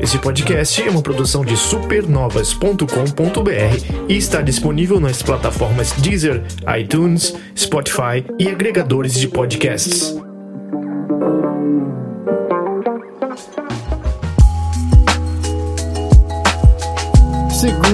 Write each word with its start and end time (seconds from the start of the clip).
Esse 0.00 0.18
podcast 0.18 0.82
é 0.82 0.90
uma 0.90 1.00
produção 1.00 1.44
de 1.44 1.56
supernovas.com.br 1.56 4.08
e 4.08 4.16
está 4.16 4.42
disponível 4.42 4.98
nas 4.98 5.22
plataformas 5.22 5.92
Deezer, 5.92 6.42
iTunes, 6.76 7.36
Spotify 7.56 8.24
e 8.38 8.48
agregadores 8.48 9.14
de 9.14 9.28
podcasts. 9.28 10.16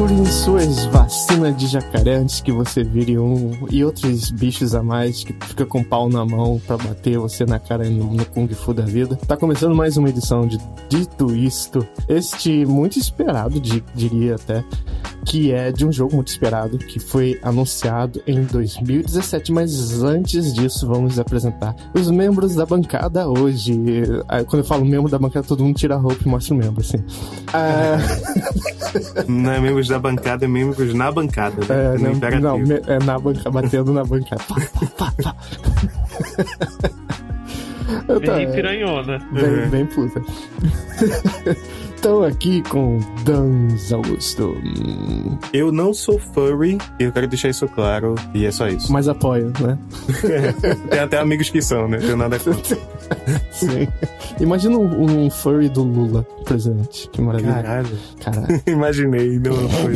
Segurem 0.09 0.25
suas 0.27 0.84
vacinas 0.86 1.54
de 1.59 1.66
jacaré 1.66 2.14
antes 2.16 2.40
que 2.40 2.50
você 2.50 2.82
vire 2.82 3.18
um 3.18 3.50
e 3.70 3.84
outros 3.84 4.30
bichos 4.30 4.75
a 4.75 4.82
mais 4.82 5.22
que 5.22 5.34
fica 5.46 5.66
com 5.66 5.84
pau 5.84 6.08
na 6.08 6.25
mão 6.25 6.58
pra 6.66 6.79
bater 6.79 7.18
você 7.18 7.45
na 7.45 7.58
cara 7.58 7.84
no, 7.90 8.14
no 8.14 8.25
Kung 8.25 8.48
Fu 8.48 8.72
da 8.72 8.84
vida. 8.84 9.16
Tá 9.26 9.36
começando 9.36 9.75
mais 9.75 9.98
uma 9.98 10.08
edição 10.08 10.46
de 10.46 10.58
Dito 10.89 11.34
Isto, 11.34 11.86
este 12.08 12.64
muito 12.64 12.99
esperado, 12.99 13.61
di- 13.61 13.85
diria 13.94 14.36
até, 14.36 14.64
que 15.26 15.52
é 15.52 15.71
de 15.71 15.85
um 15.85 15.93
jogo 15.93 16.14
muito 16.14 16.29
esperado 16.29 16.79
que 16.79 16.99
foi 16.99 17.38
anunciado 17.43 18.22
em 18.27 18.44
2017. 18.44 19.52
Mas 19.52 20.02
antes 20.02 20.54
disso, 20.54 20.86
vamos 20.86 21.18
apresentar 21.18 21.77
os 21.93 22.11
membros 22.11 22.54
da 22.54 22.64
bancada 22.64 23.29
hoje. 23.29 23.79
Ah, 24.27 24.43
Quando 24.43 24.63
eu 24.63 24.66
falo 24.66 24.86
membro 24.86 25.11
da 25.11 25.18
bancada, 25.18 25.46
todo 25.46 25.63
mundo 25.63 25.77
tira 25.77 25.96
a 25.96 25.99
roupa 25.99 26.22
e 26.25 26.29
mostra 26.29 26.54
o 26.54 26.57
membro, 26.57 26.80
assim. 26.80 27.04
Ah, 27.52 27.99
Não 29.29 29.52
é 29.52 29.61
membros 29.61 29.86
da 29.86 29.97
bancada, 29.98 30.44
é 30.44 30.48
membros 30.48 30.94
na 30.94 31.11
bancada. 31.11 31.57
Né? 31.66 31.94
É, 31.94 31.98
não, 32.38 32.41
não, 32.41 32.58
me- 32.58 32.80
é 32.86 32.98
na 33.05 33.19
banca, 33.19 33.50
batendo 33.50 33.92
na 33.92 34.05
bancada. 34.05 34.42
Pá, 34.48 34.56
pá, 34.97 35.12
pá, 35.22 35.34
Bem 38.36 38.50
piranhona. 38.52 39.19
bem, 39.33 39.69
bem 39.70 39.86
puta. 39.86 40.22
Estou 41.98 42.25
aqui 42.25 42.62
com 42.62 43.00
Danz 43.25 43.92
Augusto. 43.92 44.56
Eu 45.52 45.72
não 45.72 45.92
sou 45.92 46.16
furry, 46.16 46.78
eu 46.96 47.10
quero 47.10 47.27
deixar 47.27 47.48
isso 47.48 47.66
claro, 47.66 48.14
e 48.32 48.46
é 48.46 48.52
só 48.52 48.68
isso. 48.68 48.92
Mas 48.92 49.08
apoio, 49.08 49.52
né? 49.60 49.77
Tem 50.90 51.00
até 51.00 51.18
amigos 51.18 51.50
que 51.50 51.60
são, 51.60 51.88
né? 51.88 51.98
Tenho 51.98 52.16
nada 52.16 52.38
contra. 52.38 52.78
Sim. 53.50 53.88
Imagina 54.38 54.78
um, 54.78 55.24
um 55.24 55.28
furry 55.28 55.68
do 55.68 55.82
Lula, 55.82 56.22
presidente. 56.44 57.08
Que 57.10 57.20
maravilha. 57.20 57.55
Caralho. 57.55 57.98
Caralho. 58.22 58.62
Imaginei, 58.68 59.40
não 59.40 59.68
foi. 59.68 59.94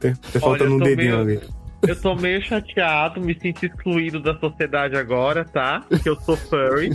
Tem, 0.00 0.14
tem 0.14 0.40
faltando 0.40 0.74
um 0.74 0.78
dedinho 0.78 1.24
meio- 1.24 1.38
ali. 1.38 1.61
Eu 1.86 2.00
tô 2.00 2.14
meio 2.14 2.40
chateado, 2.42 3.20
me 3.20 3.36
senti 3.40 3.66
excluído 3.66 4.20
da 4.20 4.38
sociedade 4.38 4.96
agora, 4.96 5.44
tá? 5.44 5.84
Que 6.02 6.08
eu 6.08 6.16
sou 6.20 6.36
furry, 6.36 6.90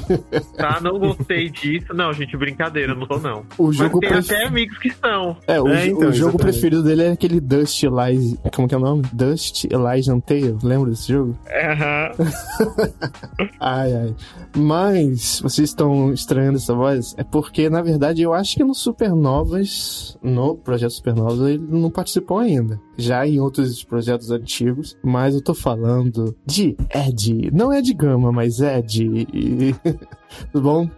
tá? 0.57 0.79
Não 0.81 0.97
gostei 0.97 1.49
disso. 1.49 1.94
Não, 1.94 2.13
gente, 2.13 2.38
brincadeira, 2.38 2.95
não 2.95 3.05
tô 3.05 3.17
não. 3.19 3.44
O 3.57 3.67
Mas 3.67 3.75
jogo 3.75 3.99
tem 3.99 4.09
pref- 4.09 4.31
até 4.31 4.45
amigos 4.45 4.77
que 4.77 4.89
são. 4.91 5.35
É, 5.45 5.59
o, 5.61 5.67
É, 5.67 5.88
então, 5.88 6.09
o 6.09 6.13
jogo 6.13 6.31
exatamente. 6.31 6.38
preferido 6.38 6.83
dele 6.83 7.03
é 7.03 7.11
aquele 7.11 7.39
Dust 7.41 7.83
Elijah. 7.83 8.38
Como 8.55 8.67
que 8.67 8.73
é 8.75 8.77
o 8.77 8.81
nome? 8.81 9.03
Dust 9.11 9.66
Elijah 9.66 10.17
Tale. 10.25 10.57
Lembra 10.63 10.89
desse 10.91 11.11
jogo? 11.11 11.38
Aham. 11.49 12.11
Ai, 13.59 13.94
ai. 13.94 14.16
Mas 14.55 15.39
vocês 15.41 15.69
estão 15.69 16.11
estranhando 16.13 16.57
essa 16.57 16.73
voz? 16.73 17.13
É 17.17 17.23
porque, 17.23 17.69
na 17.69 17.81
verdade, 17.81 18.22
eu 18.22 18.33
acho 18.33 18.55
que 18.55 18.63
no 18.63 18.73
Supernovas, 18.73 20.17
no 20.22 20.55
projeto 20.55 20.91
Supernovas, 20.91 21.39
ele 21.49 21.63
não 21.69 21.89
participou 21.91 22.39
ainda. 22.39 22.79
Já 22.98 23.28
em 23.28 23.40
outros 23.40 23.84
projetos 23.84 24.31
antigos. 24.31 24.98
Mas 25.03 25.36
eu 25.36 25.42
tô 25.42 25.53
falando 25.53 26.36
de 26.45 26.76
Ed. 26.94 27.52
Não 27.53 27.72
é 27.72 27.81
de 27.81 27.94
Gama, 27.94 28.31
mas 28.31 28.59
Ed. 28.59 29.06
E... 29.06 29.76
Tudo 30.52 30.64
bom? 30.64 30.90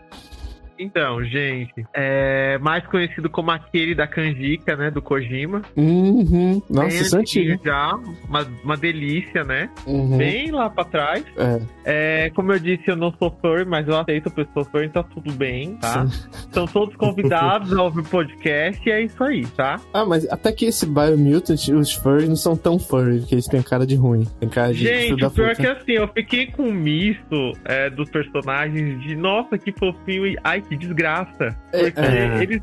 Então, 0.79 1.21
gente, 1.25 1.85
é 1.93 2.57
mais 2.59 2.87
conhecido 2.87 3.29
como 3.29 3.51
aquele 3.51 3.93
da 3.93 4.07
canjica, 4.07 4.77
né? 4.77 4.89
Do 4.89 5.01
Kojima. 5.01 5.61
Uhum. 5.75 6.61
Nossa, 6.69 6.95
isso 6.95 7.17
é 7.17 7.19
antigo 7.19 7.61
já, 7.63 7.95
uma, 8.27 8.47
uma 8.63 8.77
delícia, 8.77 9.43
né? 9.43 9.69
Uhum. 9.85 10.17
Bem 10.17 10.51
lá 10.51 10.69
pra 10.69 10.85
trás. 10.85 11.25
É. 11.35 11.59
É, 11.83 12.29
como 12.29 12.53
eu 12.53 12.59
disse, 12.59 12.83
eu 12.87 12.95
não 12.95 13.13
sou 13.19 13.35
furry, 13.41 13.65
mas 13.65 13.87
eu 13.87 13.97
aceito 13.97 14.31
pessoas 14.31 14.67
furry, 14.69 14.87
tá 14.87 15.03
tudo 15.03 15.33
bem, 15.33 15.75
tá? 15.75 16.07
São 16.53 16.65
todos 16.65 16.95
convidados 16.95 17.73
a 17.73 17.83
ouvir 17.83 17.99
o 17.99 18.05
podcast 18.05 18.87
e 18.87 18.91
é 18.91 19.01
isso 19.01 19.21
aí, 19.21 19.45
tá? 19.47 19.81
Ah, 19.93 20.05
mas 20.05 20.29
até 20.31 20.51
que 20.53 20.65
esse 20.65 20.85
Biomutant, 20.85 21.67
os 21.73 21.93
furries 21.93 22.29
não 22.29 22.35
são 22.37 22.55
tão 22.55 22.79
furry, 22.79 23.19
porque 23.19 23.35
eles 23.35 23.47
têm 23.47 23.61
cara 23.61 23.85
de 23.85 23.95
ruim. 23.95 24.25
Tem 24.39 24.47
cara 24.47 24.73
de 24.73 24.79
Gente, 24.85 25.17
pior 25.17 25.49
é 25.49 25.55
puta. 25.55 25.55
que 25.55 25.67
assim, 25.67 25.91
eu 25.93 26.07
fiquei 26.07 26.47
com 26.47 26.63
um 26.63 26.73
misto 26.73 27.53
é, 27.65 27.89
dos 27.89 28.09
personagens 28.09 29.01
de 29.01 29.15
nossa, 29.15 29.57
que 29.57 29.73
fofinho 29.73 30.25
e 30.25 30.37
ai, 30.43 30.61
que 30.69 30.77
desgraça. 30.77 31.55
Porque 31.71 31.99
É. 31.99 32.41
eles 32.43 32.61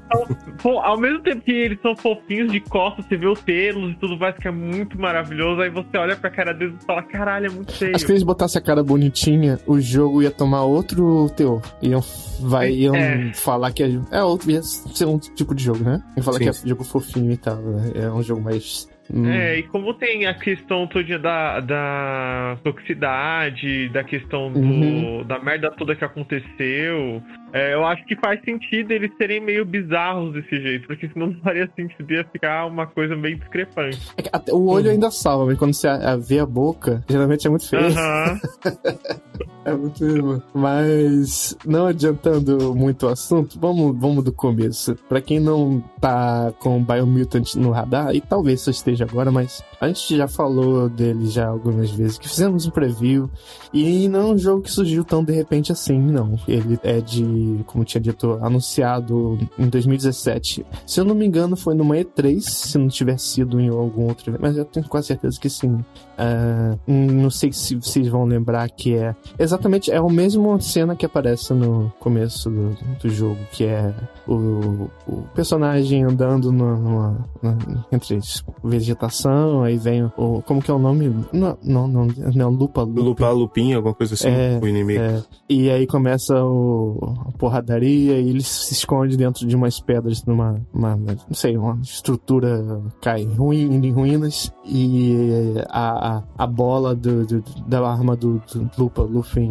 são. 0.63 0.79
ao 0.81 0.99
mesmo 0.99 1.21
tempo 1.21 1.43
que 1.43 1.53
eles 1.53 1.79
são 1.83 1.95
fofinhos 1.97 2.51
de 2.51 2.61
costas, 2.61 3.05
você 3.07 3.17
vê 3.17 3.27
os 3.27 3.41
pelos 3.43 3.93
e 3.93 3.95
tudo 3.97 4.17
mais, 4.19 4.35
que 4.37 4.49
é 4.49 4.51
muito 4.51 4.99
maravilhoso. 4.99 5.61
Aí 5.61 5.69
você 5.71 5.97
olha 5.99 6.17
pra 6.17 6.31
cara 6.31 6.55
deles 6.55 6.75
e 6.81 6.87
fala, 6.87 7.03
caralho, 7.03 7.47
é 7.47 7.51
muito 7.51 7.73
feio. 7.73 7.95
Acho 7.95 8.07
que 8.07 8.13
eles 8.13 8.23
botassem 8.23 8.61
a 8.61 8.65
cara 8.65 8.83
bonitinha, 8.83 9.59
o 9.67 9.79
jogo 9.81 10.23
ia 10.23 10.31
tomar 10.31 10.63
outro 10.65 11.29
teor. 11.37 11.61
Iam, 11.83 12.01
vai, 12.41 12.71
iam 12.73 12.95
É. 12.95 13.33
falar 13.35 13.73
que 13.73 13.83
é, 13.83 13.91
é 14.13 14.23
outro, 14.23 14.51
ia 14.51 14.63
ser 14.63 15.05
um 15.07 15.19
tipo 15.19 15.55
de 15.55 15.65
jogo, 15.65 15.83
né? 15.85 16.01
Ia 16.17 16.23
falar 16.23 16.39
Sim. 16.39 16.45
que 16.45 16.51
é 16.51 16.69
jogo 16.69 16.85
fofinho 16.85 17.33
e 17.33 17.37
tal, 17.37 17.57
né? 17.57 17.91
É 17.97 18.11
um 18.11 18.23
jogo 18.23 18.41
mais. 18.41 18.89
hum, 19.13 19.27
É, 19.29 19.59
e 19.59 19.63
como 19.65 19.95
tem 19.95 20.27
a 20.27 20.35
questão 20.35 20.87
toda 20.89 21.17
da, 21.19 21.61
da 21.61 22.57
toxicidade, 22.65 23.89
da 23.91 24.03
questão 24.05 24.51
do, 24.53 24.59
Uhum. 24.59 25.25
da 25.25 25.39
merda 25.39 25.71
toda 25.71 25.95
que 25.95 26.05
aconteceu, 26.05 27.23
é, 27.57 27.73
eu 27.73 27.87
acho 27.87 28.05
que 28.05 28.15
faz 28.17 28.39
sentido 28.45 28.91
eles 28.91 29.11
serem 29.17 29.41
meio 29.41 29.65
bizarros 29.65 30.35
desse 30.35 30.61
jeito, 30.61 30.87
porque 30.87 31.09
senão 31.09 31.29
não 31.33 31.41
faria 31.41 31.67
sentido, 31.75 32.13
ia 32.13 32.25
ficar 32.25 32.67
uma 32.67 32.87
coisa 32.87 33.17
meio 33.17 33.39
discrepante. 33.39 33.99
é 34.19 34.53
o 34.53 34.67
olho 34.67 34.91
ainda 34.91 35.11
salva, 35.11 35.47
mas 35.47 35.59
quando 35.59 35.73
você 35.73 35.89
vê 36.21 36.39
a 36.39 36.47
boca, 36.47 37.03
geralmente 37.09 37.47
é 37.47 37.51
muito 37.51 37.69
feio. 37.69 37.87
Aham. 37.87 38.41
É 39.67 39.75
muito 39.75 39.99
feio. 39.99 40.43
Mas, 40.55 41.57
não 41.67 41.87
adiantando 41.87 42.73
muito 42.75 43.07
o 43.07 43.09
assunto, 43.09 43.59
vamos, 43.59 43.99
vamos 43.99 44.23
do 44.23 44.33
começo. 44.33 44.95
Pra 45.09 45.21
quem 45.21 45.41
não 45.41 45.83
tá 46.01 46.53
com 46.61 46.79
o 46.79 46.85
Biomutant 46.85 47.57
no 47.57 47.73
radar, 47.73 48.15
e 48.15 48.21
talvez 48.21 48.61
só 48.61 48.71
esteja 48.71 49.05
agora, 49.05 49.33
mas 49.33 49.65
a 49.81 49.89
gente 49.89 50.17
já 50.17 50.29
falou 50.29 50.89
dele 50.89 51.27
já 51.27 51.49
algumas 51.49 51.91
vezes, 51.91 52.17
que 52.17 52.29
fizemos 52.29 52.67
um 52.67 52.71
preview, 52.71 53.29
e 53.73 54.09
não 54.09 54.21
é 54.21 54.25
um 54.35 54.39
jogo 54.39 54.63
que 54.63 54.71
surgiu 54.71 55.05
tão 55.05 55.25
de 55.25 55.33
repente 55.33 55.73
assim, 55.73 55.99
não. 55.99 56.39
Ele 56.47 56.79
é 56.85 57.01
de, 57.01 57.25
como 57.67 57.85
tinha 57.85 58.01
dito, 58.01 58.39
anunciado 58.43 59.39
em 59.59 59.69
2017. 59.69 60.65
Se 60.87 61.01
eu 61.01 61.05
não 61.05 61.15
me 61.15 61.27
engano, 61.27 61.57
foi 61.57 61.75
numa 61.75 61.97
E3, 61.97 62.41
se 62.41 62.79
não 62.79 62.89
tiver 62.89 63.19
sido 63.19 63.61
em 63.61 63.69
algum 63.69 64.05
outro 64.09 64.31
evento, 64.31 64.41
mas 64.43 64.57
eu 64.57 64.65
tenho 64.65 64.89
quase 64.89 65.09
certeza 65.09 65.39
que 65.41 65.49
sim. 65.49 65.79
Ah, 66.19 66.77
não 66.87 67.31
sei 67.31 67.53
se 67.53 67.75
vocês 67.77 68.09
vão 68.09 68.25
lembrar 68.25 68.69
que 68.71 68.95
é 68.95 69.15
exatamente 69.39 69.91
é 69.91 69.99
a 69.99 70.03
mesma 70.05 70.59
cena 70.61 70.97
que 70.97 71.05
aparece 71.05 71.53
no 71.53 71.93
começo 72.01 72.49
do, 72.51 72.77
do 73.03 73.09
jogo, 73.11 73.39
que 73.53 73.65
é 73.65 73.93
o, 74.27 74.89
o 75.07 75.23
personagem 75.35 76.05
andando 76.05 76.51
numa, 76.51 77.27
numa- 77.43 77.87
entre 77.93 78.19
vegetação, 78.65 79.63
aí 79.63 79.77
vem 79.77 80.05
o 80.17 80.43
como 80.43 80.63
que 80.63 80.71
é 80.71 80.75
o 80.75 80.79
nome? 80.79 81.09
Não, 81.33 81.57
não, 81.63 81.89
não, 81.89 82.07
não 82.35 82.51
Lupa 82.51 82.83
Lupa. 82.83 83.01
Lupa 83.01 83.31
Lupin, 83.31 83.75
alguma 83.75 83.95
coisa 83.95 84.15
assim, 84.15 84.29
É, 84.29 84.59
o 84.63 84.67
inimigo. 84.67 85.01
É, 85.01 85.23
e 85.49 85.71
aí 85.71 85.87
começa 85.87 86.43
o, 86.45 87.33
porradaria 87.37 88.19
e 88.21 88.29
ele 88.29 88.43
se 88.43 88.73
esconde 88.73 89.17
dentro 89.17 89.47
de 89.47 89.55
umas 89.55 89.81
pedras 89.81 90.25
numa, 90.25 90.61
uma, 90.73 90.97
não 90.97 91.17
sei, 91.35 91.57
uma 91.57 91.79
estrutura 91.83 92.83
cai 93.01 93.25
ruim, 93.25 93.75
em 93.85 93.91
ruínas 93.93 94.53
e 94.65 95.55
a, 95.69 96.17
a, 96.19 96.23
a 96.39 96.47
bola 96.47 96.95
do, 96.95 97.27
do- 97.27 97.45
da 97.67 97.87
arma 97.89 98.17
do, 98.17 98.43
do 98.53 98.71
Lupa 98.79 99.03
Luffy 99.03 99.49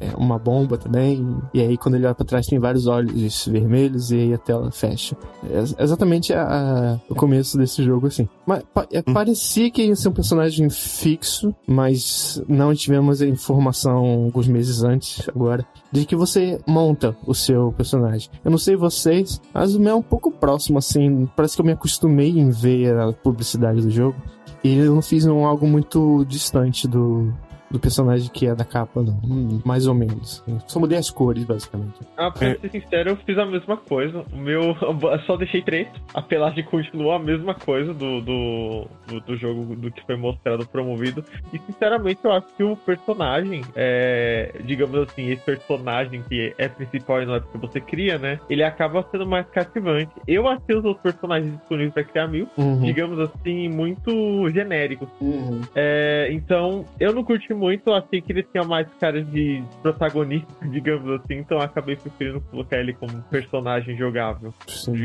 é, 0.00 0.06
é 0.08 0.16
uma 0.16 0.38
bomba 0.38 0.76
também 0.78 1.26
e 1.54 1.60
aí 1.60 1.76
quando 1.76 1.94
ele 1.96 2.06
olha 2.06 2.14
pra 2.14 2.24
trás 2.24 2.46
tem 2.46 2.58
vários 2.58 2.86
olhos 2.86 3.46
vermelhos 3.46 4.10
e 4.10 4.16
aí 4.16 4.34
a 4.34 4.38
tela 4.38 4.70
fecha. 4.70 5.16
É 5.50 5.58
ex- 5.58 5.74
exatamente 5.78 6.32
a- 6.32 6.46
a- 6.46 7.00
o 7.08 7.14
começo 7.14 7.56
desse 7.58 7.82
jogo 7.82 8.06
assim. 8.06 8.28
Mas 8.46 8.62
pa- 8.74 8.86
é, 8.90 9.02
parecia 9.02 9.70
que 9.70 9.82
ia 9.84 9.96
ser 9.96 10.08
um 10.08 10.12
personagem 10.12 10.68
fixo, 10.70 11.54
mas 11.66 12.42
não 12.48 12.74
tivemos 12.74 13.20
a 13.22 13.26
informação 13.26 14.24
alguns 14.24 14.46
meses 14.48 14.82
antes, 14.82 15.28
agora, 15.28 15.64
de 15.90 16.04
que 16.04 16.16
você 16.16 16.60
monta 16.66 17.16
o 17.26 17.34
seu 17.34 17.72
personagem. 17.72 18.30
Eu 18.44 18.50
não 18.50 18.58
sei 18.58 18.76
vocês, 18.76 19.40
mas 19.52 19.74
o 19.74 19.80
meu 19.80 19.92
é 19.92 19.94
um 19.94 20.02
pouco 20.02 20.30
próximo, 20.30 20.78
assim. 20.78 21.28
Parece 21.36 21.54
que 21.56 21.60
eu 21.60 21.66
me 21.66 21.72
acostumei 21.72 22.30
em 22.30 22.50
ver 22.50 22.96
a 22.98 23.12
publicidade 23.12 23.80
do 23.80 23.90
jogo. 23.90 24.16
E 24.64 24.78
eu 24.78 24.94
não 24.94 25.02
fiz 25.02 25.24
um, 25.26 25.44
algo 25.44 25.66
muito 25.66 26.24
distante 26.24 26.88
do, 26.88 27.32
do 27.70 27.78
personagem 27.80 28.30
que 28.32 28.46
é 28.46 28.54
da 28.54 28.64
capa, 28.64 29.02
não. 29.02 29.20
Hum, 29.24 29.60
mais 29.64 29.86
ou 29.86 29.94
menos. 29.94 30.42
Só 30.66 30.78
mudei 30.78 30.98
as 30.98 31.10
cores, 31.10 31.44
basicamente. 31.44 31.94
Ah, 32.16 32.30
pra 32.30 32.48
É. 32.48 32.54
ser 32.56 32.70
sincero, 32.70 33.10
eu 33.10 33.16
fiz 33.16 33.36
a 33.38 33.44
mesma 33.46 33.76
coisa. 33.76 34.24
O 34.32 34.36
meu. 34.36 34.76
eu 34.80 35.18
só 35.26 35.36
deixei 35.36 35.62
preto. 35.62 36.00
A 36.14 36.22
pelagem 36.22 36.64
continuou 36.64 37.12
a 37.12 37.18
mesma 37.18 37.54
coisa 37.54 37.92
do, 37.92 38.20
do, 38.20 38.86
do, 39.08 39.20
do 39.20 39.36
jogo 39.36 39.74
do 39.76 39.90
que 39.90 40.04
foi 40.06 40.16
mostrado 40.16 40.66
promovido. 40.66 41.24
E 41.52 41.58
sinceramente 41.58 42.20
eu 42.24 42.32
acho 42.32 42.46
que 42.56 42.62
o 42.62 42.76
personagem, 42.76 43.62
é, 43.74 44.52
digamos 44.64 44.98
assim, 45.00 45.30
esse 45.30 45.42
personagem 45.44 46.22
que 46.22 46.54
é 46.58 46.68
principal 46.68 47.22
e 47.22 47.26
não 47.26 47.34
é 47.34 47.40
porque 47.40 47.58
você 47.58 47.80
cria, 47.80 48.18
né? 48.18 48.38
Ele 48.48 48.62
acaba 48.62 49.04
sendo 49.10 49.26
mais 49.26 49.46
cativante. 49.48 50.12
Eu 50.26 50.46
achei 50.48 50.76
os 50.76 50.84
outros 50.84 51.02
personagens 51.02 51.52
disponíveis 51.52 51.92
pra 51.94 52.04
criar 52.04 52.28
mil, 52.28 52.48
Uhum. 52.56 52.80
digamos 52.80 53.18
assim, 53.18 53.68
muito 53.68 54.48
genéricos. 54.50 55.08
Uhum. 55.20 55.60
É, 55.74 56.28
então, 56.32 56.84
eu 57.00 57.12
não 57.12 57.24
curti 57.24 57.52
muito, 57.56 57.88
eu 57.88 57.94
achei 57.94 58.20
que 58.20 58.32
ele 58.32 58.42
tinha 58.42 58.62
mais 58.64 58.86
cara 59.00 59.22
de 59.22 59.62
protagonista, 59.82 60.46
digamos 60.70 61.20
assim, 61.20 61.38
então 61.38 61.58
acabei 61.58 61.96
preferindo 61.96 62.40
colocar 62.50 62.78
ele 62.78 62.92
como 62.92 63.22
personagem 63.30 63.96
jogável. 63.96 64.52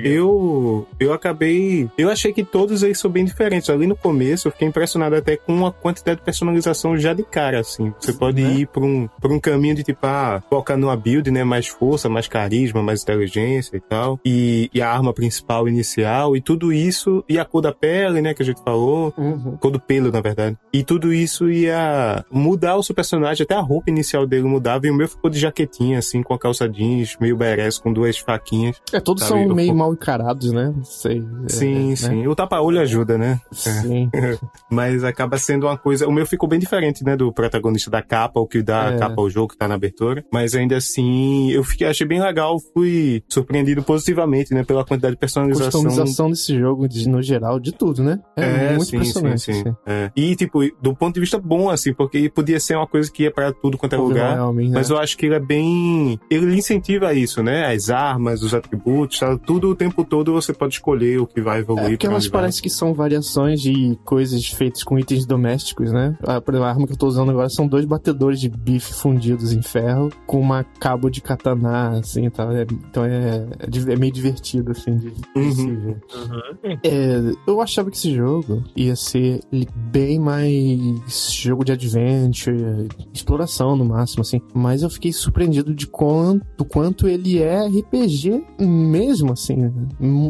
Eu, 0.04 0.88
eu 1.00 1.14
acabei. 1.14 1.90
Eu 1.98 2.10
achei 2.10 2.34
que 2.34 2.44
todos 2.44 2.84
eles 2.84 3.00
são 3.00 3.10
bem 3.10 3.26
diferentes. 3.26 3.70
Ali 3.70 3.88
no 3.88 3.96
começo, 3.96 4.48
eu 4.48 4.52
fiquei 4.52 4.68
impressionado 4.68 5.16
até 5.16 5.38
com 5.38 5.66
a 5.66 5.72
quantidade 5.72 6.20
de 6.20 6.26
personalização 6.26 6.98
já 6.98 7.14
de 7.14 7.24
cara, 7.24 7.60
assim. 7.60 7.94
Você 8.00 8.14
pode 8.14 8.42
Né? 8.42 8.54
ir 8.54 8.68
por 8.68 8.84
um, 8.84 9.08
por 9.20 9.32
um 9.32 9.40
caminho 9.40 9.76
de 9.76 9.84
tipo, 9.84 10.06
ah, 10.06 10.42
colocar 10.50 10.78
numa 10.78 10.96
build, 10.96 11.30
né? 11.32 11.44
Mais 11.44 11.68
força, 11.68 12.10
mais 12.10 12.28
carisma, 12.28 12.82
mais 12.82 13.04
inteligência 13.04 13.76
e 13.78 13.80
tal. 13.80 14.20
E, 14.26 14.70
e 14.74 14.82
a 14.82 14.90
arma 14.90 15.14
principal 15.14 15.68
inicial, 15.68 16.36
e 16.36 16.42
tudo 16.42 16.72
isso. 16.74 17.24
E 17.28 17.38
a 17.40 17.46
cor 17.46 17.62
da 17.62 17.72
pele, 17.72 18.22
né? 18.22 18.34
Que 18.34 18.44
a 18.44 18.46
gente 18.46 18.62
falou. 18.64 19.14
Uhum. 19.18 19.58
Cor 19.58 19.72
do 19.72 19.80
pelo, 19.80 20.12
na 20.12 20.22
verdade. 20.22 20.58
E 20.74 20.84
tudo 20.84 21.14
isso 21.14 21.50
ia 21.50 22.24
mudar 22.42 22.76
o 22.76 22.84
seu 22.84 22.94
personagem, 22.96 23.44
até 23.44 23.54
a 23.56 23.62
roupa 23.62 23.90
inicial 23.90 24.26
dele 24.26 24.44
mudava, 24.44 24.86
e 24.88 24.92
o 24.92 24.96
meu 24.96 25.08
ficou 25.08 25.30
de 25.30 25.40
jaquetinha, 25.40 26.00
assim, 26.00 26.22
com 26.24 26.34
a 26.34 26.40
calça 26.40 26.68
jeans, 26.68 27.16
meio 27.20 27.38
badass, 27.38 27.78
com 27.78 27.94
duas 27.94 28.18
faquinhas. 28.18 28.82
É, 28.92 29.00
todos 29.00 29.24
Sabe, 29.24 29.42
são 29.42 29.50
eu- 29.50 29.56
meio 29.56 29.74
mal 29.76 29.94
encarados, 29.94 30.52
né? 30.52 30.74
Não 30.76 30.84
sei. 30.84 31.24
Sim, 31.48 31.86
é, 31.86 31.90
né? 31.90 31.96
sim. 31.96 32.28
O 32.28 32.36
tapa-olho 32.36 32.80
ajuda, 32.80 33.18
né? 33.18 33.40
Sim. 33.52 34.10
Mas 34.70 35.04
acaba 35.04 35.38
sendo 35.38 35.68
uma 35.68 35.78
coisa. 35.78 36.08
O 36.08 36.12
meu 36.12 36.26
ficou 36.26 36.48
bem 36.50 36.60
diferente, 36.60 37.04
né? 37.04 37.16
Do 37.16 37.32
protagonista 37.32 37.90
da 37.92 38.02
capa, 38.02 38.40
o 38.40 38.48
que 38.48 38.62
dá 38.62 38.92
É. 38.92 38.96
a 38.96 38.98
capa 39.00 39.22
ao 39.22 39.30
jogo 39.30 39.50
que 39.50 39.58
tá 39.58 39.68
na 39.68 39.76
abertura. 39.76 40.24
Mas 40.32 40.56
ainda 40.56 40.78
assim, 40.78 41.52
eu 41.52 41.64
fiquei, 41.64 41.88
achei 41.88 42.08
bem 42.08 42.22
legal. 42.22 42.58
Fui 42.74 43.24
surpreendido 43.30 43.84
positivamente, 43.84 44.54
né? 44.54 44.64
Pela 44.64 44.84
quantidade 44.86 45.14
de 45.16 45.20
personalização. 45.20 45.84
Customização 45.84 46.30
desse 46.30 46.58
jogo, 46.58 46.88
de, 46.88 47.08
no 47.08 47.22
geral, 47.22 47.60
de 47.60 47.72
tudo, 47.72 48.04
né? 48.04 48.20
É, 48.36 48.70
muito 48.72 48.86
sim, 48.86 48.96
impressionante. 48.98 49.42
Sim, 49.42 49.54
sim. 49.54 49.60
assim. 49.62 49.76
É. 49.86 50.12
E, 50.16 50.36
tipo, 50.36 50.60
do 50.82 50.96
ponto 50.96 51.14
de 51.14 51.20
vista 51.20 51.38
bom, 51.40 51.70
assim, 51.70 51.94
porque 51.94 52.30
podia 52.32 52.60
ser 52.60 52.76
uma 52.76 52.88
coisa 52.88 53.12
que 53.12 53.24
ia 53.24 53.32
pra 53.32 53.52
tudo 53.52 53.78
quanto 53.78 53.94
é 53.94 53.98
lugar. 53.98 54.32
Overwhelming, 54.34 54.70
né? 54.70 54.76
Mas 54.76 54.90
eu 54.90 54.98
acho 54.98 55.18
que 55.18 55.26
ele 55.26 55.36
é 55.36 55.40
bem. 55.40 56.20
Ele 56.30 56.56
incentiva 56.56 57.14
isso, 57.14 57.44
né? 57.44 57.72
As 57.74 57.90
armas, 57.90 58.42
os 58.44 58.54
atributos, 58.54 59.20
tá? 59.20 59.38
tudo 59.38 59.70
o 59.70 59.76
tempo 59.76 60.04
todo 60.04 60.34
você 60.34 60.54
pode 60.54 60.76
escolher 60.76 61.20
o 61.20 61.28
que 61.28 61.42
vai 61.42 61.60
evoluir. 61.60 61.86
É 61.86 61.90
porque 61.92 62.08
elas 62.08 62.28
parecem 62.28 62.62
que 62.62 62.70
são 62.70 62.94
variações 62.94 63.62
de 63.62 63.98
coisas 64.06 64.48
feitas 64.48 64.84
com 64.84 64.98
itens 64.98 65.26
domésticos, 65.26 65.92
né? 65.92 66.18
A, 66.24 66.40
por 66.42 66.54
exemplo, 66.54 66.68
a 66.68 66.70
arma 66.70 66.88
que 66.88 66.94
eu 66.94 66.98
tô 66.98 67.08
usando 67.08 67.30
agora 67.32 67.50
são 67.50 67.68
dois 67.68 67.86
batedores 67.86 68.40
de 68.40 68.50
bife 68.50 68.94
fundidos 68.94 69.52
em 69.54 69.62
ferro 69.62 70.10
com 70.26 70.40
uma 70.40 70.64
cabo 70.64 71.10
de 71.10 71.22
katana, 71.22 72.00
assim, 72.00 72.26
e 72.26 72.30
tal. 72.30 72.52
É- 72.52 72.62
então 72.90 73.04
é, 73.06 73.46
é 73.60 73.92
é 73.92 73.96
meio 73.96 74.12
divertido, 74.12 74.72
assim, 74.72 74.96
de, 74.98 75.10
de 75.12 75.22
Uhum. 75.36 75.52
se 75.52 75.72
ver. 75.72 75.98
Uhum. 76.16 76.78
É, 76.84 77.34
eu 77.48 77.62
achava 77.62 77.90
que 77.90 77.98
esse 77.98 78.14
jogo 78.14 78.64
ia 78.76 78.96
ser 78.96 79.42
bem 79.76 80.20
mais 80.20 81.32
jogo 81.34 81.64
de 81.66 81.72
adventure, 81.72 82.21
exploração 83.14 83.76
no 83.76 83.86
máximo, 83.86 84.22
assim. 84.22 84.42
Mas 84.54 84.84
eu 84.84 84.90
fiquei 84.90 85.12
surpreendido 85.12 85.74
de 85.74 85.88
quanto, 85.88 86.66
quanto 86.66 87.08
ele 87.08 87.40
é 87.40 87.68
RPG 87.68 88.44
mesmo, 88.60 89.34
assim. 89.34 89.72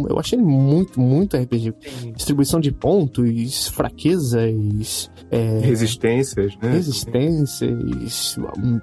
Eu 0.09 0.19
achei 0.19 0.37
ele 0.37 0.45
muito, 0.45 0.99
muito 0.99 1.37
RPG. 1.37 1.73
Distribuição 2.15 2.59
de 2.59 2.71
pontos, 2.71 3.67
fraquezas, 3.67 5.09
é, 5.29 5.59
Resistências, 5.59 6.57
né? 6.61 6.71
resistências, 6.71 8.37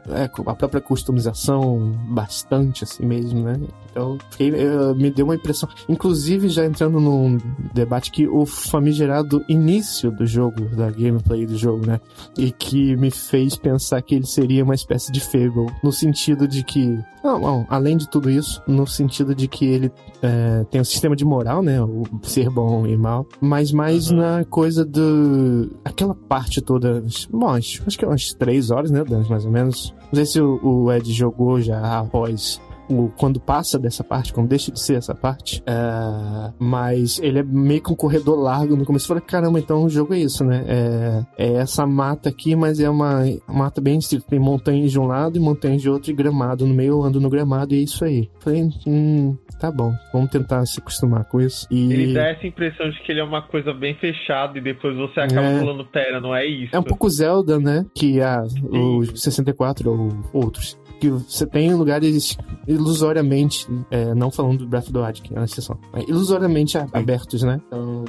é, 0.08 0.24
a 0.24 0.54
própria 0.54 0.80
customização 0.80 1.92
bastante 2.10 2.84
assim 2.84 3.04
mesmo, 3.04 3.42
né? 3.42 3.54
Então, 3.90 4.18
fiquei, 4.30 4.50
eh, 4.50 4.94
me 4.94 5.10
deu 5.10 5.24
uma 5.24 5.34
impressão. 5.34 5.68
Inclusive, 5.88 6.48
já 6.48 6.64
entrando 6.64 7.00
num 7.00 7.38
debate 7.74 8.12
que 8.12 8.28
o 8.28 8.46
famigerado 8.46 9.44
início 9.48 10.10
do 10.10 10.24
jogo, 10.26 10.66
da 10.76 10.90
gameplay 10.90 11.44
do 11.46 11.56
jogo, 11.56 11.84
né? 11.86 12.00
E 12.36 12.52
que 12.52 12.96
me 12.98 13.10
fez 13.10 13.56
pensar 13.56 14.02
que 14.02 14.14
ele 14.14 14.26
seria 14.26 14.62
uma 14.64 14.74
espécie 14.74 15.10
de 15.12 15.20
Fable, 15.20 15.66
no 15.82 15.92
sentido 15.92 16.46
de 16.48 16.62
que. 16.62 16.98
Não, 17.22 17.38
não, 17.40 17.66
além 17.68 17.96
de 17.96 18.08
tudo 18.08 18.30
isso, 18.30 18.62
no 18.66 18.86
sentido 18.86 19.34
de 19.34 19.48
que 19.48 19.64
ele 19.64 19.92
eh, 20.22 20.64
tem 20.70 20.80
um 20.80 20.84
sistema 20.84 21.14
de 21.16 21.24
moral, 21.24 21.62
né? 21.62 21.80
O 21.82 22.02
ser 22.22 22.48
bom 22.50 22.86
e 22.86 22.96
mal, 22.96 23.26
mas 23.40 23.72
mais 23.72 24.10
Uhum. 24.10 24.18
na 24.18 24.44
coisa 24.44 24.84
do. 24.84 25.70
aquela 25.84 26.14
parte 26.14 26.60
toda. 26.60 27.04
Bom, 27.30 27.48
acho, 27.50 27.82
acho 27.86 27.98
que 27.98 28.04
é 28.04 28.08
umas 28.08 28.32
três 28.34 28.70
horas, 28.70 28.90
né, 28.90 29.02
Dan, 29.04 29.22
mais 29.28 29.44
ou 29.44 29.50
menos. 29.50 29.94
Não 30.12 30.14
sei 30.16 30.26
se 30.26 30.40
o, 30.40 30.58
o 30.62 30.92
Ed 30.92 31.12
jogou 31.12 31.60
já 31.60 31.98
após 32.00 32.60
o, 32.88 33.10
quando 33.16 33.38
passa 33.40 33.78
dessa 33.78 34.02
parte, 34.02 34.32
quando 34.32 34.48
deixa 34.48 34.70
de 34.72 34.80
ser 34.80 34.94
essa 34.94 35.14
parte. 35.14 35.62
É, 35.66 36.52
mas 36.58 37.18
ele 37.22 37.38
é 37.40 37.42
meio 37.42 37.82
que 37.82 37.92
um 37.92 37.96
corredor 37.96 38.38
largo 38.38 38.76
no 38.76 38.84
começo. 38.84 39.04
Eu 39.04 39.08
falei, 39.08 39.22
caramba, 39.22 39.58
então 39.58 39.84
o 39.84 39.88
jogo 39.88 40.14
é 40.14 40.18
isso, 40.18 40.44
né? 40.44 40.64
É, 40.66 41.22
é 41.36 41.52
essa 41.54 41.86
mata 41.86 42.28
aqui, 42.28 42.54
mas 42.56 42.80
é 42.80 42.88
uma 42.88 43.22
mata 43.46 43.80
bem 43.80 43.98
estrita. 43.98 44.26
Tem 44.28 44.38
montanhas 44.38 44.90
de 44.90 44.98
um 44.98 45.06
lado 45.06 45.36
e 45.36 45.40
montanhas 45.40 45.82
de 45.82 45.90
outro 45.90 46.10
e 46.10 46.14
gramado 46.14 46.66
no 46.66 46.74
meio. 46.74 46.88
Eu 46.94 47.02
ando 47.02 47.20
no 47.20 47.28
gramado 47.30 47.74
e 47.74 47.78
é 47.78 47.82
isso 47.82 48.04
aí. 48.04 48.30
Falei, 48.40 48.68
hum, 48.86 49.36
tá 49.60 49.70
bom, 49.70 49.92
vamos 50.12 50.30
tentar 50.30 50.64
se 50.66 50.78
acostumar 50.80 51.24
com 51.24 51.40
isso. 51.40 51.66
E 51.70 51.92
Ele 51.92 52.14
dá 52.14 52.28
essa 52.28 52.46
impressão 52.46 52.88
de 52.90 53.00
que 53.02 53.12
ele 53.12 53.20
é 53.20 53.24
uma 53.24 53.42
coisa 53.42 53.72
bem 53.74 53.94
fechada 53.94 54.56
e 54.58 54.60
depois 54.60 54.96
você 54.96 55.20
acaba 55.20 55.46
É. 55.46 55.58
falando, 55.58 55.84
pera, 55.86 56.20
não 56.20 56.34
é 56.34 56.46
isso. 56.46 56.74
É 56.74 56.78
um 56.78 56.82
pouco 56.82 57.08
Zelda, 57.10 57.58
né? 57.58 57.84
Que 57.94 58.20
a, 58.20 58.42
o 58.70 59.04
64 59.04 59.90
ou 59.90 60.08
outros. 60.32 60.78
Que 61.00 61.10
você 61.10 61.46
tem 61.46 61.74
lugares 61.74 62.36
ilusoriamente, 62.66 63.66
é, 63.90 64.14
não 64.14 64.30
falando 64.30 64.58
do 64.58 64.68
Breath 64.68 64.84
of 64.84 64.92
the 64.92 64.98
Wild, 64.98 65.22
que 65.22 65.34
é 65.34 65.38
uma 65.38 65.44
exceção, 65.44 65.78
ilusoriamente 66.06 66.76
abertos, 66.92 67.42
né? 67.42 67.60
Então, 67.66 68.04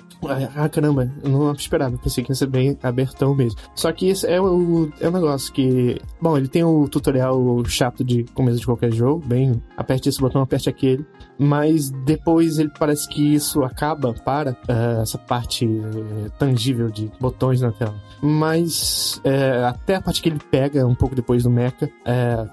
ah, 0.55 0.67
caramba, 0.67 1.11
eu 1.23 1.29
não 1.29 1.51
esperava, 1.53 1.97
pensei 1.97 2.23
que 2.23 2.31
ia 2.31 2.35
ser 2.35 2.47
bem 2.47 2.77
abertão 2.83 3.33
mesmo. 3.35 3.59
Só 3.75 3.91
que 3.91 4.07
esse 4.09 4.27
é 4.27 4.41
o, 4.41 4.89
é 4.99 5.07
o 5.07 5.11
negócio 5.11 5.53
que, 5.53 5.99
bom, 6.21 6.37
ele 6.37 6.47
tem 6.47 6.63
o 6.63 6.87
tutorial 6.89 7.63
chato 7.65 8.03
de 8.03 8.23
começo 8.33 8.59
de 8.59 8.65
qualquer 8.65 8.91
jogo, 8.91 9.23
bem, 9.25 9.61
aperte 9.77 10.09
esse 10.09 10.19
botão, 10.19 10.41
aperte 10.41 10.69
aquele, 10.69 11.05
mas 11.39 11.89
depois 12.05 12.59
ele 12.59 12.71
parece 12.77 13.07
que 13.07 13.33
isso 13.35 13.63
acaba 13.63 14.13
para 14.13 14.55
ah, 14.67 14.99
essa 15.01 15.17
parte 15.17 15.65
eh, 15.65 16.29
tangível 16.37 16.89
de 16.89 17.09
botões 17.19 17.61
na 17.61 17.71
tela. 17.71 17.95
Mas 18.21 19.21
é, 19.23 19.63
até 19.63 19.95
a 19.95 20.01
parte 20.01 20.21
que 20.21 20.27
ele 20.29 20.39
pega 20.51 20.85
um 20.85 20.93
pouco 20.95 21.15
depois 21.15 21.43
do 21.43 21.49
mecha, 21.49 21.89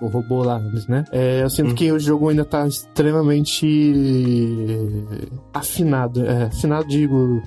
o 0.01 0.07
robô 0.07 0.43
lá, 0.45 0.61
né? 0.89 1.05
Eu 1.43 1.51
sinto 1.51 1.71
Hum. 1.71 1.75
que 1.75 1.91
o 1.91 1.99
jogo 1.99 2.29
ainda 2.29 2.45
tá 2.45 2.67
extremamente 2.67 3.67
afinado. 5.53 6.25
É, 6.25 6.45
afinado, 6.45 6.87
digo, 6.87 7.43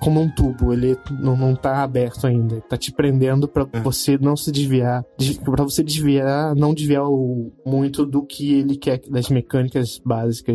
como 0.00 0.20
um 0.20 0.28
tubo. 0.30 0.72
Ele 0.72 0.96
não, 1.20 1.36
não 1.36 1.54
tá 1.54 1.82
aberto 1.82 2.26
ainda. 2.26 2.60
Tá 2.62 2.76
te 2.76 2.92
prendendo 2.92 3.46
pra 3.48 3.66
É. 3.72 3.80
você 3.80 4.16
não 4.18 4.36
se 4.36 4.50
desviar. 4.50 5.04
de- 5.18 5.38
Pra 5.40 5.64
você 5.64 5.82
desviar, 5.82 6.54
não 6.54 6.72
desviar 6.74 7.04
o- 7.08 7.52
muito 7.64 8.04
do 8.06 8.22
que 8.24 8.54
ele 8.60 8.76
quer, 8.76 9.00
das 9.10 9.28
mecânicas 9.28 10.00
básicas 10.04 10.45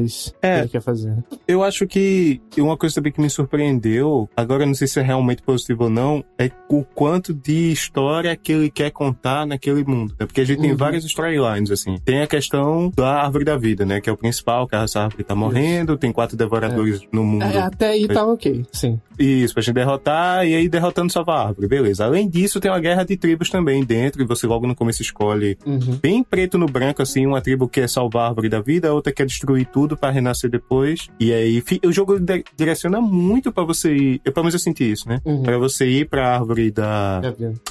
É. 0.42 0.56
que 0.56 0.62
ele 0.62 0.70
quer 0.70 0.82
fazer. 0.82 1.16
Eu 1.48 1.64
acho 1.64 1.86
que 1.88 2.42
uma 2.58 2.78
coisa 2.78 2.96
também 2.96 3.12
que 3.12 3.22
me 3.22 3.30
surpreendeu, 3.30 4.30
agora 4.36 4.66
não 4.66 4.74
sei 4.74 4.88
se 4.88 5.00
é 5.00 5.04
realmente 5.04 5.42
positivo 5.42 5.86
ou 5.86 5.90
não, 5.90 6.24
é 6.38 6.50
o 6.70 6.84
quanto 6.84 7.34
de 7.34 7.72
história 7.72 8.36
que 8.36 8.52
ele 8.52 8.70
quer 8.70 8.92
contar 8.92 9.46
naquele 9.46 9.84
mundo. 9.84 10.16
né? 10.20 10.26
Porque 10.26 10.42
a 10.42 10.46
gente 10.46 10.62
tem 10.62 10.72
Uhum. 10.72 10.78
várias 10.78 11.04
storylines, 11.06 11.72
assim. 11.72 11.98
Tem 12.04 12.22
a 12.22 12.28
questão 12.28 12.92
da 12.96 13.22
árvore 13.24 13.46
da 13.46 13.58
vida, 13.58 13.86
né? 13.86 14.00
Que 14.02 14.10
é 14.10 14.14
o 14.14 14.18
principal, 14.18 14.68
que 14.68 14.76
essa 14.76 15.02
árvore 15.02 15.24
tá 15.24 15.36
morrendo, 15.36 15.98
tem 15.98 16.12
quatro 16.12 16.36
devoradores 16.38 17.02
no 17.12 17.24
mundo. 17.24 17.44
É, 17.44 17.58
até 17.60 17.90
aí 17.90 18.08
tá 18.08 18.26
ok, 18.26 18.66
sim. 18.72 19.00
Isso, 19.20 19.54
pra 19.54 19.62
gente 19.62 19.76
derrotar, 19.76 20.46
e 20.48 20.56
aí 20.56 20.68
derrotando 20.70 21.12
salva 21.12 21.34
a 21.34 21.48
árvore, 21.48 21.68
beleza. 21.68 22.06
Além 22.06 22.28
disso, 22.30 22.60
tem 22.60 22.72
uma 22.72 22.80
guerra 22.80 23.04
de 23.04 23.16
tribos 23.18 23.50
também 23.50 23.84
dentro, 23.84 24.22
e 24.22 24.26
você 24.26 24.48
logo 24.48 24.66
no 24.66 24.76
começo 24.76 25.02
escolhe 25.02 25.58
Uhum. 25.66 25.98
bem 26.02 26.24
preto 26.24 26.58
no 26.58 26.66
branco, 26.66 27.02
assim, 27.02 27.26
uma 27.28 27.42
tribo 27.42 27.68
quer 27.68 27.88
salvar 27.88 28.24
a 28.24 28.28
árvore 28.30 28.50
da 28.50 28.62
vida, 28.62 28.90
a 28.90 28.94
outra 28.94 29.14
quer 29.14 29.26
destruir 29.26 29.66
tudo 29.68 29.81
tudo 29.82 29.98
para 29.98 30.12
renascer 30.12 30.48
depois. 30.48 31.08
E 31.20 31.34
aí 31.34 31.64
o 31.84 31.92
jogo 31.92 32.20
direciona 32.56 33.02
muito 33.02 33.52
para 33.52 33.64
você 33.64 33.92
ir. 33.92 34.22
Eu, 34.24 34.32
pelo 34.32 34.44
menos 34.44 34.54
eu 34.54 34.60
senti 34.60 34.92
isso, 34.92 35.10
né? 35.10 35.20
Uhum. 35.26 35.42
Para 35.42 35.58
você 35.58 35.88
ir 35.88 36.08
pra 36.08 36.36
árvore 36.36 36.70
da. 36.70 37.20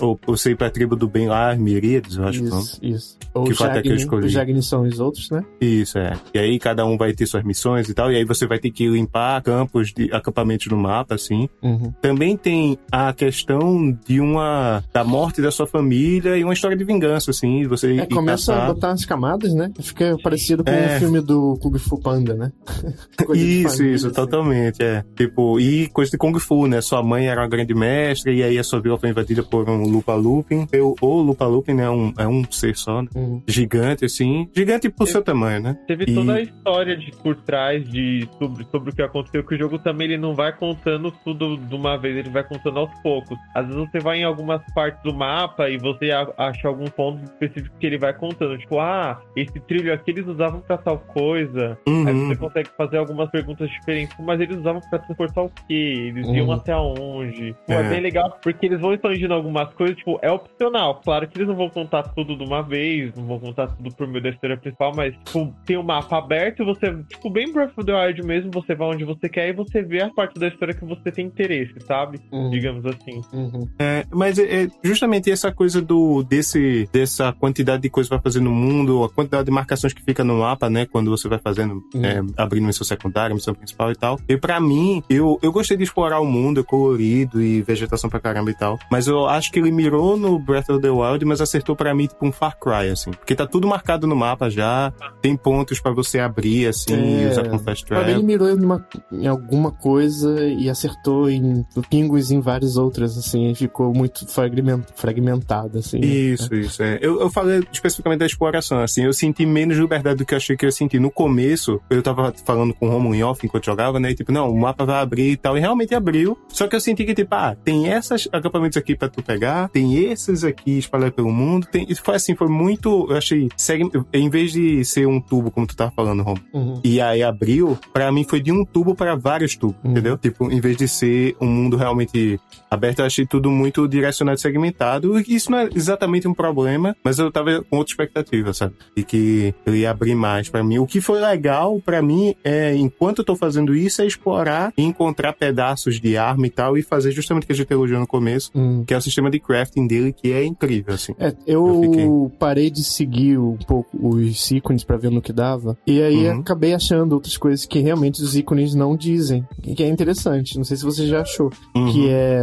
Ou 0.00 0.18
você 0.26 0.50
ir 0.50 0.56
pra 0.56 0.68
tribo 0.68 0.96
do 0.96 1.08
bem 1.08 1.28
lá, 1.28 1.54
Miríades, 1.54 2.16
eu 2.16 2.24
acho 2.24 2.44
isso, 2.44 2.80
que 2.80 2.88
Isso. 2.88 3.18
Ou 3.32 3.44
que 3.44 3.54
foi 3.54 3.68
até 3.68 3.82
que 3.82 3.90
eu 3.90 3.94
escolhi. 3.94 4.26
Os 4.26 4.32
Jagni 4.32 4.60
são 4.60 4.82
os 4.82 4.98
outros, 4.98 5.30
né? 5.30 5.44
Isso, 5.60 5.98
é. 5.98 6.18
E 6.34 6.38
aí 6.40 6.58
cada 6.58 6.84
um 6.84 6.98
vai 6.98 7.12
ter 7.12 7.26
suas 7.26 7.44
missões 7.44 7.88
e 7.88 7.94
tal. 7.94 8.10
E 8.10 8.16
aí 8.16 8.24
você 8.24 8.44
vai 8.44 8.58
ter 8.58 8.72
que 8.72 8.88
limpar 8.88 9.40
campos 9.42 9.92
de 9.92 10.12
acampamentos 10.12 10.66
no 10.66 10.76
mapa, 10.76 11.14
assim. 11.14 11.48
Uhum. 11.62 11.92
Também 12.02 12.36
tem 12.36 12.76
a 12.90 13.12
questão 13.12 13.96
de 14.04 14.20
uma. 14.20 14.82
da 14.92 15.04
morte 15.04 15.40
da 15.40 15.52
sua 15.52 15.66
família 15.66 16.36
e 16.36 16.42
uma 16.42 16.54
história 16.54 16.76
de 16.76 16.82
vingança, 16.82 17.30
assim. 17.30 17.68
Você 17.68 17.98
é, 17.98 18.06
começa 18.06 18.52
a 18.52 18.66
botar 18.66 18.90
as 18.90 19.04
camadas, 19.04 19.54
né? 19.54 19.70
Fica 19.80 20.16
parecido 20.20 20.64
com 20.64 20.72
é. 20.72 20.96
o 20.96 20.98
filme 20.98 21.20
do 21.20 21.56
Kung 21.60 21.78
Fu 21.78 21.99
Panda, 22.00 22.34
né? 22.34 22.52
isso, 23.34 23.76
família, 23.76 23.94
isso, 23.94 24.06
assim. 24.06 24.14
totalmente. 24.14 24.82
É. 24.82 25.04
Tipo, 25.16 25.60
e 25.60 25.88
coisa 25.88 26.10
de 26.10 26.18
Kung 26.18 26.38
Fu, 26.38 26.66
né? 26.66 26.80
Sua 26.80 27.02
mãe 27.02 27.28
era 27.28 27.40
uma 27.40 27.48
grande 27.48 27.74
mestre, 27.74 28.34
e 28.36 28.42
aí 28.42 28.58
a 28.58 28.64
sua 28.64 28.80
vila 28.80 28.98
foi 28.98 29.10
invadida 29.10 29.42
por 29.42 29.68
um 29.68 29.82
Lupa 29.82 30.14
Lupin. 30.14 30.66
Eu, 30.72 30.94
o 31.00 31.20
Lupa 31.20 31.46
Lupin 31.46 31.74
né, 31.74 31.84
é 31.84 31.90
um, 31.90 32.12
é 32.18 32.26
um 32.26 32.44
ser 32.50 32.76
só, 32.76 33.02
né? 33.02 33.08
Uhum. 33.14 33.42
Gigante, 33.46 34.04
assim. 34.04 34.48
Gigante 34.54 34.88
por 34.88 35.04
teve, 35.04 35.10
seu 35.10 35.22
tamanho, 35.22 35.60
né? 35.60 35.78
Teve 35.86 36.04
e... 36.06 36.14
toda 36.14 36.34
a 36.34 36.40
história 36.40 36.96
de, 36.96 37.10
por 37.12 37.36
trás 37.36 37.88
de, 37.88 38.28
sobre, 38.38 38.66
sobre 38.70 38.90
o 38.90 38.94
que 38.94 39.02
aconteceu, 39.02 39.44
que 39.44 39.54
o 39.54 39.58
jogo 39.58 39.78
também 39.78 40.08
ele 40.08 40.18
não 40.18 40.34
vai 40.34 40.52
contando 40.56 41.12
tudo 41.24 41.56
de 41.56 41.74
uma 41.74 41.96
vez, 41.96 42.16
ele 42.16 42.30
vai 42.30 42.44
contando 42.44 42.78
aos 42.78 42.90
poucos. 43.02 43.38
Às 43.54 43.66
vezes 43.66 43.90
você 43.90 43.98
vai 43.98 44.18
em 44.18 44.24
algumas 44.24 44.62
partes 44.74 45.02
do 45.02 45.14
mapa 45.14 45.68
e 45.68 45.78
você 45.78 46.10
acha 46.36 46.68
algum 46.68 46.86
ponto 46.86 47.22
específico 47.24 47.76
que 47.78 47.86
ele 47.86 47.98
vai 47.98 48.12
contando. 48.12 48.58
Tipo, 48.58 48.78
ah, 48.78 49.20
esse 49.36 49.58
trilho 49.60 49.92
aqui 49.92 50.10
eles 50.10 50.26
usavam 50.26 50.60
pra 50.60 50.76
tal 50.78 50.98
coisa. 50.98 51.78
Uhum. 51.90 52.06
Aí 52.06 52.14
você 52.14 52.36
consegue 52.36 52.70
fazer 52.76 52.96
algumas 52.98 53.30
perguntas 53.30 53.68
diferentes, 53.70 54.16
mas 54.20 54.40
eles 54.40 54.58
usavam 54.58 54.80
pra 54.88 54.98
transportar 54.98 55.44
o 55.44 55.50
quê? 55.66 55.74
Eles 56.08 56.26
uhum. 56.26 56.34
iam 56.34 56.52
até 56.52 56.76
onde? 56.76 57.54
Pô, 57.66 57.72
é. 57.72 57.86
é 57.86 57.88
bem 57.88 58.00
legal, 58.00 58.38
porque 58.42 58.66
eles 58.66 58.80
vão 58.80 58.94
expandindo 58.94 59.34
algumas 59.34 59.72
coisas, 59.74 59.96
tipo, 59.96 60.18
é 60.22 60.30
opcional. 60.30 61.00
Claro 61.04 61.28
que 61.28 61.36
eles 61.36 61.48
não 61.48 61.56
vão 61.56 61.68
contar 61.68 62.02
tudo 62.02 62.36
de 62.36 62.44
uma 62.44 62.62
vez, 62.62 63.14
não 63.14 63.26
vão 63.26 63.40
contar 63.40 63.68
tudo 63.68 63.94
por 63.94 64.06
meio 64.06 64.22
da 64.22 64.30
história 64.30 64.56
principal, 64.56 64.92
mas, 64.94 65.14
tipo, 65.24 65.54
tem 65.64 65.76
o 65.76 65.80
um 65.80 65.84
mapa 65.84 66.18
aberto, 66.18 66.64
você, 66.64 66.94
tipo, 67.08 67.30
bem 67.30 67.52
Breath 67.52 67.76
of 67.76 67.84
the 67.84 68.06
Wild 68.06 68.22
mesmo, 68.22 68.50
você 68.52 68.74
vai 68.74 68.88
onde 68.88 69.04
você 69.04 69.28
quer 69.28 69.48
e 69.48 69.52
você 69.52 69.82
vê 69.82 70.02
a 70.02 70.10
parte 70.10 70.38
da 70.38 70.48
história 70.48 70.74
que 70.74 70.84
você 70.84 71.10
tem 71.10 71.26
interesse, 71.26 71.74
sabe? 71.86 72.20
Uhum. 72.32 72.50
Digamos 72.50 72.84
assim. 72.86 73.20
Uhum. 73.32 73.68
É, 73.78 74.04
mas 74.10 74.38
é, 74.38 74.64
é, 74.64 74.68
justamente 74.82 75.30
essa 75.30 75.52
coisa 75.52 75.80
do, 75.80 76.22
desse, 76.22 76.88
dessa 76.92 77.32
quantidade 77.32 77.82
de 77.82 77.90
coisas 77.90 78.08
pra 78.08 78.20
fazer 78.20 78.40
no 78.40 78.50
mundo, 78.50 79.04
a 79.04 79.08
quantidade 79.08 79.44
de 79.44 79.50
marcações 79.50 79.92
que 79.92 80.02
fica 80.02 80.22
no 80.24 80.38
mapa, 80.38 80.68
né, 80.68 80.86
quando 80.86 81.10
você 81.10 81.28
vai 81.28 81.38
fazendo, 81.38 81.69
uhum. 81.70 82.04
é, 82.04 82.22
abrindo 82.36 82.66
missão 82.66 82.86
secundária, 82.86 83.34
missão 83.34 83.54
principal 83.54 83.90
e 83.90 83.96
tal. 83.96 84.18
E 84.28 84.36
para 84.36 84.60
mim, 84.60 85.02
eu, 85.08 85.38
eu 85.42 85.52
gostei 85.52 85.76
de 85.76 85.84
explorar 85.84 86.20
o 86.20 86.26
mundo, 86.26 86.60
é 86.60 86.62
colorido 86.62 87.40
e 87.42 87.62
vegetação 87.62 88.08
pra 88.10 88.20
caramba 88.20 88.50
e 88.50 88.54
tal. 88.54 88.78
Mas 88.90 89.06
eu 89.06 89.26
acho 89.26 89.50
que 89.52 89.58
ele 89.58 89.70
mirou 89.70 90.16
no 90.16 90.38
Breath 90.38 90.70
of 90.70 90.80
the 90.80 90.90
Wild, 90.90 91.24
mas 91.24 91.40
acertou 91.40 91.76
para 91.76 91.94
mim 91.94 92.06
tipo 92.06 92.26
um 92.26 92.32
Far 92.32 92.58
Cry, 92.58 92.90
assim. 92.90 93.10
Porque 93.10 93.34
tá 93.34 93.46
tudo 93.46 93.66
marcado 93.66 94.06
no 94.06 94.16
mapa 94.16 94.50
já, 94.50 94.92
tem 95.20 95.36
pontos 95.36 95.80
para 95.80 95.92
você 95.92 96.18
abrir, 96.18 96.66
assim, 96.66 97.24
é, 97.24 97.30
usar 97.30 97.48
com 97.48 97.58
fast 97.58 97.84
travel. 97.84 98.14
Ele 98.14 98.22
mirou 98.22 98.56
numa, 98.56 98.86
em 99.12 99.26
alguma 99.26 99.70
coisa 99.70 100.44
e 100.44 100.68
acertou 100.68 101.30
em 101.30 101.64
pingos 101.88 102.30
em 102.30 102.40
várias 102.40 102.76
outras, 102.76 103.16
assim, 103.16 103.54
ficou 103.54 103.92
muito 103.94 104.26
fragmentado, 104.28 105.78
assim. 105.78 106.00
Isso, 106.00 106.52
né? 106.52 106.60
isso, 106.60 106.82
é. 106.82 106.98
Eu, 107.00 107.20
eu 107.20 107.30
falei 107.30 107.62
especificamente 107.72 108.20
da 108.20 108.26
exploração, 108.26 108.80
assim, 108.80 109.04
eu 109.04 109.12
senti 109.12 109.44
menos 109.46 109.76
liberdade 109.76 110.18
do 110.18 110.24
que 110.24 110.34
eu 110.34 110.38
achei 110.38 110.56
que 110.56 110.66
eu 110.66 110.72
senti. 110.72 110.98
No 110.98 111.10
começo, 111.10 111.59
eu 111.88 112.02
tava 112.02 112.32
falando 112.44 112.74
com 112.74 112.88
o 112.88 112.90
Romulo 112.90 113.14
em 113.14 113.22
off 113.22 113.44
enquanto 113.44 113.66
jogava, 113.66 113.98
né, 113.98 114.10
e 114.10 114.14
tipo, 114.14 114.32
não, 114.32 114.50
o 114.50 114.58
mapa 114.58 114.84
vai 114.84 115.00
abrir 115.00 115.32
e 115.32 115.36
tal, 115.36 115.56
e 115.56 115.60
realmente 115.60 115.94
abriu, 115.94 116.38
só 116.48 116.66
que 116.66 116.76
eu 116.76 116.80
senti 116.80 117.04
que, 117.04 117.14
tipo, 117.14 117.34
ah, 117.34 117.56
tem 117.64 117.88
esses 117.88 118.28
acampamentos 118.32 118.76
aqui 118.76 118.96
para 118.96 119.08
tu 119.08 119.22
pegar, 119.22 119.68
tem 119.68 119.96
esses 119.96 120.44
aqui 120.44 120.78
espalhados 120.78 121.14
pelo 121.14 121.30
mundo, 121.30 121.66
tem... 121.66 121.86
Isso 121.88 122.02
foi 122.02 122.14
assim, 122.16 122.34
foi 122.34 122.48
muito, 122.48 123.06
eu 123.10 123.16
achei, 123.16 123.48
segue, 123.56 123.90
em 124.12 124.30
vez 124.30 124.52
de 124.52 124.84
ser 124.84 125.06
um 125.06 125.20
tubo, 125.20 125.50
como 125.50 125.66
tu 125.66 125.76
tava 125.76 125.90
falando, 125.90 126.22
Rom, 126.22 126.36
uhum. 126.52 126.80
e 126.84 127.00
aí 127.00 127.22
abriu, 127.22 127.78
para 127.92 128.10
mim 128.12 128.24
foi 128.24 128.40
de 128.40 128.52
um 128.52 128.64
tubo 128.64 128.94
para 128.94 129.14
vários 129.14 129.56
tubos, 129.56 129.76
uhum. 129.84 129.90
entendeu? 129.90 130.16
Tipo, 130.16 130.50
em 130.50 130.60
vez 130.60 130.76
de 130.76 130.88
ser 130.88 131.36
um 131.40 131.46
mundo 131.46 131.76
realmente 131.76 132.38
aberto, 132.70 133.00
eu 133.00 133.06
achei 133.06 133.26
tudo 133.26 133.50
muito 133.50 133.86
direcionado 133.88 134.38
e 134.38 134.40
segmentado, 134.40 135.18
e 135.20 135.34
isso 135.34 135.50
não 135.50 135.58
é 135.58 135.68
exatamente 135.74 136.28
um 136.28 136.34
problema, 136.34 136.96
mas 137.02 137.18
eu 137.18 137.30
tava 137.30 137.62
com 137.62 137.76
outra 137.76 137.92
expectativa, 137.92 138.52
sabe? 138.52 138.74
E 138.96 139.02
que 139.02 139.54
eu 139.66 139.74
ia 139.74 139.90
abrir 139.90 140.14
mais 140.14 140.48
para 140.48 140.62
mim. 140.62 140.78
O 140.78 140.86
que 140.86 141.00
foi 141.00 141.20
legal 141.20 141.49
para 141.84 142.02
mim 142.02 142.34
é, 142.44 142.74
enquanto 142.74 143.18
eu 143.18 143.24
tô 143.24 143.36
fazendo 143.36 143.74
isso, 143.74 144.02
é 144.02 144.06
explorar 144.06 144.72
e 144.76 144.82
encontrar 144.82 145.32
pedaços 145.32 146.00
de 146.00 146.16
arma 146.16 146.46
e 146.46 146.50
tal, 146.50 146.76
e 146.76 146.82
fazer 146.82 147.12
justamente 147.12 147.44
o 147.44 147.46
que 147.46 147.52
a 147.52 147.56
gente 147.56 147.72
elogiou 147.72 148.00
no 148.00 148.06
começo, 148.06 148.50
hum. 148.54 148.84
que 148.86 148.94
é 148.94 148.96
o 148.96 149.00
sistema 149.00 149.30
de 149.30 149.38
crafting 149.38 149.86
dele, 149.86 150.12
que 150.12 150.32
é 150.32 150.44
incrível, 150.44 150.94
assim. 150.94 151.14
É, 151.18 151.34
eu, 151.46 151.92
eu 151.96 152.32
parei 152.38 152.70
de 152.70 152.82
seguir 152.82 153.38
um 153.38 153.56
pouco 153.56 153.90
os 154.00 154.50
ícones 154.50 154.84
para 154.84 154.96
ver 154.96 155.10
no 155.10 155.22
que 155.22 155.32
dava, 155.32 155.76
e 155.86 156.02
aí 156.02 156.28
uhum. 156.28 156.40
acabei 156.40 156.74
achando 156.74 157.12
outras 157.12 157.36
coisas 157.36 157.64
que 157.66 157.78
realmente 157.78 158.22
os 158.22 158.36
ícones 158.36 158.74
não 158.74 158.96
dizem, 158.96 159.46
que 159.76 159.82
é 159.82 159.88
interessante. 159.88 160.56
Não 160.56 160.64
sei 160.64 160.76
se 160.76 160.84
você 160.84 161.06
já 161.06 161.22
achou, 161.22 161.50
uhum. 161.74 161.92
que 161.92 162.08
é 162.08 162.42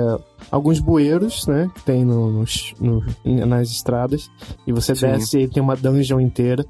alguns 0.52 0.80
bueiros, 0.80 1.46
né? 1.48 1.70
Que 1.76 1.84
tem 1.84 2.06
no, 2.06 2.32
no, 2.32 2.46
no 2.80 3.46
nas 3.46 3.70
estradas. 3.70 4.30
E 4.66 4.72
você 4.72 4.96
Sim. 4.96 5.08
desce 5.08 5.40
e 5.40 5.48
tem 5.48 5.62
uma 5.62 5.76
dungeon 5.76 6.20
inteira. 6.20 6.66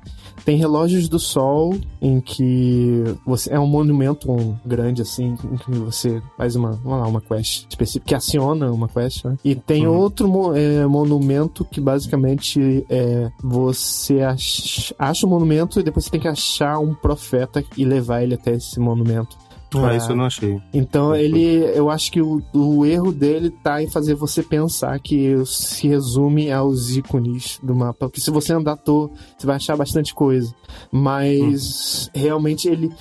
Tem 0.46 0.58
relógios 0.58 1.10
do 1.10 1.20
sol, 1.20 1.76
em 2.02 2.22
que 2.22 3.04
você 3.26 3.54
é 3.54 3.60
um 3.60 3.68
monumento 3.68 4.32
um, 4.32 4.56
grande, 4.66 5.02
assim, 5.02 5.36
em 5.52 5.58
que 5.58 5.72
você 5.72 6.22
faz 6.38 6.56
uma, 6.56 6.80
lá, 6.86 7.06
uma 7.08 7.20
quest 7.20 7.66
específica, 7.70 8.06
que 8.06 8.16
aciona 8.16 8.72
uma 8.72 8.88
quest, 8.88 9.26
né? 9.26 9.38
E 9.44 9.56
tem 9.56 9.86
uhum. 9.88 9.98
outro 9.98 10.56
é, 10.56 10.86
monumento 10.86 11.66
que 11.66 11.82
basicamente 11.82 12.86
é 12.90 13.30
você 13.44 14.22
acha, 14.22 14.96
acha 14.98 15.26
o 15.26 15.30
monumento 15.30 15.80
e 15.80 15.84
depois 15.84 16.06
você 16.06 16.12
tem 16.12 16.20
que 16.22 16.28
achar 16.28 16.80
um 16.80 16.94
profeta 16.94 17.64
e 17.76 17.84
levar 17.84 18.24
ele 18.24 18.36
até 18.36 18.54
esse 18.54 18.80
monumento. 18.80 19.38
Ah, 19.76 19.96
isso 19.96 20.12
eu 20.12 20.16
não 20.16 20.26
achei. 20.26 20.62
Então 20.74 21.16
ele, 21.16 21.64
eu 21.76 21.90
acho 21.90 22.12
que 22.12 22.22
o, 22.22 22.42
o 22.54 22.86
erro 22.86 23.12
dele 23.12 23.50
tá 23.50 23.82
em 23.82 23.90
fazer 23.90 24.16
você 24.16 24.42
pensar 24.42 24.98
que 25.00 25.36
se 25.46 25.88
resume 25.88 26.52
aos 26.52 26.96
ícones 26.96 27.60
do 27.62 27.76
mapa. 27.76 28.08
Porque 28.08 28.22
se 28.22 28.32
você 28.32 28.54
andar 28.54 28.74
à 28.74 28.78
toa, 28.78 29.10
você 29.38 29.46
vai 29.46 29.58
achar 29.58 29.76
bastante 29.76 30.14
coisa. 30.14 30.54
Mas 30.92 32.10
hum. 32.16 32.20
realmente 32.20 32.68
ele 32.68 32.92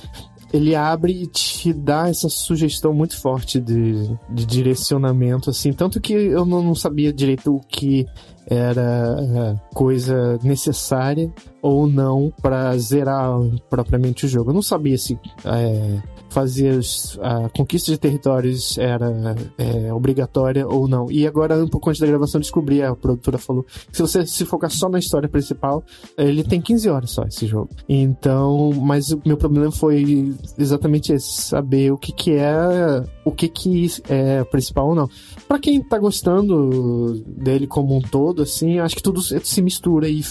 ele 0.53 0.75
abre 0.75 1.13
e 1.13 1.27
te 1.27 1.73
dá 1.73 2.09
essa 2.09 2.29
sugestão 2.29 2.93
muito 2.93 3.21
forte 3.21 3.61
de, 3.61 4.17
de 4.31 4.47
direcionamento, 4.47 5.51
assim. 5.51 5.73
Tanto 5.73 6.01
que 6.01 6.13
eu 6.13 6.47
não, 6.47 6.63
não 6.63 6.75
sabia 6.75 7.13
direito 7.13 7.55
o 7.55 7.61
que 7.61 8.07
era 8.47 9.17
é, 9.19 9.75
coisa 9.75 10.39
necessária 10.43 11.33
ou 11.61 11.87
não 11.87 12.33
para 12.41 12.77
zerar 12.79 13.39
propriamente 13.69 14.25
o 14.25 14.29
jogo. 14.29 14.51
Eu 14.51 14.55
não 14.55 14.63
sabia 14.63 14.97
se 14.97 15.19
é, 15.45 16.01
fazer 16.37 16.78
a 17.23 17.49
conquista 17.49 17.90
de 17.90 17.97
territórios 17.97 18.76
era 18.76 19.35
é, 19.57 19.90
obrigatória 19.90 20.69
ou 20.69 20.87
não. 20.87 21.11
E 21.11 21.26
agora, 21.26 21.64
um 21.64 21.66
pouco 21.66 21.88
antes 21.88 21.99
da 21.99 22.07
gravação, 22.07 22.38
descobri, 22.38 22.83
a 22.83 22.95
produtora 22.95 23.38
falou, 23.38 23.64
que 23.90 23.97
se 23.97 24.02
você 24.02 24.26
se 24.26 24.45
focar 24.45 24.71
só 24.71 24.87
na 24.90 24.99
história 24.99 25.31
principal, 25.31 25.83
ele 26.19 26.45
tem 26.45 26.61
15 26.61 26.90
horas 26.90 27.11
só 27.12 27.23
esse 27.23 27.47
jogo. 27.47 27.71
Então, 27.88 28.71
mas 28.75 29.12
o 29.12 29.23
meu 29.25 29.38
problema 29.38 29.73
foi 29.73 30.35
exatamente 30.59 31.11
esse, 31.11 31.40
saber 31.40 31.90
o 31.90 31.97
que 31.97 32.12
que 32.12 32.33
é, 32.33 33.02
o 33.25 33.33
que 33.33 33.49
que 33.49 33.87
é 34.07 34.45
principal 34.45 34.88
ou 34.88 34.95
não. 34.95 35.09
Para 35.49 35.59
quem 35.59 35.83
tá 35.83 35.99
gostando 35.99 37.25
dele 37.26 37.66
como 37.66 37.97
um 37.97 38.02
todo, 38.02 38.43
assim, 38.43 38.78
acho 38.78 38.95
que 38.95 39.02
tudo 39.02 39.23
se 39.23 39.62
mistura 39.62 40.07
e 40.07 40.23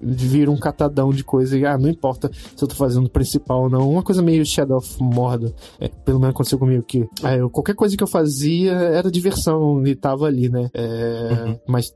vira 0.00 0.50
um 0.50 0.56
catadão 0.56 1.10
de 1.10 1.22
coisa. 1.22 1.58
E, 1.58 1.66
ah, 1.66 1.76
não 1.76 1.90
importa 1.90 2.30
se 2.32 2.64
eu 2.64 2.68
tô 2.68 2.74
fazendo 2.74 3.10
principal 3.10 3.64
ou 3.64 3.68
não. 3.68 3.90
Uma 3.90 4.02
coisa 4.02 4.22
meio 4.22 4.46
Shadow 4.46 4.78
of 4.78 5.02
Mordor 5.02 5.33
é, 5.80 5.88
pelo 5.88 6.18
menos 6.18 6.34
aconteceu 6.34 6.58
comigo 6.58 6.82
que 6.82 7.06
é, 7.22 7.40
eu, 7.40 7.50
qualquer 7.50 7.74
coisa 7.74 7.96
que 7.96 8.02
eu 8.02 8.08
fazia 8.08 8.72
era 8.72 9.10
diversão 9.10 9.86
e 9.86 9.94
tava 9.94 10.26
ali, 10.26 10.48
né? 10.48 10.70
É, 10.74 11.44
uhum. 11.46 11.58
Mas, 11.68 11.94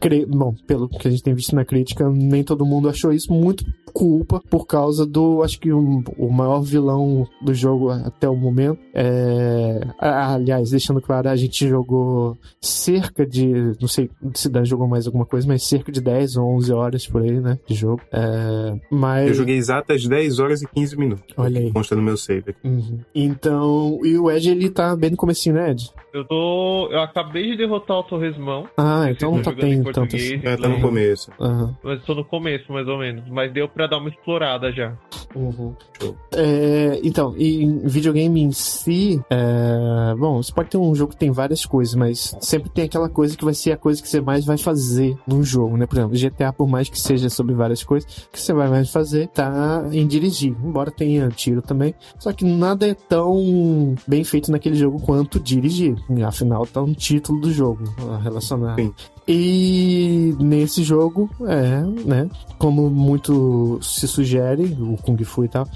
cre... 0.00 0.26
bom, 0.26 0.54
pelo 0.66 0.88
que 0.88 1.08
a 1.08 1.10
gente 1.10 1.22
tem 1.22 1.34
visto 1.34 1.54
na 1.54 1.64
crítica, 1.64 2.08
nem 2.08 2.42
todo 2.42 2.66
mundo 2.66 2.88
achou 2.88 3.12
isso 3.12 3.32
muito 3.32 3.64
culpa 3.96 4.42
por 4.50 4.66
causa 4.66 5.06
do, 5.06 5.42
acho 5.42 5.58
que 5.58 5.72
o, 5.72 6.04
o 6.18 6.30
maior 6.30 6.60
vilão 6.60 7.26
do 7.40 7.54
jogo 7.54 7.90
até 7.90 8.28
o 8.28 8.36
momento. 8.36 8.78
É, 8.92 9.80
aliás, 9.98 10.70
deixando 10.70 11.00
claro, 11.00 11.30
a 11.30 11.36
gente 11.36 11.66
jogou 11.66 12.36
cerca 12.60 13.26
de, 13.26 13.46
não 13.80 13.88
sei 13.88 14.10
se 14.34 14.50
Dan 14.50 14.66
jogou 14.66 14.86
mais 14.86 15.06
alguma 15.06 15.24
coisa, 15.24 15.48
mas 15.48 15.66
cerca 15.66 15.90
de 15.90 16.02
10 16.02 16.36
ou 16.36 16.56
11 16.56 16.72
horas 16.72 17.06
por 17.06 17.22
aí, 17.22 17.40
né, 17.40 17.58
de 17.66 17.74
jogo. 17.74 18.02
É, 18.12 18.78
mas... 18.90 19.28
Eu 19.28 19.34
joguei 19.34 19.56
exatas 19.56 20.06
10 20.06 20.38
horas 20.40 20.62
e 20.62 20.66
15 20.66 20.96
minutos. 20.98 21.34
Olha 21.36 21.60
aí. 21.60 21.72
Consta 21.72 21.96
no 21.96 22.02
meu 22.02 22.18
save. 22.18 22.54
Hum. 22.62 22.75
Uhum. 22.76 23.00
Então, 23.14 24.00
e 24.04 24.18
o 24.18 24.30
Ed, 24.30 24.50
ele 24.50 24.70
tá 24.70 24.94
bem 24.96 25.10
no 25.10 25.16
comecinho, 25.16 25.54
né, 25.54 25.70
Ed? 25.70 25.90
Eu 26.12 26.24
tô. 26.24 26.88
Eu 26.90 27.00
acabei 27.00 27.50
de 27.50 27.56
derrotar 27.58 27.98
o 27.98 28.02
Torresmão. 28.02 28.66
Ah, 28.76 29.06
então 29.10 29.36
Tô 29.36 29.50
tá 29.50 29.52
bem 29.52 29.82
tanto 29.82 30.16
assim. 30.16 30.40
É, 30.42 30.56
tá 30.56 30.68
no 30.68 30.76
inglês, 30.76 30.82
começo. 30.82 31.32
Aham. 31.38 31.76
Mas 31.82 32.02
tô 32.04 32.14
no 32.14 32.24
começo, 32.24 32.72
mais 32.72 32.88
ou 32.88 32.98
menos. 32.98 33.28
Mas 33.28 33.52
deu 33.52 33.68
pra 33.68 33.86
dar 33.86 33.98
uma 33.98 34.08
explorada 34.08 34.72
já. 34.72 34.96
Uhum. 35.34 35.74
Show. 36.00 36.16
É, 36.34 37.00
então, 37.02 37.34
e 37.36 37.62
em 37.62 37.86
videogame 37.86 38.40
em 38.40 38.52
si, 38.52 39.20
é, 39.28 40.14
bom, 40.16 40.42
você 40.42 40.52
pode 40.52 40.70
ter 40.70 40.78
um 40.78 40.94
jogo 40.94 41.12
que 41.12 41.18
tem 41.18 41.30
várias 41.30 41.66
coisas, 41.66 41.94
mas 41.94 42.34
sempre 42.40 42.70
tem 42.70 42.84
aquela 42.84 43.10
coisa 43.10 43.36
que 43.36 43.44
vai 43.44 43.52
ser 43.52 43.72
a 43.72 43.76
coisa 43.76 44.00
que 44.02 44.08
você 44.08 44.20
mais 44.20 44.44
vai 44.44 44.56
fazer 44.56 45.16
num 45.26 45.42
jogo, 45.42 45.76
né? 45.76 45.86
Por 45.86 45.98
exemplo, 45.98 46.16
GTA, 46.16 46.52
por 46.52 46.66
mais 46.66 46.88
que 46.88 46.98
seja 46.98 47.28
sobre 47.28 47.54
várias 47.54 47.84
coisas, 47.84 48.26
o 48.26 48.30
que 48.30 48.40
você 48.40 48.54
vai 48.54 48.68
mais 48.68 48.90
fazer 48.90 49.28
tá 49.28 49.84
em 49.92 50.06
dirigir, 50.06 50.56
embora 50.64 50.90
tenha 50.90 51.28
tiro 51.28 51.60
também, 51.60 51.94
só 52.18 52.32
que 52.32 52.44
nada 52.56 52.86
é 52.86 52.94
tão 52.94 53.94
bem 54.06 54.24
feito 54.24 54.50
naquele 54.50 54.76
jogo 54.76 55.00
quanto 55.00 55.38
dirigir. 55.38 55.96
Afinal, 56.26 56.66
tá 56.66 56.82
um 56.82 56.92
título 56.92 57.40
do 57.40 57.52
jogo 57.52 57.84
a 58.12 58.18
relacionar. 58.18 58.76
Sim. 58.76 58.92
E 59.28 60.36
nesse 60.38 60.84
jogo, 60.84 61.28
é, 61.46 61.80
né? 62.04 62.30
Como 62.58 62.88
muito 62.88 63.78
se 63.82 64.06
sugere, 64.06 64.64
o 64.80 64.96
Kung 65.02 65.22
Fu 65.24 65.44
e 65.44 65.48
tal, 65.48 65.66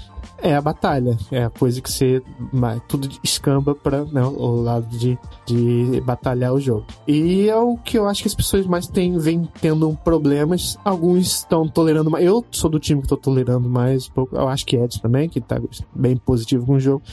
é 0.41 0.55
a 0.55 0.61
batalha. 0.61 1.17
É 1.31 1.43
a 1.43 1.49
coisa 1.49 1.81
que 1.81 1.91
você. 1.91 2.21
Tudo 2.87 3.09
escamba 3.23 3.75
pra 3.75 4.05
né, 4.05 4.23
o 4.23 4.61
lado 4.61 4.87
de, 4.97 5.17
de 5.45 6.01
batalhar 6.01 6.53
o 6.53 6.59
jogo. 6.59 6.85
E 7.07 7.49
é 7.49 7.55
o 7.55 7.77
que 7.77 7.97
eu 7.97 8.07
acho 8.07 8.21
que 8.21 8.27
as 8.27 8.35
pessoas 8.35 8.65
mais 8.65 8.87
têm, 8.87 9.17
vêm 9.17 9.47
tendo 9.59 9.95
problemas. 10.03 10.77
Alguns 10.83 11.27
estão 11.27 11.67
tolerando 11.67 12.09
mais. 12.09 12.25
Eu 12.25 12.43
sou 12.51 12.69
do 12.69 12.79
time 12.79 13.01
que 13.01 13.07
tô 13.07 13.17
tolerando 13.17 13.69
mais. 13.69 14.07
pouco. 14.07 14.35
Eu 14.35 14.47
acho 14.47 14.65
que 14.65 14.77
Ed 14.77 15.01
também, 15.01 15.29
que 15.29 15.41
tá 15.41 15.61
bem 15.93 16.17
positivo 16.17 16.65
com 16.65 16.73
o 16.73 16.79
jogo 16.79 17.03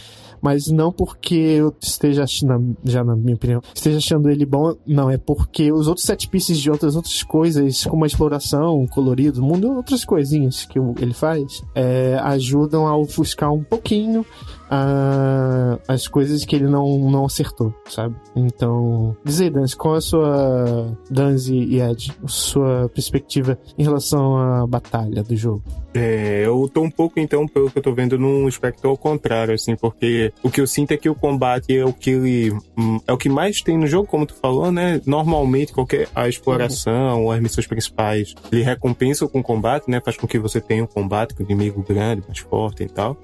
mas 0.40 0.68
não 0.68 0.92
porque 0.92 1.34
eu 1.34 1.74
esteja 1.80 2.24
achando, 2.24 2.76
já 2.84 3.04
na 3.04 3.16
minha 3.16 3.34
opinião, 3.34 3.62
esteja 3.74 3.98
achando 3.98 4.30
ele 4.30 4.44
bom, 4.44 4.74
não, 4.86 5.10
é 5.10 5.18
porque 5.18 5.72
os 5.72 5.86
outros 5.88 6.06
set 6.06 6.28
pieces 6.28 6.58
de 6.58 6.70
outras 6.70 6.96
outras 6.96 7.22
coisas, 7.22 7.84
como 7.84 8.04
a 8.04 8.06
exploração, 8.06 8.86
colorido, 8.86 9.42
mundo, 9.42 9.72
outras 9.72 10.04
coisinhas 10.04 10.64
que 10.64 10.78
ele 11.00 11.14
faz, 11.14 11.62
é, 11.74 12.18
ajudam 12.22 12.86
a 12.86 12.96
ofuscar 12.96 13.52
um 13.52 13.62
pouquinho 13.62 14.24
a- 14.70 15.78
as 15.88 16.06
coisas 16.06 16.44
que 16.44 16.56
ele 16.56 16.66
não, 16.68 16.98
não 17.10 17.24
acertou, 17.26 17.72
sabe? 17.88 18.14
Então, 18.34 19.16
diz 19.24 19.40
aí, 19.40 19.50
Danzi, 19.50 19.76
qual 19.76 19.94
é 19.94 19.98
a 19.98 20.00
sua, 20.00 20.98
Danzi 21.10 21.56
e 21.56 21.80
Ed, 21.80 22.12
sua 22.26 22.88
perspectiva 22.94 23.58
em 23.76 23.82
relação 23.82 24.36
à 24.36 24.66
batalha 24.66 25.22
do 25.22 25.36
jogo? 25.36 25.62
É, 25.94 26.42
eu 26.46 26.70
tô 26.72 26.82
um 26.82 26.90
pouco, 26.90 27.18
então, 27.18 27.46
pelo 27.48 27.70
que 27.70 27.78
eu 27.78 27.82
tô 27.82 27.92
vendo, 27.92 28.18
num 28.18 28.46
espectro 28.46 28.88
ao 28.90 28.96
contrário, 28.96 29.54
assim, 29.54 29.74
porque 29.74 30.32
o 30.42 30.50
que 30.50 30.60
eu 30.60 30.66
sinto 30.66 30.92
é 30.92 30.96
que 30.96 31.08
o 31.08 31.14
combate 31.14 31.76
é 31.76 31.84
o 31.84 31.92
que 31.92 32.10
ele. 32.10 32.52
hum, 32.76 33.00
É 33.06 33.12
o 33.12 33.16
que 33.16 33.28
mais 33.28 33.62
tem 33.62 33.76
no 33.78 33.86
jogo, 33.86 34.06
como 34.06 34.26
tu 34.26 34.34
falou, 34.34 34.70
né? 34.70 35.00
Normalmente, 35.06 35.72
qualquer. 35.72 36.08
A 36.14 36.28
exploração, 36.28 37.30
as 37.30 37.40
missões 37.40 37.66
principais, 37.66 38.34
ele 38.52 38.62
recompensa 38.62 39.26
com 39.26 39.40
o 39.40 39.42
combate, 39.42 39.90
né? 39.90 40.00
Faz 40.04 40.16
com 40.16 40.26
que 40.26 40.38
você 40.38 40.60
tenha 40.60 40.84
um 40.84 40.86
combate 40.86 41.34
com 41.34 41.42
um 41.42 41.46
inimigo 41.46 41.82
grande, 41.86 42.22
mais 42.26 42.38
forte 42.38 42.82
e 42.82 42.88
tal. 42.88 43.16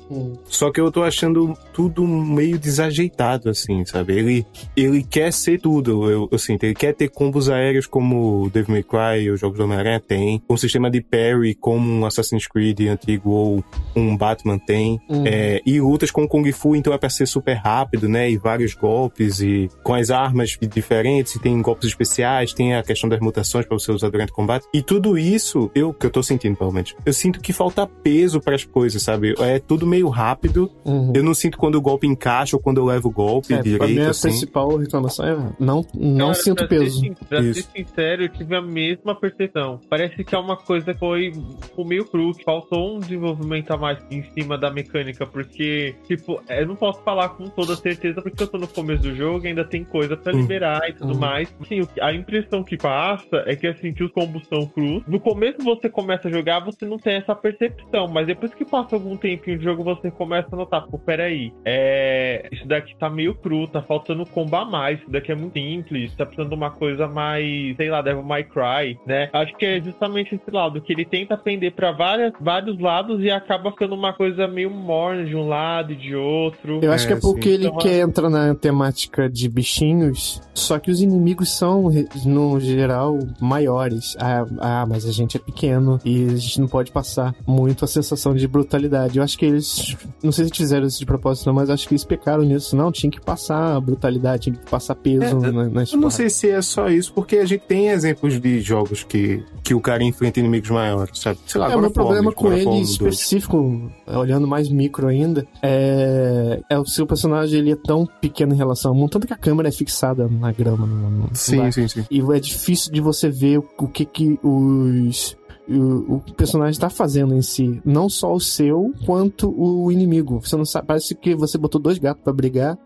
Só 0.46 0.70
que 0.72 0.80
eu 0.80 0.90
tô 0.90 1.02
achando 1.02 1.33
tudo 1.72 2.06
meio 2.06 2.58
desajeitado, 2.58 3.48
assim, 3.50 3.84
sabe? 3.84 4.14
Ele, 4.14 4.46
ele 4.76 5.02
quer 5.02 5.32
ser 5.32 5.60
tudo, 5.60 6.10
eu, 6.10 6.28
eu 6.30 6.38
sinto. 6.38 6.64
Ele 6.64 6.74
quer 6.74 6.94
ter 6.94 7.08
combos 7.08 7.48
aéreos 7.48 7.86
como 7.86 8.44
o 8.44 8.50
Devil 8.50 8.74
May 8.74 8.82
Cry, 8.82 9.30
os 9.30 9.40
jogos 9.40 9.58
do 9.58 9.64
Homem-Aranha 9.64 10.00
tem. 10.00 10.42
Um 10.48 10.56
sistema 10.56 10.90
de 10.90 11.00
parry 11.00 11.54
como 11.54 11.90
um 11.90 12.06
Assassin's 12.06 12.46
Creed 12.46 12.80
antigo 12.82 13.30
ou 13.30 13.64
um 13.94 14.16
Batman 14.16 14.58
tem. 14.58 15.00
Uhum. 15.08 15.24
É, 15.26 15.60
e 15.66 15.80
lutas 15.80 16.10
com 16.10 16.28
Kung 16.28 16.50
Fu, 16.52 16.76
então 16.76 16.92
é 16.92 16.98
pra 16.98 17.10
ser 17.10 17.26
super 17.26 17.54
rápido, 17.54 18.08
né? 18.08 18.30
E 18.30 18.36
vários 18.36 18.74
golpes 18.74 19.40
e 19.40 19.68
com 19.82 19.94
as 19.94 20.10
armas 20.10 20.56
diferentes, 20.60 21.34
e 21.34 21.38
tem 21.38 21.60
golpes 21.60 21.88
especiais, 21.88 22.52
tem 22.52 22.74
a 22.74 22.82
questão 22.82 23.08
das 23.08 23.20
mutações 23.20 23.66
pra 23.66 23.78
você 23.78 23.90
usar 23.90 24.10
durante 24.10 24.30
o 24.30 24.34
combate. 24.34 24.66
E 24.72 24.82
tudo 24.82 25.18
isso, 25.18 25.70
eu 25.74 25.92
que 25.92 26.06
eu 26.06 26.10
tô 26.10 26.22
sentindo, 26.22 26.56
pelo 26.56 26.72
menos, 26.72 26.94
eu 27.04 27.12
sinto 27.12 27.40
que 27.40 27.52
falta 27.52 27.86
peso 27.86 28.40
pras 28.40 28.64
coisas, 28.64 29.02
sabe? 29.02 29.34
É 29.38 29.58
tudo 29.58 29.86
meio 29.86 30.08
rápido. 30.08 30.70
Uhum. 30.84 31.12
Eu 31.14 31.23
não 31.24 31.34
sinto 31.34 31.58
quando 31.58 31.74
o 31.76 31.80
golpe 31.80 32.06
encaixa 32.06 32.56
ou 32.56 32.62
quando 32.62 32.78
eu 32.78 32.84
levo 32.84 33.08
o 33.08 33.12
golpe 33.12 33.52
É, 33.54 33.56
pra 33.56 33.64
mim, 33.64 33.72
direito, 33.78 34.06
a 34.06 34.10
assim. 34.10 34.28
principal 34.28 34.76
reclamação 34.76 35.26
é 35.26 35.36
não, 35.58 35.84
não 35.94 36.26
Cara, 36.28 36.34
sinto 36.34 36.56
pra 36.58 36.68
peso. 36.68 37.00
Ser, 37.00 37.14
pra 37.28 37.40
Isso. 37.40 37.62
ser 37.62 37.68
sincero, 37.84 38.22
eu 38.24 38.28
tive 38.28 38.54
a 38.56 38.62
mesma 38.62 39.14
percepção. 39.18 39.80
Parece 39.88 40.22
que 40.24 40.34
é 40.34 40.38
uma 40.38 40.56
coisa 40.56 40.92
que 40.92 40.98
foi 41.00 41.32
ficou 41.62 41.84
meio 41.84 42.04
cru, 42.04 42.32
que 42.34 42.44
faltou 42.44 42.96
um 42.96 43.00
desenvolvimento 43.00 43.70
a 43.72 43.76
mais 43.76 43.98
em 44.10 44.22
cima 44.32 44.56
da 44.58 44.70
mecânica, 44.70 45.26
porque, 45.26 45.94
tipo, 46.06 46.40
eu 46.48 46.66
não 46.66 46.76
posso 46.76 47.02
falar 47.02 47.30
com 47.30 47.48
toda 47.48 47.74
certeza 47.76 48.20
porque 48.22 48.42
eu 48.42 48.46
tô 48.48 48.58
no 48.58 48.68
começo 48.68 49.02
do 49.02 49.14
jogo 49.14 49.44
e 49.44 49.48
ainda 49.48 49.64
tem 49.64 49.84
coisa 49.84 50.16
pra 50.16 50.32
Hum. 50.34 50.40
liberar 50.40 50.88
e 50.88 50.92
tudo 50.92 51.12
Uhum. 51.14 51.18
mais. 51.20 51.52
Assim, 51.60 51.80
a 52.00 52.12
impressão 52.12 52.62
que 52.62 52.76
passa 52.76 53.42
é 53.46 53.56
que, 53.56 53.66
assim, 53.66 53.92
que 53.92 54.04
os 54.04 54.10
combos 54.12 54.46
são 54.48 54.66
crus. 54.66 55.02
No 55.06 55.18
começo 55.20 55.58
você 55.62 55.88
começa 55.88 56.28
a 56.28 56.30
jogar, 56.30 56.60
você 56.64 56.84
não 56.84 56.98
tem 56.98 57.14
essa 57.16 57.34
percepção, 57.34 58.08
mas 58.08 58.26
depois 58.26 58.52
que 58.54 58.64
passa 58.64 58.96
algum 58.96 59.16
tempinho 59.16 59.58
de 59.58 59.64
jogo, 59.64 59.82
você 59.84 60.10
começa 60.10 60.48
a 60.52 60.56
notar, 60.56 60.86
pô, 60.86 60.98
peraí, 61.14 61.52
é... 61.64 62.48
isso 62.50 62.66
daqui 62.66 62.94
tá 62.96 63.08
meio 63.08 63.34
cru, 63.34 63.68
tá 63.68 63.80
faltando 63.80 64.26
combo 64.26 64.56
a 64.56 64.64
mais, 64.64 64.98
isso 64.98 65.10
daqui 65.10 65.30
é 65.30 65.34
muito 65.34 65.54
simples, 65.54 66.12
tá 66.14 66.26
precisando 66.26 66.48
de 66.48 66.54
uma 66.56 66.70
coisa 66.70 67.06
mais, 67.06 67.76
sei 67.76 67.88
lá, 67.88 68.02
Devil 68.02 68.24
May 68.24 68.42
Cry, 68.44 68.98
né? 69.06 69.30
Acho 69.32 69.56
que 69.56 69.64
é 69.64 69.80
justamente 69.80 70.34
esse 70.34 70.50
lado, 70.50 70.80
que 70.80 70.92
ele 70.92 71.04
tenta 71.04 71.36
pender 71.36 71.72
pra 71.72 71.92
várias, 71.92 72.32
vários 72.40 72.78
lados 72.80 73.22
e 73.22 73.30
acaba 73.30 73.70
ficando 73.70 73.94
uma 73.94 74.12
coisa 74.12 74.48
meio 74.48 74.70
morna 74.70 75.24
de 75.24 75.36
um 75.36 75.46
lado 75.46 75.92
e 75.92 75.96
de 75.96 76.16
outro. 76.16 76.80
Eu 76.82 76.92
acho 76.92 77.06
que 77.06 77.12
é 77.12 77.16
É, 77.16 77.20
porque 77.20 77.48
sim. 77.48 77.54
ele 77.54 77.66
Então, 77.66 77.78
quer 77.78 78.00
entrar 78.00 78.28
na 78.28 78.54
temática 78.54 79.30
de 79.30 79.48
bichinhos, 79.48 80.42
só 80.52 80.80
que 80.80 80.90
os 80.90 81.00
inimigos 81.00 81.56
são, 81.56 81.90
no 82.26 82.58
geral, 82.58 83.18
maiores. 83.40 84.16
Ah, 84.18 84.44
ah, 84.58 84.86
mas 84.86 85.06
a 85.06 85.12
gente 85.12 85.36
é 85.36 85.40
pequeno 85.40 86.00
e 86.04 86.24
a 86.24 86.36
gente 86.36 86.60
não 86.60 86.66
pode 86.66 86.90
passar 86.90 87.34
muito 87.46 87.84
a 87.84 87.88
sensação 87.88 88.34
de 88.34 88.48
brutalidade. 88.48 89.18
Eu 89.18 89.22
acho 89.24 89.38
que 89.38 89.46
eles, 89.46 89.96
não 90.22 90.32
sei 90.32 90.46
se 90.46 90.50
fizeram 90.54 90.86
isso 90.86 91.03
de 91.04 91.06
propósito 91.06 91.46
não, 91.46 91.54
mas 91.54 91.70
acho 91.70 91.86
que 91.86 91.94
eles 91.94 92.04
pecaram 92.04 92.42
nisso. 92.42 92.74
Não, 92.74 92.90
tinha 92.90 93.10
que 93.10 93.20
passar 93.20 93.80
brutalidade, 93.80 94.44
tinha 94.44 94.56
que 94.56 94.70
passar 94.70 94.94
peso 94.94 95.44
É, 95.44 95.52
na, 95.52 95.68
nas 95.68 95.92
Eu 95.92 96.00
não 96.00 96.10
sei 96.10 96.30
se 96.30 96.50
é 96.50 96.60
só 96.62 96.88
isso, 96.88 97.12
porque 97.12 97.36
a 97.36 97.44
gente 97.44 97.62
tem 97.62 97.88
exemplos 97.88 98.40
de 98.40 98.60
jogos 98.60 99.04
que, 99.04 99.44
que 99.62 99.74
o 99.74 99.80
cara 99.80 100.02
enfrenta 100.02 100.40
inimigos 100.40 100.70
maiores, 100.70 101.18
sabe? 101.18 101.38
Sei 101.46 101.60
lá, 101.60 101.70
É, 101.70 101.76
o 101.76 101.80
meu 101.80 101.90
problema 101.90 102.32
com 102.32 102.52
ele 102.52 102.80
específico, 102.80 103.90
olhando 104.06 104.46
mais 104.46 104.68
micro 104.68 105.06
ainda, 105.06 105.46
é, 105.62 106.60
é 106.68 106.78
o 106.78 106.86
seu 106.86 107.06
personagem 107.06 107.58
ele 107.58 107.72
é 107.72 107.76
tão 107.76 108.06
pequeno 108.20 108.54
em 108.54 108.56
relação 108.56 108.92
ao 108.92 108.96
mundo, 108.96 109.10
tanto 109.10 109.26
que 109.26 109.32
a 109.32 109.38
câmera 109.38 109.68
é 109.68 109.72
fixada 109.72 110.28
na 110.28 110.52
grama. 110.52 110.86
No, 110.86 111.10
no 111.10 111.28
Sim, 111.32 111.70
sim, 111.70 111.86
sim. 111.88 112.04
E 112.10 112.20
é 112.20 112.40
difícil 112.40 112.92
de 112.92 113.00
você 113.00 113.28
ver 113.28 113.58
o, 113.58 113.68
o 113.78 113.88
que 113.88 114.04
que 114.04 114.38
os 114.42 115.36
o, 115.68 116.16
o 116.16 116.34
personagem 116.34 116.72
está 116.72 116.90
fazendo 116.90 117.34
em 117.34 117.42
si, 117.42 117.80
não 117.84 118.08
só 118.08 118.32
o 118.34 118.40
seu 118.40 118.92
quanto 119.06 119.48
o 119.56 119.90
inimigo. 119.90 120.40
Você 120.40 120.56
não 120.56 120.64
sabe, 120.64 120.86
parece 120.86 121.14
que 121.14 121.34
você 121.34 121.56
botou 121.56 121.80
dois 121.80 121.98
gatos 121.98 122.22
pra 122.22 122.32
brigar 122.32 122.78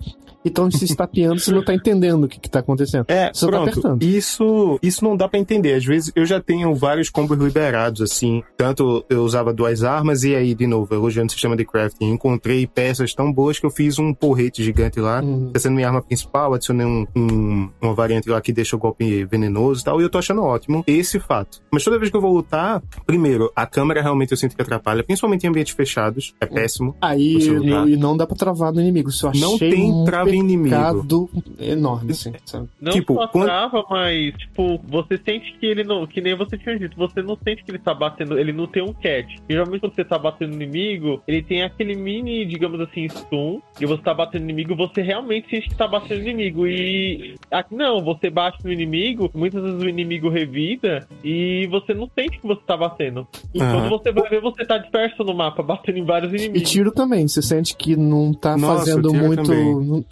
e 0.44 0.48
estão 0.48 0.70
se 0.70 0.84
estapeando, 0.84 1.40
você 1.40 1.50
não 1.52 1.64
tá 1.64 1.74
entendendo 1.74 2.24
o 2.24 2.28
que 2.28 2.38
que 2.40 2.48
tá 2.50 2.60
acontecendo. 2.60 3.04
É, 3.08 3.30
Só 3.34 3.46
tá 3.46 3.52
pronto. 3.58 3.70
apertando. 3.70 4.02
isso, 4.02 4.78
isso 4.82 5.04
não 5.04 5.16
dá 5.16 5.28
pra 5.28 5.38
entender. 5.38 5.74
Às 5.74 5.84
vezes 5.84 6.12
eu 6.14 6.24
já 6.24 6.40
tenho 6.40 6.74
vários 6.74 7.08
combos 7.10 7.38
liberados, 7.38 8.00
assim. 8.02 8.42
Tanto 8.56 9.04
eu 9.10 9.22
usava 9.24 9.52
duas 9.52 9.82
armas 9.82 10.22
e 10.24 10.34
aí, 10.34 10.54
de 10.54 10.66
novo, 10.66 10.94
elogiando 10.94 11.28
o 11.28 11.32
sistema 11.32 11.56
de 11.56 11.64
crafting, 11.64 12.10
encontrei 12.10 12.66
peças 12.66 13.14
tão 13.14 13.32
boas 13.32 13.58
que 13.58 13.66
eu 13.66 13.70
fiz 13.70 13.98
um 13.98 14.14
porrete 14.14 14.62
gigante 14.62 15.00
lá. 15.00 15.20
Uhum. 15.22 15.50
Essa 15.54 15.68
é 15.68 15.70
minha 15.70 15.86
arma 15.86 16.02
principal, 16.02 16.54
adicionei 16.54 16.86
um, 16.86 17.06
um- 17.16 17.68
uma 17.80 17.94
variante 17.94 18.28
lá 18.28 18.40
que 18.40 18.52
deixa 18.52 18.76
o 18.76 18.78
golpe 18.78 19.24
venenoso 19.24 19.80
e 19.80 19.84
tal, 19.84 20.00
e 20.00 20.04
eu 20.04 20.10
tô 20.10 20.18
achando 20.18 20.42
ótimo 20.42 20.84
esse 20.86 21.18
fato. 21.18 21.60
Mas 21.72 21.82
toda 21.84 21.98
vez 21.98 22.10
que 22.10 22.16
eu 22.16 22.20
vou 22.20 22.32
lutar, 22.32 22.82
primeiro, 23.06 23.50
a 23.54 23.66
câmera 23.66 24.02
realmente 24.02 24.30
eu 24.32 24.36
sinto 24.36 24.54
que 24.56 24.62
atrapalha, 24.62 25.02
principalmente 25.02 25.44
em 25.44 25.48
ambientes 25.48 25.74
fechados, 25.74 26.34
é 26.40 26.46
péssimo. 26.46 26.94
Aí 27.00 27.34
Você 27.40 27.50
e 27.92 27.96
não 27.96 28.16
dá 28.16 28.26
pra 28.26 28.36
travar 28.36 28.72
no 28.72 28.80
inimigo. 28.80 29.10
Eu 29.22 29.32
Não 29.40 29.54
achei 29.54 29.70
tem 29.70 30.04
trava 30.04 30.27
inimigo. 30.34 31.30
enorme, 31.58 32.12
assim, 32.12 32.32
sabe? 32.44 32.68
Não 32.80 32.92
Tipo, 32.92 33.14
só 33.14 33.28
quando- 33.28 33.44
trava, 33.46 33.84
mas, 33.90 34.34
tipo, 34.36 34.80
você 34.88 35.18
sente 35.24 35.52
que 35.58 35.66
ele 35.66 35.84
não. 35.84 36.06
Que 36.06 36.20
nem 36.20 36.34
você 36.34 36.56
tinha 36.56 36.78
dito, 36.78 36.96
você 36.96 37.22
não 37.22 37.36
sente 37.42 37.64
que 37.64 37.70
ele 37.70 37.78
tá 37.78 37.94
batendo. 37.94 38.38
Ele 38.38 38.52
não 38.52 38.66
tem 38.66 38.82
um 38.82 38.92
catch. 38.92 39.36
Geralmente, 39.48 39.80
quando 39.80 39.94
você 39.94 40.04
tá 40.04 40.18
batendo 40.18 40.50
no 40.56 40.62
inimigo, 40.62 41.22
ele 41.26 41.42
tem 41.42 41.62
aquele 41.62 41.94
mini, 41.94 42.44
digamos 42.46 42.80
assim, 42.80 43.08
stun. 43.08 43.60
E 43.80 43.86
você 43.86 44.02
tá 44.02 44.14
batendo 44.14 44.42
no 44.44 44.50
inimigo, 44.50 44.74
você 44.76 45.02
realmente 45.02 45.48
sente 45.50 45.68
que 45.68 45.74
tá 45.74 45.86
batendo 45.88 46.22
no 46.22 46.28
inimigo. 46.28 46.66
E. 46.66 47.34
Aqui 47.50 47.74
não, 47.74 48.02
você 48.02 48.30
bate 48.30 48.64
no 48.64 48.72
inimigo, 48.72 49.30
muitas 49.34 49.62
vezes 49.62 49.82
o 49.82 49.88
inimigo 49.88 50.28
revida 50.28 51.06
e 51.24 51.66
você 51.70 51.94
não 51.94 52.08
sente 52.14 52.38
que 52.38 52.46
você 52.46 52.60
tá 52.66 52.76
batendo. 52.76 53.26
E 53.54 53.60
Aham. 53.60 53.88
quando 53.88 53.88
você 53.90 54.12
vai 54.12 54.28
ver, 54.28 54.40
você 54.40 54.64
tá 54.64 54.78
disperso 54.78 55.24
no 55.24 55.34
mapa, 55.34 55.62
batendo 55.62 55.98
em 55.98 56.04
vários 56.04 56.32
E 56.32 56.36
inimigos. 56.36 56.70
tiro 56.70 56.92
também, 56.92 57.26
você 57.26 57.40
sente 57.42 57.76
que 57.76 57.96
não 57.96 58.32
tá 58.32 58.56
Nossa, 58.56 58.78
fazendo 58.78 59.12
muito. 59.12 59.42
também. 59.42 60.04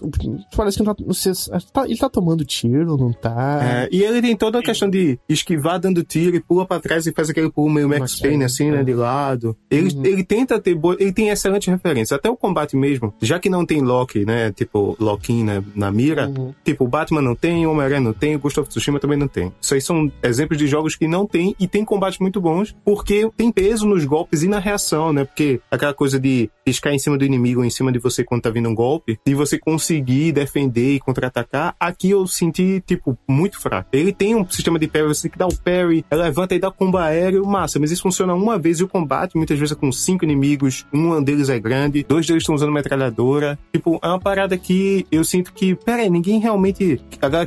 Parece 0.57 0.77
que 0.79 0.83
não 0.85 0.95
tá, 0.95 1.05
não 1.07 1.15
sei, 1.15 1.33
tá- 1.73 1.85
Ele 1.87 1.97
tá 1.99 2.09
tomando 2.09 2.45
tiro, 2.45 2.97
não 2.97 3.13
tá? 3.13 3.61
É, 3.63 3.89
e 3.91 4.03
ele 4.03 4.21
tem 4.23 4.37
toda 4.37 4.59
a 4.59 4.63
questão 4.63 4.89
de 4.89 5.19
esquivar 5.29 5.79
dando 5.79 6.03
tiro 6.03 6.37
e 6.37 6.41
pula 6.41 6.67
pra 6.67 6.81
trás 6.81 7.07
e 7.07 7.13
faz 7.13 7.31
aquele 7.31 7.51
pulo 7.51 7.71
meio 7.73 7.89
Max 7.89 8.19
Payne, 8.21 8.45
assim, 8.45 8.71
né, 8.71 8.81
é. 8.81 8.85
de 8.85 8.95
lado. 8.95 9.57
Ele, 9.71 9.95
Uhum. 9.95 10.05
ele 10.05 10.25
tenta 10.25 10.61
ter 10.61 10.75
boa, 10.75 10.97
ele 10.99 11.13
tem 11.13 11.29
excelente 11.29 11.71
referência. 11.71 12.17
Até 12.17 12.29
o 12.31 12.37
combate 12.37 12.77
mesmo, 12.77 13.13
já 13.21 13.39
que 13.39 13.49
não 13.49 13.65
tem 13.65 13.81
Loki, 13.81 14.25
né, 14.25 14.53
tipo, 14.53 14.97
Loki 14.99 15.43
na, 15.43 15.63
na 15.75 15.91
mira, 15.91 16.29
Uhum. 16.29 16.55
tipo, 16.65 16.85
o 16.85 16.89
Batman 16.89 17.23
não 17.23 17.35
tem, 17.35 17.67
o 17.67 17.71
Homem-Aranha 17.71 18.01
não 18.01 18.13
tem, 18.13 18.37
o 18.37 18.39
Ghost 18.39 18.61
of 18.61 18.69
Tsushima 18.69 18.99
também 19.01 19.19
não 19.19 19.29
tem. 19.29 19.53
Isso 19.61 19.75
aí 19.75 19.81
são 19.81 20.11
exemplos 20.23 20.59
de 20.59 20.67
jogos 20.67 20.95
que 20.97 21.07
não 21.09 21.27
tem 21.27 21.55
e 21.59 21.67
tem 21.69 21.85
combates 21.85 22.19
muito 22.19 22.41
bons, 22.41 22.75
porque 22.85 23.29
tem 23.37 23.51
peso 23.53 23.87
nos 23.87 24.05
golpes 24.05 24.43
e 24.43 24.49
na 24.49 24.59
reação, 24.59 25.13
né, 25.13 25.25
porque 25.25 25.61
aquela 25.71 25.95
coisa 25.95 26.19
de 26.19 26.51
piscar 26.65 26.93
em 26.93 26.99
cima 26.99 27.17
do 27.17 27.25
inimigo 27.25 27.61
ou 27.61 27.67
em 27.67 27.71
cima 27.71 27.93
de 27.93 27.99
você 27.99 28.25
quando 28.25 28.43
tá 28.43 28.51
vindo 28.51 28.69
um 28.69 28.75
golpe, 28.75 29.19
de 29.25 29.35
você 29.35 29.59
conseguir 29.59 29.96
defender 30.33 30.95
e 30.95 31.01
contra-atacar, 31.01 31.75
aqui 31.79 32.11
eu 32.11 32.27
senti, 32.27 32.83
tipo, 32.87 33.17
muito 33.29 33.61
fraco. 33.61 33.89
Ele 33.93 34.13
tem 34.13 34.35
um 34.35 34.49
sistema 34.49 34.79
de 34.79 34.87
parry, 34.87 35.09
você 35.09 35.23
tem 35.23 35.31
que 35.31 35.39
dar 35.39 35.47
o 35.47 35.57
parry, 35.59 36.05
levanta 36.11 36.55
e 36.55 36.59
dá 36.59 36.71
combo 36.71 36.99
aéreo, 36.99 37.45
massa, 37.47 37.79
mas 37.79 37.91
isso 37.91 38.03
funciona 38.03 38.35
uma 38.35 38.59
vez 38.59 38.81
e 38.81 38.85
o 38.85 38.89
combate 38.89 39.37
muitas 39.37 39.59
vezes 39.59 39.73
é 39.73 39.79
com 39.79 39.91
cinco 39.93 40.25
inimigos, 40.25 40.87
um 40.93 41.23
deles 41.23 41.49
é 41.49 41.59
grande, 41.59 42.05
dois 42.09 42.27
deles 42.27 42.43
estão 42.43 42.55
usando 42.55 42.73
metralhadora. 42.73 43.59
Tipo, 43.73 43.99
é 44.03 44.09
uma 44.09 44.21
parada 44.21 44.57
que 44.57 45.07
eu 45.11 45.25
sinto 45.25 45.53
que, 45.53 45.75
pera 45.75 46.03
aí, 46.03 46.11
ninguém 46.11 46.39
realmente 46.41 47.01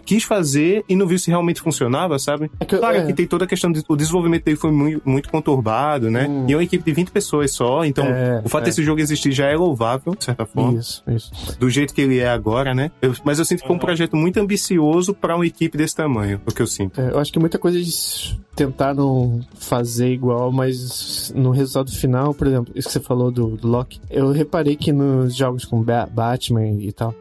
quis 0.06 0.24
fazer 0.24 0.84
e 0.88 0.96
não 0.96 1.08
viu 1.08 1.18
se 1.20 1.30
realmente 1.30 1.62
funcionava, 1.62 2.18
sabe? 2.20 2.50
É 2.60 2.66
que 2.66 2.78
Claro 2.78 2.98
é. 2.98 3.06
que 3.06 3.14
tem 3.14 3.28
toda 3.28 3.46
a 3.46 3.48
questão 3.48 3.72
de 3.72 3.84
o 3.88 3.96
desenvolvimento 3.96 4.44
dele 4.46 4.58
foi 4.58 4.72
muito, 4.72 5.02
muito 5.06 5.30
conturbado, 5.30 6.10
né? 6.10 6.28
Hum. 6.30 6.46
E 6.48 6.54
é 6.54 6.56
uma 6.56 6.64
equipe 6.64 6.84
de 6.84 6.92
20 6.94 7.12
pessoas 7.12 7.52
só, 7.52 7.84
então 7.84 8.06
É, 8.06 8.42
o 8.44 8.50
fato 8.50 8.64
é. 8.64 8.66
desse 8.66 8.84
jogo 8.84 9.00
existir 9.02 9.32
já 9.32 9.48
é 9.48 9.56
louvável, 9.56 10.16
de 10.16 10.24
certa 10.24 10.46
forma 10.46 10.80
Isso, 10.80 11.04
isso. 11.08 11.32
do 11.60 11.70
jeito 11.70 11.94
que 11.94 12.02
ele 12.02 12.20
é 12.20 12.30
agora, 12.40 12.74
né? 12.74 12.90
Eu- 13.02 13.14
mas 13.24 13.38
eu 13.40 13.46
sinto 13.46 13.64
que 13.64 13.72
é 13.72 13.76
um 13.76 13.78
projeto 13.78 14.16
muito 14.16 14.40
ambicioso 14.40 15.14
pra 15.14 15.36
uma 15.36 15.46
equipe 15.46 15.78
desse 15.78 15.96
tamanho, 15.96 16.42
o 16.48 16.52
que 16.52 16.62
eu 16.62 16.68
sinto. 16.68 17.00
É, 17.00 17.12
eu 17.12 17.20
acho 17.20 17.32
que 17.32 17.38
muita 17.40 17.60
coisa 17.60 17.78
eles 17.78 18.36
tentaram 18.56 19.40
fazer 19.56 20.12
igual, 20.12 20.52
mas 20.52 21.32
no 21.36 21.52
resultado 21.52 21.92
final, 21.92 22.34
por 22.34 22.48
exemplo, 22.48 22.74
isso 22.76 22.88
que 22.88 22.94
você 22.94 23.00
falou 23.00 23.32
do, 23.32 23.56
do 23.58 23.68
Loki, 23.68 24.00
eu 24.10 24.32
reparei 24.32 24.76
que 24.76 24.92
nos 24.92 25.36
jogos 25.36 25.64
com 25.66 25.82
Ba- 25.82 26.08
Batman 26.12 26.68
e 26.80 26.92
tal, 26.92 27.14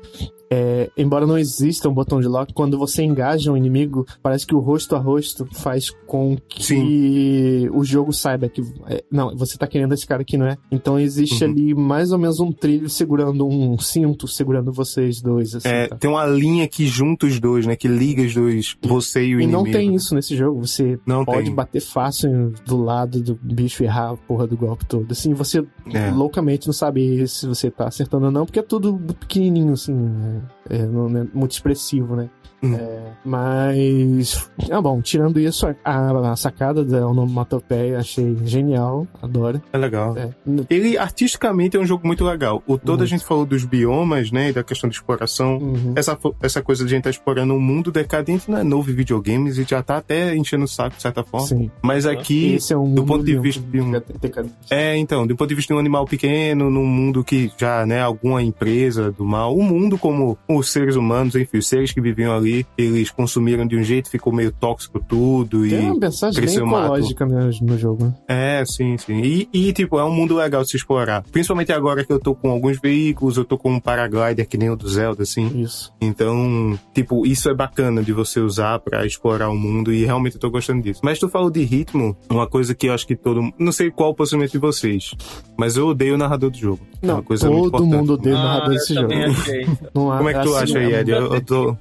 é, 0.51 0.91
embora 0.97 1.27
não 1.27 1.37
exista 1.39 1.89
um 1.89 1.93
botão 1.95 2.21
de 2.21 2.27
lock, 2.27 2.53
quando 2.53 2.79
você 2.79 3.03
engaja 3.03 3.53
um 3.53 3.57
inimigo, 3.57 4.07
parece 4.23 4.47
que 4.47 4.55
o 4.55 4.59
rosto 4.61 4.97
a 4.97 4.99
rosto 4.99 5.47
faz 5.53 5.91
com 6.07 6.37
que 6.49 7.69
o 7.73 7.85
jogo 7.85 8.13
saiba 8.13 8.49
que. 8.49 8.63
é, 8.87 9.03
não, 9.11 9.37
você 9.37 9.57
tá 9.59 9.67
querendo 9.67 9.93
esse 9.95 10.07
cara 10.07 10.23
aqui, 10.23 10.37
não 10.37 10.47
é? 10.47 10.57
Então 10.71 10.99
existe 10.99 11.45
Uhum. 11.45 11.51
ali 11.51 11.75
mais 11.75 12.13
ou 12.13 12.19
menos 12.19 12.41
um 12.41 12.51
trilho 12.53 12.89
segurando 12.89 13.47
um 13.47 13.79
cinto, 13.79 14.27
segurando 14.27 14.73
vocês 14.73 15.21
dois, 15.21 15.55
assim. 15.55 15.69
É, 15.69 15.87
tá? 15.89 15.97
tem 15.97 16.11
uma 16.11 16.27
linha 16.27 16.67
que 16.69 16.87
junta 16.87 17.27
os 17.27 17.39
dois, 17.41 17.67
né? 17.67 17.77
Que 17.77 17.89
liga 17.89 18.23
os 18.23 18.35
dois, 18.35 18.77
você 18.83 19.25
e 19.25 19.37
o 19.37 19.41
E 19.41 19.45
inimigo. 19.45 19.65
não 19.65 19.71
tem 19.73 19.95
isso 19.95 20.15
nesse 20.15 20.37
jogo. 20.37 20.67
Você 20.67 20.99
Não 21.07 21.25
pode 21.25 21.45
tem. 21.47 21.55
bater 21.55 21.81
fácil 21.81 22.53
do 22.67 22.77
lado 22.77 23.21
do 23.23 23.35
bicho 23.43 23.83
e 23.83 23.87
errar 23.87 24.11
a 24.13 24.17
porra 24.17 24.47
do 24.47 24.57
golpe 24.57 24.85
todo. 24.87 25.11
Assim, 25.13 25.33
você 25.33 25.65
É. 25.93 26.11
loucamente 26.11 26.67
não 26.67 26.73
sabe 26.75 27.27
se 27.29 27.47
você 27.47 27.71
tá 27.71 27.87
acertando 27.89 28.27
ou 28.27 28.33
não, 28.33 28.45
porque 28.47 28.59
é 28.59 28.63
tudo 28.63 28.95
pequenininho, 29.21 29.73
assim. 29.73 29.95
É, 29.95 30.38
é, 30.69 30.87
não 30.87 31.07
é 31.19 31.27
muito 31.33 31.53
expressivo, 31.53 32.17
né? 32.17 32.29
Hum. 32.63 32.75
É, 32.75 32.99
mas. 33.25 34.51
Ah, 34.71 34.81
bom, 34.81 35.01
tirando 35.01 35.39
isso, 35.39 35.67
a, 35.85 36.31
a 36.33 36.37
sacada 36.37 36.85
da 36.85 37.07
onomatopeia 37.07 37.99
achei 37.99 38.37
genial, 38.45 39.07
adoro. 39.23 39.63
É 39.73 39.79
legal. 39.79 40.17
É, 40.17 40.31
Ele, 40.69 40.99
artisticamente, 40.99 41.77
é 41.77 41.81
um 41.81 41.87
jogo 41.87 42.07
muito 42.07 42.25
legal. 42.25 42.63
O 42.67 42.77
todo 42.79 43.03
a 43.03 43.07
gente 43.07 43.25
falou 43.25 43.45
dos 43.47 43.65
biomas, 43.65 44.31
né? 44.33 44.51
E 44.51 44.53
da 44.53 44.65
questão 44.65 44.89
de 44.91 44.97
exploração. 44.97 45.59
uhum. 45.59 45.93
Essa, 45.97 46.19
essa 46.43 46.63
coisa 46.63 46.85
de 46.85 46.89
a 46.89 46.97
gente 46.97 47.01
estar 47.01 47.11
explorando 47.11 47.55
um 47.55 47.61
mundo 47.61 47.93
decadente 47.93 48.51
não 48.51 48.59
é 48.59 48.65
novo 48.65 48.91
em 48.91 48.95
videogames 48.95 49.59
e 49.59 49.65
já 49.65 49.83
tá 49.83 49.99
até 49.99 50.35
enchendo 50.35 50.65
o 50.65 50.69
saco, 50.69 50.97
de 50.97 51.03
certa 51.03 51.23
forma. 51.23 51.47
Sim. 51.47 51.71
Mas 51.83 52.07
aqui, 52.07 52.55
Esse 52.55 52.73
é 52.73 52.77
um 52.79 52.93
do 52.95 53.05
ponto 53.05 53.25
de 53.25 53.39
vista 53.39 53.63
de 53.63 53.81
um- 53.81 53.93
decadente. 54.21 54.55
É, 54.71 54.97
então, 54.97 55.27
do 55.27 55.37
ponto 55.37 55.49
de 55.49 55.55
vista 55.55 55.73
de 55.73 55.77
um 55.77 55.81
animal 55.81 56.05
pequeno, 56.07 56.71
num 56.71 56.87
mundo 56.87 57.23
que 57.23 57.51
já, 57.57 57.87
né, 57.87 58.01
alguma 58.03 58.43
empresa 58.43 59.13
do 59.13 59.25
mal, 59.25 59.55
o 59.57 59.63
mundo 59.63 59.97
como 59.99 60.37
os 60.49 60.73
seres 60.73 60.97
humanos, 60.97 61.35
enfim, 61.35 61.59
os 61.59 61.67
seres 61.67 61.93
que 61.93 62.01
viviam 62.01 62.35
ali, 62.37 62.48
eles 62.77 63.11
consumiram 63.11 63.67
de 63.67 63.77
um 63.77 63.83
jeito, 63.83 64.11
ficou 64.11 64.33
meio 64.33 64.53
tóxico 64.53 65.01
tudo 65.07 65.65
e... 65.67 65.71
Tem 65.71 65.91
uma 65.91 65.99
mensagem 65.99 66.45
bem 66.45 66.55
ecológica 66.57 67.27
né, 67.27 67.51
no 67.63 67.79
jogo. 67.79 68.05
né? 68.05 68.15
É, 68.29 68.65
sim, 68.67 68.97
sim. 68.99 69.21
E, 69.23 69.49
e, 69.53 69.73
tipo, 69.73 69.99
é 69.99 70.05
um 70.05 70.13
mundo 70.13 70.37
legal 70.37 70.63
de 70.63 70.71
se 70.71 70.77
explorar. 70.77 71.23
Principalmente 71.31 71.73
agora 71.73 72.05
que 72.05 72.13
eu 72.13 72.19
tô 72.19 72.35
com 72.35 72.51
alguns 72.51 72.79
veículos, 72.81 73.37
eu 73.37 73.45
tô 73.45 73.57
com 73.59 73.73
um 73.73 73.81
paraglider 73.81 74.47
que 74.49 74.57
nem 74.59 74.71
o 74.71 74.77
do 74.77 74.89
Zelda, 74.89 75.23
assim. 75.23 75.61
Isso. 75.63 75.93
Então, 76.01 76.79
tipo, 76.95 77.27
isso 77.27 77.49
é 77.49 77.55
bacana 77.55 78.03
de 78.03 78.13
você 78.13 78.41
usar 78.41 78.79
pra 78.81 79.05
explorar 79.07 79.49
o 79.51 79.57
mundo 79.57 79.93
e 79.93 80.05
realmente 80.05 80.35
eu 80.35 80.41
tô 80.41 80.51
gostando 80.51 80.83
disso. 80.83 81.01
Mas 81.03 81.19
tu 81.19 81.29
falou 81.29 81.51
de 81.51 81.63
ritmo, 81.65 82.17
uma 82.31 82.47
coisa 82.47 82.75
que 82.75 82.89
eu 82.89 82.93
acho 82.95 83.07
que 83.07 83.17
todo 83.17 83.53
não 83.59 83.73
sei 83.73 83.91
qual 83.91 84.11
o 84.11 84.15
posicionamento 84.15 84.53
de 84.53 84.59
vocês, 84.59 85.15
mas 85.57 85.77
eu 85.77 85.87
odeio 85.89 86.15
o 86.15 86.19
narrador 86.19 86.51
do 86.51 86.57
jogo. 86.59 86.81
é 87.03 87.07
Não, 87.07 87.15
uma 87.17 87.23
coisa 87.23 87.51
muito 87.51 87.71
todo 87.71 87.87
mundo 87.87 88.15
odeia 88.15 88.35
o 88.35 88.39
narrador 88.39 88.67
Ah, 88.67 88.71
desse 88.71 88.95
jogo. 88.95 89.13
achei. 89.13 89.67
Não 89.95 90.13
há- 90.13 90.17
Como 90.19 90.29
é 90.29 90.35
que 90.35 90.41
tu 90.43 90.55
assim, 90.55 90.63
acha 90.65 90.79
aí, 90.79 90.95
Ed? 90.95 91.11
Eu, 91.11 91.35
eu 91.35 91.41
tô... 91.45 91.77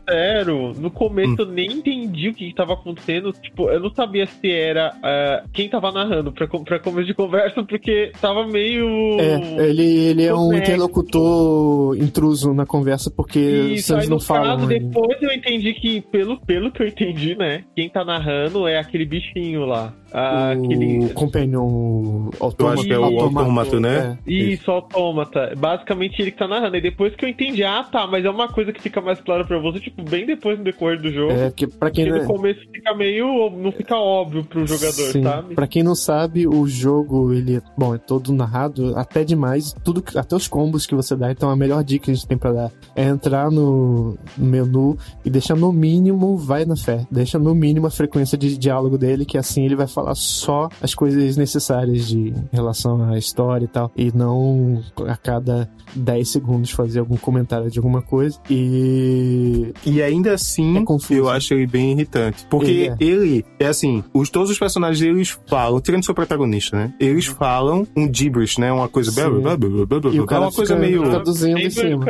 Sério, 0.58 0.82
no 0.82 0.92
começo 0.92 1.36
eu 1.40 1.46
nem 1.46 1.68
entendi 1.68 2.30
o 2.30 2.34
que, 2.34 2.48
que 2.48 2.56
tava 2.56 2.74
acontecendo. 2.74 3.32
Tipo, 3.32 3.70
eu 3.70 3.80
não 3.80 3.90
sabia 3.94 4.26
se 4.26 4.52
era 4.52 4.94
ah, 5.04 5.44
quem 5.54 5.70
tava 5.70 5.92
narrando 5.92 6.32
pra, 6.32 6.48
pra 6.48 6.80
começo 6.80 7.08
de 7.08 7.14
conversa, 7.14 7.64
porque 7.64 8.12
tava 8.20 8.46
meio. 8.48 8.88
É, 9.20 9.70
ele, 9.70 9.84
ele 9.84 10.24
é 10.24 10.34
um 10.34 10.54
interlocutor 10.54 11.96
intruso 11.98 12.54
na 12.54 12.66
conversa 12.66 13.12
porque 13.12 13.40
Isso, 13.40 13.88
vocês 13.88 14.04
aí 14.04 14.10
não 14.10 14.20
falam. 14.20 14.58
caso, 14.58 14.68
né? 14.68 14.80
depois 14.80 15.22
eu 15.22 15.32
entendi 15.32 15.74
que, 15.74 16.02
pelo, 16.02 16.40
pelo 16.42 16.72
que 16.72 16.84
eu 16.84 16.88
entendi, 16.88 17.36
né? 17.36 17.64
Quem 17.76 17.90
tá 17.90 18.04
narrando 18.04 18.68
é 18.68 18.80
aquele 18.80 19.06
bichinho 19.06 19.66
lá. 19.66 19.94
Ah, 20.14 20.52
aquele. 20.52 21.06
O 21.06 21.14
Companion, 21.14 22.30
o 22.40 22.68
acho 22.68 22.84
que 22.84 22.94
é 22.94 22.98
o 22.98 23.04
automato, 23.04 23.40
autômato, 23.40 23.80
né? 23.80 24.18
é. 24.26 24.32
Isso, 24.32 24.72
autômata. 24.72 25.54
Basicamente 25.58 26.22
ele 26.22 26.32
que 26.32 26.38
tá 26.38 26.48
narrando. 26.48 26.78
E 26.78 26.82
depois 26.82 27.16
que 27.16 27.26
eu 27.26 27.30
entendi, 27.30 27.64
ah 27.64 27.84
tá, 27.84 28.08
mas 28.08 28.24
é 28.24 28.30
uma 28.30 28.48
coisa 28.48 28.72
que 28.72 28.82
fica 28.82 29.02
mais 29.02 29.20
clara 29.20 29.44
pra 29.44 29.60
você, 29.60 29.80
tipo, 29.80 30.02
bem 30.04 30.26
depois 30.26 30.47
no 30.56 30.64
decorrer 30.64 31.02
do 31.02 31.12
jogo. 31.12 31.32
É, 31.34 31.52
que 31.52 31.68
pra 31.68 31.92
quem 31.92 32.06
Porque 32.06 32.20
não 32.20 32.28
no 32.28 32.34
começo 32.34 32.62
fica 32.72 32.96
meio. 32.96 33.50
não 33.50 33.72
fica 33.72 33.96
óbvio 33.98 34.44
pro 34.46 34.66
jogador, 34.66 35.12
Sim. 35.12 35.24
sabe? 35.24 35.56
Pra 35.56 35.68
quem 35.68 35.84
não 35.84 35.96
sabe, 35.96 36.48
o 36.48 36.68
jogo, 36.68 37.34
ele 37.34 37.58
é, 37.58 37.62
bom, 37.78 37.94
é 37.94 37.98
todo 37.98 38.32
narrado, 38.32 38.96
até 38.96 39.24
demais, 39.24 39.74
tudo, 39.84 40.04
até 40.16 40.36
os 40.36 40.48
combos 40.48 40.86
que 40.86 40.96
você 40.96 41.16
dá, 41.16 41.32
então 41.32 41.50
a 41.50 41.56
melhor 41.56 41.84
dica 41.84 42.06
que 42.06 42.12
a 42.12 42.14
gente 42.14 42.28
tem 42.28 42.38
pra 42.38 42.52
dar 42.54 42.72
é 42.96 43.04
entrar 43.04 43.50
no, 43.52 44.18
no 44.38 44.46
menu 44.46 44.98
e 45.26 45.30
deixar 45.30 45.56
no 45.56 45.72
mínimo, 45.74 46.38
vai 46.38 46.64
na 46.66 46.76
fé, 46.76 47.06
deixa 47.12 47.40
no 47.40 47.54
mínimo 47.56 47.88
a 47.88 47.92
frequência 47.92 48.38
de 48.38 48.58
diálogo 48.58 48.98
dele, 48.98 49.26
que 49.26 49.38
assim 49.38 49.66
ele 49.66 49.76
vai 49.76 49.88
falar 49.88 50.16
só 50.16 50.70
as 50.82 50.94
coisas 50.94 51.36
necessárias 51.36 52.08
de 52.08 52.30
em 52.30 52.36
relação 52.52 53.02
à 53.10 53.18
história 53.18 53.66
e 53.66 53.68
tal, 53.68 53.92
e 53.96 54.12
não 54.16 54.84
a 55.08 55.16
cada 55.18 55.70
10 55.96 56.30
segundos 56.30 56.72
fazer 56.72 57.00
algum 57.00 57.18
comentário 57.18 57.70
de 57.72 57.80
alguma 57.80 58.02
coisa. 58.02 58.40
E 58.50 59.74
E 59.86 60.02
ainda 60.02 60.37
assim, 60.38 60.78
É 60.78 60.84
confuso. 60.84 61.14
eu 61.14 61.30
acho 61.30 61.54
ele 61.54 61.68
bem 61.68 61.92
irritante. 61.92 62.46
Porque 62.50 62.92
Ele 63.00 63.18
ele 63.18 63.46
é, 63.60 63.68
assim, 63.68 64.04
os, 64.14 64.30
todos 64.30 64.50
os 64.50 64.58
personagens 64.60 65.02
eles 65.02 65.38
falam, 65.48 65.80
tirando 65.82 66.06
seu 66.06 66.14
protagonista, 66.14 66.78
né? 66.78 66.94
Eles 67.00 67.26
falam 67.26 67.86
um 67.96 68.10
gibberish, 68.12 68.58
né? 68.60 68.72
Uma 68.72 68.88
coisa. 68.88 69.12
Blá, 69.12 69.30
blá, 69.30 69.58
blá, 69.58 69.70
blá, 69.86 70.00
blá, 70.00 70.12
E 70.12 70.20
o 70.20 70.24
blá, 70.24 70.26
cara 70.28 70.42
uma 70.44 70.52
coisa 70.52 70.76
meio. 70.76 71.04
traduzindo 71.04 71.58
em 71.60 71.70
cima. 71.70 72.06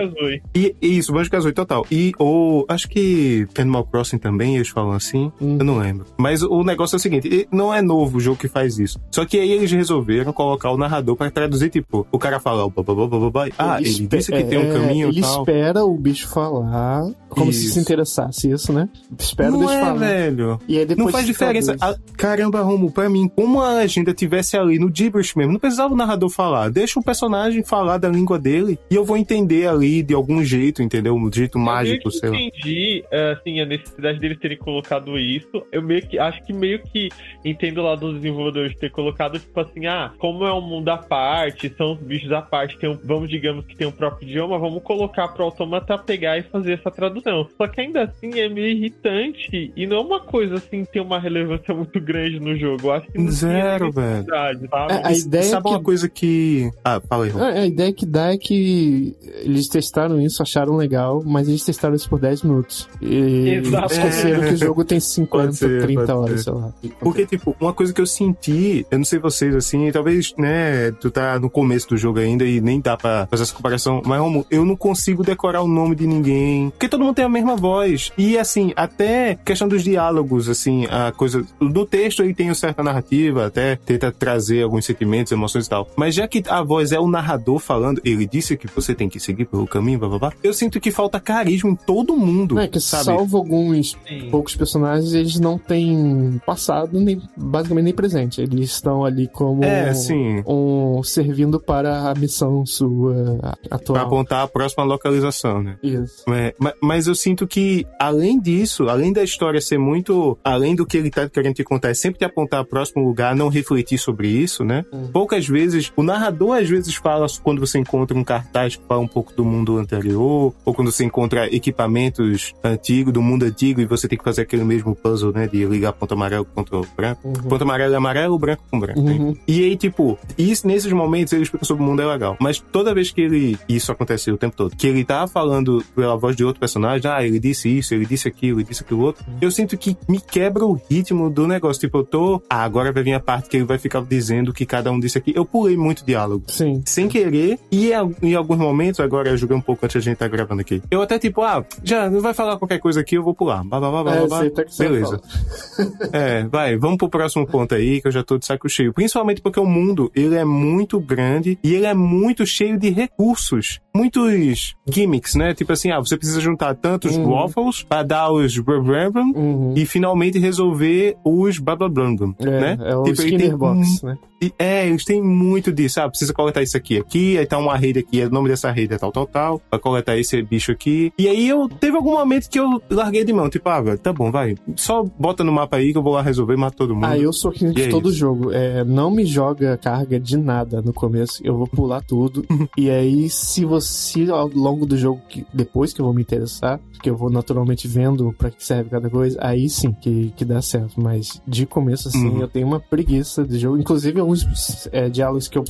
E, 0.53 0.75
e 0.81 0.97
isso, 0.97 1.11
Banjo 1.13 1.29
Kazooie 1.31 1.53
total. 1.53 1.85
E 1.91 2.11
o. 2.19 2.65
Acho 2.67 2.87
que 2.89 3.47
Animal 3.57 3.85
Crossing 3.85 4.17
também 4.17 4.55
eles 4.55 4.69
falam 4.69 4.91
assim. 4.93 5.31
Hum. 5.41 5.57
Eu 5.59 5.65
não 5.65 5.77
lembro. 5.77 6.05
Mas 6.17 6.41
o 6.43 6.63
negócio 6.63 6.95
é 6.95 6.97
o 6.97 6.99
seguinte: 6.99 7.47
não 7.51 7.73
é 7.73 7.81
novo 7.81 8.17
o 8.17 8.19
jogo 8.19 8.37
que 8.37 8.47
faz 8.47 8.77
isso. 8.79 8.99
Só 9.11 9.25
que 9.25 9.39
aí 9.39 9.51
eles 9.51 9.71
resolveram 9.71 10.33
colocar 10.33 10.71
o 10.71 10.77
narrador 10.77 11.15
pra 11.15 11.29
traduzir, 11.31 11.69
tipo, 11.69 12.05
o 12.11 12.19
cara 12.19 12.39
fala. 12.39 12.67
"Bá, 12.69 12.83
bá, 12.83 12.93
bá, 12.93 13.07
bá, 13.07 13.19
bá, 13.19 13.29
bá". 13.29 13.47
Ah, 13.57 13.79
ele, 13.79 13.89
espe- 13.89 14.17
disse 14.17 14.31
que 14.31 14.43
tem 14.43 14.57
um 14.59 14.69
é, 14.69 14.73
caminho 14.73 15.07
Ele 15.09 15.19
e 15.19 15.21
tal. 15.21 15.39
espera 15.41 15.83
o 15.85 15.95
bicho 15.97 16.27
falar, 16.27 17.09
como 17.29 17.51
se 17.53 17.65
Isso. 17.65 17.73
se 17.75 17.79
interessasse 17.79 18.16
isso, 18.43 18.73
né? 18.73 18.89
Espera 19.17 19.49
o 19.49 19.53
Não 19.53 19.59
bicho 19.61 19.71
é, 19.73 19.79
falar. 19.81 19.93
velho. 19.99 20.59
E 20.67 20.77
aí 20.77 20.85
depois 20.85 21.05
Não 21.05 21.11
faz 21.11 21.25
diferença. 21.25 21.75
traduz. 21.77 21.99
Ah, 21.99 22.13
caramba, 22.17 22.61
Romo, 22.61 22.91
pra 22.91 23.09
mim, 23.09 23.27
como 23.27 23.61
a 23.61 23.73
legenda 23.73 24.13
tivesse 24.13 24.57
ali 24.57 24.79
no 24.79 24.91
gibberish 24.93 25.35
mesmo, 25.35 25.53
não 25.53 25.59
precisava 25.59 25.93
o 25.93 25.97
narrador 25.97 26.29
falar. 26.29 26.69
Deixa 26.69 26.99
o 26.99 27.03
personagem 27.03 27.63
falar 27.63 27.97
da 27.97 28.09
língua 28.09 28.37
dele 28.39 28.77
e 28.89 28.95
eu 28.95 29.03
vou 29.05 29.17
entender 29.17 29.67
ali 29.67 30.01
de 30.03 30.13
algum 30.13 30.43
jeito, 30.43 30.81
entendeu? 30.81 31.15
Um 31.15 31.31
jeito 31.31 31.57
mágico, 31.59 32.07
eu 32.07 32.11
sei 32.11 32.29
lá. 32.29 32.35
que 32.37 32.43
entendi, 32.43 33.05
é, 33.11 33.31
assim, 33.33 33.59
a 33.59 33.65
necessidade 33.65 34.19
deles 34.19 34.39
terem 34.39 34.57
colocado 34.57 35.17
isso. 35.17 35.63
Eu 35.71 35.81
meio 35.81 36.01
que, 36.07 36.17
acho 36.19 36.43
que 36.45 36.53
meio 36.53 36.81
que 36.83 37.09
entendo 37.43 37.81
lá 37.81 37.95
dos 37.95 38.15
desenvolvedores 38.15 38.75
ter 38.77 38.91
colocado, 38.91 39.39
tipo 39.39 39.59
assim, 39.59 39.85
ah, 39.85 40.11
como 40.17 40.45
é 40.45 40.53
um 40.53 40.61
mundo 40.61 40.89
à 40.89 40.97
parte, 40.97 41.73
são 41.77 41.93
os 41.93 41.99
bichos 41.99 42.31
à 42.31 42.41
parte, 42.41 42.77
tem 42.77 42.89
um, 42.89 42.97
vamos, 43.03 43.29
digamos 43.29 43.65
que 43.65 43.75
tem 43.75 43.87
um 43.87 43.91
próprio 43.91 44.27
idioma, 44.27 44.57
vamos 44.57 44.81
colocar 44.83 45.27
pro 45.29 45.43
automata 45.45 45.97
pegar 45.97 46.37
e 46.37 46.43
fazer 46.43 46.73
essa 46.73 46.89
tradução. 46.91 47.47
Só 47.57 47.67
que 47.67 47.81
ainda 47.81 48.06
assim 48.07 48.39
é 48.39 48.49
meio 48.49 48.67
irritante 48.77 49.71
e 49.75 49.85
não 49.87 49.97
é 49.97 49.99
uma 50.01 50.19
coisa 50.19 50.55
assim 50.55 50.83
que 50.85 50.91
tem 50.93 51.01
uma 51.01 51.19
relevância 51.19 51.73
muito 51.73 51.99
grande 51.99 52.39
no 52.39 52.55
jogo. 52.57 52.87
Eu 52.87 52.91
acho 52.93 53.07
que 53.11 53.17
não 53.17 53.31
Zero, 53.31 53.91
velho. 53.91 54.25
sabe? 54.25 54.69
É, 54.89 55.01
a 55.07 55.11
ideia 55.13 55.43
Sabe 55.43 55.67
é 55.67 55.71
uma 55.71 55.79
que- 55.79 55.85
coisa 55.85 56.09
que. 56.09 56.71
Ah, 56.83 57.01
fala 57.07 57.25
aí. 57.25 57.31
É, 57.31 57.59
a 57.61 57.65
ideia 57.65 57.93
que 57.93 58.05
dá 58.05 58.33
é 58.33 58.37
que 58.37 59.15
eles 59.43 59.67
testaram 59.67 60.19
isso, 60.21 60.41
acharam 60.41 60.75
legal, 60.75 61.21
mas 61.25 61.47
eles 61.47 61.63
testaram 61.63 61.95
isso 61.95 62.09
por 62.09 62.19
10 62.19 62.43
minutos. 62.43 62.87
E 63.01 63.49
Exato. 63.63 63.93
esqueceram 63.93 64.41
que 64.41 64.53
o 64.53 64.57
jogo 64.57 64.83
tem 64.83 64.99
50, 64.99 65.43
Pode 65.45 65.55
ser, 65.57 65.81
30 65.81 65.99
pode 66.05 66.11
horas, 66.11 66.43
ser. 66.43 66.43
sei 66.43 66.53
lá. 66.53 66.73
Porque, 66.99 67.25
tipo, 67.25 67.55
uma 67.59 67.73
coisa 67.73 67.93
que 67.93 68.01
eu 68.01 68.05
senti, 68.05 68.85
eu 68.89 68.97
não 68.97 69.05
sei 69.05 69.19
vocês 69.19 69.55
assim, 69.55 69.91
talvez, 69.91 70.33
né, 70.37 70.91
tu 70.99 71.09
tá 71.11 71.39
no 71.39 71.49
começo 71.49 71.87
do 71.89 71.97
jogo 71.97 72.19
ainda 72.19 72.43
e 72.45 72.59
nem 72.61 72.79
dá 72.79 72.95
pra 72.97 73.27
fazer 73.27 73.43
essa 73.43 73.53
comparação, 73.53 74.01
mas, 74.05 74.19
Romulo, 74.19 74.45
eu 74.49 74.65
não 74.65 74.75
consigo 74.75 75.23
decorar 75.23 75.61
o 75.61 75.67
nome 75.67 75.95
de 75.95 76.05
ninguém, 76.07 76.69
porque 76.69 76.87
todo 76.89 77.03
mundo 77.03 77.15
tem 77.15 77.25
a 77.25 77.29
mesma 77.29 77.55
voz. 77.55 77.96
E, 78.17 78.37
assim, 78.37 78.73
até 78.75 79.35
questão 79.35 79.67
dos 79.67 79.83
diálogos, 79.83 80.49
assim, 80.49 80.85
a 80.85 81.11
coisa. 81.11 81.43
No 81.59 81.85
texto 81.85 82.23
ele 82.23 82.33
tem 82.33 82.49
uma 82.49 82.55
certa 82.55 82.83
narrativa, 82.83 83.45
até 83.45 83.75
tenta 83.75 84.11
trazer 84.11 84.63
alguns 84.63 84.85
sentimentos, 84.85 85.31
emoções 85.31 85.65
e 85.65 85.69
tal. 85.69 85.87
Mas 85.95 86.15
já 86.15 86.27
que 86.27 86.43
a 86.47 86.61
voz 86.63 86.91
é 86.91 86.99
o 86.99 87.07
narrador 87.07 87.59
falando, 87.59 88.01
ele 88.03 88.25
disse 88.27 88.55
que 88.57 88.67
você 88.67 88.93
tem 88.93 89.09
que 89.09 89.19
seguir 89.19 89.45
pelo 89.45 89.65
caminho, 89.67 89.99
blá 89.99 90.09
blá 90.09 90.19
blá, 90.19 90.33
eu 90.43 90.53
sinto 90.53 90.79
que 90.79 90.91
falta 90.91 91.19
carisma 91.19 91.69
em 91.69 91.75
todo 91.75 92.15
mundo. 92.15 92.55
Não, 92.55 92.61
é 92.61 92.67
que 92.67 92.79
sabe? 92.79 93.05
salvo 93.05 93.37
alguns 93.37 93.95
Sim. 94.07 94.29
poucos 94.29 94.55
personagens, 94.55 95.13
eles 95.13 95.39
não 95.39 95.57
têm 95.57 96.39
passado, 96.45 96.99
nem 96.99 97.21
basicamente 97.35 97.85
nem 97.85 97.93
presente. 97.93 98.41
Eles 98.41 98.71
estão 98.71 99.03
ali 99.05 99.27
como 99.27 99.63
É, 99.63 99.93
sim. 99.93 100.43
um 100.45 101.01
servindo 101.03 101.59
para 101.59 102.09
a 102.11 102.13
missão 102.15 102.65
sua 102.65 103.37
Pra 103.39 103.77
atual. 103.77 104.05
apontar 104.05 104.43
a 104.43 104.47
próxima 104.47 104.83
localização, 104.83 105.63
né? 105.63 105.77
Isso. 105.81 106.23
É, 106.29 106.53
ma- 106.59 106.73
mas 106.81 107.07
eu 107.07 107.15
sinto 107.15 107.47
que, 107.47 107.85
além 107.99 108.39
disso, 108.39 108.89
além 108.89 109.11
da 109.11 109.23
história 109.23 109.59
ser 109.61 109.77
muito. 109.77 110.37
Além 110.43 110.75
do 110.75 110.85
que 110.85 110.97
ele 110.97 111.09
tá 111.09 111.27
querendo 111.29 111.55
te 111.55 111.63
contar, 111.63 111.89
é 111.89 111.93
sempre 111.93 112.19
te 112.19 112.25
apontar 112.25 112.61
o 112.61 112.65
próximo 112.65 113.03
lugar, 113.03 113.35
não 113.35 113.49
refletir 113.49 113.97
sobre 113.97 114.27
isso, 114.27 114.63
né? 114.63 114.85
Hum. 114.93 115.07
Poucas 115.11 115.47
vezes, 115.47 115.91
o 115.95 116.03
narrador 116.03 116.57
às 116.57 116.69
vezes 116.69 116.95
fala 116.95 117.25
quando 117.43 117.59
você 117.59 117.79
encontra 117.79 118.17
um 118.17 118.23
cartaz 118.23 118.75
que 118.75 118.83
fala 118.87 119.01
um 119.01 119.07
pouco 119.07 119.33
do 119.33 119.43
mundo 119.43 119.77
anterior, 119.77 120.53
ou 120.65 120.73
quando 120.73 120.91
você 120.91 121.03
encontra 121.03 121.53
equipamentos 121.53 122.53
antigos, 122.63 123.13
do 123.13 123.21
mundo 123.21 123.43
antigo, 123.43 123.81
e 123.81 123.85
você 123.85 124.07
tem 124.07 124.17
que 124.17 124.23
fazer 124.23 124.41
aquele 124.41 124.63
mesmo 124.63 124.95
puzzle, 124.95 125.31
né? 125.33 125.47
De 125.47 125.65
ligar 125.65 125.93
ponto 125.93 126.13
amarelo 126.13 126.45
com 126.45 126.63
ponto 126.63 126.87
branco. 126.95 127.27
Uhum. 127.27 127.33
Ponto 127.33 127.61
amarelo 127.63 127.93
é 127.93 127.97
amarelo, 127.97 128.37
branco 128.37 128.63
com 128.69 128.79
branco. 128.79 129.01
né? 129.01 129.13
Uhum. 129.13 129.35
E 129.47 129.63
aí, 129.63 129.75
tipo, 129.75 130.17
isso, 130.37 130.67
nesses 130.67 130.91
momentos 130.91 131.33
ele 131.33 131.43
explica 131.43 131.65
sobre 131.65 131.83
o 131.83 131.85
mundo 131.85 132.01
é 132.01 132.05
legal. 132.05 132.37
Mas 132.39 132.59
toda 132.59 132.93
vez 132.93 133.11
que 133.11 133.21
ele. 133.21 133.57
Isso 133.67 133.91
aconteceu 133.91 134.35
o 134.35 134.37
tempo 134.37 134.55
todo. 134.55 134.75
Que 134.75 134.87
ele 134.87 135.03
tá 135.03 135.27
falando 135.27 135.83
pela 135.95 136.15
voz 136.15 136.35
de 136.35 136.43
outro 136.43 136.59
personagem, 136.59 137.09
ah, 137.09 137.23
ele 137.23 137.39
disse 137.39 137.66
isso, 137.67 137.93
ele 137.93 138.05
disse 138.05 138.27
aquilo, 138.27 138.59
ele 138.59 138.67
disse 138.67 138.83
aquilo 138.83 139.01
outro. 139.01 139.25
Eu 139.41 139.51
sinto 139.51 139.77
que 139.77 139.97
me 140.07 140.19
quebra 140.19 140.65
o 140.65 140.79
ritmo 140.89 141.29
do 141.29 141.47
negócio. 141.47 141.79
Tipo, 141.79 141.99
eu 141.99 142.03
tô. 142.03 142.41
Ah, 142.49 142.63
agora 142.63 142.91
vai 142.91 143.03
vir 143.03 143.13
a 143.13 143.19
parte 143.19 143.49
que 143.49 143.57
ele 143.57 143.65
vai 143.65 143.77
ficar 143.77 144.01
dizendo 144.03 144.53
que 144.53 144.65
cada 144.65 144.91
um 144.91 144.99
disse 144.99 145.17
aqui. 145.17 145.33
Eu 145.35 145.45
pulei 145.45 145.75
muito 145.77 146.05
diálogo. 146.05 146.45
Sim. 146.47 146.81
Sem 146.85 147.07
querer, 147.07 147.59
e 147.71 147.91
em- 148.21 148.35
alguns 148.35 148.57
momentos, 148.57 148.99
agora 148.99 149.29
eu 149.29 149.37
joguei 149.37 149.55
um 149.57 149.61
pouco 149.61 149.85
antes 149.85 149.95
da 149.95 150.01
gente 150.01 150.17
tá 150.17 150.27
gravando 150.27 150.61
aqui. 150.61 150.81
Eu 150.91 151.01
até 151.01 151.17
tipo, 151.19 151.41
ah, 151.41 151.63
já 151.83 152.09
não 152.09 152.21
vai 152.21 152.33
falar 152.33 152.57
qualquer 152.57 152.79
coisa 152.79 153.01
aqui, 153.01 153.15
eu 153.15 153.23
vou 153.23 153.33
pular. 153.33 153.63
Blá, 153.63 153.79
blá, 153.79 153.89
blá, 153.91 154.03
blá, 154.03 154.15
É, 154.15 154.27
blá, 154.27 154.43
você 154.67 154.83
Beleza. 154.83 155.21
É, 156.13 156.43
vai, 156.43 156.77
vamos 156.77 156.97
pro 156.97 157.09
próximo 157.09 157.45
ponto 157.45 157.75
aí, 157.75 158.01
que 158.01 158.07
eu 158.07 158.11
já 158.11 158.23
tô 158.23 158.37
de 158.37 158.45
saco 158.45 158.69
cheio. 158.69 158.93
Principalmente 158.93 159.41
porque 159.41 159.59
o 159.59 159.65
mundo, 159.65 160.11
ele 160.15 160.35
é 160.35 160.45
muito 160.45 160.99
grande 160.99 161.57
e 161.63 161.73
ele 161.73 161.85
é 161.85 161.93
muito 161.93 162.45
cheio 162.45 162.77
de 162.77 162.89
recursos. 162.89 163.79
Muitos 163.97 164.75
gimmicks, 164.89 165.35
né? 165.35 165.53
Tipo 165.53 165.73
assim, 165.73 165.91
ah, 165.91 165.99
você 165.99 166.15
precisa 166.17 166.39
juntar 166.39 166.75
tantos 166.75 167.15
Uhum. 167.17 167.31
waffles 167.31 167.83
pra 167.83 168.03
dar 168.03 168.31
os 168.31 168.57
blá, 168.59 168.79
blá, 168.79 169.09
blá, 169.09 169.21
Uhum. 169.23 169.73
e 169.75 169.85
finalmente 169.85 170.37
resolver 170.39 171.17
os 171.25 171.57
blá 171.59 171.75
blá 171.75 171.89
blá, 171.89 172.09
blá, 172.11 172.33
É, 172.39 172.59
né? 172.75 172.77
é 172.89 172.95
o 172.95 173.03
Tipo, 173.03 173.21
Skinner 173.21 173.39
tem 173.49 173.57
Box, 173.57 174.03
né? 174.05 174.17
E- 174.41 174.51
É, 174.59 174.87
eles 174.87 175.03
têm 175.05 175.21
muito 175.21 175.71
disso. 175.71 175.99
Ah, 176.01 176.09
precisa 176.09 176.33
coletar 176.33 176.61
isso 176.61 176.75
aqui, 176.77 176.97
aqui, 176.97 177.37
aí 177.37 177.45
tá 177.45 177.57
uma 177.57 177.75
rede 177.77 177.99
aqui, 177.99 178.21
o 178.23 178.29
nome 178.29 178.49
dessa 178.49 178.71
rede 178.71 178.93
é 178.93 178.97
tal, 178.97 179.11
tal, 179.11 179.25
tal. 179.27 179.61
Vai 179.69 179.79
coletar 179.79 180.17
esse 180.17 180.41
bicho 180.41 180.71
aqui. 180.71 181.11
E 181.17 181.27
aí 181.27 181.47
eu 181.47 181.67
teve 181.69 181.95
algum 181.97 182.11
momento 182.13 182.49
que 182.49 182.59
eu 182.59 182.81
larguei 182.89 183.23
de 183.23 183.33
mão, 183.33 183.49
tipo, 183.49 183.67
ah, 183.69 183.81
velho, 183.81 183.97
tá 183.97 184.11
bom, 184.13 184.31
vai. 184.31 184.55
Só 184.75 185.03
bota 185.03 185.43
no 185.43 185.51
mapa 185.51 185.77
aí 185.77 185.91
que 185.91 185.97
eu 185.97 186.03
vou 186.03 186.13
lá 186.13 186.21
resolver 186.21 186.53
e 186.53 186.57
mato 186.57 186.77
todo 186.77 186.93
mundo. 186.95 187.05
Ah, 187.05 187.17
eu 187.17 187.31
sou 187.33 187.51
que 187.51 187.65
E 187.65 187.73
de 187.73 187.83
é 187.83 187.87
todo 187.89 188.09
isso. 188.09 188.17
jogo. 188.17 188.51
É, 188.51 188.83
não 188.83 189.09
me 189.11 189.25
joga 189.25 189.77
carga 189.77 190.19
de 190.19 190.37
nada 190.37 190.81
no 190.81 190.93
começo. 190.93 191.41
Eu 191.43 191.57
vou 191.57 191.67
pular 191.67 192.01
tudo. 192.01 192.45
e 192.77 192.89
aí, 192.89 193.29
se 193.29 193.65
você, 193.65 194.29
ao 194.29 194.47
longo 194.47 194.85
do 194.85 194.97
jogo, 194.97 195.21
que, 195.29 195.45
depois 195.53 195.93
que 195.93 196.01
eu 196.01 196.05
vou 196.05 196.13
me 196.13 196.21
interessar, 196.21 196.79
que 197.01 197.09
eu 197.09 197.15
vou 197.15 197.29
naturalmente 197.29 197.87
vendo 197.87 198.33
pra 198.37 198.49
que 198.49 198.63
serve 198.65 198.89
cada 198.89 199.09
coisa, 199.09 199.37
aí 199.41 199.69
sim 199.69 199.91
que, 199.93 200.33
que 200.35 200.43
dá 200.45 200.61
certo. 200.61 200.99
Mas 201.01 201.41
de 201.47 201.65
começo, 201.65 202.07
assim, 202.07 202.27
Uhum. 202.29 202.41
eu 202.41 202.47
tenho 202.47 202.65
uma 202.67 202.79
preguiça 202.79 203.43
de 203.43 203.57
jogo. 203.59 203.77
Inclusive, 203.77 204.19
alguns 204.27 204.87
é, 204.91 205.09
diálogos 205.09 205.47
que 205.47 205.57
eu, 205.57 205.63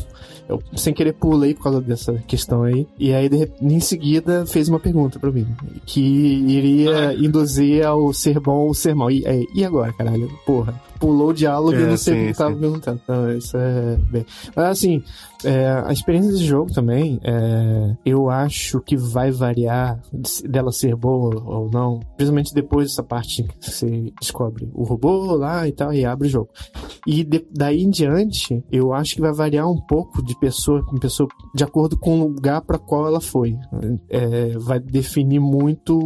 eu, 0.49 0.61
sem 0.75 0.93
querer, 0.93 1.13
pulei 1.13 1.53
por 1.53 1.63
causa 1.63 1.81
dessa 1.81 2.13
questão 2.27 2.63
aí. 2.63 2.87
E 2.97 3.13
aí, 3.13 3.29
de 3.29 3.49
em 3.61 3.79
seguida, 3.79 4.45
fez 4.45 4.67
uma 4.69 4.79
pergunta 4.79 5.19
pra 5.19 5.31
mim. 5.31 5.47
Que 5.85 6.01
iria 6.01 7.13
induzir 7.13 7.85
ao 7.85 8.11
ser 8.13 8.39
bom 8.39 8.67
ou 8.67 8.73
ser 8.73 8.95
mal. 8.95 9.11
E, 9.11 9.23
é, 9.25 9.43
e 9.53 9.63
agora, 9.63 9.93
caralho? 9.93 10.29
Porra. 10.45 10.73
Pulou 10.99 11.29
o 11.29 11.33
diálogo 11.33 11.73
e 11.77 11.83
É, 11.83 11.85
não 11.85 11.95
sei 11.97 12.23
o 12.23 12.27
que 12.27 12.33
tava 12.37 12.55
perguntando. 12.55 12.99
Então, 13.03 13.31
isso 13.37 13.55
é 13.55 13.97
bem. 14.09 14.25
Mas 14.55 14.65
assim, 14.65 15.03
é, 15.45 15.67
a 15.85 15.93
experiência 15.93 16.31
desse 16.31 16.43
jogo 16.43 16.73
também, 16.73 17.19
é, 17.23 17.95
eu 18.03 18.31
acho 18.31 18.81
que 18.81 18.97
vai 18.97 19.29
variar 19.29 20.01
de- 20.11 20.47
dela 20.47 20.71
ser 20.71 20.95
boa 20.95 21.39
ou 21.45 21.69
não, 21.69 21.99
principalmente 22.15 22.51
depois 22.51 22.87
dessa 22.87 23.03
parte 23.03 23.43
que 23.43 23.69
você 23.71 24.11
descobre 24.19 24.67
o 24.73 24.83
robô 24.83 25.35
lá 25.35 25.67
e 25.67 25.71
tal, 25.71 25.93
e 25.93 26.03
abre 26.03 26.27
o 26.27 26.31
jogo. 26.31 26.49
E 27.05 27.23
de- 27.23 27.45
daí 27.55 27.83
em 27.83 27.91
diante, 27.91 28.46
eu 28.71 28.93
acho 28.93 29.15
que 29.15 29.21
vai 29.21 29.31
variar 29.31 29.69
um 29.69 29.79
pouco 29.79 30.21
de 30.21 30.37
pessoa 30.39 30.83
em 30.93 30.97
pessoa, 30.97 31.27
de 31.53 31.63
acordo 31.63 31.97
com 31.97 32.19
o 32.19 32.27
lugar 32.27 32.61
para 32.61 32.77
qual 32.77 33.07
ela 33.07 33.21
foi. 33.21 33.55
É, 34.09 34.57
vai 34.57 34.79
definir 34.79 35.39
muito 35.39 35.97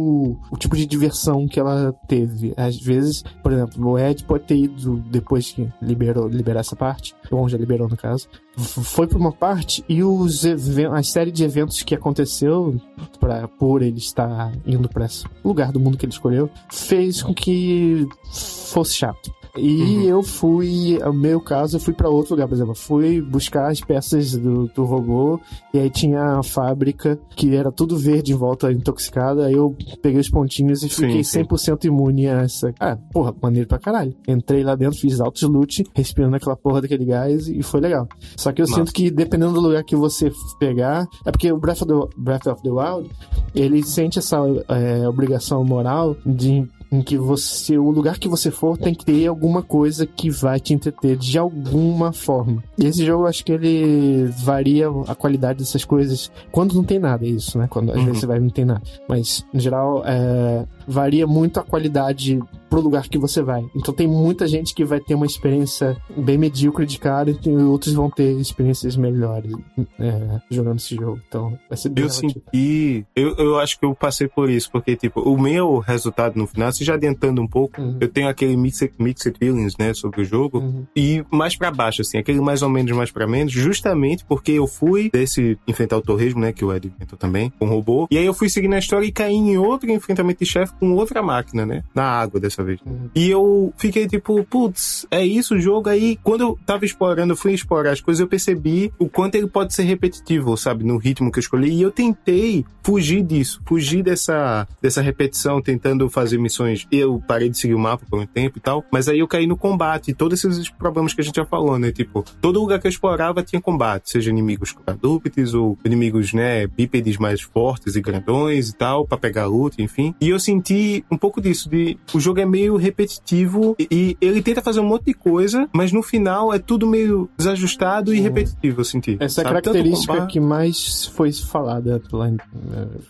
o 0.50 0.56
tipo 0.56 0.76
de 0.76 0.86
diversão 0.86 1.46
que 1.46 1.58
ela 1.58 1.92
teve. 2.08 2.52
Às 2.56 2.78
vezes, 2.78 3.22
por 3.42 3.52
exemplo, 3.52 3.90
o 3.90 3.98
Ed 3.98 4.24
pode 4.24 4.44
ter 4.44 4.56
ido 4.56 4.96
depois 5.10 5.50
que 5.50 5.68
liberou 5.80 6.28
liberar 6.28 6.60
essa 6.60 6.76
parte, 6.76 7.14
ou 7.30 7.48
já 7.48 7.58
liberou 7.58 7.88
no 7.88 7.96
caso, 7.96 8.28
foi 8.56 9.06
pra 9.06 9.18
uma 9.18 9.32
parte 9.32 9.84
e 9.88 10.02
os 10.02 10.44
a 10.44 11.02
série 11.02 11.30
de 11.30 11.42
eventos 11.44 11.82
que 11.82 11.94
aconteceu 11.94 12.78
pra, 13.18 13.48
por 13.48 13.82
ele 13.82 13.98
estar 13.98 14.52
indo 14.66 14.88
pra 14.88 15.06
esse 15.06 15.24
lugar 15.44 15.72
do 15.72 15.80
mundo 15.80 15.96
que 15.96 16.04
ele 16.04 16.12
escolheu 16.12 16.50
fez 16.70 17.22
com 17.22 17.34
que 17.34 18.06
fosse 18.30 18.94
chato. 18.94 19.32
E 19.56 19.82
Uhum. 19.82 20.02
eu 20.04 20.22
fui, 20.22 20.98
no 21.04 21.12
meu 21.12 21.40
caso, 21.40 21.76
eu 21.76 21.80
fui 21.80 21.92
pra 21.92 22.08
outro 22.08 22.32
lugar, 22.34 22.48
por 22.48 22.54
exemplo, 22.54 22.74
fui 22.74 23.20
buscar 23.20 23.70
as 23.70 23.80
peças 23.80 24.32
do, 24.36 24.66
do 24.68 24.84
robô 24.84 25.38
e 25.74 25.78
aí 25.78 25.90
tinha 25.90 26.38
a 26.38 26.42
fábrica 26.42 27.18
que 27.36 27.54
era 27.54 27.70
tudo 27.70 27.96
verde 27.98 28.32
em 28.32 28.36
volta 28.36 28.72
intoxicada, 28.72 29.44
aí 29.46 29.52
eu 29.52 29.76
peguei 30.00 30.20
os 30.20 30.30
pontinhos 30.30 30.82
e 30.82 30.88
Sim, 30.88 31.06
fiquei 31.06 31.24
sim. 31.24 31.44
100% 31.44 31.84
imune 31.84 32.28
a 32.28 32.42
essa. 32.42 32.72
Ah, 32.80 32.96
porra, 33.12 33.34
maneiro 33.42 33.68
pra 33.68 33.78
caralho. 33.78 34.14
Entrei 34.26 34.62
lá 34.64 34.74
dentro, 34.74 34.98
fiz 34.98 35.20
altos 35.20 35.42
loot, 35.42 35.84
respirando 35.94 36.36
aquela 36.36 36.56
porra 36.56 36.80
daquele 36.80 37.04
gás 37.04 37.46
e 37.48 37.62
foi 37.62 37.80
legal. 37.80 38.08
Só 38.36 38.52
que 38.52 38.62
eu 38.62 38.66
Massa. 38.66 38.80
sinto 38.80 38.92
que 38.92 39.10
dependendo 39.10 39.52
do 39.52 39.60
lugar 39.60 39.84
que 39.84 39.94
você 39.96 40.32
pegar, 40.58 41.06
é 41.26 41.30
porque 41.30 41.52
o 41.52 41.58
Breath 41.58 41.82
of 41.82 41.86
the, 41.86 42.16
Breath 42.16 42.46
of 42.46 42.62
the 42.62 42.70
Wild, 42.70 43.10
ele 43.54 43.82
sente 43.82 44.18
essa 44.18 44.38
é, 44.68 45.06
obrigação 45.06 45.62
moral 45.62 46.16
de 46.24 46.66
em 46.92 47.00
que 47.02 47.16
você, 47.16 47.78
o 47.78 47.90
lugar 47.90 48.18
que 48.18 48.28
você 48.28 48.50
for 48.50 48.76
tem 48.76 48.94
que 48.94 49.04
ter 49.04 49.26
alguma 49.26 49.62
coisa 49.62 50.06
que 50.06 50.28
vai 50.30 50.60
te 50.60 50.74
entreter 50.74 51.16
de 51.16 51.38
alguma 51.38 52.12
forma. 52.12 52.62
E 52.78 52.84
esse 52.84 53.02
jogo, 53.04 53.26
acho 53.26 53.42
que 53.44 53.50
ele 53.52 54.26
varia 54.44 54.88
a 55.08 55.14
qualidade 55.14 55.60
dessas 55.60 55.84
coisas 55.86 56.30
quando 56.50 56.74
não 56.74 56.84
tem 56.84 56.98
nada, 56.98 57.24
é 57.24 57.30
isso, 57.30 57.56
né? 57.56 57.66
Quando 57.68 57.90
às 57.92 57.96
Uhum. 57.96 58.04
vezes 58.04 58.20
você 58.20 58.26
vai 58.26 58.38
não 58.38 58.50
tem 58.50 58.66
nada. 58.66 58.82
Mas, 59.08 59.44
no 59.54 59.58
geral, 59.58 60.02
é, 60.04 60.66
varia 60.86 61.26
muito 61.26 61.58
a 61.60 61.62
qualidade 61.62 62.40
pro 62.70 62.80
lugar 62.80 63.06
que 63.08 63.18
você 63.18 63.42
vai. 63.42 63.62
Então 63.76 63.92
tem 63.92 64.06
muita 64.06 64.46
gente 64.46 64.74
que 64.74 64.82
vai 64.84 64.98
ter 64.98 65.14
uma 65.14 65.26
experiência 65.26 65.94
bem 66.16 66.38
medíocre 66.38 66.86
de 66.86 66.98
cara 66.98 67.30
e 67.30 67.50
outros 67.64 67.92
vão 67.92 68.08
ter 68.08 68.32
experiências 68.38 68.96
melhores 68.96 69.52
é, 69.98 70.40
jogando 70.50 70.78
esse 70.78 70.94
jogo. 70.94 71.20
Então 71.28 71.58
vai 71.68 71.76
ser 71.76 71.90
bem 71.90 72.04
Eu 72.04 72.08
relativo. 72.08 72.32
senti. 72.50 73.06
Eu, 73.14 73.34
eu 73.36 73.58
acho 73.58 73.78
que 73.78 73.84
eu 73.84 73.94
passei 73.94 74.26
por 74.26 74.48
isso, 74.48 74.70
porque, 74.70 74.96
tipo, 74.96 75.20
o 75.20 75.38
meu 75.40 75.78
resultado 75.78 76.36
no 76.38 76.46
final, 76.46 76.72
se 76.72 76.82
já 76.84 76.94
adiantando 76.94 77.42
um 77.42 77.46
pouco, 77.46 77.80
Uhum. 77.80 77.98
eu 78.00 78.08
tenho 78.08 78.28
aquele 78.28 78.56
mixed, 78.56 78.92
mixed 78.98 79.34
feelings, 79.38 79.76
né, 79.78 79.92
sobre 79.94 80.22
o 80.22 80.24
jogo. 80.24 80.58
Uhum. 80.58 80.84
E 80.96 81.24
mais 81.30 81.56
pra 81.56 81.70
baixo, 81.70 82.02
assim, 82.02 82.18
aquele 82.18 82.40
mais 82.40 82.62
ou 82.62 82.68
menos, 82.68 82.90
mais 82.96 83.10
pra 83.10 83.26
menos, 83.26 83.52
justamente 83.52 84.24
porque 84.24 84.52
eu 84.52 84.66
fui 84.66 85.10
desse 85.10 85.58
enfrentar 85.66 85.96
o 85.98 86.02
torresmo, 86.02 86.40
né, 86.40 86.52
que 86.52 86.64
o 86.64 86.72
Ed 86.74 86.86
inventou 86.94 87.18
também, 87.18 87.52
com 87.58 87.66
o 87.66 87.68
robô. 87.68 88.06
E 88.10 88.16
aí 88.18 88.24
eu 88.26 88.34
fui 88.34 88.48
seguindo 88.48 88.74
a 88.74 88.78
história 88.78 89.06
e 89.06 89.12
caí 89.12 89.34
em 89.34 89.56
outro 89.58 89.90
enfrentamento 89.90 90.40
de 90.44 90.46
chefe 90.50 90.71
com 90.78 90.92
outra 90.92 91.22
máquina, 91.22 91.64
né, 91.64 91.84
na 91.94 92.04
água 92.04 92.40
dessa 92.40 92.62
vez. 92.62 92.80
Uhum. 92.84 93.10
E 93.14 93.30
eu 93.30 93.72
fiquei 93.76 94.06
tipo, 94.06 94.44
putz, 94.44 95.06
é 95.10 95.24
isso 95.24 95.54
o 95.54 95.60
jogo? 95.60 95.88
Aí, 95.88 96.18
quando 96.22 96.42
eu 96.42 96.58
tava 96.66 96.84
explorando, 96.84 97.32
eu 97.32 97.36
fui 97.36 97.52
explorar 97.52 97.92
as 97.92 98.00
coisas, 98.00 98.20
eu 98.20 98.26
percebi 98.26 98.92
o 98.98 99.08
quanto 99.08 99.34
ele 99.34 99.46
pode 99.46 99.74
ser 99.74 99.84
repetitivo, 99.84 100.56
sabe? 100.56 100.84
No 100.84 100.98
ritmo 100.98 101.30
que 101.30 101.38
eu 101.38 101.42
escolhi. 101.42 101.72
E 101.72 101.82
eu 101.82 101.90
tentei 101.90 102.64
fugir 102.82 103.22
disso, 103.22 103.60
fugir 103.64 104.02
dessa, 104.02 104.66
dessa 104.80 105.00
repetição, 105.00 105.60
tentando 105.60 106.08
fazer 106.10 106.38
missões. 106.38 106.86
Eu 106.90 107.22
parei 107.26 107.48
de 107.48 107.58
seguir 107.58 107.74
o 107.74 107.78
mapa 107.78 108.04
por 108.08 108.18
um 108.18 108.26
tempo 108.26 108.58
e 108.58 108.60
tal, 108.60 108.84
mas 108.90 109.08
aí 109.08 109.20
eu 109.20 109.28
caí 109.28 109.46
no 109.46 109.56
combate. 109.56 110.10
E 110.10 110.14
todos 110.14 110.42
esses 110.42 110.68
problemas 110.68 111.14
que 111.14 111.20
a 111.20 111.24
gente 111.24 111.36
já 111.36 111.44
falou, 111.44 111.78
né? 111.78 111.92
Tipo, 111.92 112.24
todo 112.40 112.60
lugar 112.60 112.80
que 112.80 112.86
eu 112.86 112.90
explorava 112.90 113.42
tinha 113.42 113.60
combate, 113.60 114.10
seja 114.10 114.30
inimigos 114.30 114.72
quadrúpedes 114.72 115.54
ou 115.54 115.78
inimigos, 115.84 116.32
né, 116.32 116.66
bípedes 116.66 117.16
mais 117.16 117.40
fortes 117.40 117.96
e 117.96 118.00
grandões 118.00 118.70
e 118.70 118.74
tal, 118.74 119.06
pra 119.06 119.18
pegar 119.18 119.46
luta, 119.46 119.80
enfim. 119.80 120.14
E 120.20 120.28
eu 120.28 120.38
senti 120.38 120.61
um 121.10 121.16
pouco 121.16 121.40
disso, 121.40 121.68
de 121.68 121.96
o 122.14 122.20
jogo 122.20 122.40
é 122.40 122.46
meio 122.46 122.76
repetitivo 122.76 123.74
e, 123.78 123.86
e 123.90 124.16
ele 124.20 124.42
tenta 124.42 124.62
fazer 124.62 124.80
um 124.80 124.86
monte 124.86 125.06
de 125.06 125.14
coisa, 125.14 125.68
mas 125.72 125.92
no 125.92 126.02
final 126.02 126.52
é 126.52 126.58
tudo 126.58 126.86
meio 126.86 127.28
desajustado 127.36 128.14
e 128.14 128.20
repetitivo, 128.20 128.80
eu 128.80 128.84
senti. 128.84 129.16
Essa 129.20 129.40
é 129.40 129.44
Sabe? 129.44 129.48
Característica 129.48 130.26
que 130.26 130.40
mais 130.40 131.06
foi 131.06 131.32
falada 131.32 132.00
pela 132.10 132.28
eh, 132.28 132.36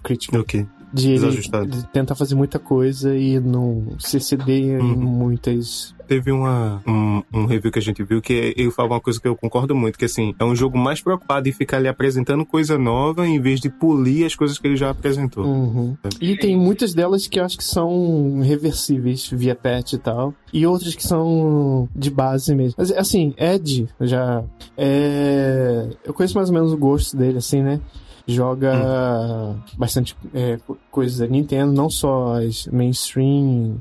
crítica. 0.02 0.38
Ok. 0.38 0.66
De 0.92 1.12
ele 1.12 1.40
de 1.66 1.86
tentar 1.88 2.14
fazer 2.14 2.34
muita 2.34 2.58
coisa 2.58 3.16
e 3.16 3.40
não 3.40 3.96
se 3.98 4.20
ceder 4.20 4.78
em 4.78 4.80
Uhum. 4.80 4.96
muitas. 4.96 5.94
Teve 6.06 6.30
uma, 6.30 6.82
um, 6.86 7.22
um 7.32 7.46
review 7.46 7.72
que 7.72 7.78
a 7.78 7.82
gente 7.82 8.02
viu 8.02 8.20
que 8.20 8.54
ele 8.56 8.70
fala 8.70 8.90
uma 8.90 9.00
coisa 9.00 9.18
que 9.18 9.26
eu 9.26 9.34
concordo 9.34 9.74
muito, 9.74 9.98
que 9.98 10.04
assim, 10.04 10.34
é 10.38 10.44
um 10.44 10.54
jogo 10.54 10.76
mais 10.76 11.00
preocupado 11.00 11.48
em 11.48 11.52
ficar 11.52 11.78
ali 11.78 11.88
apresentando 11.88 12.44
coisa 12.44 12.76
nova 12.76 13.26
em 13.26 13.40
vez 13.40 13.60
de 13.60 13.70
polir 13.70 14.26
as 14.26 14.34
coisas 14.34 14.58
que 14.58 14.66
ele 14.66 14.76
já 14.76 14.90
apresentou. 14.90 15.44
Uhum. 15.46 15.96
E 16.20 16.36
tem 16.36 16.56
muitas 16.56 16.92
delas 16.92 17.26
que 17.26 17.40
eu 17.40 17.44
acho 17.44 17.56
que 17.56 17.64
são 17.64 18.40
reversíveis 18.42 19.30
via 19.32 19.54
patch 19.54 19.94
e 19.94 19.98
tal. 19.98 20.34
E 20.52 20.66
outras 20.66 20.94
que 20.94 21.02
são 21.02 21.88
de 21.96 22.10
base 22.10 22.54
mesmo. 22.54 22.74
Mas 22.76 22.92
assim, 22.92 23.32
Ed 23.38 23.88
já. 24.00 24.44
É... 24.76 25.88
Eu 26.04 26.12
conheço 26.12 26.34
mais 26.36 26.48
ou 26.48 26.54
menos 26.54 26.72
o 26.72 26.76
gosto 26.76 27.16
dele, 27.16 27.38
assim, 27.38 27.62
né? 27.62 27.80
Joga 28.26 29.56
bastante 29.76 30.16
é, 30.32 30.58
co- 30.66 30.76
coisas 30.90 31.18
da 31.18 31.26
Nintendo, 31.26 31.72
não 31.72 31.90
só 31.90 32.34
as 32.36 32.66
mainstream, 32.66 33.76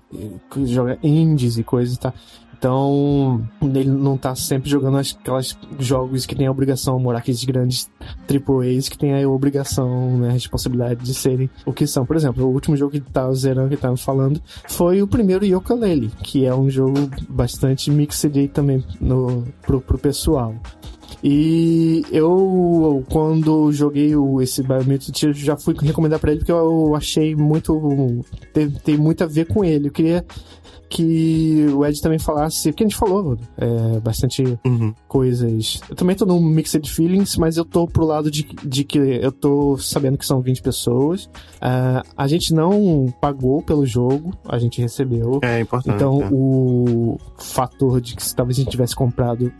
joga 0.65 0.97
indies 1.03 1.57
e 1.57 1.63
coisas, 1.63 1.97
tá? 1.97 2.13
Então, 2.57 3.43
ele 3.63 3.89
não 3.89 4.15
tá 4.15 4.35
sempre 4.35 4.69
jogando 4.69 4.97
as- 4.97 5.17
aquelas 5.19 5.57
jogos 5.79 6.27
que 6.27 6.35
tem 6.35 6.45
a 6.45 6.51
obrigação, 6.51 6.99
morar 6.99 7.17
aqueles 7.17 7.43
grandes 7.43 7.89
AAAs 8.29 8.87
que 8.87 8.95
tem 8.99 9.19
a 9.23 9.27
obrigação, 9.27 10.17
né, 10.19 10.29
a 10.29 10.33
responsabilidade 10.33 11.03
de 11.03 11.11
serem 11.15 11.49
o 11.65 11.73
que 11.73 11.87
são. 11.87 12.05
Por 12.05 12.15
exemplo, 12.15 12.45
o 12.45 12.51
último 12.53 12.77
jogo 12.77 12.91
que 12.91 12.99
tá 12.99 13.31
zerando, 13.33 13.69
que 13.69 13.77
tava 13.77 13.97
falando, 13.97 14.39
foi 14.67 15.01
o 15.01 15.07
primeiro 15.07 15.43
Yooka-Laylee, 15.43 16.11
que 16.23 16.45
é 16.45 16.53
um 16.53 16.69
jogo 16.69 17.09
bastante 17.27 17.89
mixed 17.89 18.37
aí 18.37 18.47
também 18.47 18.83
no, 18.99 19.43
pro, 19.63 19.81
pro 19.81 19.97
pessoal. 19.97 20.53
E 21.23 22.03
eu, 22.11 23.03
quando 23.09 23.71
joguei 23.71 24.15
o, 24.15 24.41
esse 24.41 24.63
Biomutant, 24.63 25.33
já 25.33 25.55
fui 25.55 25.75
recomendar 25.79 26.19
pra 26.19 26.31
ele 26.31 26.39
porque 26.39 26.51
eu 26.51 26.95
achei 26.95 27.35
muito. 27.35 28.25
Tem, 28.51 28.69
tem 28.69 28.97
muito 28.97 29.23
a 29.23 29.27
ver 29.27 29.45
com 29.45 29.63
ele. 29.63 29.87
Eu 29.87 29.91
queria 29.91 30.25
que 30.91 31.65
o 31.73 31.85
Ed 31.85 32.01
também 32.01 32.19
falasse, 32.19 32.69
porque 32.71 32.83
a 32.83 32.87
gente 32.87 32.97
falou 32.97 33.37
é, 33.57 33.99
bastante 34.01 34.59
Uhum. 34.65 34.93
coisas. 35.07 35.79
Eu 35.89 35.95
também 35.95 36.15
tô 36.15 36.25
num 36.25 36.41
mixed 36.41 36.89
feelings, 36.91 37.37
mas 37.37 37.55
eu 37.57 37.63
tô 37.63 37.87
pro 37.87 38.05
lado 38.05 38.29
de, 38.29 38.43
de 38.63 38.83
que 38.83 38.97
eu 38.99 39.31
tô 39.31 39.77
sabendo 39.77 40.17
que 40.17 40.25
são 40.25 40.41
20 40.41 40.61
pessoas. 40.61 41.29
Ah, 41.61 42.03
a 42.17 42.27
gente 42.27 42.53
não 42.53 43.05
pagou 43.21 43.61
pelo 43.61 43.85
jogo, 43.85 44.33
a 44.47 44.59
gente 44.59 44.81
recebeu. 44.81 45.39
É 45.41 45.61
importante. 45.61 45.95
Então, 45.95 46.19
né? 46.19 46.29
o 46.31 47.17
fator 47.37 48.01
de 48.01 48.15
que 48.15 48.23
se 48.23 48.35
talvez 48.35 48.57
a 48.57 48.61
gente 48.61 48.71
tivesse 48.71 48.95
comprado 48.95 49.51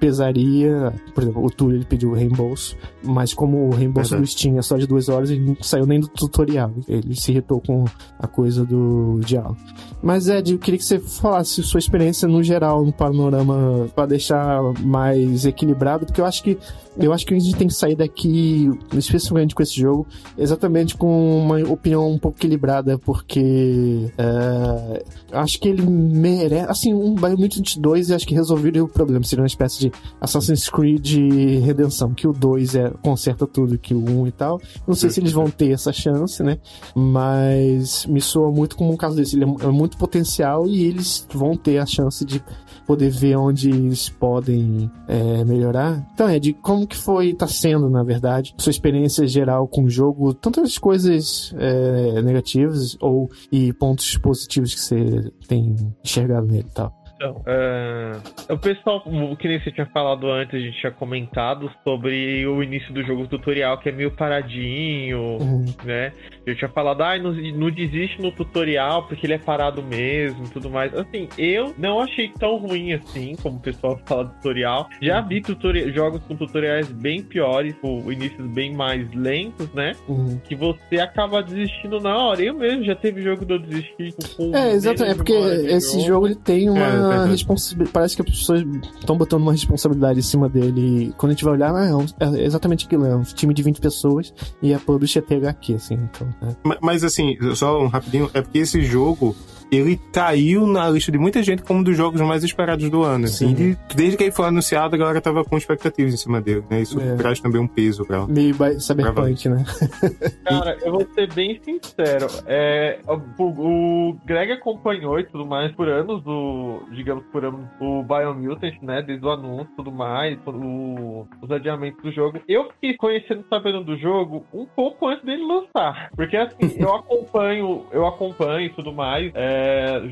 pesaria. 0.00 0.92
Por 1.14 1.22
exemplo, 1.22 1.44
o 1.44 1.50
Túlio 1.50 1.76
ele 1.78 1.84
pediu 1.84 2.10
o 2.10 2.14
reembolso, 2.14 2.76
mas 3.04 3.34
como 3.34 3.68
o 3.68 3.70
reembolso 3.70 4.10
Verdade. 4.10 4.30
do 4.30 4.38
Steam 4.38 4.58
é 4.58 4.62
só 4.62 4.76
de 4.76 4.86
duas 4.86 5.08
horas, 5.08 5.30
ele 5.30 5.44
não 5.44 5.56
saiu 5.60 5.86
nem 5.86 6.00
do 6.00 6.08
tutorial. 6.08 6.72
Ele 6.88 7.14
se 7.14 7.30
irritou 7.32 7.60
com 7.60 7.84
a 8.18 8.26
coisa 8.26 8.64
do 8.64 9.20
diálogo. 9.24 9.56
Mas, 10.02 10.28
Ed, 10.28 10.52
eu 10.52 10.58
queria 10.58 10.77
que 10.78 10.84
você 10.84 10.98
falasse 10.98 11.62
sua 11.62 11.78
experiência 11.78 12.26
no 12.26 12.42
geral, 12.42 12.84
no 12.84 12.92
panorama, 12.92 13.88
para 13.94 14.06
deixar 14.06 14.62
mais 14.80 15.44
equilibrado, 15.44 16.06
porque 16.06 16.20
eu 16.20 16.24
acho 16.24 16.42
que 16.42 16.58
eu 17.00 17.12
acho 17.12 17.24
que 17.24 17.32
a 17.32 17.38
gente 17.38 17.56
tem 17.56 17.68
que 17.68 17.74
sair 17.74 17.94
daqui, 17.94 18.68
especialmente 18.92 19.54
com 19.54 19.62
esse 19.62 19.80
jogo, 19.80 20.06
exatamente 20.36 20.96
com 20.96 21.38
uma 21.38 21.58
opinião 21.70 22.10
um 22.10 22.18
pouco 22.18 22.38
equilibrada, 22.38 22.98
porque 22.98 24.10
é, 24.18 25.04
acho 25.32 25.60
que 25.60 25.68
ele 25.68 25.82
merece. 25.82 26.68
Assim, 26.68 26.92
um 26.92 27.14
Biomutant 27.14 27.76
2 27.78 28.10
eu 28.10 28.16
acho 28.16 28.26
que 28.26 28.34
resolveria 28.34 28.82
o 28.82 28.88
problema. 28.88 29.24
Seria 29.24 29.42
uma 29.42 29.46
espécie 29.46 29.78
de 29.78 29.92
Assassin's 30.20 30.68
Creed 30.68 31.62
Redenção, 31.64 32.12
que 32.12 32.26
o 32.26 32.32
2 32.32 32.74
é, 32.74 32.90
conserta 33.00 33.46
tudo 33.46 33.78
que 33.78 33.94
o 33.94 34.04
1 34.22 34.26
e 34.26 34.32
tal. 34.32 34.60
Não 34.86 34.94
sei 34.94 35.08
se 35.08 35.20
eles 35.20 35.32
vão 35.32 35.48
ter 35.48 35.70
essa 35.70 35.92
chance, 35.92 36.42
né? 36.42 36.58
Mas 36.96 38.06
me 38.06 38.20
soa 38.20 38.50
muito 38.50 38.76
como 38.76 38.92
um 38.92 38.96
caso 38.96 39.14
desse. 39.14 39.36
Ele 39.36 39.44
é, 39.44 39.66
é 39.66 39.70
muito 39.70 39.96
potencial 39.96 40.66
e 40.68 40.84
eles 40.84 41.26
vão 41.32 41.56
ter 41.56 41.78
a 41.78 41.86
chance 41.86 42.24
de 42.24 42.42
poder 42.86 43.10
ver 43.10 43.36
onde 43.36 43.68
eles 43.68 44.08
podem 44.08 44.90
é, 45.06 45.44
melhorar. 45.44 46.08
Então, 46.14 46.30
Ed, 46.30 46.54
como 46.54 46.86
que 46.86 46.96
foi, 46.96 47.34
tá 47.34 47.46
sendo, 47.46 47.90
na 47.90 48.02
verdade, 48.02 48.54
sua 48.58 48.70
experiência 48.70 49.26
geral 49.26 49.68
com 49.68 49.84
o 49.84 49.90
jogo, 49.90 50.32
tantas 50.32 50.78
coisas 50.78 51.54
é, 51.58 52.22
negativas 52.22 52.96
ou 53.00 53.28
e 53.52 53.72
pontos 53.74 54.16
positivos 54.16 54.74
que 54.74 54.80
você 54.80 55.32
tem 55.46 55.76
enxergado 56.02 56.46
nele 56.46 56.66
e 56.66 56.74
tal? 56.74 56.97
Então, 57.20 57.42
é, 57.46 58.12
o 58.52 58.56
pessoal, 58.56 59.02
o 59.04 59.36
que 59.36 59.48
nem 59.48 59.60
você 59.60 59.72
tinha 59.72 59.86
falado 59.86 60.30
antes, 60.30 60.54
a 60.54 60.58
gente 60.60 60.78
tinha 60.78 60.92
comentado 60.92 61.68
sobre 61.82 62.46
o 62.46 62.62
início 62.62 62.94
do 62.94 63.02
jogo 63.02 63.26
tutorial, 63.26 63.76
que 63.78 63.88
é 63.88 63.92
meio 63.92 64.12
paradinho, 64.12 65.18
Uhum. 65.40 65.64
né? 65.84 66.12
Eu 66.46 66.54
tinha 66.56 66.68
falado, 66.70 67.02
ah, 67.02 67.18
não, 67.18 67.32
não 67.32 67.70
desiste 67.72 68.22
no 68.22 68.30
tutorial 68.30 69.02
porque 69.08 69.26
ele 69.26 69.34
é 69.34 69.38
parado 69.38 69.82
mesmo 69.82 70.44
e 70.44 70.48
tudo 70.48 70.70
mais. 70.70 70.94
Assim, 70.96 71.28
eu 71.36 71.74
não 71.76 71.98
achei 72.00 72.28
tão 72.38 72.56
ruim 72.56 72.92
assim, 72.92 73.34
como 73.42 73.56
o 73.56 73.60
pessoal 73.60 73.98
fala 74.06 74.24
do 74.24 74.34
tutorial. 74.34 74.88
Já 75.02 75.20
vi 75.20 75.40
tutori 75.40 75.92
jogos 75.92 76.22
com 76.22 76.36
tutoriais 76.36 76.86
bem 76.92 77.20
piores, 77.22 77.74
com 77.82 78.10
inícios 78.12 78.46
bem 78.52 78.72
mais 78.74 79.12
lentos, 79.12 79.68
né? 79.74 79.92
Uhum. 80.08 80.40
Que 80.46 80.54
você 80.54 81.00
acaba 81.00 81.42
desistindo 81.42 81.98
na 82.00 82.16
hora. 82.16 82.40
Eu 82.40 82.54
mesmo 82.54 82.84
já 82.84 82.94
teve 82.94 83.22
jogo 83.22 83.44
eu 83.48 83.58
desistir 83.58 84.14
com. 84.36 84.56
É, 84.56 84.70
exatamente. 84.72 85.14
É 85.14 85.16
porque 85.16 85.32
esse 85.32 86.00
jogo 86.06 86.28
ele 86.28 86.36
tem 86.36 86.68
É, 86.68 87.07
uma 87.16 87.26
responsabilidade. 87.26 87.92
Parece 87.92 88.16
que 88.16 88.22
as 88.22 88.28
pessoas 88.28 88.64
estão 89.00 89.16
botando 89.16 89.42
uma 89.42 89.52
responsabilidade 89.52 90.18
em 90.18 90.22
cima 90.22 90.48
dele. 90.48 90.80
E 91.08 91.12
quando 91.16 91.30
a 91.30 91.34
gente 91.34 91.44
vai 91.44 91.54
olhar, 91.54 91.74
ah, 91.74 91.84
é, 91.86 91.94
um- 91.94 92.06
é 92.36 92.44
exatamente 92.44 92.86
aquilo. 92.86 93.04
É 93.06 93.14
um 93.16 93.22
time 93.22 93.52
de 93.54 93.62
20 93.62 93.80
pessoas 93.80 94.32
e 94.62 94.72
a 94.74 94.78
publisher 94.78 95.18
é 95.20 95.22
THQ, 95.22 95.74
assim. 95.74 95.94
Então, 95.94 96.28
é. 96.42 96.54
Ma- 96.64 96.78
Mas 96.80 97.04
assim, 97.04 97.36
só 97.54 97.82
um 97.82 97.86
rapidinho, 97.88 98.30
é 98.34 98.40
porque 98.42 98.58
esse 98.58 98.82
jogo, 98.82 99.34
ele 99.70 100.00
caiu 100.12 100.66
na 100.66 100.88
lista 100.88 101.12
de 101.12 101.18
muita 101.18 101.42
gente 101.42 101.62
como 101.62 101.80
um 101.80 101.82
dos 101.82 101.96
jogos 101.96 102.20
mais 102.20 102.42
esperados 102.44 102.88
do 102.90 103.02
ano. 103.02 103.26
Assim, 103.26 103.48
Sim. 103.48 103.54
de- 103.54 103.78
desde 103.94 104.16
que 104.16 104.24
ele 104.24 104.32
foi 104.32 104.46
anunciado, 104.46 104.94
a 104.94 104.98
galera 104.98 105.20
tava 105.20 105.44
com 105.44 105.56
expectativas 105.56 106.14
em 106.14 106.16
cima 106.16 106.40
dele, 106.40 106.64
né? 106.70 106.80
Isso 106.80 106.98
É. 107.00 107.16
traz 107.16 107.40
também 107.40 107.60
um 107.60 107.66
peso 107.66 108.04
pra 108.06 108.18
ela. 108.18 108.26
Meio 108.28 108.54
cyberpunk, 108.80 109.48
né? 109.48 109.64
Cara, 110.44 110.76
eu 110.82 110.92
vou 110.92 111.06
ser 111.14 111.32
bem 111.32 111.60
sincero. 111.62 112.26
É, 112.46 112.98
o, 113.38 113.42
o 113.42 114.16
Greg 114.24 114.52
acompanhou 114.52 115.18
e 115.18 115.24
tudo 115.24 115.44
mais 115.46 115.70
por 115.72 115.88
anos 115.88 116.22
do, 116.22 116.82
digamos, 116.92 117.24
por 117.32 117.44
anos, 117.44 117.60
o 117.80 118.02
Biomutant, 118.02 118.74
né? 118.82 119.02
Desde 119.02 119.24
o 119.24 119.30
anúncio 119.30 119.68
e 119.72 119.76
tudo 119.76 119.92
mais, 119.92 120.38
o- 120.46 121.26
os 121.42 121.50
adiamentos 121.50 122.02
do 122.02 122.10
jogo. 122.12 122.40
Eu 122.48 122.68
fiquei 122.72 122.96
conhecendo, 122.96 123.44
sabendo 123.50 123.84
do 123.84 123.96
jogo 123.98 124.44
um 124.52 124.64
pouco 124.64 125.06
antes 125.08 125.24
dele 125.24 125.44
lançar. 125.44 126.10
Porque 126.16 126.36
assim, 126.36 126.56
eu 126.78 126.94
acompanho, 126.94 127.84
eu 127.92 128.06
acompanho 128.06 128.66
e 128.66 128.70
tudo 128.70 128.92
mais, 128.92 129.30
é, 129.34 129.57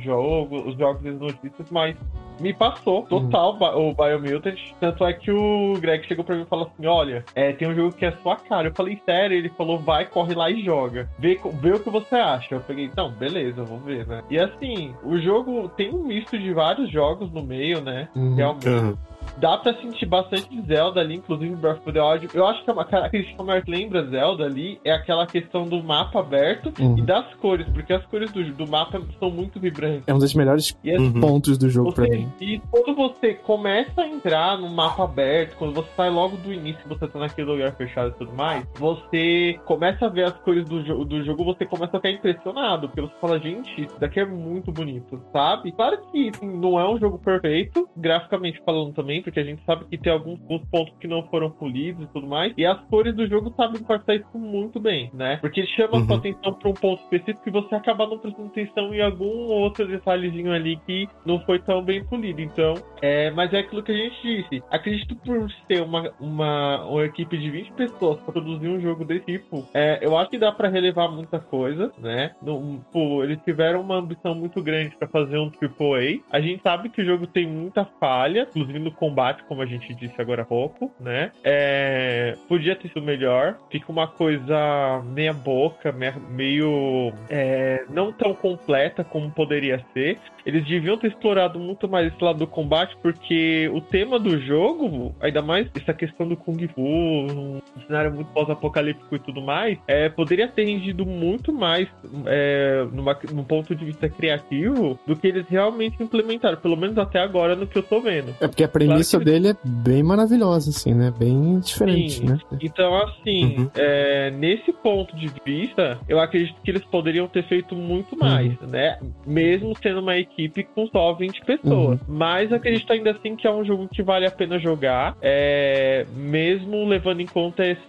jogo, 0.02 0.68
os 0.68 0.76
jogos 0.76 1.04
e 1.04 1.08
as 1.08 1.18
notícias, 1.18 1.70
mas 1.70 1.96
me 2.38 2.52
passou 2.52 3.02
total 3.04 3.56
ba- 3.56 3.76
o 3.76 3.94
Biomutant. 3.94 4.58
Tanto 4.78 5.04
é 5.06 5.12
que 5.12 5.30
o 5.30 5.74
Greg 5.80 6.06
chegou 6.06 6.24
pra 6.24 6.36
mim 6.36 6.42
e 6.42 6.46
falou 6.46 6.66
assim: 6.66 6.86
Olha, 6.86 7.24
é, 7.34 7.52
tem 7.52 7.66
um 7.68 7.74
jogo 7.74 7.92
que 7.96 8.04
é 8.04 8.12
sua 8.22 8.36
cara. 8.36 8.68
Eu 8.68 8.74
falei, 8.74 9.00
sério? 9.04 9.36
Ele 9.36 9.48
falou, 9.50 9.78
vai, 9.78 10.04
corre 10.04 10.34
lá 10.34 10.50
e 10.50 10.62
joga. 10.62 11.08
Vê, 11.18 11.40
vê 11.60 11.72
o 11.72 11.80
que 11.80 11.88
você 11.90 12.14
acha. 12.14 12.54
Eu 12.54 12.60
peguei, 12.60 12.84
então, 12.84 13.10
beleza, 13.10 13.62
vou 13.64 13.78
ver, 13.78 14.06
né? 14.06 14.22
E 14.30 14.38
assim, 14.38 14.94
o 15.02 15.16
jogo 15.18 15.68
tem 15.70 15.90
um 15.94 16.04
misto 16.04 16.38
de 16.38 16.52
vários 16.52 16.90
jogos 16.90 17.30
no 17.32 17.42
meio, 17.42 17.80
né? 17.80 18.08
Uhum. 18.14 18.34
Realmente. 18.34 18.68
Aham. 18.68 18.98
Dá 19.38 19.56
pra 19.58 19.74
sentir 19.74 20.06
bastante 20.06 20.48
Zelda 20.66 21.00
ali, 21.00 21.16
inclusive 21.16 21.54
Breath 21.56 21.78
of 21.78 21.92
the 21.92 22.00
Wild. 22.02 22.28
Eu 22.34 22.46
acho 22.46 22.64
que 22.64 22.70
a 22.70 22.84
característica 22.84 23.42
mais 23.42 23.64
lembra 23.66 24.04
Zelda 24.06 24.44
ali 24.44 24.80
é 24.84 24.92
aquela 24.92 25.26
questão 25.26 25.64
do 25.64 25.82
mapa 25.82 26.20
aberto 26.20 26.72
Uhum. 26.78 26.98
e 26.98 27.02
das 27.02 27.32
cores, 27.34 27.66
porque 27.68 27.92
as 27.92 28.04
cores 28.06 28.30
do, 28.32 28.42
do 28.52 28.66
mapa 28.66 29.00
são 29.18 29.30
muito 29.30 29.58
vibrantes. 29.60 30.04
É 30.06 30.14
um 30.14 30.18
dos 30.18 30.34
melhores 30.34 30.76
Uhum. 30.84 31.20
pontos 31.20 31.56
do 31.58 31.68
jogo 31.68 31.92
pra 31.92 32.04
você, 32.06 32.16
mim. 32.16 32.28
e 32.40 32.58
quando 32.70 32.94
você 32.94 33.34
começa 33.34 34.02
a 34.02 34.06
entrar 34.08 34.58
no 34.58 34.68
mapa 34.68 35.04
aberto, 35.04 35.56
quando 35.56 35.74
você 35.74 35.88
sai 35.96 36.10
logo 36.10 36.36
do 36.36 36.52
início, 36.52 36.80
você 36.88 37.06
tá 37.06 37.18
naquele 37.18 37.50
lugar 37.50 37.72
fechado 37.76 38.10
e 38.10 38.18
tudo 38.18 38.32
mais, 38.34 38.64
você 38.76 39.58
começa 39.64 40.06
a 40.06 40.08
ver 40.08 40.24
as 40.24 40.36
cores 40.40 40.64
do, 40.64 40.82
jo 40.84 41.04
do 41.04 41.24
jogo, 41.24 41.44
você 41.44 41.64
começa 41.64 41.96
a 41.96 42.00
ficar 42.00 42.10
impressionado, 42.10 42.88
porque 42.88 43.00
você 43.00 43.14
fala, 43.20 43.38
gente, 43.38 43.82
isso 43.82 43.98
daqui 43.98 44.20
é 44.20 44.24
muito 44.26 44.70
bonito, 44.72 45.20
sabe? 45.32 45.72
Claro 45.72 45.98
que 46.10 46.30
assim, 46.30 46.46
não 46.56 46.78
é 46.78 46.88
um 46.88 46.98
jogo 46.98 47.18
perfeito, 47.18 47.88
graficamente 47.96 48.60
falando 48.64 48.92
também, 48.92 49.22
porque 49.26 49.40
a 49.40 49.44
gente 49.44 49.60
sabe 49.64 49.84
que 49.86 49.98
tem 49.98 50.12
alguns, 50.12 50.40
alguns 50.42 50.64
pontos 50.70 50.94
que 51.00 51.08
não 51.08 51.26
foram 51.26 51.50
polidos 51.50 52.04
e 52.04 52.12
tudo 52.12 52.28
mais, 52.28 52.52
e 52.56 52.64
as 52.64 52.80
cores 52.86 53.12
do 53.14 53.26
jogo 53.26 53.52
sabem 53.56 53.82
passar 53.82 54.14
isso 54.14 54.38
muito 54.38 54.78
bem, 54.78 55.10
né? 55.12 55.38
Porque 55.38 55.66
chama 55.66 55.96
Uhum. 55.98 56.06
sua 56.06 56.16
atenção 56.16 56.52
pra 56.54 56.70
um 56.70 56.74
ponto 56.74 57.02
específico 57.02 57.48
e 57.48 57.50
você 57.50 57.74
acaba 57.74 58.06
não 58.06 58.18
prestando 58.18 58.48
atenção 58.48 58.94
em 58.94 59.00
algum 59.02 59.48
outro 59.48 59.86
detalhezinho 59.86 60.52
ali 60.52 60.76
que 60.86 61.08
não 61.24 61.40
foi 61.40 61.58
tão 61.58 61.82
bem 61.82 62.04
polido. 62.04 62.40
Então, 62.40 62.74
é, 63.02 63.30
mas 63.32 63.52
é 63.52 63.58
aquilo 63.58 63.82
que 63.82 63.90
a 63.92 63.96
gente 63.96 64.22
disse. 64.22 64.62
Acredito 64.70 65.16
por 65.16 65.50
ser 65.66 65.82
uma, 65.82 66.12
uma, 66.20 66.84
uma 66.86 67.04
equipe 67.04 67.36
de 67.36 67.50
20 67.50 67.72
pessoas 67.72 68.20
pra 68.20 68.32
produzir 68.32 68.68
um 68.68 68.80
jogo 68.80 69.04
desse 69.04 69.26
tipo, 69.26 69.66
é, 69.74 69.98
eu 70.00 70.16
acho 70.16 70.30
que 70.30 70.38
dá 70.38 70.52
pra 70.52 70.68
relevar 70.68 71.10
muita 71.10 71.40
coisa, 71.40 71.90
né? 71.98 72.30
Não, 72.40 72.80
pô, 72.92 73.24
eles 73.24 73.38
tiveram 73.44 73.80
uma 73.80 73.96
ambição 73.96 74.34
muito 74.36 74.62
grande 74.62 74.96
pra 74.96 75.08
fazer 75.08 75.38
um 75.38 75.50
AAA. 75.50 76.20
A 76.30 76.40
gente 76.40 76.62
sabe 76.62 76.90
que 76.90 77.02
o 77.02 77.04
jogo 77.04 77.26
tem 77.26 77.46
muita 77.46 77.84
falha, 77.98 78.46
inclusive 78.50 78.78
no 78.78 78.92
combate, 78.92 79.15
como 79.48 79.62
a 79.62 79.66
gente 79.66 79.94
disse 79.94 80.14
agora 80.20 80.42
há 80.42 80.44
pouco, 80.44 80.90
né? 81.00 81.30
É, 81.44 82.36
podia 82.48 82.76
ter 82.76 82.88
sido 82.88 83.02
melhor. 83.02 83.56
Fica 83.70 83.90
uma 83.90 84.06
coisa 84.06 85.02
meia 85.14 85.32
boca, 85.32 85.92
meia- 85.92 86.14
meio 86.30 87.12
é, 87.28 87.84
não 87.90 88.12
tão 88.12 88.34
completa 88.34 89.02
como 89.04 89.30
poderia 89.30 89.84
ser. 89.92 90.18
Eles 90.44 90.64
deviam 90.64 90.96
ter 90.96 91.08
explorado 91.08 91.58
muito 91.58 91.88
mais 91.88 92.12
esse 92.12 92.22
lado 92.22 92.38
do 92.38 92.46
combate, 92.46 92.96
porque 93.02 93.68
o 93.72 93.80
tema 93.80 94.18
do 94.18 94.40
jogo, 94.40 95.14
ainda 95.20 95.42
mais 95.42 95.68
essa 95.74 95.92
questão 95.92 96.28
do 96.28 96.36
Kung 96.36 96.56
Fu, 96.68 96.80
um 96.82 97.60
cenário 97.86 98.12
muito 98.12 98.28
pós-apocalíptico 98.32 99.16
e 99.16 99.18
tudo 99.18 99.40
mais, 99.42 99.76
é, 99.88 100.08
poderia 100.08 100.46
ter 100.46 100.64
rendido 100.64 101.04
muito 101.04 101.52
mais 101.52 101.88
é, 102.26 102.86
numa, 102.92 103.18
num 103.32 103.42
ponto 103.44 103.74
de 103.74 103.84
vista 103.84 104.08
criativo 104.08 104.98
do 105.06 105.16
que 105.16 105.26
eles 105.26 105.46
realmente 105.48 106.00
implementaram, 106.02 106.56
pelo 106.58 106.76
menos 106.76 106.96
até 106.98 107.18
agora 107.20 107.56
no 107.56 107.66
que 107.66 107.76
eu 107.78 107.82
tô 107.82 108.00
vendo. 108.00 108.34
É 108.40 108.46
porque 108.46 108.62
a 108.64 108.68
premissa 108.68 109.05
que- 109.18 109.24
dele 109.24 109.48
é 109.48 109.56
bem 109.64 110.02
maravilhosa, 110.02 110.70
assim, 110.70 110.94
né? 110.94 111.12
Bem 111.16 111.58
diferente, 111.60 112.18
Sim. 112.20 112.26
né? 112.26 112.38
Então, 112.60 112.94
assim, 113.02 113.56
Uhum. 113.58 113.70
é, 113.74 114.30
nesse 114.30 114.72
ponto 114.72 115.14
de 115.16 115.30
vista, 115.44 115.98
eu 116.08 116.18
acredito 116.20 116.56
que 116.62 116.70
eles 116.70 116.84
poderiam 116.84 117.26
ter 117.28 117.44
feito 117.44 117.74
muito 117.74 118.16
mais, 118.18 118.58
né? 118.60 118.98
Mesmo 119.26 119.72
sendo 119.82 120.00
uma 120.00 120.16
equipe 120.16 120.64
com 120.74 120.86
só 120.88 121.12
20 121.14 121.40
pessoas. 121.44 121.98
Mas 122.08 122.52
acredito 122.52 122.92
ainda 122.92 123.10
assim 123.12 123.36
que 123.36 123.46
é 123.46 123.52
um 123.52 123.64
jogo 123.64 123.88
que 123.88 124.02
vale 124.02 124.26
a 124.26 124.30
pena 124.30 124.58
jogar, 124.58 125.16
é, 125.20 126.06
mesmo 126.14 126.86
levando 126.86 127.20
em 127.20 127.26
conta 127.26 127.64
esse- 127.64 127.80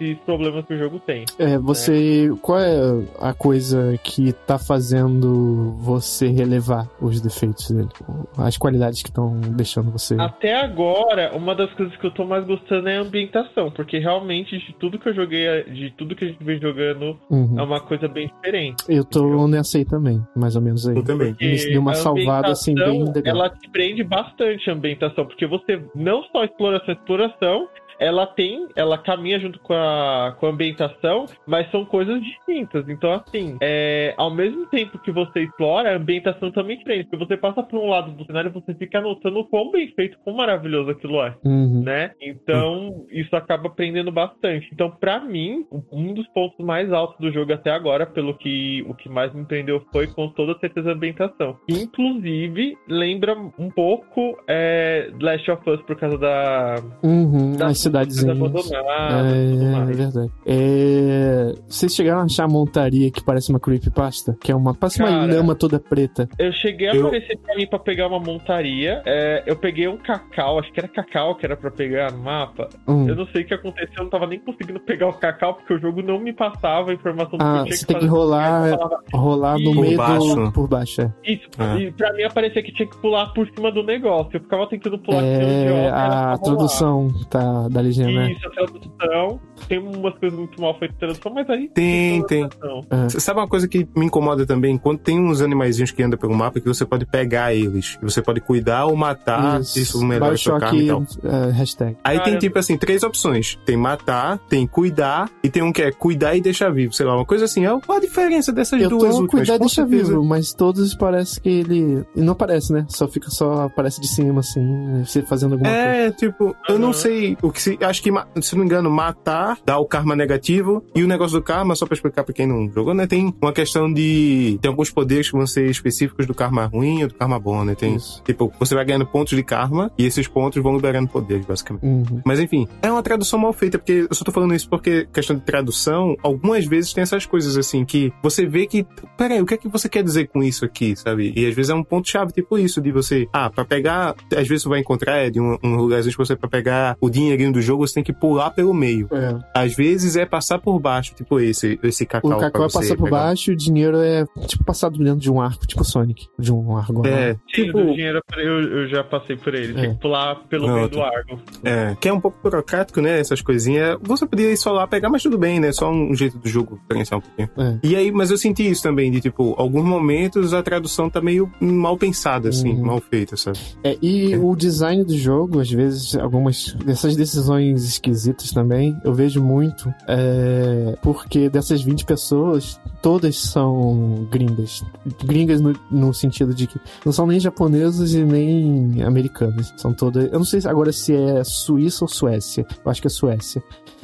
esses 0.00 0.18
problemas 0.24 0.64
que 0.64 0.74
o 0.74 0.78
jogo 0.78 0.98
tem. 0.98 1.24
É, 1.38 1.58
você. 1.58 2.30
Qual 2.42 2.58
é 2.58 2.76
a 3.20 3.32
coisa 3.34 3.98
que 4.02 4.32
tá 4.32 4.58
fazendo 4.58 5.72
você 5.78 6.28
relevar 6.28 6.88
os 7.00 7.20
defeitos 7.20 7.70
dele? 7.70 7.88
As 8.36 8.56
qualidades 8.56 9.02
que 9.02 9.08
estão 9.08 9.40
deixando 9.40 9.90
você. 9.90 10.14
Até 10.18 10.63
agora, 10.64 11.30
uma 11.36 11.54
das 11.54 11.72
coisas 11.74 11.94
que 11.96 12.06
eu 12.06 12.10
tô 12.10 12.24
mais 12.24 12.44
gostando 12.44 12.88
é 12.88 12.96
a 12.96 13.00
ambientação, 13.00 13.70
porque 13.70 13.98
realmente 13.98 14.58
de 14.58 14.72
tudo 14.78 14.98
que 14.98 15.08
eu 15.08 15.14
joguei, 15.14 15.64
de 15.64 15.90
tudo 15.96 16.14
que 16.14 16.24
a 16.24 16.28
gente 16.28 16.42
vem 16.42 16.60
jogando, 16.60 17.18
Uhum. 17.30 17.58
é 17.58 17.62
uma 17.62 17.80
coisa 17.80 18.08
bem 18.08 18.26
diferente. 18.28 18.84
Eu 18.88 19.04
tô 19.04 19.46
nessa 19.48 19.78
aí 19.78 19.84
também, 19.84 20.20
mais 20.36 20.56
ou 20.56 20.62
menos 20.62 20.86
aí. 20.86 20.96
Eu 20.96 21.04
também. 21.04 21.32
Porque 21.32 21.56
deu 21.68 21.80
uma 21.80 21.94
salvada, 21.94 22.48
assim, 22.52 22.74
bem 22.74 23.04
legal. 23.12 23.36
Ela 23.36 23.50
te 23.50 23.68
prende 23.70 24.02
bastante 24.02 24.68
a 24.70 24.72
ambientação, 24.72 25.26
porque 25.26 25.46
você 25.46 25.80
não 25.94 26.22
só 26.24 26.44
exploração, 26.44 26.94
exploração, 26.94 27.68
ela 27.98 28.26
tem, 28.26 28.68
ela 28.76 28.98
caminha 28.98 29.38
junto 29.38 29.58
com 29.60 29.72
a, 29.74 30.36
com 30.38 30.46
a 30.46 30.50
ambientação, 30.50 31.26
mas 31.46 31.70
são 31.70 31.84
coisas 31.84 32.20
distintas. 32.22 32.88
Então, 32.88 33.12
assim, 33.12 33.56
é, 33.60 34.14
ao 34.16 34.30
mesmo 34.30 34.66
tempo 34.66 34.98
que 34.98 35.10
você 35.10 35.40
explora, 35.40 35.92
a 35.92 35.96
ambientação 35.96 36.50
também 36.50 36.76
te 36.78 36.84
prende, 36.84 37.04
porque 37.04 37.24
você 37.24 37.36
passa 37.36 37.62
por 37.62 37.78
um 37.78 37.88
lado 37.88 38.12
do 38.12 38.24
cenário 38.24 38.50
e 38.50 38.52
você 38.52 38.74
fica 38.74 39.00
notando 39.00 39.40
o 39.40 39.44
quão 39.46 39.70
bem 39.70 39.88
feito, 39.94 40.18
quão 40.24 40.36
maravilhoso 40.36 40.90
aquilo 40.90 41.22
é 41.22 41.34
Uhum. 41.44 41.82
né? 41.82 42.12
Então, 42.20 43.04
isso 43.10 43.34
acaba 43.36 43.68
prendendo 43.70 44.10
bastante. 44.10 44.68
Então, 44.72 44.90
pra 44.90 45.20
mim, 45.20 45.66
um 45.92 46.14
dos 46.14 46.26
pontos 46.28 46.64
mais 46.64 46.92
altos 46.92 47.18
do 47.18 47.32
jogo 47.32 47.52
até 47.52 47.70
agora, 47.70 48.06
pelo 48.06 48.36
que 48.36 48.84
o 48.88 48.94
que 48.94 49.08
mais 49.08 49.32
me 49.34 49.44
prendeu 49.44 49.84
foi 49.92 50.06
com 50.06 50.28
toda 50.28 50.58
certeza 50.58 50.90
a 50.90 50.94
ambientação. 50.94 51.56
Inclusive, 51.68 52.76
lembra 52.88 53.34
um 53.58 53.70
pouco 53.70 54.38
é, 54.48 55.10
Last 55.20 55.50
of 55.50 55.70
Us 55.70 55.82
por 55.82 55.96
causa 55.96 56.18
da, 56.18 56.74
Uhum. 57.02 57.56
As 57.62 57.78
cidadezinhas. 57.84 58.36
abandonadas 58.36 58.66
tudo 58.70 59.64
É, 59.64 59.90
é 59.90 59.94
verdade. 59.94 60.30
É, 60.46 61.54
Vocês 61.68 61.94
chegaram 61.94 62.20
a 62.20 62.24
achar 62.24 62.44
a 62.44 62.48
montaria 62.48 63.10
que 63.10 63.22
parece 63.22 63.50
uma 63.50 63.60
creepypasta? 63.60 64.36
Que 64.40 64.52
é 64.52 64.54
uma. 64.54 64.74
Parece 64.74 65.00
uma 65.00 65.08
Cara. 65.08 65.34
lama 65.34 65.54
toda 65.54 65.78
preta. 65.78 66.28
Eu 66.38 66.52
cheguei 66.52 66.88
a 66.88 66.94
Eu- 66.94 67.06
aparecer 67.06 67.38
pra 67.38 67.54
mim 67.56 67.66
pra 67.66 67.78
pegar 67.78 68.06
uma 68.08 68.18
montaria. 68.20 69.02
é, 69.06 69.42
eu 69.46 69.56
peguei 69.56 69.86
um 69.88 69.96
cacau, 69.96 70.58
acho 70.58 70.72
que 70.72 70.80
era 70.80 70.88
cacau 70.88 71.34
que 71.36 71.44
era 71.46 71.56
pra 71.56 71.70
pegar 71.70 72.12
no 72.12 72.18
mapa. 72.22 72.68
Hum. 72.86 73.08
Eu 73.08 73.16
não 73.16 73.26
sei 73.28 73.42
o 73.42 73.46
que 73.46 73.54
aconteceu, 73.54 73.94
eu 73.98 74.02
não 74.04 74.10
tava 74.10 74.26
nem 74.26 74.38
conseguindo 74.40 74.80
pegar 74.80 75.08
o 75.08 75.12
cacau, 75.12 75.54
porque 75.54 75.74
o 75.74 75.78
jogo 75.80 76.02
não 76.02 76.18
me 76.18 76.32
passava 76.32 76.90
a 76.90 76.94
informação 76.94 77.32
do 77.32 77.38
que 77.38 77.44
Ah, 77.44 77.56
eu 77.58 77.64
tinha 77.64 77.76
você 77.76 77.86
que 77.86 77.92
tem 77.92 77.98
que 78.02 78.06
rolar- 78.06 78.70
falava, 78.70 79.00
Rolar 79.14 79.58
no 79.58 79.74
Por 79.74 79.80
meio 79.82 79.92
do. 79.92 79.96
baixo. 79.96 80.52
Por 80.52 80.68
baixo, 80.68 81.00
é. 81.02 81.12
Isso, 81.24 81.48
É. 81.58 81.78
e 81.78 81.92
pra 81.92 82.12
mim 82.14 82.22
aparecia 82.22 82.62
que 82.62 82.72
tinha 82.72 82.88
que 82.88 82.96
pular 82.98 83.26
por 83.32 83.48
cima 83.54 83.70
do 83.70 83.82
negócio. 83.82 84.30
Eu 84.34 84.40
ficava 84.40 84.66
tentando 84.68 84.98
pular 84.98 85.20
por 85.22 85.26
cima 85.26 85.42
É, 85.42 85.70
óculos, 85.70 85.86
era 85.86 86.32
a 86.32 86.38
tradução 86.38 87.08
tá, 87.30 87.68
da 87.74 87.80
legenda, 87.80 88.12
né? 88.12 88.32
Isso, 88.32 88.46
a 88.46 88.50
tradução. 88.50 89.40
Tem 89.68 89.78
umas 89.78 90.14
coisas 90.18 90.38
muito 90.38 90.60
mal 90.60 90.78
feitas 90.78 90.94
de 90.94 91.00
tradução, 91.00 91.32
mas 91.32 91.48
aí. 91.50 91.68
Tem, 91.68 92.22
tem. 92.26 92.48
tradução. 92.48 92.80
É. 92.90 93.08
Sabe 93.08 93.40
uma 93.40 93.48
coisa 93.48 93.66
que 93.66 93.86
me 93.96 94.06
incomoda 94.06 94.46
também? 94.46 94.76
Quando 94.78 94.98
tem 94.98 95.18
uns 95.18 95.40
animaizinhos 95.40 95.90
que 95.90 96.02
andam 96.02 96.18
pelo 96.18 96.34
mapa 96.34 96.60
que 96.60 96.66
você 96.66 96.84
pode 96.84 97.06
pegar 97.06 97.54
eles. 97.54 97.98
E 98.00 98.04
você 98.04 98.20
pode 98.22 98.40
cuidar 98.40 98.86
ou 98.86 98.96
matar. 98.96 99.60
Isso, 99.60 100.04
melhora 100.04 100.34
a 100.34 100.36
sua 100.38 100.58
carne 100.60 100.84
e 100.84 100.86
tal. 100.88 101.02
é, 101.24 101.50
hashtag. 101.52 101.96
Aí 102.04 102.18
Cara, 102.18 102.30
tem 102.30 102.38
tipo 102.38 102.58
assim, 102.58 102.76
três 102.76 103.02
opções. 103.02 103.58
Tem 103.64 103.76
matar, 103.76 104.38
tem 104.48 104.66
cuidar 104.66 105.30
e 105.42 105.48
tem 105.48 105.62
um 105.62 105.72
que 105.72 105.82
é 105.82 105.90
cuidar 105.92 106.34
e 106.36 106.40
deixar 106.40 106.70
vivo. 106.70 106.92
Sei 106.92 107.04
lá, 107.06 107.14
uma 107.16 107.24
coisa 107.24 107.44
assim. 107.44 107.64
É 107.64 107.80
qual 107.80 107.98
a 107.98 108.00
diferença 108.00 108.52
dessas 108.52 108.80
Eu 108.80 108.88
duas 108.90 109.14
tô 109.14 109.22
últimas? 109.22 109.30
cuidar 109.46 109.58
Com 109.58 109.64
deixa 109.66 109.82
certeza. 109.82 110.10
vivo, 110.12 110.24
mas 110.24 110.52
todos 110.52 110.94
parece 110.94 111.40
que 111.40 111.48
ele. 111.48 112.04
e 112.14 112.20
Não 112.20 112.32
aparece, 112.32 112.72
né? 112.72 112.86
Só 112.88 113.08
fica 113.08 113.30
só 113.30 113.62
aparece 113.62 114.00
de 114.00 114.08
cima, 114.08 114.40
assim, 114.40 115.02
você 115.04 115.22
fazendo 115.22 115.52
alguma 115.52 115.70
coisa. 115.70 115.84
É, 115.84 116.10
tipo, 116.10 116.56
eu 116.68 116.78
não 116.78 116.92
sei 116.92 117.36
o 117.42 117.50
que 117.50 117.60
se. 117.62 117.78
Acho 117.80 118.02
que, 118.02 118.10
se 118.42 118.54
não 118.54 118.60
me 118.60 118.66
engano, 118.66 118.90
matar 118.90 119.53
dá 119.64 119.78
o 119.78 119.86
karma 119.86 120.16
negativo. 120.16 120.84
E 120.94 121.02
o 121.02 121.06
negócio 121.06 121.38
do 121.38 121.42
karma, 121.42 121.74
só 121.74 121.86
pra 121.86 121.94
explicar 121.94 122.24
pra 122.24 122.34
quem 122.34 122.46
não 122.46 122.70
jogou, 122.70 122.94
né? 122.94 123.06
Tem 123.06 123.34
uma 123.40 123.52
questão 123.52 123.92
de. 123.92 124.58
Tem 124.60 124.68
alguns 124.68 124.90
poderes 124.90 125.30
que 125.30 125.36
vão 125.36 125.46
ser 125.46 125.68
específicos 125.70 126.26
do 126.26 126.34
karma 126.34 126.66
ruim 126.66 127.02
ou 127.02 127.08
do 127.08 127.14
karma 127.14 127.38
bom, 127.38 127.64
né? 127.64 127.74
Tem. 127.74 127.96
Isso. 127.96 128.22
Tipo, 128.24 128.52
você 128.58 128.74
vai 128.74 128.84
ganhando 128.84 129.06
pontos 129.06 129.36
de 129.36 129.42
karma 129.42 129.90
e 129.98 130.06
esses 130.06 130.26
pontos 130.26 130.62
vão 130.62 130.74
liberando 130.74 131.08
poderes, 131.08 131.46
basicamente. 131.46 131.84
Uhum. 131.84 132.22
Mas 132.24 132.40
enfim, 132.40 132.66
é 132.82 132.90
uma 132.90 133.02
tradução 133.02 133.38
mal 133.38 133.52
feita, 133.52 133.78
porque 133.78 134.06
eu 134.08 134.14
só 134.14 134.24
tô 134.24 134.32
falando 134.32 134.54
isso 134.54 134.68
porque, 134.68 135.06
questão 135.12 135.36
de 135.36 135.42
tradução, 135.42 136.16
algumas 136.22 136.64
vezes 136.66 136.92
tem 136.92 137.02
essas 137.02 137.26
coisas 137.26 137.56
assim 137.56 137.84
que 137.84 138.12
você 138.22 138.46
vê 138.46 138.66
que. 138.66 138.86
Peraí, 139.16 139.40
o 139.40 139.46
que 139.46 139.54
é 139.54 139.56
que 139.56 139.68
você 139.68 139.88
quer 139.88 140.02
dizer 140.02 140.28
com 140.28 140.42
isso 140.42 140.64
aqui, 140.64 140.96
sabe? 140.96 141.32
E 141.36 141.46
às 141.46 141.54
vezes 141.54 141.70
é 141.70 141.74
um 141.74 141.84
ponto-chave, 141.84 142.32
tipo 142.32 142.58
isso, 142.58 142.80
de 142.80 142.90
você. 142.90 143.26
Ah, 143.32 143.50
pra 143.50 143.64
pegar. 143.64 144.14
Às 144.36 144.48
vezes 144.48 144.62
você 144.62 144.68
vai 144.68 144.80
encontrar 144.80 145.16
é, 145.18 145.30
de 145.30 145.40
um, 145.40 145.56
um 145.62 145.76
lugarzinho 145.76 146.12
que 146.12 146.18
você, 146.18 146.36
pra 146.36 146.48
pegar 146.48 146.96
o 147.00 147.08
dinheirinho 147.10 147.52
do 147.52 147.60
jogo, 147.60 147.86
você 147.86 147.94
tem 147.94 148.04
que 148.04 148.12
pular 148.12 148.50
pelo 148.50 148.74
meio. 148.74 149.08
É. 149.12 149.33
Às 149.54 149.74
vezes 149.74 150.16
é 150.16 150.24
passar 150.26 150.58
por 150.58 150.78
baixo, 150.78 151.14
tipo 151.14 151.38
esse, 151.40 151.78
esse 151.82 152.04
cacau. 152.06 152.32
O 152.32 152.38
cacau 152.38 152.68
você 152.68 152.78
passa 152.78 152.96
por 152.96 153.04
pegar. 153.04 153.16
baixo 153.24 153.50
e 153.50 153.54
o 153.54 153.56
dinheiro 153.56 153.96
é 153.98 154.24
tipo 154.46 154.64
passado 154.64 154.98
dentro 154.98 155.20
de 155.20 155.30
um 155.30 155.40
arco, 155.40 155.66
tipo 155.66 155.84
Sonic. 155.84 156.26
De 156.38 156.52
um 156.52 156.76
arco. 156.76 157.06
É, 157.06 157.34
Sim, 157.54 157.64
tipo. 157.64 157.78
do 157.78 157.92
dinheiro 157.92 158.20
eu, 158.36 158.60
eu 158.62 158.88
já 158.88 159.02
passei 159.04 159.36
por 159.36 159.54
ele. 159.54 159.78
É. 159.80 159.88
que 159.88 159.94
pular 160.00 160.36
pelo 160.48 160.66
Não, 160.66 160.74
meio 160.74 160.88
do 160.88 161.02
arco. 161.02 161.38
É, 161.64 161.96
que 162.00 162.08
é 162.08 162.12
um 162.12 162.20
pouco 162.20 162.38
burocrático, 162.42 163.00
né? 163.00 163.18
Essas 163.18 163.40
coisinhas. 163.40 163.98
Você 164.02 164.26
podia 164.26 164.50
ir 164.50 164.56
só 164.56 164.72
lá 164.72 164.86
pegar, 164.86 165.08
mas 165.08 165.22
tudo 165.22 165.38
bem, 165.38 165.60
né? 165.60 165.72
Só 165.72 165.90
um 165.90 166.14
jeito 166.14 166.38
do 166.38 166.48
jogo 166.48 166.78
diferenciar 166.82 167.18
um 167.18 167.22
pouquinho. 167.22 167.50
É. 167.56 167.78
E 167.82 167.96
aí, 167.96 168.10
mas 168.12 168.30
eu 168.30 168.36
senti 168.38 168.68
isso 168.68 168.82
também, 168.82 169.10
de 169.10 169.20
tipo, 169.20 169.54
alguns 169.58 169.84
momentos 169.84 170.52
a 170.52 170.62
tradução 170.62 171.08
tá 171.08 171.20
meio 171.20 171.50
mal 171.60 171.96
pensada, 171.96 172.48
assim, 172.48 172.70
Uhum. 172.74 172.84
mal 172.86 173.00
feita, 173.00 173.36
sabe? 173.36 173.58
É, 173.82 173.96
e 174.02 174.36
o 174.36 174.54
design 174.56 175.04
do 175.04 175.16
jogo, 175.16 175.60
às 175.60 175.70
vezes, 175.70 176.14
algumas 176.16 176.72
dessas 176.84 177.14
decisões 177.16 177.84
esquisitas 177.84 178.50
também, 178.50 178.96
eu 179.04 179.12
vejo 179.14 179.23
muito, 179.36 179.92
é, 180.06 180.96
porque 181.02 181.48
dessas 181.48 181.82
20 181.82 182.04
pessoas, 182.04 182.80
todas 183.02 183.38
são 183.38 184.26
gringas. 184.30 184.82
Gringas 185.24 185.60
no, 185.60 185.74
no 185.90 186.14
sentido 186.14 186.54
de 186.54 186.66
que 186.66 186.78
não 187.04 187.12
são 187.12 187.26
nem 187.26 187.40
japonesas 187.40 188.12
e 188.12 188.24
nem 188.24 189.02
americanas. 189.02 189.72
São 189.76 189.92
todas. 189.92 190.32
Eu 190.32 190.38
não 190.38 190.44
sei 190.44 190.60
agora 190.64 190.92
se 190.92 191.14
é 191.14 191.42
Suíça 191.44 192.04
ou 192.04 192.08
Suécia. 192.08 192.66
Eu 192.84 192.90
acho 192.90 193.00
que 193.00 193.06
é 193.06 193.10
Suécia. 193.10 193.62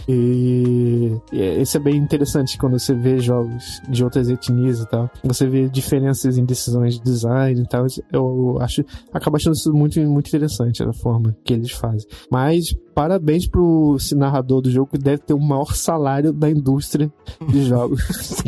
E, 0.08 1.16
e 1.32 1.60
isso 1.60 1.76
é 1.76 1.80
bem 1.80 1.96
interessante 1.96 2.58
quando 2.58 2.78
você 2.78 2.94
vê 2.94 3.18
jogos 3.18 3.80
de 3.88 4.02
outras 4.04 4.28
etnias 4.28 4.80
e 4.80 4.88
tal. 4.88 5.10
Você 5.24 5.46
vê 5.46 5.68
diferenças 5.68 6.38
em 6.38 6.44
decisões 6.44 6.94
de 6.94 7.02
design 7.02 7.60
e 7.60 7.66
tal. 7.66 7.86
Eu 8.12 8.58
acho, 8.60 8.84
acaba 9.12 9.36
achando 9.36 9.54
isso 9.54 9.72
muito, 9.72 10.00
muito 10.00 10.28
interessante 10.28 10.82
a 10.82 10.92
forma 10.92 11.36
que 11.44 11.52
eles 11.52 11.72
fazem. 11.72 12.08
Mas 12.30 12.74
parabéns 12.94 13.46
pro 13.46 13.96
narrador 14.16 14.60
do 14.60 14.70
jogo 14.70 14.90
que 14.90 14.98
deve 14.98 15.18
ter 15.18 15.34
o 15.34 15.40
maior 15.40 15.74
salário 15.74 16.32
da 16.32 16.50
indústria 16.50 17.12
de 17.48 17.64
jogos. 17.64 18.00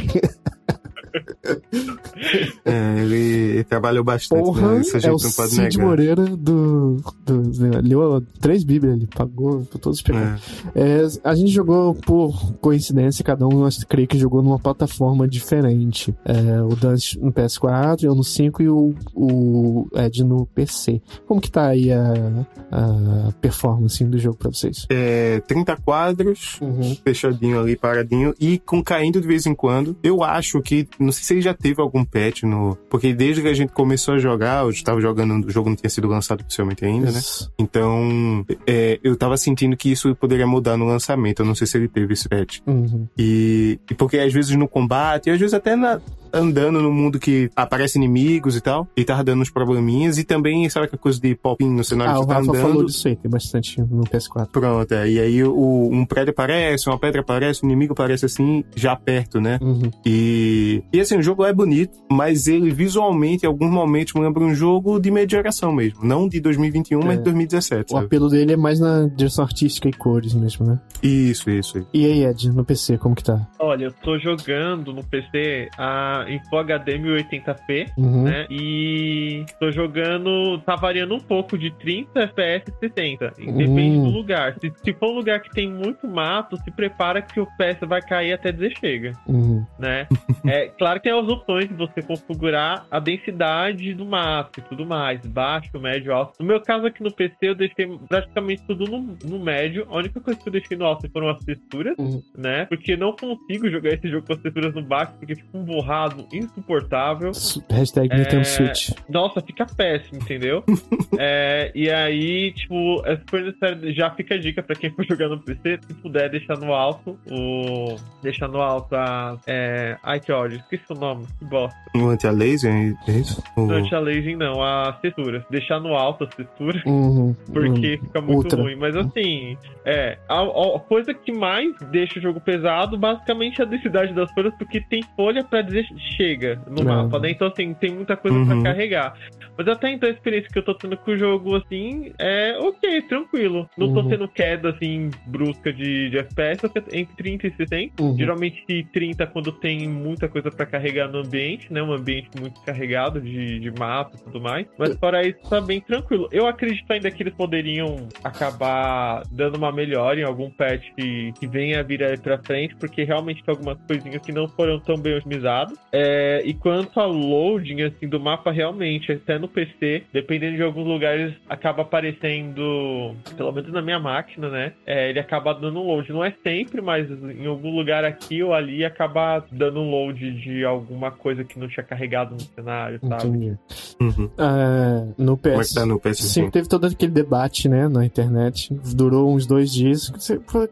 é, 2.65 2.99
ele 2.99 3.65
trabalhou 3.65 4.05
bastante, 4.05 4.43
Porra, 4.43 4.75
né? 4.75 4.81
Isso 4.81 4.97
a 4.97 5.01
gente 5.01 5.21
é 5.21 5.27
não 5.27 5.33
pode 5.33 5.51
Cid 5.51 5.63
negar. 5.63 5.87
Moreira 5.87 6.25
do, 6.25 7.03
do, 7.25 7.81
Leu 7.83 8.23
três 8.41 8.65
bíblias, 8.65 8.97
ele 8.97 9.07
pagou 9.07 9.65
por 9.65 9.79
todos 9.79 9.99
os 9.99 10.03
pecados. 10.03 10.43
É. 10.75 11.03
É, 11.03 11.07
a 11.25 11.35
gente 11.35 11.51
jogou 11.51 11.95
por 11.95 12.55
coincidência, 12.55 13.25
cada 13.25 13.47
um, 13.47 13.61
nós 13.61 13.83
creio 13.85 14.09
que 14.09 14.19
jogou 14.19 14.43
numa 14.43 14.59
plataforma 14.59 15.29
diferente. 15.29 16.15
É, 16.25 16.63
o 16.63 16.75
Dance 16.77 17.19
no 17.19 17.33
PS4, 17.33 18.05
eu 18.05 18.15
no 18.15 18.25
5 18.25 18.63
e 18.63 18.69
o, 18.69 18.95
o 19.15 19.89
Ed 19.95 20.25
no 20.25 20.47
PC. 20.47 21.01
Como 21.27 21.41
que 21.41 21.51
tá 21.51 21.69
aí 21.69 21.93
a, 21.93 22.47
a 22.71 23.33
performance 23.41 24.03
do 24.05 24.19
jogo 24.19 24.37
pra 24.37 24.51
vocês? 24.51 24.87
É, 24.91 25.41
30 25.47 25.77
quadros, 25.77 26.59
uhum. 26.61 26.97
fechadinho 27.05 27.61
ali, 27.61 27.77
paradinho, 27.77 28.35
e 28.41 28.59
com 28.59 28.83
caindo 28.83 29.21
de 29.21 29.27
vez 29.27 29.47
em 29.47 29.55
quando. 29.55 29.97
Eu 30.03 30.23
acho 30.23 30.61
que 30.61 30.89
não 31.03 31.13
sei 31.13 31.25
se 31.25 31.35
ele 31.35 31.41
já 31.43 31.55
teve 31.55 31.81
algum 31.81 32.05
patch 32.05 32.43
no. 32.45 32.77
Porque 32.89 33.13
desde 33.13 33.43
que 33.43 33.49
a 33.49 33.55
gente 33.55 33.73
começou 33.73 34.15
a 34.15 34.19
jogar, 34.19 34.65
eu 34.65 34.71
estava 34.71 35.01
jogando, 35.01 35.47
o 35.47 35.51
jogo 35.51 35.69
não 35.69 35.77
tinha 35.77 35.91
sido 35.91 36.09
lançado 36.09 36.41
oficialmente 36.43 36.85
ainda, 36.85 37.11
né? 37.11 37.19
isso. 37.19 37.45
né? 37.45 37.51
Então, 37.59 38.45
é, 38.67 38.99
eu 39.03 39.17
tava 39.17 39.37
sentindo 39.37 39.77
que 39.77 39.91
isso 39.91 40.15
poderia 40.17 40.47
mudar 40.47 40.77
no 40.77 40.87
lançamento. 40.87 41.41
Eu 41.41 41.47
não 41.47 41.55
sei 41.55 41.67
se 41.67 41.77
ele 41.77 41.89
teve 41.89 42.13
esse 42.15 42.29
patch. 42.29 42.61
Uhum. 42.67 43.07
E, 43.19 43.79
e 43.91 43.95
porque 43.95 44.19
às 44.19 44.33
vezes 44.33 44.57
no 44.57 44.69
combate, 44.69 45.29
e 45.29 45.31
às 45.31 45.39
vezes 45.39 45.55
até 45.55 45.77
na, 45.77 46.01
andando 46.33 46.81
no 46.81 46.93
mundo 46.93 47.19
que 47.19 47.51
aparece 47.55 47.99
inimigos 47.99 48.57
e 48.57 48.61
tal, 48.61 48.89
e 48.97 49.05
tava 49.05 49.25
dando 49.25 49.43
uns 49.43 49.51
probleminhas, 49.51 50.19
e 50.19 50.25
também, 50.25 50.69
sabe 50.69 50.87
aquela 50.87 51.01
coisa 51.01 51.21
de 51.21 51.35
pop 51.35 51.65
no 51.65 51.85
cenário 51.85 52.17
ah, 52.17 52.21
que 52.21 52.27
tá 52.27 52.39
andando? 52.39 52.57
falou 52.57 52.85
disso 52.85 53.09
aí, 53.09 53.17
tem 53.17 53.31
bastante 53.31 53.81
no 53.81 54.05
PS4. 54.05 54.49
Pronto, 54.51 54.93
é, 54.93 55.11
e 55.11 55.21
aí 55.21 55.45
o, 55.45 55.89
um 55.93 56.05
prédio 56.05 56.31
aparece, 56.31 56.89
uma 56.89 56.99
pedra 56.99 57.21
aparece, 57.21 57.65
um 57.65 57.69
inimigo 57.69 57.93
aparece 57.93 58.27
assim, 58.27 58.65
já 58.75 58.95
perto, 58.97 59.41
né? 59.41 59.59
Uhum. 59.61 59.91
E, 60.05 60.83
e 60.93 61.01
assim, 61.01 61.17
o 61.17 61.23
jogo 61.23 61.45
é 61.45 61.53
bonito, 61.53 61.99
mas 62.11 62.47
ele 62.47 62.71
visualmente, 62.71 63.45
em 63.45 63.49
alguns 63.49 63.71
momentos, 63.71 64.15
me 64.15 64.21
lembra 64.21 64.43
um 64.43 64.55
jogo 64.55 64.99
de 64.99 65.11
meia 65.11 65.29
geração 65.29 65.73
mesmo, 65.73 66.05
não 66.05 66.29
de 66.29 66.41
2021, 66.41 67.01
é. 67.01 67.05
mas 67.05 67.19
de 67.19 67.25
2017. 67.25 67.87
O 67.93 67.95
sabe? 67.95 68.07
apelo 68.07 68.29
dele 68.29 68.53
é 68.53 68.57
mais 68.57 68.81
na 68.81 69.07
direção 69.07 69.45
artística 69.45 69.89
e 69.89 69.93
cores 69.93 70.35
mesmo, 70.35 70.67
né? 70.67 70.81
Isso, 71.03 71.51
isso. 71.51 71.87
E 71.93 72.07
aí, 72.07 72.25
Ed, 72.25 72.51
no 72.51 72.65
PC, 72.65 72.99
como 72.99 73.15
que 73.15 73.25
tá? 73.25 73.47
Olha, 73.59 73.87
eu 73.87 73.93
tô 73.93 74.19
jogando 74.19 74.93
no 74.93 75.05
PC 75.05 75.69
a, 75.79 76.22
em 76.29 76.39
Full 76.49 76.59
HD 76.59 76.99
1080p, 76.99 77.93
uhum. 77.97 78.25
né? 78.25 78.47
E 78.51 79.45
tô 79.59 79.71
jogando, 79.71 80.59
tá 80.59 80.77
variando 80.77 81.15
um 81.15 81.21
pouco 81.21 81.57
de 81.57 81.71
30 81.71 82.21
FPS 82.23 82.71
e 82.71 82.89
60. 82.89 83.33
Depende 83.39 83.97
uhum. 83.99 84.05
do 84.05 84.11
lugar. 84.11 84.55
Se, 84.61 84.73
se, 84.83 84.93
for 84.95 85.11
um 85.11 85.17
lugar 85.17 85.41
que 85.41 85.51
tem 85.51 85.71
muito 85.71 86.07
mato, 86.07 86.57
se 86.57 86.71
prepara 86.71 87.23
que 87.23 87.41
o 87.41 87.45
FPS 87.45 87.87
vai 87.87 88.01
cair 88.01 88.33
até 88.33 88.53
dizer 88.53 88.75
chega, 88.79 89.13
uhum. 89.27 89.65
né? 89.79 90.07
é 90.47 90.69
claro 90.69 91.01
que 91.01 91.09
tem 91.09 91.19
as 91.19 91.29
opções 91.29 91.69
de 91.69 91.75
você 91.75 92.03
configurar 92.03 92.87
a 92.91 92.99
densidade 92.99 93.95
do 93.95 94.05
mato 94.05 94.61
e 94.61 94.63
tudo 94.63 94.87
mais, 94.87 95.25
baixo, 95.27 95.79
médio, 95.79 96.13
alto. 96.13 96.35
No 96.41 96.47
meu 96.47 96.61
caso 96.61 96.87
aqui 96.87 97.03
no 97.03 97.13
PC 97.13 97.37
eu 97.43 97.55
deixei 97.55 97.87
praticamente 98.09 98.63
tudo 98.67 98.87
no, 98.87 99.17
no 99.25 99.39
médio. 99.39 99.87
A 99.91 99.97
única 99.97 100.21
coisa 100.21 100.39
que 100.39 100.49
eu 100.49 100.53
deixei 100.53 100.77
no 100.77 100.85
alto 100.85 101.09
foram 101.11 101.29
as 101.29 101.45
texturas, 101.45 101.95
uhum. 101.99 102.23
né? 102.37 102.67
Porque 102.67 102.97
não 102.97 103.15
consigo 103.15 103.69
jogar 103.71 103.91
esse 103.91 104.09
jogo 104.09 104.27
com 104.27 104.33
as 104.33 104.41
texturas 104.41 104.75
no 104.75 104.83
baixo, 104.83 105.13
porque 105.19 105.35
fica 105.37 105.57
um 105.57 105.65
borrado 105.65 106.12
insuportável. 106.33 107.33
Hashtag 107.71 108.13
é... 108.13 108.19
Nintendo 108.19 108.45
Switch. 108.45 108.91
Nossa, 109.09 109.41
fica 109.41 109.67
péssimo, 109.67 110.21
entendeu? 110.21 110.65
é, 111.19 111.71
e 111.75 111.91
aí, 111.91 112.53
tipo, 112.53 113.03
é 113.07 113.17
super 113.17 113.45
necessário. 113.45 113.95
Já 113.95 114.11
fica 114.11 114.35
a 114.35 114.39
dica 114.39 114.63
pra 114.63 114.77
quem 114.77 114.91
for 114.91 115.05
jogar 115.09 115.29
no 115.29 115.41
PC, 115.41 115.79
se 115.87 115.95
puder 115.95 116.31
deixar 116.31 116.59
no 116.59 116.73
alto 116.73 117.19
o. 117.31 117.97
Deixar 118.23 118.49
no 118.49 118.61
alto 118.61 118.95
a. 118.95 119.39
É... 119.47 119.97
Ai, 120.03 120.21
que 120.21 120.33
ódio, 120.33 120.59
esqueci 120.59 120.85
o 120.91 120.95
nome, 120.95 121.27
que 121.39 121.45
bosta. 121.45 121.79
O 121.95 122.09
anti-aliasing, 122.09 122.97
é 123.09 123.13
isso? 123.13 123.43
O 123.57 123.71
anti-aliasing 123.71 124.37
não, 124.37 124.63
as 124.63 124.99
texturas. 125.01 125.43
Deixar 125.51 125.81
no 125.81 125.95
alto 125.95 126.25
as 126.25 126.35
texturas, 126.35 126.83
uhum, 126.87 127.35
porque 127.53 127.95
uhum. 127.95 128.07
fica 128.07 128.21
muito 128.21 128.37
Ultra. 128.37 128.63
ruim. 128.63 128.77
Mas 128.77 128.97
assim, 128.97 129.57
é. 129.85 130.19
A, 130.29 130.43
a, 130.43 130.81
coisa 130.81 131.15
que 131.15 131.33
mais 131.33 131.75
deixa 131.91 132.19
o 132.19 132.23
jogo 132.23 132.41
pesado, 132.41 132.97
basicamente, 132.99 133.61
é 133.61 133.65
a 133.65 133.69
densidade 133.69 134.13
das 134.15 134.31
folhas, 134.33 134.55
porque 134.57 134.81
tem 134.81 135.03
folha 135.17 135.45
pra 135.45 135.63
dizer 135.63 135.87
chega 136.17 136.61
no 136.69 136.85
mapa, 136.85 137.19
né? 137.19 137.31
Então, 137.31 137.49
assim, 137.49 137.75
tem 137.75 137.93
muita 137.93 138.17
coisa 138.17 138.37
uhum. 138.37 138.47
pra 138.47 138.73
carregar. 138.73 139.15
Mas 139.57 139.69
até 139.69 139.91
então 139.91 140.09
a 140.09 140.13
experiência 140.13 140.49
que 140.51 140.59
eu 140.59 140.65
tô 140.65 140.75
tendo 140.75 140.97
com 140.97 141.11
o 141.11 141.17
jogo, 141.17 141.57
assim, 141.57 142.13
é 142.19 142.57
ok, 142.59 143.03
tranquilo. 143.03 143.69
Não 143.77 143.89
uhum. 143.89 143.95
tô 143.95 144.09
tendo 144.09 144.29
queda, 144.29 144.71
assim, 144.71 145.11
brusca 145.27 145.73
de, 145.73 146.11
de 146.11 146.19
FPS, 146.19 146.71
entre 146.93 147.17
30 147.17 147.47
e 147.47 147.57
60. 147.57 148.03
Uhum. 148.03 148.17
Geralmente 148.17 148.87
30 148.93 149.27
quando 149.27 149.53
tem 149.53 149.89
muita 149.89 150.29
coisa 150.29 150.51
para 150.51 150.67
carregar 150.67 151.09
no 151.09 151.19
ambiente, 151.19 151.73
né? 151.73 151.83
Um 151.83 151.93
ambiente 151.93 152.31
muito 152.41 152.61
carregado 152.63 153.21
de, 153.21 153.61
de 153.61 153.71
mapa 153.71 154.17
e 154.17 154.25
tudo 154.25 154.41
mais. 154.41 154.67
Mas 154.79 154.97
fora 154.97 155.27
isso, 155.27 155.39
tá 155.49 155.61
bem 155.61 155.81
tranquilo. 155.81 156.29
Eu 156.33 156.47
acredito 156.47 156.91
ainda 156.91 157.11
que 157.11 157.23
eles 157.23 157.35
poderiam 157.35 158.09
acabar 158.25 159.23
dando 159.31 159.57
uma 159.57 159.73
melhora 159.73 160.21
em 160.21 160.25
algum 160.25 160.51
patch 160.51 160.91
que, 160.97 161.33
que 161.39 161.47
venha 161.47 161.81
a 161.81 161.83
vir 161.83 162.03
aí 162.03 162.19
pra 162.19 162.39
frente, 162.39 162.75
porque 162.77 163.05
realmente 163.05 163.43
tem 163.45 163.53
algumas 163.55 163.79
coisinhas 163.87 164.23
que 164.23 164.33
não 164.33 164.49
foram 164.49 164.81
tão 164.81 164.97
bem 164.97 165.17
otimizadas. 165.17 165.79
É, 165.93 166.43
e 166.45 166.55
quanto 166.55 166.99
a 166.99 167.05
loading, 167.05 167.83
assim, 167.83 168.09
do 168.09 168.19
mapa, 168.19 168.51
realmente, 168.51 169.13
até 169.13 169.39
no 169.39 169.47
PC, 169.47 170.05
dependendo 170.13 170.57
de 170.57 170.63
alguns 170.63 170.87
lugares, 170.87 171.35
acaba 171.49 171.83
aparecendo, 171.83 173.15
pelo 173.37 173.53
menos 173.53 173.71
na 173.71 173.83
minha 173.83 174.01
máquina, 174.01 174.49
né? 174.49 174.73
É, 174.87 175.11
ele 175.11 175.21
acaba 175.21 175.53
dando 175.53 175.81
um 175.81 175.87
load. 175.87 176.11
Não 176.11 176.25
é 176.25 176.35
sempre, 176.43 176.81
mas 176.81 177.11
em 177.11 177.47
algum 177.47 177.77
lugar 177.77 178.05
aqui 178.05 178.43
ou 178.43 178.55
ali 178.55 178.85
acaba 178.85 179.45
dando 179.53 179.81
um 179.81 179.91
load 179.91 180.33
de 180.41 180.65
alguma 180.65 181.11
coisa 181.11 181.45
que 181.45 181.59
não 181.59 181.69
tinha 181.69 181.85
carregado 181.85 182.35
no 182.35 182.41
cenário, 182.41 182.99
sabe? 183.07 183.29
Entendi. 183.29 183.59
Uhum. 184.01 184.25
Uh, 184.25 185.15
no 185.19 185.37
PS. 185.37 185.51
Como 185.51 185.61
é 185.61 185.65
que 185.65 185.75
tá 185.75 185.87
no 185.87 186.01
PS? 186.01 186.19
Sim, 186.19 186.51
teve 186.51 186.69
todo 186.69 186.87
aquele 186.87 187.13
debate, 187.13 187.69
né, 187.69 187.87
na 187.89 188.05
internet. 188.05 188.75
Durou 188.95 189.35
uns 189.35 189.47
dois 189.47 189.71
dias. 189.71 190.11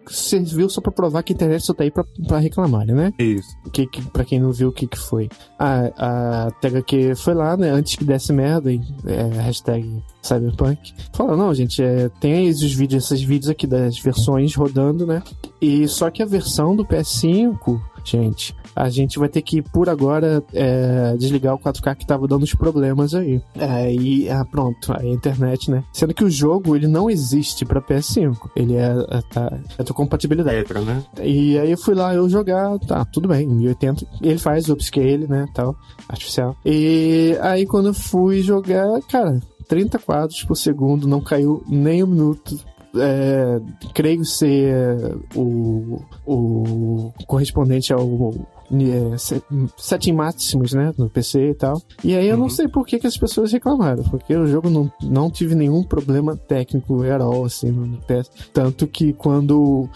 Serviu 0.08 0.70
só 0.70 0.80
pra 0.80 0.90
provar 0.90 1.22
que 1.22 1.32
a 1.32 1.34
internet 1.34 1.64
só 1.64 1.74
tá 1.74 1.84
aí 1.84 1.90
pra, 1.90 2.04
pra 2.26 2.38
reclamar, 2.38 2.86
né? 2.86 3.12
Isso. 3.18 3.48
Que, 3.70 3.86
que, 3.86 4.02
pra 4.10 4.24
quem 4.24 4.40
não 4.40 4.52
viu 4.52 4.68
o 4.68 4.72
que, 4.72 4.86
que 4.86 4.98
foi. 5.10 5.28
A, 5.58 6.46
a 6.46 6.50
THQ 6.52 7.16
foi 7.16 7.34
lá, 7.34 7.56
né, 7.56 7.68
antes 7.70 7.96
que 7.96 8.04
desse 8.04 8.32
merda 8.32 8.70
é, 8.72 9.22
hashtag 9.42 10.00
Cyberpunk. 10.22 10.94
Fala, 11.12 11.36
não, 11.36 11.52
gente, 11.52 11.82
é, 11.82 12.08
tem 12.20 12.46
esses 12.46 12.72
vídeos, 12.72 13.04
esses 13.04 13.20
vídeos 13.20 13.50
aqui 13.50 13.66
das 13.66 13.98
versões 13.98 14.54
rodando, 14.54 15.04
né? 15.04 15.20
E 15.60 15.88
só 15.88 16.08
que 16.10 16.22
a 16.22 16.26
versão 16.26 16.76
do 16.76 16.84
PS5, 16.84 17.80
gente, 18.04 18.54
a 18.74 18.88
gente 18.88 19.18
vai 19.18 19.28
ter 19.28 19.42
que, 19.42 19.62
por 19.62 19.88
agora, 19.88 20.42
é, 20.52 21.16
desligar 21.16 21.54
o 21.54 21.58
4K 21.58 21.96
que 21.96 22.06
tava 22.06 22.26
dando 22.26 22.42
os 22.42 22.54
problemas 22.54 23.14
aí. 23.14 23.40
É, 23.56 23.92
e 23.92 24.28
ah, 24.28 24.44
pronto, 24.44 24.92
a 24.92 25.04
internet, 25.04 25.70
né? 25.70 25.84
Sendo 25.92 26.14
que 26.14 26.24
o 26.24 26.30
jogo, 26.30 26.76
ele 26.76 26.86
não 26.86 27.10
existe 27.10 27.64
pra 27.64 27.80
PS5. 27.80 28.50
Ele 28.54 28.76
é, 28.76 28.92
é, 29.10 29.22
tá, 29.32 29.58
é 29.78 29.82
tua 29.82 29.94
compatibilidade. 29.94 30.56
Letra, 30.56 30.80
né? 30.80 31.02
E 31.22 31.58
aí 31.58 31.70
eu 31.70 31.78
fui 31.78 31.94
lá, 31.94 32.14
eu 32.14 32.28
jogar, 32.28 32.78
tá, 32.80 33.04
tudo 33.04 33.28
bem, 33.28 33.46
1080. 33.46 34.06
Ele 34.22 34.38
faz 34.38 34.68
o 34.68 34.72
upscale, 34.72 35.26
né, 35.28 35.46
tal, 35.54 35.76
artificial. 36.08 36.56
E 36.64 37.36
aí 37.40 37.66
quando 37.66 37.86
eu 37.86 37.94
fui 37.94 38.42
jogar, 38.42 39.00
cara, 39.08 39.40
30 39.68 39.98
quadros 39.98 40.42
por 40.44 40.56
segundo, 40.56 41.06
não 41.06 41.20
caiu 41.20 41.62
nem 41.68 42.02
um 42.02 42.06
minuto 42.06 42.56
é, 42.96 43.60
creio 43.94 44.24
ser 44.24 45.16
o, 45.34 46.02
o 46.26 47.12
correspondente 47.26 47.92
ao 47.92 48.34
setting 49.76 50.12
máximos, 50.12 50.72
né, 50.72 50.92
no 50.96 51.08
PC 51.08 51.50
e 51.50 51.54
tal. 51.54 51.80
E 52.04 52.14
aí 52.14 52.28
eu 52.28 52.34
uhum. 52.34 52.42
não 52.42 52.48
sei 52.48 52.68
por 52.68 52.86
que, 52.86 52.98
que 52.98 53.06
as 53.06 53.16
pessoas 53.16 53.52
reclamaram, 53.52 54.02
porque 54.04 54.34
o 54.34 54.46
jogo 54.46 54.70
não, 54.70 54.90
não 55.02 55.30
tive 55.30 55.54
nenhum 55.54 55.82
problema 55.82 56.36
técnico 56.36 57.02
at 57.02 57.20
all, 57.20 57.44
assim, 57.44 57.70
no 57.70 57.98
PS. 57.98 58.30
Tanto 58.52 58.86
que 58.86 59.12
quando 59.12 59.88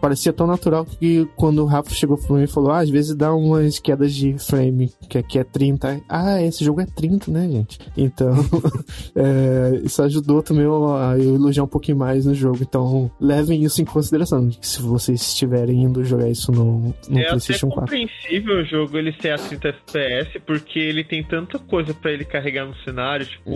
parecia 0.00 0.32
tão 0.32 0.46
natural 0.46 0.84
que 0.84 1.28
quando 1.36 1.60
o 1.60 1.66
Rafa 1.66 1.94
chegou 1.94 2.16
pra 2.18 2.36
mim 2.36 2.42
e 2.42 2.48
falou, 2.48 2.72
ah, 2.72 2.80
às 2.80 2.90
vezes 2.90 3.14
dá 3.14 3.32
umas 3.32 3.78
quedas 3.78 4.12
de 4.12 4.36
frame, 4.38 4.92
que 5.08 5.16
aqui 5.16 5.38
é 5.38 5.44
30. 5.44 6.00
Ah, 6.08 6.42
esse 6.42 6.64
jogo 6.64 6.80
é 6.80 6.86
30, 6.86 7.30
né, 7.30 7.48
gente? 7.48 7.78
Então, 7.96 8.34
é, 9.14 9.80
isso 9.84 10.02
ajudou 10.02 10.42
também 10.42 10.64
a 10.64 11.16
eu 11.18 11.34
elogiar 11.36 11.64
um 11.64 11.68
pouquinho 11.68 11.96
mais 11.96 12.26
no 12.26 12.34
jogo. 12.34 12.58
Então, 12.60 13.10
levem 13.20 13.62
isso 13.62 13.80
em 13.80 13.84
consideração. 13.84 14.50
Se 14.60 14.82
vocês 14.82 15.20
estiverem 15.20 15.84
indo 15.84 16.04
jogar 16.04 16.28
isso 16.28 16.50
no, 16.50 16.94
no 17.08 17.18
é 17.18 17.28
PlayStation 17.28 17.68
até 17.82 17.96
4. 17.96 18.08
compreensível 18.08 18.56
o 18.60 18.64
jogo 18.64 18.98
ele 18.98 19.12
ser 19.20 19.30
a 19.30 19.38
30 19.38 19.68
FPS, 19.68 20.40
porque 20.46 20.78
ele 20.78 21.04
tem 21.04 21.22
tanta 21.22 21.58
coisa 21.58 21.92
pra 21.94 22.12
ele 22.12 22.24
carregar 22.24 22.66
no 22.66 22.74
cenário, 22.84 23.26
tipo, 23.26 23.50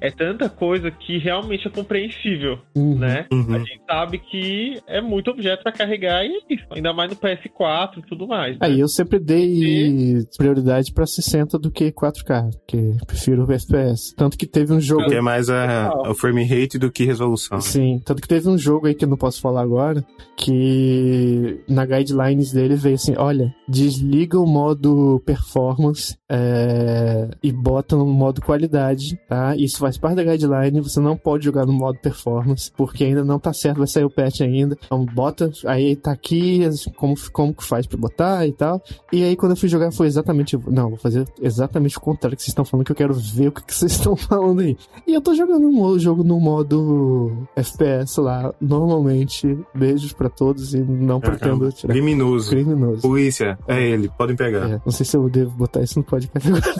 É. 0.00 0.08
é 0.08 0.10
tanta 0.10 0.48
coisa 0.48 0.90
que 0.90 1.18
realmente 1.18 1.66
é 1.66 1.70
compreensível, 1.70 2.58
Uhum. 2.76 2.98
né? 2.98 3.26
Uhum. 3.32 3.54
A 3.54 3.58
gente 3.58 3.80
sabe 3.88 4.18
que 4.18 4.80
é 4.86 5.00
muito 5.00 5.30
objeto 5.30 5.62
pra 5.62 5.72
carregar 5.72 6.24
e 6.24 6.28
é 6.36 6.54
isso, 6.54 6.64
ainda 6.70 6.92
mais 6.92 7.10
no 7.10 7.16
PS4 7.16 7.98
e 7.98 8.02
tudo 8.02 8.26
mais. 8.26 8.52
né? 8.52 8.58
Aí 8.62 8.80
eu 8.80 8.88
sempre 8.88 9.18
dei 9.18 10.24
prioridade 10.36 10.92
pra 10.92 11.06
60 11.06 11.58
do 11.58 11.70
que 11.70 11.90
4K, 11.92 12.50
porque 12.58 12.96
prefiro 13.06 13.44
o 13.44 13.52
FPS. 13.52 14.14
Tanto 14.16 14.36
que 14.36 14.46
teve 14.46 14.72
um 14.72 14.80
jogo. 14.80 15.06
Que 15.08 15.14
é 15.14 15.20
mais 15.20 15.48
a, 15.50 15.92
o 16.08 16.14
frame 16.14 16.44
rate 16.44 16.78
do 16.78 16.90
que 16.90 17.04
resolução. 17.04 17.60
Sim, 17.60 18.00
tanto 18.04 18.20
que 18.22 18.28
teve 18.28 18.48
um 18.48 18.58
jogo 18.58 18.86
aí 18.86 18.94
que 18.94 19.04
eu 19.04 19.08
não 19.08 19.16
posso 19.16 19.40
falar 19.40 19.62
agora, 19.62 20.04
que 20.36 21.60
na 21.68 21.84
guidelines 21.84 22.52
dele 22.52 22.74
veio 22.74 22.94
assim, 22.94 23.14
olha, 23.16 23.54
desliga 23.70 24.38
o 24.38 24.46
modo 24.46 25.22
performance 25.24 26.16
é, 26.28 27.28
e 27.42 27.52
bota 27.52 27.96
no 27.96 28.06
modo 28.06 28.42
qualidade, 28.42 29.18
tá? 29.28 29.54
Isso 29.56 29.78
faz 29.78 29.96
parte 29.96 30.16
da 30.16 30.24
guideline, 30.24 30.80
você 30.80 31.00
não 31.00 31.16
pode 31.16 31.44
jogar 31.44 31.64
no 31.64 31.72
modo 31.72 31.98
performance, 31.98 32.70
porque 32.76 33.04
ainda 33.04 33.24
não 33.24 33.38
tá 33.38 33.52
certo, 33.52 33.78
vai 33.78 33.86
sair 33.86 34.04
o 34.04 34.10
patch 34.10 34.40
ainda. 34.40 34.76
Então 34.84 35.04
bota, 35.04 35.50
aí 35.66 35.94
tá 35.94 36.10
aqui 36.10 36.68
como, 36.96 37.14
como 37.32 37.54
que 37.54 37.64
faz 37.64 37.86
pra 37.86 37.96
botar 37.96 38.46
e 38.46 38.52
tal. 38.52 38.82
E 39.12 39.22
aí 39.22 39.36
quando 39.36 39.52
eu 39.52 39.56
fui 39.56 39.68
jogar 39.68 39.92
foi 39.92 40.08
exatamente, 40.08 40.58
não, 40.66 40.90
vou 40.90 40.98
fazer 40.98 41.24
exatamente 41.40 41.96
o 41.96 42.00
contrário 42.00 42.36
que 42.36 42.42
vocês 42.42 42.50
estão 42.50 42.64
falando, 42.64 42.86
que 42.86 42.92
eu 42.92 42.96
quero 42.96 43.14
ver 43.14 43.48
o 43.48 43.52
que 43.52 43.64
que 43.64 43.74
vocês 43.74 43.92
estão 44.00 44.16
falando 44.16 44.60
aí. 44.60 44.76
E 45.06 45.14
eu 45.14 45.20
tô 45.20 45.34
jogando 45.34 45.68
o 45.68 45.98
jogo 45.98 46.24
no 46.24 46.40
modo 46.40 47.46
FPS 47.54 48.20
lá, 48.20 48.52
normalmente. 48.60 49.58
Beijos 49.74 50.12
pra 50.12 50.28
todos 50.28 50.74
e 50.74 50.78
não 50.78 51.20
pretendo 51.20 51.70
tirar. 51.72 51.92
Criminoso. 51.92 52.50
Criminoso. 52.50 53.02
Polícia, 53.02 53.58
é 53.68 53.82
ele, 53.82 54.08
podem 54.16 54.36
pegar. 54.36 54.70
É, 54.70 54.80
não 54.84 54.92
sei 54.92 55.04
se 55.06 55.16
eu 55.16 55.28
devo 55.28 55.50
botar 55.50 55.82
isso 55.82 55.98
no 55.98 56.04
podcast 56.04 56.48
agora. 56.48 56.74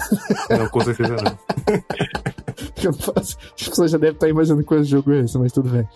Não, 0.59 0.69
com 0.69 0.81
certeza 0.81 1.17
não. 1.17 1.39
que 2.75 2.89
eu 2.89 2.93
faço. 2.93 3.37
As 3.59 3.69
pessoas 3.69 3.91
já 3.91 3.99
devem 3.99 4.15
estar 4.15 4.29
imaginando 4.29 4.65
qual 4.65 4.83
jogo 4.83 5.13
é 5.13 5.21
esse, 5.21 5.39
mas 5.39 5.53
tudo 5.53 5.71
bem. 5.71 5.87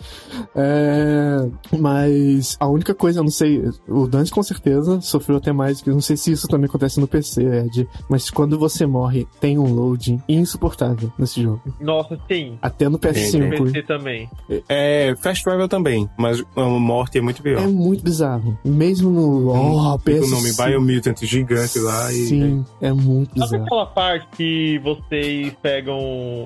É, 0.54 1.48
mas 1.78 2.56
a 2.60 2.68
única 2.68 2.94
coisa, 2.94 3.20
eu 3.20 3.24
não 3.24 3.30
sei, 3.30 3.62
o 3.88 4.06
Dante 4.06 4.30
com 4.30 4.42
certeza 4.42 5.00
sofreu 5.00 5.38
até 5.38 5.52
mais, 5.52 5.80
que 5.80 5.90
eu 5.90 5.94
não 5.94 6.00
sei 6.00 6.16
se 6.16 6.32
isso 6.32 6.48
também 6.48 6.66
acontece 6.66 7.00
no 7.00 7.08
PC, 7.08 7.42
Ed, 7.42 7.88
mas 8.08 8.30
quando 8.30 8.58
você 8.58 8.86
morre, 8.86 9.26
tem 9.40 9.58
um 9.58 9.72
loading 9.72 10.20
insuportável 10.28 11.12
nesse 11.18 11.42
jogo. 11.42 11.62
Nossa, 11.80 12.18
sim. 12.28 12.58
Até 12.60 12.88
no 12.88 12.98
PS5. 12.98 13.64
PC 13.64 13.82
também. 13.82 14.28
É, 14.68 15.14
Fast 15.18 15.44
Travel 15.44 15.68
também, 15.68 16.08
mas 16.18 16.42
a 16.56 16.62
morte 16.62 17.18
é 17.18 17.20
muito 17.20 17.42
pior. 17.42 17.62
É 17.62 17.66
muito 17.66 18.02
bizarro. 18.02 18.58
Mesmo 18.64 19.10
no 19.10 19.48
oh, 19.50 19.98
Fica 19.98 20.12
PS5. 20.12 20.24
o 20.24 20.30
nome 20.30 20.52
Biomutant 20.52 21.24
gigante 21.24 21.78
lá 21.78 22.12
e. 22.12 22.26
Sim, 22.26 22.64
é 22.80 22.92
muito 22.92 23.38
Sabe 23.38 23.52
bizarro. 23.52 23.64
aquela 23.64 23.86
parte 23.86 24.28
que 24.36 24.78
vocês 24.78 25.52
pegam 25.62 25.98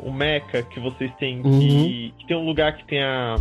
o 0.08 0.12
mecha 0.12 0.62
que 0.62 0.80
vocês 0.80 1.10
têm 1.18 1.40
Uhum. 1.44 1.58
que, 1.60 2.14
que 2.18 2.26
tem 2.26 2.36
um 2.36 2.44
lugar 2.44 2.76
que 2.76 2.84
tem 2.84 3.02
a 3.02 3.36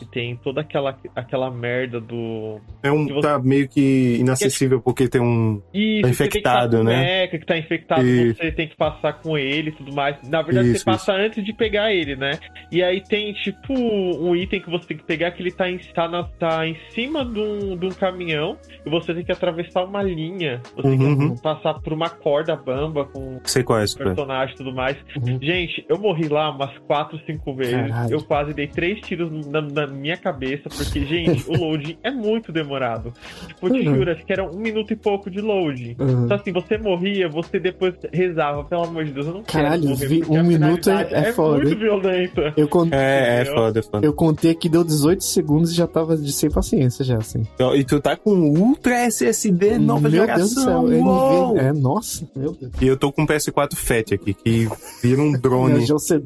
que 0.00 0.04
tem 0.10 0.36
toda 0.36 0.60
aquela 0.62 0.96
aquela 1.14 1.50
merda 1.50 2.00
do 2.00 2.58
É 2.82 2.90
um. 2.90 3.06
que 3.06 3.12
você- 3.12 3.20
Tá 3.28 3.38
meio 3.38 3.68
que 3.68 4.16
inacessível 4.18 4.80
porque 4.80 5.08
tem 5.08 5.20
um. 5.20 5.60
Isso, 5.72 6.02
Tá 6.02 6.08
você 6.08 6.22
tem 6.24 6.30
que 6.30 6.38
infectado, 6.38 6.78
o 6.80 6.84
né? 6.84 6.96
Mecha 6.96 7.38
que 7.38 7.46
tá 7.46 7.58
infectado, 7.58 8.06
Isso. 8.06 8.36
você 8.38 8.50
tem 8.52 8.66
que 8.68 8.76
passar 8.76 9.12
com 9.20 9.36
ele 9.36 9.68
e 9.68 9.72
tudo 9.72 9.94
mais. 9.94 10.16
Na 10.28 10.42
verdade, 10.42 10.68
Isso, 10.70 10.78
você 10.78 10.84
passa 10.84 11.12
antes 11.12 11.44
de 11.44 11.52
pegar 11.52 11.92
ele, 11.92 12.16
né? 12.16 12.32
E 12.72 12.82
aí 12.82 13.00
tem, 13.02 13.32
tipo, 13.34 13.72
um 13.74 14.34
item 14.34 14.60
que 14.60 14.70
você 14.70 14.86
tem 14.88 14.96
que 14.96 15.04
pegar 15.04 15.30
que 15.32 15.42
ele 15.42 15.50
tá 15.52 15.70
em, 15.70 15.78
tá 15.94 16.08
na- 16.08 16.24
tá 16.24 16.66
em 16.66 16.76
cima 16.90 17.24
de 17.24 17.38
um, 17.38 17.76
de 17.76 17.86
um 17.86 17.90
caminhão 17.90 18.56
e 18.84 18.90
você 18.90 19.12
tem 19.14 19.24
que 19.24 19.32
atravessar 19.32 19.84
uma 19.84 20.02
linha. 20.02 20.60
Você 20.76 20.82
tem 20.82 20.98
Uhum. 21.00 21.34
que 21.36 21.42
passar 21.42 21.74
por 21.74 21.92
uma 21.92 22.08
corda 22.08 22.56
bamba 22.56 23.04
com 23.04 23.38
Sei 23.44 23.62
qual 23.62 23.80
é 23.80 23.84
esse, 23.84 23.96
personagem 23.96 24.54
e 24.54 24.58
tudo 24.58 24.72
mais. 24.74 24.96
Uhum. 25.16 25.38
Gente, 25.40 25.84
eu 25.88 25.98
morri 25.98 26.28
lá 26.28 26.50
umas 26.50 26.76
4, 26.86 27.18
5 27.26 27.54
vezes. 27.54 27.74
Caralho. 27.74 28.12
Eu 28.12 28.22
quase 28.24 28.54
dei 28.54 28.66
três 28.66 29.00
tiros 29.00 29.46
na, 29.46 29.60
na 29.60 29.86
minha 29.90 30.16
cabeça, 30.16 30.68
porque, 30.68 31.04
gente, 31.04 31.44
o 31.48 31.56
loading 31.56 31.96
é 32.02 32.10
muito 32.10 32.50
demorado. 32.52 33.12
Tipo, 33.48 33.68
eu 33.68 33.72
te 33.74 33.88
Uhum. 33.88 33.94
juro, 33.96 34.10
acho 34.12 34.24
que 34.24 34.32
era 34.32 34.44
um 34.44 34.56
minuto 34.58 34.92
e 34.92 34.96
pouco 34.96 35.30
de 35.30 35.40
loading. 35.40 35.96
Uhum. 35.98 36.24
Então, 36.24 36.36
assim, 36.36 36.52
você 36.52 36.78
morria, 36.78 37.28
você 37.28 37.58
depois 37.58 37.94
rezava, 38.12 38.64
pelo 38.64 38.84
amor 38.84 39.04
de 39.04 39.12
Deus, 39.12 39.26
eu 39.26 39.34
não 39.34 39.42
Caralho, 39.42 39.82
quero 39.96 40.10
morrer. 40.24 40.40
um 40.40 40.44
minuto 40.44 40.90
é- 40.90 41.04
finalidade 41.04 41.14
é 41.28 41.32
foda, 41.32 41.56
muito 41.58 41.72
hein? 41.72 41.78
violenta. 41.78 42.54
Eu, 42.56 42.68
con- 42.68 42.88
É, 42.90 43.40
é 43.42 43.44
foda, 43.44 43.78
é 43.78 43.82
foda. 43.82 44.06
eu 44.06 44.12
contei 44.12 44.54
que 44.54 44.68
deu 44.68 44.84
18 44.84 45.24
segundos 45.24 45.72
e 45.72 45.74
já 45.74 45.86
tava 45.86 46.16
de 46.16 46.32
sem 46.32 46.50
paciência 46.50 47.04
já, 47.04 47.16
assim. 47.18 47.46
Ó, 47.60 47.74
E 47.74 47.84
tu 47.84 48.00
tá 48.00 48.16
com 48.16 48.30
Ultra 48.30 49.06
SSD 49.06 49.78
nova 49.78 50.02
Meu 50.02 50.10
geração. 50.10 50.36
Deus 50.36 50.54
do 50.54 50.60
céu! 50.62 50.88
NV. 50.90 51.58
É, 51.60 51.72
nossa, 51.72 52.28
meu 52.36 52.52
Deus. 52.52 52.72
E 52.80 52.86
eu 52.86 52.96
tô 52.96 53.10
com 53.12 53.22
um 53.22 53.26
PS4 53.26 53.74
Fat 53.76 54.12
aqui, 54.12 54.34
que 54.34 54.68
vira 55.02 55.20
um 55.22 55.32
drone 55.32 55.84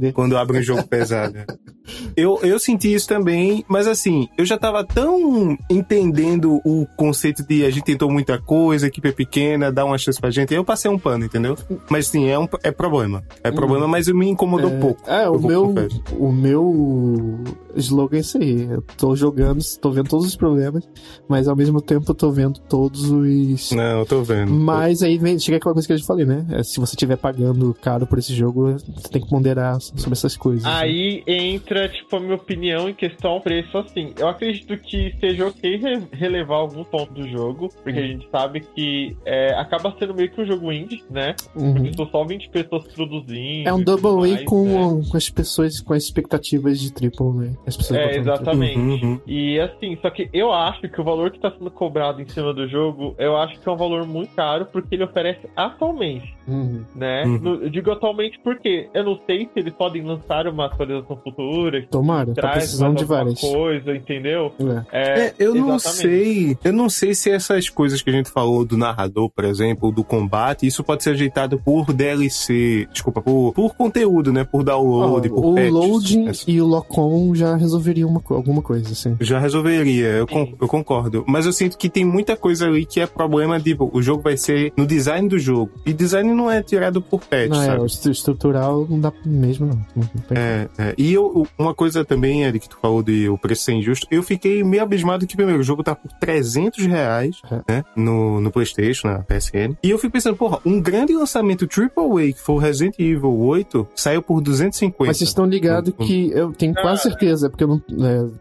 É 0.08 0.12
quando 0.12 0.36
abre 0.36 0.58
um 0.58 0.62
jogo 0.62 0.86
pesado. 0.86 1.34
Eu, 2.16 2.38
eu 2.42 2.58
senti 2.58 2.94
isso 2.94 3.06
também, 3.06 3.53
mas 3.68 3.86
assim, 3.86 4.28
eu 4.38 4.44
já 4.44 4.56
tava 4.56 4.82
tão 4.84 5.56
entendendo 5.70 6.60
o 6.64 6.86
conceito 6.96 7.46
de 7.46 7.64
a 7.64 7.70
gente 7.70 7.84
tentou 7.84 8.10
muita 8.10 8.38
coisa, 8.40 8.86
a 8.86 8.88
equipe 8.88 9.08
é 9.08 9.12
pequena, 9.12 9.70
dá 9.70 9.84
uma 9.84 9.98
chance 9.98 10.20
pra 10.20 10.30
gente. 10.30 10.54
Eu 10.54 10.64
passei 10.64 10.90
um 10.90 10.98
pano, 10.98 11.24
entendeu? 11.24 11.56
Mas 11.90 12.08
sim, 12.08 12.28
é, 12.28 12.38
um, 12.38 12.48
é 12.62 12.70
problema. 12.70 13.22
É 13.42 13.50
problema, 13.50 13.86
mas 13.86 14.08
me 14.08 14.28
incomodou 14.28 14.70
pouco. 14.80 15.10
É, 15.10 15.28
o 15.28 15.38
meu, 15.38 15.68
confesso. 15.68 16.02
o 16.18 16.32
meu 16.32 17.44
slogan 17.76 18.16
é 18.16 18.20
esse 18.20 18.38
aí. 18.38 18.68
Eu 18.70 18.82
tô 18.96 19.14
jogando, 19.14 19.62
tô 19.80 19.90
vendo 19.90 20.08
todos 20.08 20.26
os 20.26 20.36
problemas, 20.36 20.88
mas 21.28 21.48
ao 21.48 21.56
mesmo 21.56 21.80
tempo 21.80 22.10
eu 22.10 22.14
tô 22.14 22.30
vendo 22.30 22.58
todos 22.60 23.10
os. 23.10 23.72
Não, 23.72 24.00
eu 24.00 24.06
tô 24.06 24.22
vendo. 24.22 24.52
Mas 24.52 25.02
aí 25.02 25.18
vem, 25.18 25.38
chega 25.38 25.58
aquela 25.58 25.74
coisa 25.74 25.86
que 25.86 25.92
eu 25.92 25.98
já 25.98 26.04
falei, 26.04 26.24
né? 26.24 26.46
É, 26.50 26.62
Se 26.62 26.80
você 26.80 26.94
estiver 26.94 27.16
pagando 27.16 27.74
caro 27.80 28.06
por 28.06 28.18
esse 28.18 28.34
jogo, 28.34 28.72
você 28.72 29.08
tem 29.10 29.22
que 29.22 29.28
ponderar 29.28 29.80
sobre 29.80 30.12
essas 30.12 30.36
coisas. 30.36 30.64
Aí 30.64 31.22
entra, 31.26 31.88
tipo, 31.88 32.16
a 32.16 32.20
minha 32.20 32.34
opinião 32.34 32.88
em 32.88 32.94
questão 32.94 33.32
ao 33.32 33.40
preço, 33.44 33.76
assim. 33.78 34.12
Eu 34.18 34.26
acredito 34.28 34.76
que 34.78 35.14
seja 35.20 35.46
ok 35.46 35.76
re- 35.76 36.02
relevar 36.12 36.56
algum 36.56 36.82
ponto 36.82 37.12
do 37.12 37.28
jogo, 37.28 37.68
porque 37.82 37.98
a 37.98 38.06
gente 38.06 38.26
sabe 38.30 38.60
que 38.74 39.16
é, 39.24 39.54
acaba 39.54 39.94
sendo 39.98 40.14
meio 40.14 40.30
que 40.30 40.40
um 40.40 40.46
jogo 40.46 40.72
indie, 40.72 41.04
né? 41.10 41.36
Uhum. 41.54 41.74
Porque 41.74 41.94
são 41.94 42.08
só 42.08 42.24
20 42.24 42.48
pessoas 42.48 42.84
produzindo. 42.88 43.68
É 43.68 43.72
um 43.72 43.82
double 43.82 44.32
A 44.34 44.44
com, 44.44 44.64
né? 44.64 45.02
com 45.10 45.16
as 45.16 45.28
pessoas 45.30 45.80
com 45.80 45.92
as 45.92 46.04
expectativas 46.04 46.80
de 46.80 46.92
triple, 46.92 47.26
né? 47.34 47.54
As 47.66 47.76
pessoas 47.76 48.00
É, 48.00 48.16
exatamente. 48.16 48.78
Uhum, 48.78 48.92
uhum. 49.02 49.20
E 49.26 49.60
assim, 49.60 49.96
só 50.00 50.08
que 50.10 50.28
eu 50.32 50.52
acho 50.52 50.88
que 50.88 51.00
o 51.00 51.04
valor 51.04 51.30
que 51.30 51.38
tá 51.38 51.50
sendo 51.50 51.70
cobrado 51.70 52.22
em 52.22 52.28
cima 52.28 52.52
do 52.54 52.66
jogo, 52.66 53.14
eu 53.18 53.36
acho 53.36 53.60
que 53.60 53.68
é 53.68 53.72
um 53.72 53.76
valor 53.76 54.06
muito 54.06 54.34
caro 54.34 54.66
porque 54.72 54.94
ele 54.94 55.04
oferece 55.04 55.46
atualmente. 55.54 56.34
Uhum. 56.46 56.82
né? 56.94 57.24
Uhum. 57.24 57.38
No- 57.38 57.54
eu 57.62 57.70
digo 57.70 57.90
atualmente 57.90 58.38
porque 58.44 58.88
eu 58.92 59.02
não 59.02 59.18
sei 59.26 59.44
se 59.52 59.60
eles 59.60 59.72
podem 59.72 60.02
lançar 60.02 60.46
uma 60.46 60.66
atualização 60.66 61.16
futura 61.16 61.86
Tomara, 61.90 62.34
tá 62.34 62.50
precisando 62.50 62.98
de 62.98 63.04
várias. 63.04 63.33
Coisa, 63.40 63.94
entendeu? 63.94 64.52
É. 64.92 65.20
É, 65.26 65.34
eu 65.38 65.54
não 65.54 65.74
exatamente. 65.76 66.02
sei. 66.02 66.58
Eu 66.64 66.72
não 66.72 66.88
sei 66.88 67.14
se 67.14 67.30
essas 67.30 67.68
coisas 67.68 68.02
que 68.02 68.10
a 68.10 68.12
gente 68.12 68.30
falou 68.30 68.64
do 68.64 68.76
narrador, 68.76 69.30
por 69.30 69.44
exemplo, 69.44 69.90
do 69.92 70.02
combate, 70.04 70.66
isso 70.66 70.82
pode 70.84 71.02
ser 71.02 71.10
ajeitado 71.10 71.58
por 71.58 71.92
DLC. 71.92 72.86
Desculpa, 72.92 73.20
por, 73.20 73.52
por 73.52 73.74
conteúdo, 73.74 74.32
né? 74.32 74.44
Por 74.44 74.62
download, 74.64 75.28
Ó, 75.30 75.34
por 75.34 75.44
o 75.50 75.54
patches. 75.54 75.72
loading 75.72 76.28
Essa- 76.28 76.50
e 76.50 76.60
o 76.60 76.66
lock-on 76.66 77.34
já 77.34 77.56
resolveriam 77.56 78.08
uma 78.08 78.22
alguma 78.30 78.62
coisa, 78.62 78.90
assim. 78.92 79.16
Já 79.20 79.38
resolveria, 79.38 80.06
eu, 80.08 80.26
con- 80.26 80.54
eu 80.60 80.68
concordo. 80.68 81.24
Mas 81.26 81.46
eu 81.46 81.52
sinto 81.52 81.76
que 81.76 81.88
tem 81.88 82.04
muita 82.04 82.36
coisa 82.36 82.66
ali 82.66 82.84
que 82.84 83.00
é 83.00 83.06
problema 83.06 83.58
de 83.58 83.64
tipo, 83.64 83.90
o 83.92 84.02
jogo 84.02 84.22
vai 84.22 84.36
ser 84.36 84.72
no 84.76 84.86
design 84.86 85.28
do 85.28 85.38
jogo. 85.38 85.70
E 85.86 85.92
design 85.92 86.32
não 86.34 86.50
é 86.50 86.62
tirado 86.62 87.00
por 87.02 87.20
patch, 87.20 87.48
Não, 87.48 87.62
é, 87.62 87.66
sabe? 87.66 87.80
o 87.82 87.86
estru- 87.86 88.12
estrutural 88.12 88.86
não 88.88 89.00
dá 89.00 89.12
mesmo, 89.24 89.66
não. 89.66 89.76
Não 89.96 90.08
É, 90.36 90.68
é. 90.78 90.94
E 90.98 91.12
eu, 91.12 91.46
uma 91.58 91.74
coisa 91.74 92.04
também, 92.04 92.42
Eric, 92.44 92.68
que 92.68 92.74
tu 92.74 92.78
falou 92.80 93.02
de 93.02 93.23
o 93.28 93.38
preço 93.38 93.62
ser 93.64 93.72
injusto, 93.72 94.06
eu 94.10 94.22
fiquei 94.22 94.62
meio 94.64 94.82
abismado 94.82 95.26
que, 95.26 95.36
primeiro, 95.36 95.60
o 95.60 95.64
jogo 95.64 95.82
tá 95.82 95.94
por 95.94 96.10
300 96.12 96.84
reais, 96.86 97.36
É. 97.50 97.72
né, 97.72 97.84
no, 97.96 98.40
no 98.40 98.50
Playstation, 98.50 99.08
na 99.08 99.18
PSN. 99.22 99.76
E 99.82 99.90
eu 99.90 99.98
fico 99.98 100.12
pensando, 100.12 100.36
porra, 100.36 100.58
um 100.64 100.80
grande 100.80 101.12
lançamento 101.14 101.66
AAA, 101.66 102.32
que 102.32 102.40
foi 102.40 102.54
o 102.54 102.58
Resident 102.58 102.94
Evil 102.98 103.36
8, 103.38 103.86
saiu 103.94 104.22
por 104.22 104.40
250. 104.40 105.04
Mas 105.08 105.18
vocês 105.18 105.30
estão 105.30 105.44
ligados 105.46 105.92
Uhum. 105.98 106.06
que 106.06 106.30
eu 106.30 106.52
tenho 106.52 106.74
quase 106.74 107.02
certeza, 107.02 107.48
porque 107.50 107.64
eu 107.64 107.68
não. 107.68 107.82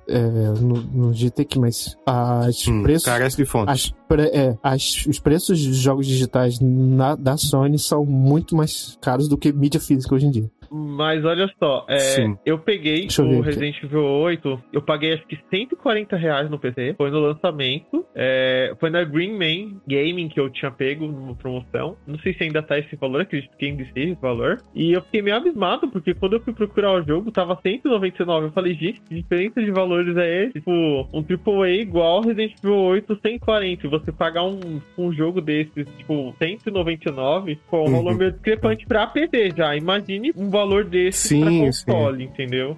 É, 0.07 0.15
é, 0.15 0.19
no, 0.59 0.81
no 0.81 1.13
GT 1.13 1.41
aqui, 1.43 1.59
mas 1.59 1.97
as 2.05 2.67
Hum, 2.67 2.83
preços. 2.83 3.05
carece 3.05 3.37
de 3.37 3.45
fontes. 3.45 3.73
As, 3.73 3.93
pre- 4.07 4.29
é, 4.33 4.57
as- 4.63 5.05
os 5.07 5.19
preços 5.19 5.59
de 5.59 5.73
jogos 5.73 6.05
digitais 6.07 6.59
na- 6.61 7.15
da 7.15 7.37
Sony 7.37 7.77
são 7.79 8.05
muito 8.05 8.55
mais 8.55 8.97
caros 9.01 9.27
do 9.27 9.37
que 9.37 9.51
mídia 9.51 9.79
física 9.79 10.13
hoje 10.15 10.25
em 10.27 10.31
dia. 10.31 10.51
Mas 10.75 11.23
olha 11.23 11.47
só, 11.59 11.85
é, 11.87 12.33
eu 12.43 12.57
peguei 12.57 13.07
eu 13.17 13.25
o. 13.25 13.41
Resident 13.41 13.83
Evil 13.83 14.03
8, 14.03 14.63
eu 14.73 14.81
paguei 14.81 15.13
acho 15.13 15.25
que 15.27 15.37
140 15.53 16.15
reais 16.15 16.49
no 16.49 16.57
PC, 16.57 16.95
foi 16.97 17.11
no 17.11 17.19
lançamento, 17.19 18.03
é, 18.15 18.73
foi 18.79 18.89
na 18.89 19.03
Green 19.03 19.33
Man 19.33 19.79
Gaming 19.87 20.29
que 20.29 20.39
eu 20.39 20.49
tinha 20.49 20.71
pego 20.71 21.05
numa 21.05 21.35
promoção. 21.35 21.95
Não 22.07 22.17
sei 22.19 22.33
se 22.33 22.43
ainda 22.43 22.63
tá 22.63 22.79
esse 22.79 22.95
valor, 22.95 23.21
acredito 23.21 23.55
que 23.55 23.65
ainda 23.67 23.83
esteja 23.83 24.13
esse 24.13 24.21
valor. 24.21 24.61
E 24.73 24.91
eu 24.93 25.01
fiquei 25.03 25.21
meio 25.21 25.35
abismado, 25.37 25.87
porque 25.89 26.13
quando 26.15 26.33
eu 26.33 26.39
fui 26.41 26.53
procurar 26.53 26.93
o 26.93 27.03
jogo, 27.03 27.31
tava 27.31 27.59
199. 27.61 28.47
Eu 28.47 28.51
falei, 28.51 28.73
gente, 28.73 28.99
que 29.01 29.13
diferença 29.13 29.61
de 29.61 29.69
valores 29.69 30.17
é 30.17 30.43
esse? 30.45 30.53
Tipo, 30.53 30.71
um 31.13 31.23
AAA 31.23 31.69
igual 31.81 32.21
Resident 32.21 32.53
Evil 32.63 32.75
8, 32.77 33.19
140. 33.21 33.85
E 33.85 33.89
você 33.89 34.11
pagar 34.11 34.43
um, 34.43 34.81
um 34.97 35.13
jogo 35.13 35.39
desses, 35.39 35.85
tipo, 35.97 36.33
199, 36.41 37.59
foi 37.69 37.79
um 37.79 37.83
Uhum. 37.83 37.91
valor 37.91 38.15
meio 38.15 38.31
discrepante 38.31 38.85
pra 38.87 39.05
PC 39.05 39.51
já. 39.55 39.75
Imagine 39.75 40.31
um 40.35 40.49
valor 40.49 40.62
desse 40.89 41.27
Sim, 41.29 41.41
pra 41.41 41.51
sim. 41.51 41.65
console, 41.85 42.23
entendeu? 42.23 42.77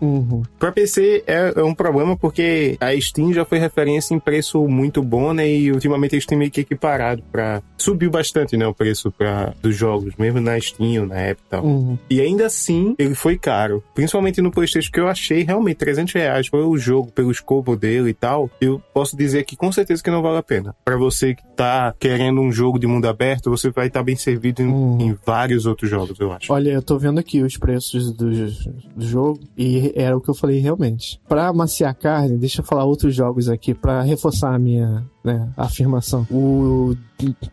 Uhum. 0.00 0.42
Pra 0.58 0.72
PC 0.72 1.22
é, 1.26 1.52
é 1.56 1.62
um 1.62 1.74
problema 1.74 2.16
porque 2.16 2.76
a 2.80 2.98
Steam 3.00 3.32
já 3.32 3.44
foi 3.44 3.58
referência 3.58 4.14
em 4.14 4.18
preço 4.18 4.66
muito 4.66 5.02
bom, 5.02 5.32
né? 5.32 5.48
E 5.48 5.70
ultimamente 5.70 6.16
a 6.16 6.20
Steam 6.20 6.38
meio 6.38 6.50
que 6.50 6.60
equiparado 6.62 7.22
pra... 7.30 7.62
Subiu 7.76 8.10
bastante, 8.10 8.56
né? 8.56 8.66
O 8.66 8.74
preço 8.74 9.10
pra, 9.10 9.52
dos 9.62 9.74
jogos, 9.76 10.14
mesmo 10.18 10.40
na 10.40 10.58
Steam, 10.60 11.06
na 11.06 11.16
App 11.16 11.40
e 11.44 11.50
tal. 11.50 11.64
Uhum. 11.64 11.98
E 12.08 12.20
ainda 12.20 12.46
assim, 12.46 12.94
ele 12.98 13.14
foi 13.14 13.38
caro. 13.38 13.82
Principalmente 13.94 14.40
no 14.42 14.50
PlayStation, 14.50 14.90
que 14.92 15.00
eu 15.00 15.08
achei 15.08 15.42
realmente 15.42 15.76
300 15.78 16.12
reais 16.14 16.48
pelo 16.50 16.76
jogo, 16.76 17.10
pelo 17.12 17.30
escopo 17.30 17.76
dele 17.76 18.10
e 18.10 18.14
tal. 18.14 18.50
Eu 18.60 18.80
posso 18.92 19.16
dizer 19.16 19.44
que 19.44 19.56
com 19.56 19.70
certeza 19.72 20.02
que 20.02 20.10
não 20.10 20.22
vale 20.22 20.38
a 20.38 20.42
pena. 20.42 20.74
Pra 20.84 20.96
você 20.96 21.34
que 21.34 21.42
tá 21.56 21.94
querendo 21.98 22.40
um 22.40 22.52
jogo 22.52 22.78
de 22.78 22.86
mundo 22.86 23.06
aberto, 23.06 23.50
você 23.50 23.70
vai 23.70 23.86
estar 23.86 24.02
bem 24.02 24.16
servido 24.16 24.62
em, 24.62 24.70
Uhum. 24.70 24.98
em 25.00 25.18
vários 25.26 25.66
outros 25.66 25.90
jogos, 25.90 26.18
eu 26.20 26.32
acho. 26.32 26.52
Olha, 26.52 26.70
eu 26.70 26.82
tô 26.82 26.98
vendo 27.00 27.18
aqui 27.18 27.42
os 27.42 27.56
preços 27.56 28.12
do, 28.12 28.30
do 28.30 29.06
jogo 29.06 29.40
e 29.56 29.92
era 29.96 30.16
o 30.16 30.20
que 30.20 30.28
eu 30.28 30.34
falei 30.34 30.58
realmente. 30.58 31.20
Pra 31.28 31.48
amaciar 31.48 31.90
a 31.90 31.94
carne, 31.94 32.36
deixa 32.36 32.60
eu 32.60 32.64
falar 32.64 32.84
outros 32.84 33.14
jogos 33.14 33.48
aqui 33.48 33.74
pra 33.74 34.02
reforçar 34.02 34.54
a 34.54 34.58
minha 34.58 35.04
né, 35.24 35.48
afirmação. 35.56 36.26
O 36.30 36.96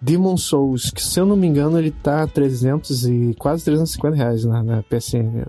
Demon 0.02 0.38
Souls, 0.38 0.90
que 0.92 1.04
se 1.04 1.20
eu 1.20 1.26
não 1.26 1.36
me 1.36 1.48
engano, 1.48 1.78
ele 1.78 1.92
tá 1.92 2.26
300 2.26 3.06
e 3.06 3.36
quase 3.38 3.66
350 3.66 4.16
reais 4.16 4.46
na, 4.46 4.64
na 4.64 4.84
PSN. 4.84 5.46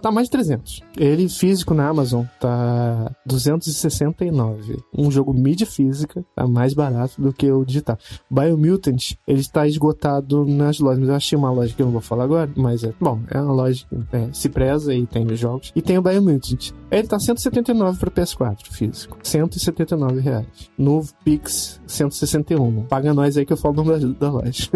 Tá 0.00 0.10
mais 0.10 0.26
de 0.26 0.32
300. 0.32 0.80
Ele 0.96 1.28
físico 1.28 1.74
na 1.74 1.88
Amazon 1.88 2.24
tá 2.40 3.12
269. 3.26 4.82
Um 4.96 5.10
jogo 5.10 5.32
mídia 5.32 5.66
física 5.66 6.24
tá 6.34 6.46
mais 6.46 6.74
barato 6.74 7.20
do 7.20 7.32
que 7.32 7.50
o 7.50 7.64
digital. 7.64 7.98
Biomutant, 8.30 9.14
ele 9.26 9.40
está 9.40 9.66
esgotado 9.66 10.44
nas 10.44 10.80
lojas, 10.80 10.98
mas 10.98 11.08
eu 11.08 11.14
achei 11.14 11.38
uma 11.38 11.50
loja 11.50 11.74
que 11.74 11.82
eu 11.82 11.86
não 11.86 11.92
vou 11.92 12.00
falar 12.00 12.24
agora, 12.24 12.50
mas 12.56 12.82
é, 12.82 12.92
bom, 13.00 13.20
é 13.30 13.40
uma 13.40 13.52
loja 13.52 13.86
que 13.88 14.16
é, 14.16 14.28
se 14.32 14.48
preza 14.48 14.94
e 14.94 15.06
tem 15.06 15.26
os 15.26 15.38
jogos. 15.38 15.72
E 15.74 15.82
tem 15.82 15.98
o 15.98 16.02
Biomutant. 16.02 16.72
Ele 16.90 17.06
tá 17.06 17.18
179 17.18 17.98
para 17.98 18.10
PS4 18.10 18.66
físico, 18.70 19.18
179 19.22 20.20
reais. 20.20 20.46
No 20.76 21.02
Pix 21.28 21.78
161. 21.86 22.84
Paga 22.84 23.12
nós 23.12 23.36
aí 23.36 23.44
que 23.44 23.52
eu 23.52 23.56
falo 23.58 23.74
o 23.74 23.84
nome 23.84 24.14
da, 24.14 24.28
da 24.28 24.32
loja. 24.32 24.70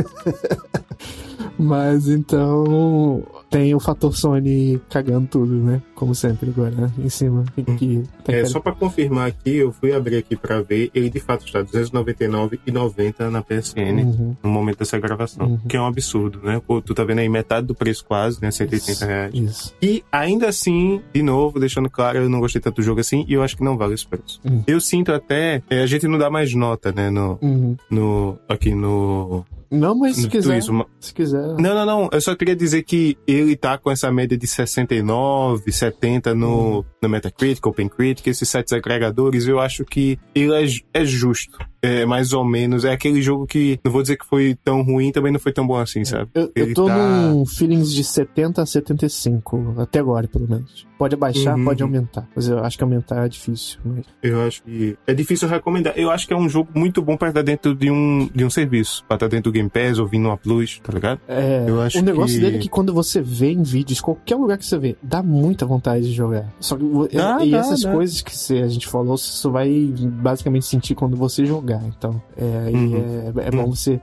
Mas 1.59 2.09
então 2.09 3.23
tem 3.51 3.75
o 3.75 3.81
fator 3.81 4.17
Sony 4.17 4.81
cagando 4.89 5.27
tudo, 5.29 5.55
né? 5.55 5.83
Como 5.95 6.15
sempre 6.15 6.51
agora, 6.51 6.71
né? 6.75 6.93
Em 6.99 7.09
cima. 7.09 7.45
Que, 7.79 8.03
tem 8.25 8.35
É, 8.37 8.45
só 8.45 8.59
pra 8.61 8.73
confirmar 8.73 9.29
aqui, 9.29 9.57
eu 9.57 9.73
fui 9.73 9.93
abrir 9.93 10.17
aqui 10.17 10.35
pra 10.37 10.61
ver, 10.63 10.91
ele 10.95 11.09
de 11.11 11.21
fato 11.21 11.45
está 11.47 11.61
R$ 11.61 11.67
299,90 11.67 13.31
na 13.31 13.43
PSN 13.43 14.03
Uhum. 14.05 14.37
no 14.43 14.51
momento 14.51 14.79
dessa 14.79 14.99
gravação, 14.99 15.47
Uhum. 15.47 15.59
que 15.69 15.77
é 15.77 15.81
um 15.81 15.87
absurdo, 15.87 16.41
né? 16.43 16.61
Pô, 16.67 16.81
tu 16.81 16.95
tá 16.95 17.05
vendo 17.05 17.19
aí 17.21 17.29
metade 17.29 17.67
do 17.67 17.75
preço 17.75 18.05
quase, 18.05 18.41
né? 18.41 18.51
180 18.51 19.05
reais. 19.07 19.35
Isso. 19.35 19.75
E 19.83 20.03
ainda 20.11 20.49
assim, 20.49 21.01
de 21.13 21.23
novo, 21.23 21.61
deixando 21.61 21.89
claro, 21.91 22.19
eu 22.19 22.29
não 22.29 22.41
gostei 22.41 22.61
tanto 22.61 22.77
do 22.77 22.83
jogo 22.83 23.01
assim 23.01 23.25
e 23.29 23.35
eu 23.35 23.43
acho 23.43 23.57
que 23.57 23.65
não 23.65 23.77
vale 23.77 23.95
esse 23.95 24.07
preço. 24.07 24.41
Uhum. 24.45 24.63
Eu 24.67 24.81
sinto 24.81 25.13
até, 25.13 25.63
é, 25.71 25.83
a 25.83 25.87
gente 25.87 26.07
não 26.09 26.19
dá 26.19 26.31
mais 26.31 26.55
nota, 26.55 26.93
né? 26.93 27.11
No, 27.11 27.39
Uhum. 27.43 27.77
no, 27.91 28.39
aqui 28.49 28.75
no, 28.75 29.45
Não, 29.73 29.95
mas 29.95 30.17
se 30.17 30.29
quiser. 30.29 30.63
Ma- 30.71 30.87
Se 31.01 31.15
quiser. 31.15 31.41
Não, 31.59 31.75
não, 31.75 31.87
não. 31.87 32.09
Eu 32.13 32.21
só 32.21 32.37
queria 32.37 32.55
dizer 32.55 32.83
que 32.83 33.17
ele 33.27 33.57
tá 33.57 33.79
com 33.79 33.91
essa 33.91 34.13
média 34.13 34.37
de 34.37 34.47
69, 34.47 35.73
70 35.73 36.35
no, 36.35 36.85
no 37.01 37.09
Metacritic, 37.09 37.65
OpenCritic, 37.67 38.27
esses 38.27 38.49
sites 38.49 38.73
agregadores, 38.73 39.47
eu 39.47 39.59
acho 39.59 39.85
que 39.85 40.19
ele 40.35 40.53
é, 40.55 40.67
é 41.01 41.05
justo. 41.05 41.59
É 41.85 42.07
mais 42.07 42.33
ou 42.33 42.45
menos. 42.45 42.85
É 42.85 42.93
aquele 42.93 43.21
jogo 43.21 43.47
que, 43.47 43.81
não 43.85 43.91
vou 43.91 44.03
dizer 44.03 44.17
que 44.17 44.25
foi 44.25 44.57
tão 44.65 44.83
ruim, 44.83 45.11
também 45.11 45.33
não 45.33 45.41
foi 45.41 45.53
tão 45.53 45.67
bom 45.67 45.77
assim, 45.77 46.05
sabe? 46.05 46.31
Eu, 46.35 46.51
eu 46.55 46.73
tô 46.75 46.87
tá- 46.87 46.97
num 46.97 47.45
feelings 47.45 47.93
de 47.93 48.05
70 48.05 48.63
a 48.63 48.67
75, 48.67 49.75
até 49.79 49.99
agora, 49.99 50.29
pelo 50.29 50.49
menos. 50.49 50.87
Pode 50.97 51.17
abaixar, 51.17 51.59
Uhum. 51.59 51.65
pode 51.65 51.83
aumentar. 51.83 52.29
Mas 52.37 52.47
eu 52.49 52.61
acho 52.61 52.79
que 52.79 52.85
aumentar 52.85 53.27
é 53.27 53.29
difícil. 53.29 53.81
Mas... 53.85 54.05
Eu 54.23 54.41
acho 54.43 54.63
que 54.63 54.97
é 55.05 55.13
difícil 55.13 55.49
recomendar. 55.49 55.95
Eu 55.97 56.11
acho 56.13 56.29
que 56.29 56.33
é 56.33 56.37
um 56.37 56.49
jogo 56.49 56.71
muito 56.73 57.03
bom 57.03 57.17
pra 57.17 57.29
estar 57.31 57.43
dentro 57.43 57.75
de 57.75 57.91
um, 57.91 58.29
de 58.33 58.45
um 58.45 58.51
serviço. 58.51 59.05
Pra 59.09 59.17
estar 59.17 59.27
dentro 59.27 59.51
do 59.51 59.53
Game 59.55 59.69
Pass 59.69 59.99
ou 59.99 60.07
vindo 60.07 60.27
uma 60.29 60.37
Plus, 60.37 60.79
tá 60.81 60.93
ligado? 60.93 61.21
É, 61.27 61.65
Eu 61.67 61.81
acho 61.81 61.99
o 61.99 62.03
negócio 62.03 62.37
que- 62.37 62.45
dele 62.45 62.57
é 62.59 62.61
que 62.61 62.69
quando 62.69 62.95
você 62.95 63.21
vê 63.21 63.51
em 63.51 63.63
vídeos, 63.65 64.01
qualquer 64.01 64.37
lugar 64.37 64.57
que 64.57 64.65
você 64.65 64.79
vê, 64.79 64.97
dá 65.03 65.21
muita 65.25 65.67
vontade 65.67 66.05
de 66.05 66.13
jogar. 66.13 66.47
Só 66.61 66.77
que 66.77 66.85
Dá, 67.17 67.45
e 67.45 67.51
dá, 67.51 67.59
essas 67.59 67.83
dá. 67.83 67.93
coisas 67.93 68.21
que 68.23 68.61
a 68.61 68.69
gente 68.69 68.87
falou, 68.87 69.17
você 69.19 69.33
só 69.33 69.51
vai 69.51 69.93
basicamente 69.97 70.67
sentir 70.67 70.95
quando 70.95 71.17
você 71.17 71.45
jogar. 71.45 71.72
Então, 71.87 72.21
é, 72.37 72.71
Uhum. 72.71 73.33
é, 73.43 73.49
é 73.49 73.51
bom 73.51 73.67
você 73.75 74.01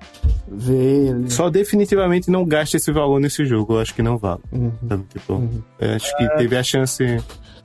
ver. 0.48 1.10
ele. 1.10 1.30
Só 1.30 1.50
definitivamente 1.50 2.30
não 2.32 2.46
gaste 2.46 2.78
esse 2.78 2.92
valor 2.92 3.20
nesse 3.20 3.46
jogo. 3.46 3.74
Eu 3.74 3.80
acho 3.80 3.94
que 3.94 4.02
não 4.02 4.18
vale. 4.18 4.42
Uhum, 4.52 4.72
Sabe? 4.88 5.04
Tipo, 5.14 5.34
uhum. 5.34 5.62
eu 5.80 5.92
acho 5.96 6.18
que 6.18 6.28
teve 6.38 6.56
a 6.58 6.64
chance 6.64 7.18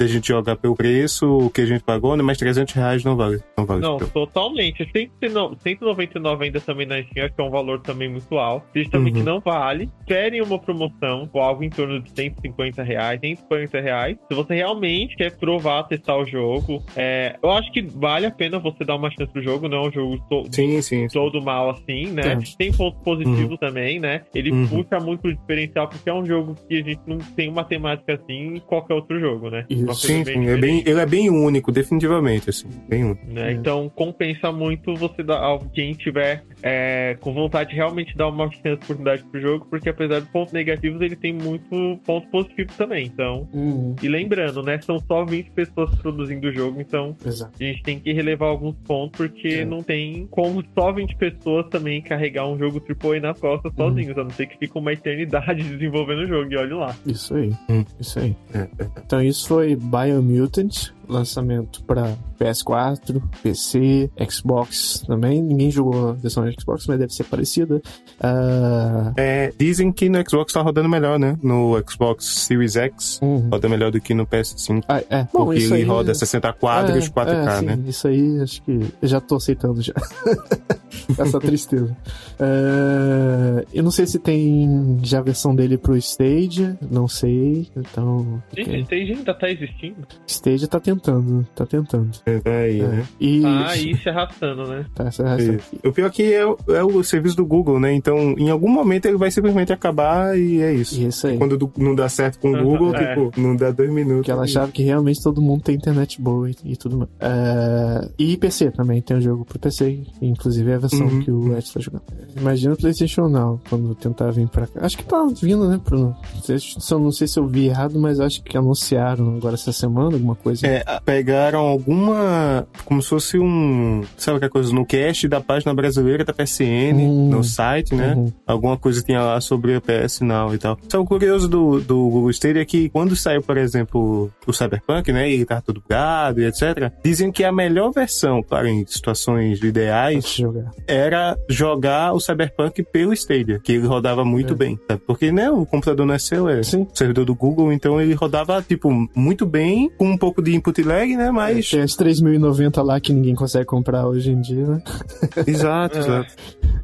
a 0.03 0.07
gente 0.07 0.29
jogar 0.29 0.57
pelo 0.57 0.75
preço, 0.75 1.27
o 1.47 1.51
que 1.51 1.61
a 1.61 1.67
gente 1.67 1.83
pagou, 1.85 2.17
né? 2.17 2.23
Mas 2.23 2.39
300 2.39 2.75
reais 2.75 3.05
não 3.05 3.17
vale. 3.17 3.41
Não 3.57 3.65
vale. 3.65 3.81
Não, 3.81 3.97
tipo. 3.99 4.11
totalmente. 4.11 4.89
109 4.93 5.57
199 5.63 6.45
ainda 6.45 6.61
também 6.61 6.87
na 6.87 7.03
Steam, 7.03 7.29
que 7.29 7.41
é 7.41 7.45
um 7.45 7.51
valor 7.51 7.81
também 7.81 8.09
muito 8.09 8.37
alto. 8.39 8.67
Também 8.91 9.13
Uhum. 9.13 9.19
que 9.21 9.25
não 9.25 9.41
vale. 9.41 9.91
Esperem 10.01 10.43
uma 10.43 10.59
promoção, 10.59 11.29
ou 11.33 11.41
algo 11.41 11.63
em 11.65 11.71
torno 11.71 12.01
de 12.01 12.11
150 12.11 12.83
reais, 12.83 13.21
140 13.21 13.81
reais. 13.81 14.17
Se 14.29 14.35
você 14.35 14.55
realmente 14.55 15.17
quer 15.17 15.37
provar, 15.37 15.85
testar 15.85 16.17
o 16.17 16.27
jogo, 16.27 16.83
é, 16.97 17.37
eu 17.43 17.51
acho 17.51 17.71
que 17.73 17.83
vale 17.83 18.27
a 18.27 18.31
pena 18.31 18.59
você 18.59 18.85
dar 18.85 18.97
uma 18.97 19.11
chance 19.11 19.33
pro 19.33 19.43
jogo, 19.43 19.69
não 19.69 19.85
é 19.85 19.89
um 19.89 19.93
jogo 19.93 20.19
to- 20.29 20.45
Sim, 20.51 20.81
sim. 20.83 21.09
sim. 21.09 21.19
todo 21.19 21.41
mal 21.43 21.71
assim, 21.71 22.07
né? 22.13 22.39
Tem 22.59 22.73
pontos 22.73 23.01
positivos 23.03 23.59
também, 23.59 23.99
né? 24.01 24.23
Ele 24.35 24.51
Uhum. 24.51 24.67
puxa 24.69 25.01
muito 25.01 25.21
pro 25.23 25.35
diferencial, 25.35 25.89
porque 25.89 26.09
é 26.09 26.15
um 26.15 26.25
jogo 26.25 26.55
que 26.69 26.79
a 26.79 26.83
gente 26.83 27.01
não 27.07 27.19
tem 27.19 27.49
uma 27.49 27.65
temática 27.65 28.15
assim 28.15 28.57
em 28.57 28.61
qualquer 28.61 28.95
outro 28.95 29.19
jogo, 29.19 29.51
né? 29.51 29.65
Sim, 29.93 30.25
sim. 30.25 30.49
É 30.49 30.57
bem, 30.57 30.83
ele 30.87 31.01
é 31.01 31.07
bem 31.07 31.29
único, 31.31 31.71
definitivamente, 31.73 32.51
assim. 32.51 32.69
Bem 32.89 33.05
único. 33.05 33.27
né? 33.27 33.53
Então 33.53 33.91
compensa 33.95 34.51
muito 34.53 34.95
você 34.95 35.23
dar 35.23 35.39
alguém 35.39 35.93
tiver 35.95 36.45
é, 36.67 37.19
com 37.21 37.35
vontade 37.35 37.71
de 37.71 37.77
realmente 37.77 38.17
dar 38.17 38.29
uma 38.29 38.51
chance, 38.51 38.73
oportunidade 38.83 39.23
pro 39.25 39.39
jogo, 39.39 39.67
porque 39.69 39.91
apesar 39.91 40.21
de 40.21 40.27
pontos 40.29 40.55
negativos, 40.55 40.99
ele 41.03 41.15
tem 41.15 41.31
muito 41.31 42.01
pontos 42.07 42.27
positivos 42.31 42.75
também. 42.75 43.05
Então, 43.07 43.47
Uhum, 43.53 43.95
e 44.03 44.09
lembrando, 44.09 44.63
né? 44.63 44.81
São 44.81 44.99
só 44.99 45.27
20 45.27 45.51
pessoas 45.51 45.95
produzindo 45.97 46.49
o 46.49 46.53
jogo, 46.53 46.81
então 46.81 47.15
Exato. 47.25 47.53
a 47.61 47.63
gente 47.63 47.83
tem 47.83 48.01
que 48.01 48.11
relevar 48.15 48.47
alguns 48.49 48.75
pontos, 48.87 49.19
porque 49.19 49.49
É. 49.49 49.65
não 49.67 49.83
tem 49.83 50.27
como 50.31 50.65
só 50.75 50.91
20 50.91 51.15
pessoas 51.17 51.67
também 51.69 52.01
carregar 52.01 52.49
um 52.49 52.57
jogo 52.59 52.81
AAA 52.81 53.21
nas 53.21 53.39
costas 53.39 53.71
Uhum. 53.77 53.89
sozinhos, 53.89 54.17
a 54.17 54.23
não 54.25 54.31
ser 54.31 54.47
que 54.47 54.57
fique 54.59 54.79
uma 54.79 54.93
eternidade 54.93 55.63
desenvolvendo 55.69 56.21
o 56.21 56.27
jogo, 56.27 56.51
e 56.51 56.57
olha 56.57 56.77
lá. 56.77 56.97
Isso 57.07 57.35
aí. 57.35 57.51
Hum. 57.69 57.85
Isso 58.01 58.19
aí. 58.19 58.35
É, 58.55 58.61
é. 58.83 58.89
Então 59.05 59.21
isso 59.23 59.47
foi 59.49 59.77
Biomutant, 59.77 60.93
lançamento 61.09 61.83
para 61.85 62.15
PS4, 62.39 63.23
PC, 63.43 64.11
Xbox 64.29 65.03
também. 65.07 65.43
Ninguém 65.43 65.71
jogou 65.71 66.11
a 66.11 66.13
versão 66.13 66.49
de 66.49 66.55
Xbox, 66.61 66.87
mas 66.87 66.99
deve 66.99 67.13
ser 67.13 67.25
parecida. 67.25 67.81
Ah, 68.21 69.13
É, 69.17 69.53
dizem 69.59 69.93
que 69.93 70.09
no 70.09 70.23
Xbox 70.29 70.53
tá 70.53 70.63
rodando 70.63 70.89
melhor, 70.89 71.19
né? 71.19 71.37
No 71.43 71.83
Xbox 71.89 72.25
Series 72.47 72.77
X 72.77 73.21
uhum. 73.23 73.49
roda 73.51 73.69
melhor 73.69 73.91
do 73.91 74.01
que 74.01 74.15
no 74.15 74.27
PS5. 74.27 74.85
Ah, 74.89 75.03
é. 75.11 75.27
Bom, 75.33 75.47
Porque 75.47 75.61
isso 75.61 75.75
ele 75.75 75.83
aí, 75.83 75.89
roda 75.89 76.15
60 76.15 76.53
quadros, 76.55 77.07
é, 77.07 77.09
4K, 77.09 77.29
é, 77.29 77.59
sim, 77.59 77.67
né? 77.67 77.79
Isso 77.87 78.09
aí, 78.09 78.41
acho 78.41 78.63
que 78.63 78.81
eu 79.03 79.09
já 79.09 79.21
tô 79.21 79.37
aceitando 79.37 79.83
já. 79.83 79.95
Essa 81.19 81.41
tristeza. 81.41 81.97
É, 82.39 83.65
eu 83.73 83.83
não 83.83 83.91
sei 83.91 84.07
se 84.07 84.19
tem 84.19 84.99
já 85.03 85.19
a 85.19 85.23
versão 85.23 85.55
dele 85.55 85.77
pro 85.77 85.97
Stage, 85.97 86.77
não 86.91 87.09
sei. 87.09 87.69
Então. 87.77 88.43
Gente, 88.57 88.71
ok. 88.71 88.81
Stage 88.83 89.13
ainda 89.13 89.35
tá 89.35 89.51
existindo? 89.51 90.07
Stage 90.27 90.67
tá 90.67 90.81
tendo 90.81 90.94
tentando, 90.95 91.47
tá 91.55 91.67
tentando. 91.67 92.11
Tá 92.19 92.51
aí, 92.51 92.81
É. 92.81 92.87
né? 92.87 93.05
E. 93.21 93.41
Tá 93.43 93.67
aí 93.69 93.97
se 93.97 94.09
arrastando, 94.09 94.67
né? 94.69 94.87
Tá, 94.95 95.05
raça 95.05 95.37
Isso. 95.43 95.77
O 95.85 95.93
pior 95.93 96.07
é 96.07 96.11
que 96.11 96.33
é, 96.33 96.47
o- 96.47 96.57
é 96.69 96.83
o 96.85 97.03
serviço 97.03 97.37
do 97.37 97.45
Google, 97.47 97.79
né? 97.81 97.93
Então, 97.93 98.17
em 98.39 98.51
algum 98.51 98.69
momento 98.69 99.07
ele 99.07 99.17
vai 99.17 99.31
simplesmente 99.31 99.73
acabar 99.73 100.39
e 100.39 100.61
é 100.61 100.73
isso. 100.73 101.01
E 101.01 101.07
isso 101.07 101.27
aí. 101.27 101.39
Quando 101.39 101.57
do- 101.57 101.73
não 101.77 101.95
dá 101.95 102.09
certo 102.09 102.39
com 102.39 102.53
o 102.53 102.63
Google, 102.63 102.95
é. 102.95 103.15
tipo, 103.15 103.41
não 103.41 103.55
dá 103.57 103.71
dois 103.71 103.91
minutos. 103.91 104.19
Porque 104.19 104.31
ela 104.31 104.45
achava 104.45 104.71
que 104.71 104.83
realmente 104.83 105.23
todo 105.23 105.41
mundo 105.43 105.63
tem 105.63 105.75
internet 105.77 106.21
boa 106.21 106.51
e, 106.51 106.55
e 106.65 106.77
tudo 106.77 106.99
mais. 106.99 107.11
É, 107.21 108.09
e 108.19 108.37
PC 108.37 108.71
também, 108.71 109.01
tem 109.03 109.17
um 109.17 109.21
jogo 109.21 109.45
pro 109.45 109.59
PC, 109.59 110.01
inclusive 110.23 110.71
é 110.71 110.75
a 110.75 110.79
versão 110.79 111.07
Uhum. 111.07 111.21
que 111.21 111.31
o 111.31 111.57
Ed 111.57 111.73
tá 111.73 111.81
jogando. 111.81 112.03
Imagina 112.37 112.75
o 112.75 112.77
PlayStation 112.77 113.29
Now, 113.29 113.61
quando 113.69 113.95
tentar 113.95 114.31
vir 114.31 114.49
pra 114.49 114.67
cá. 114.67 114.85
Acho 114.85 114.97
que 114.99 115.05
tá 115.05 115.27
vindo, 115.43 115.69
né, 115.69 115.81
Bruno? 115.85 116.17
Se- 116.43 116.59
se 116.59 116.93
eu 116.93 116.99
não 116.99 117.11
sei 117.13 117.27
se 117.27 117.39
eu 117.39 117.47
vi 117.47 117.67
errado, 117.67 117.99
mas 117.99 118.21
acho 118.21 118.43
que 118.43 118.57
anunciaram 118.57 119.37
agora 119.37 119.55
essa 119.55 119.73
semana 119.73 120.15
alguma 120.17 120.35
coisa. 120.35 120.67
É, 120.67 120.84
pegaram 121.05 121.61
alguma. 121.61 122.67
Como 122.85 123.03
se 123.03 123.09
fosse 123.09 123.39
um. 123.39 124.03
Sabe 124.17 124.37
aquela 124.37 124.51
coisa 124.51 124.73
no 124.73 124.85
cast 124.85 125.27
da 125.29 125.41
página 125.41 125.75
brasileira 125.75 126.25
da 126.25 126.33
PSN, 126.33 126.95
Hum. 126.95 127.29
no 127.31 127.43
site, 127.45 127.95
né? 127.95 128.15
Uhum. 128.15 128.33
Alguma 128.47 128.77
coisa 128.77 129.03
tinha 129.03 129.21
lá 129.23 129.41
sobre 129.41 129.75
a 129.75 129.81
PS 129.81 130.21
Now 130.21 130.55
e 130.55 130.59
tal. 130.59 130.79
Só 130.89 131.01
o 131.01 131.05
curioso 131.05 131.49
do, 131.49 131.81
do 131.81 131.97
Google 132.09 132.31
Stadia 132.31 132.63
é 132.63 132.65
que 132.65 132.89
quando 132.89 133.15
saiu, 133.17 133.43
por 133.43 133.57
exemplo, 133.57 134.31
o 134.47 134.53
Cyberpunk, 134.53 135.13
né? 135.13 135.31
E 135.31 135.45
tava 135.45 135.63
tudo 135.63 135.81
bugado 135.81 136.41
e 136.41 136.47
etc. 136.47 136.93
Dizem 137.05 137.31
que 137.33 137.45
a 137.45 137.53
melhor 137.53 137.91
versão, 137.91 138.43
claro, 138.43 138.67
em 138.69 138.85
situações 138.87 139.63
ideais, 139.63 140.25
jogar. 140.37 140.71
era 140.87 141.37
jogar 141.49 142.13
o 142.13 142.21
Cyberpunk 142.21 142.83
pelo 142.85 143.13
Stadia, 143.13 143.59
que 143.59 143.73
ele 143.73 143.87
rodava 143.87 144.25
muito 144.25 144.53
É. 144.55 144.57
bem. 144.57 144.79
sabe? 144.89 145.03
Porque, 145.07 145.31
né, 145.33 145.51
o 145.51 145.65
computador 145.67 146.07
não 146.07 146.15
é 146.15 146.19
seu, 146.19 146.49
é 146.49 146.63
Sim. 146.63 146.87
servidor 146.95 147.25
do 147.25 147.35
Google, 147.35 147.73
então 147.73 148.01
ele 148.01 148.15
rodava, 148.15 148.63
tipo, 148.63 148.91
muito 149.15 149.47
bem, 149.47 149.91
com 149.97 150.07
um 150.07 150.17
pouco 150.17 150.43
de 150.43 150.55
input 150.55 150.74
lag, 150.83 151.17
né? 151.17 151.31
Mas. 151.31 151.71
Tem 151.71 151.81
as 151.81 151.97
3.090 151.97 152.83
lá 152.83 153.01
que 153.01 153.13
ninguém 153.13 153.35
consegue 153.35 153.67
comprar 153.67 154.07
hoje 154.07 154.31
em 154.31 154.41
dia, 154.41 154.67
né? 154.67 154.83
Exato, 155.47 155.99
É. 155.99 156.01
exato. 156.01 156.33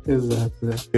Exato, 0.07 0.51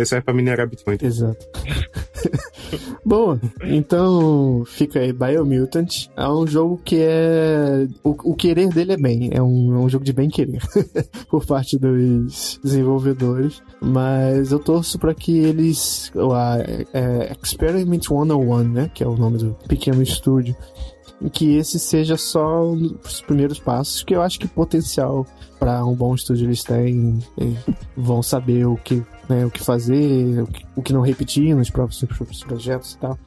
serve 0.06 0.24
pra 0.24 0.32
minerar 0.34 0.68
Bitcoin. 0.68 0.96
Exato. 1.02 1.44
Bom, 3.04 3.38
então 3.64 4.62
fica 4.66 5.00
aí 5.00 5.12
Biomutant. 5.12 6.08
É 6.16 6.28
um 6.28 6.46
jogo 6.46 6.80
que 6.84 6.96
é. 7.00 7.86
O, 8.02 8.10
o 8.32 8.34
querer 8.34 8.68
dele 8.68 8.92
é 8.92 8.96
bem. 8.96 9.30
É 9.32 9.42
um, 9.42 9.74
é 9.74 9.78
um 9.78 9.88
jogo 9.88 10.04
de 10.04 10.12
bem 10.12 10.28
querer 10.30 10.60
por 11.28 11.44
parte 11.44 11.76
dos 11.78 12.58
desenvolvedores. 12.62 13.60
Mas 13.80 14.52
eu 14.52 14.58
torço 14.58 14.98
para 14.98 15.14
que 15.14 15.36
eles. 15.38 16.10
o, 16.14 16.32
A, 16.32 16.58
é, 16.92 17.32
Experiment 17.42 18.02
101, 18.02 18.62
né? 18.68 18.90
Que 18.94 19.02
é 19.02 19.06
o 19.06 19.16
nome 19.16 19.38
do 19.38 19.56
pequeno 19.68 20.02
estúdio. 20.02 20.56
Que 21.30 21.56
esse 21.56 21.78
seja 21.78 22.16
só 22.16 22.64
os 22.64 23.20
primeiros 23.20 23.58
passos, 23.58 24.02
que 24.02 24.14
eu 24.14 24.22
acho 24.22 24.38
que 24.38 24.48
potencial 24.48 25.26
para 25.58 25.84
um 25.84 25.94
bom 25.94 26.14
estúdio 26.14 26.46
eles 26.46 26.62
têm. 26.62 27.18
e 27.38 27.56
vão 27.96 28.22
saber 28.22 28.66
o 28.66 28.76
que 28.76 29.02
né, 29.28 29.46
o 29.46 29.50
que 29.50 29.62
fazer, 29.62 30.42
o 30.42 30.46
que, 30.46 30.66
o 30.76 30.82
que 30.82 30.92
não 30.92 31.00
repetir 31.00 31.54
nos 31.54 31.70
próprios 31.70 32.04
projetos 32.44 32.92
e 32.92 32.98
tal. 32.98 33.18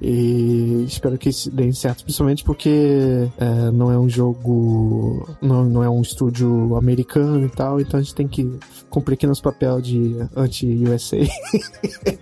E 0.00 0.84
espero 0.86 1.18
que 1.18 1.28
isso 1.28 1.50
dê 1.50 1.72
certo, 1.72 2.04
principalmente 2.04 2.44
porque 2.44 3.28
é, 3.36 3.70
não 3.72 3.90
é 3.90 3.98
um 3.98 4.08
jogo, 4.08 5.28
não, 5.42 5.64
não 5.64 5.82
é 5.82 5.90
um 5.90 6.00
estúdio 6.00 6.76
americano 6.76 7.44
e 7.44 7.48
tal, 7.48 7.80
então 7.80 7.98
a 7.98 8.02
gente 8.02 8.14
tem 8.14 8.28
que 8.28 8.48
cumprir 8.88 9.14
aqui 9.14 9.26
nosso 9.26 9.42
papel 9.42 9.80
de 9.80 10.16
anti-USA 10.36 11.18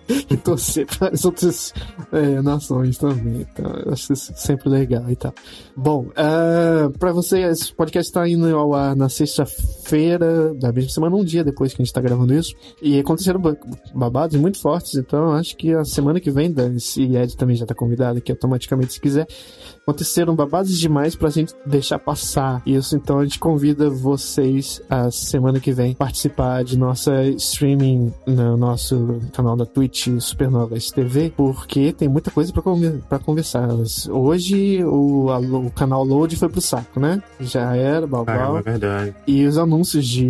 e 0.09 0.37
torcer 0.37 0.87
para 0.87 1.11
as 1.11 1.25
outras 1.25 1.73
é, 2.13 2.41
nações 2.43 2.99
também. 2.99 3.47
Então, 3.53 3.71
eu 3.85 3.93
acho 3.93 4.13
isso 4.13 4.33
sempre 4.37 4.69
legal 4.69 5.09
e 5.11 5.17
tal. 5.17 5.35
Bom, 5.77 6.07
uh, 6.07 6.99
para 6.99 7.13
vocês, 7.13 7.71
o 7.71 7.77
podcast 7.77 8.09
está 8.11 8.27
indo 8.29 8.57
ao 8.57 8.75
ar 8.75 8.97
na 8.97 9.09
sexta-feira 9.09 10.55
da 10.55 10.73
mesma 10.73 10.91
semana, 10.91 11.17
um 11.17 11.25
dia 11.25 11.45
depois 11.45 11.73
que 11.73 11.83
a 11.83 11.85
gente 11.85 11.91
está 11.91 12.01
gravando 12.01 12.35
isso. 12.35 12.55
E 12.81 12.99
aconteceram 12.99 13.41
ba- 13.41 13.57
babados 13.95 14.37
muito 14.37 14.61
fortes, 14.61 14.95
então 14.95 15.33
acho 15.33 15.57
que 15.57 15.73
a 15.73 15.85
semana 15.85 16.21
que 16.21 16.31
vem, 16.31 16.51
Dani, 16.51 16.79
e 16.97 17.17
Ed 17.17 17.37
também 17.37 17.57
já 17.57 17.66
tá 17.67 17.75
convidado 17.75 18.19
aqui 18.19 18.31
automaticamente 18.33 18.95
se 18.95 19.01
quiser. 19.01 19.27
Aconteceram 19.83 20.35
babados 20.35 20.77
demais 20.79 21.15
pra 21.15 21.31
gente 21.31 21.55
deixar 21.65 21.99
passar 21.99 22.61
isso, 22.67 22.97
então 22.97 23.19
a 23.19 23.25
gente 23.25 23.39
convida 23.39 23.89
vocês 23.89 24.81
a 24.91 25.11
semana 25.11 25.61
que 25.61 25.71
vem 25.73 25.95
participar 25.95 26.65
de 26.65 26.77
nossa 26.79 27.23
streaming 27.25 28.13
no 28.27 28.57
nosso 28.57 29.21
canal 29.33 29.57
da 29.57 29.65
Twitch 29.65 30.09
Supernovas 30.19 30.91
TV, 30.91 31.33
porque 31.37 31.93
tem 31.93 32.09
muita 32.09 32.31
coisa 32.31 32.53
pra 32.53 32.63
conver- 32.63 33.01
pra 33.09 33.19
conversar. 33.19 33.69
Hoje 34.11 34.83
o, 34.85 35.31
a- 35.31 35.39
o 35.39 35.71
canal 35.71 36.05
Load 36.05 36.35
foi 36.37 36.49
pro 36.49 36.61
saco, 36.61 36.99
né? 36.99 37.23
Já 37.41 37.77
era, 37.77 38.07
babau. 38.07 38.25
Caramba, 38.25 38.59
é 38.59 38.63
verdade. 38.63 39.15
E 39.27 39.45
os 39.47 39.57
anúncios 39.59 40.07
de, 40.07 40.27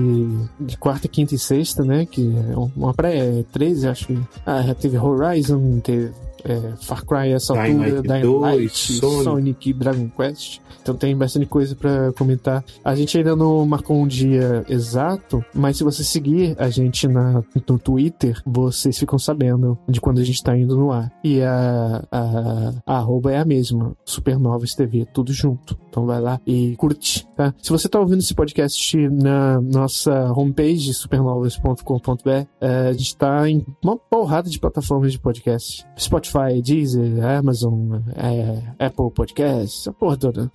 de 0.60 0.76
quarta, 0.76 1.08
quinta 1.08 1.34
e 1.34 1.38
sexta, 1.38 1.82
né? 1.82 2.04
Que 2.04 2.34
é 2.36 2.54
uma 2.76 2.92
pré-13, 2.92 3.90
acho 3.90 4.06
que. 4.08 4.18
Ah, 4.44 4.62
já 4.62 4.74
teve 4.74 4.98
Horizon, 4.98 5.80
teve 5.80 6.10
é, 6.46 6.76
Far 6.80 7.04
Cry 7.04 7.32
essa 7.32 7.52
altura, 7.52 7.94
Light 7.94 8.08
Dying 8.08 8.22
2, 8.22 8.40
Light, 8.40 8.92
Sonic. 8.92 9.24
Sonic 9.24 9.72
Dragon 9.72 10.08
Quest. 10.08 10.60
Então 10.82 10.94
tem 10.94 11.16
bastante 11.16 11.46
coisa 11.46 11.74
pra 11.74 12.12
comentar. 12.12 12.64
A 12.84 12.94
gente 12.94 13.18
ainda 13.18 13.34
não 13.34 13.66
marcou 13.66 13.96
um 13.96 14.06
dia 14.06 14.64
exato, 14.68 15.44
mas 15.52 15.76
se 15.76 15.84
você 15.84 16.04
seguir 16.04 16.54
a 16.58 16.68
gente 16.68 17.08
na, 17.08 17.42
no 17.68 17.78
Twitter, 17.78 18.40
vocês 18.46 18.96
ficam 18.96 19.18
sabendo 19.18 19.76
de 19.88 20.00
quando 20.00 20.20
a 20.20 20.24
gente 20.24 20.42
tá 20.42 20.56
indo 20.56 20.76
no 20.76 20.92
ar. 20.92 21.12
E 21.24 21.42
a, 21.42 22.04
a, 22.10 22.72
a 22.86 22.96
arroba 22.98 23.32
é 23.32 23.38
a 23.38 23.44
mesma, 23.44 23.96
Supernovas 24.04 24.74
TV, 24.74 25.06
tudo 25.12 25.32
junto. 25.32 25.76
Então 25.88 26.06
vai 26.06 26.20
lá 26.20 26.40
e 26.46 26.76
curte, 26.76 27.26
tá? 27.34 27.52
Se 27.60 27.70
você 27.70 27.88
tá 27.88 27.98
ouvindo 27.98 28.20
esse 28.20 28.34
podcast 28.34 28.96
na 29.08 29.60
nossa 29.60 30.30
homepage, 30.32 30.94
supernovas.com.br, 30.94 32.30
é, 32.60 32.88
a 32.88 32.92
gente 32.92 33.16
tá 33.16 33.48
em 33.48 33.64
uma 33.82 33.96
porrada 33.96 34.48
de 34.48 34.60
plataformas 34.60 35.10
de 35.10 35.18
podcast. 35.18 35.84
Spotify, 35.98 36.35
Deezer, 36.62 37.24
Amazon, 37.24 38.00
é, 38.14 38.86
Apple 38.86 39.10
Podcasts, 39.10 39.88
a 39.88 39.92
porra 39.92 40.16
toda. 40.16 40.50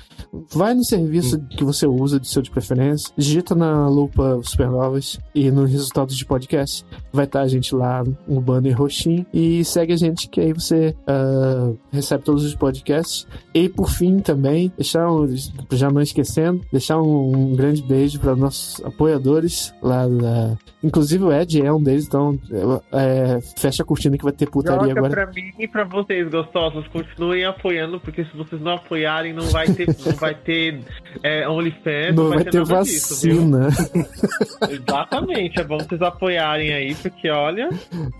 Vai 0.53 0.73
no 0.73 0.83
serviço 0.83 1.39
que 1.49 1.63
você 1.63 1.87
usa, 1.87 2.19
de 2.19 2.27
seu 2.27 2.41
de 2.41 2.51
preferência, 2.51 3.11
digita 3.17 3.55
na 3.55 3.87
lupa 3.87 4.39
Supernovas 4.43 5.19
e 5.33 5.49
nos 5.49 5.71
resultados 5.71 6.15
de 6.15 6.25
podcast. 6.25 6.85
Vai 7.11 7.25
estar 7.25 7.41
a 7.41 7.47
gente 7.47 7.75
lá, 7.75 8.03
um 8.27 8.39
banner 8.39 8.77
roxinho, 8.77 9.25
e 9.33 9.63
segue 9.65 9.93
a 9.93 9.97
gente, 9.97 10.29
que 10.29 10.39
aí 10.39 10.53
você 10.53 10.95
ah, 11.07 11.71
recebe 11.91 12.23
todos 12.23 12.43
os 12.43 12.55
podcasts. 12.55 13.27
E 13.53 13.67
por 13.67 13.89
fim 13.89 14.19
também, 14.19 14.71
deixar 14.77 15.11
um, 15.11 15.27
já 15.71 15.89
não 15.89 16.01
esquecendo, 16.01 16.61
deixar 16.71 17.01
um, 17.01 17.51
um 17.51 17.55
grande 17.55 17.81
beijo 17.81 18.19
para 18.19 18.35
nossos 18.35 18.83
apoiadores 18.85 19.73
lá 19.81 20.07
da. 20.07 20.57
Inclusive 20.83 21.23
o 21.23 21.31
Ed 21.31 21.61
é 21.61 21.71
um 21.71 21.81
deles, 21.81 22.05
então 22.05 22.39
é, 22.91 23.39
fecha 23.57 23.83
a 23.83 23.85
cortina 23.85 24.17
que 24.17 24.23
vai 24.23 24.33
ter 24.33 24.49
putaria 24.49 24.87
Joga 24.87 24.99
agora. 24.99 25.13
pra 25.13 25.33
mim 25.33 25.51
pra 25.71 25.83
vocês, 25.85 26.27
gostosos. 26.29 26.87
Continuem 26.87 27.45
apoiando, 27.45 27.99
porque 27.99 28.23
se 28.25 28.35
vocês 28.35 28.61
não 28.61 28.73
apoiarem, 28.73 29.33
não 29.33 29.45
vai 29.47 29.67
ter, 29.67 29.87
não 30.05 30.13
vai 30.13 30.35
ter 30.35 30.79
é, 31.23 31.47
OnlyFans, 31.47 32.15
Não 32.15 32.29
vai 32.29 32.43
ter 32.43 32.59
nada 32.59 32.83
disso, 32.83 33.21
viu? 33.27 33.35
vacina. 33.37 33.67
Exatamente, 34.69 35.59
é 35.59 35.63
bom 35.63 35.77
vocês 35.79 36.01
apoiarem 36.01 36.73
aí, 36.73 36.95
porque 36.95 37.29
olha, 37.29 37.69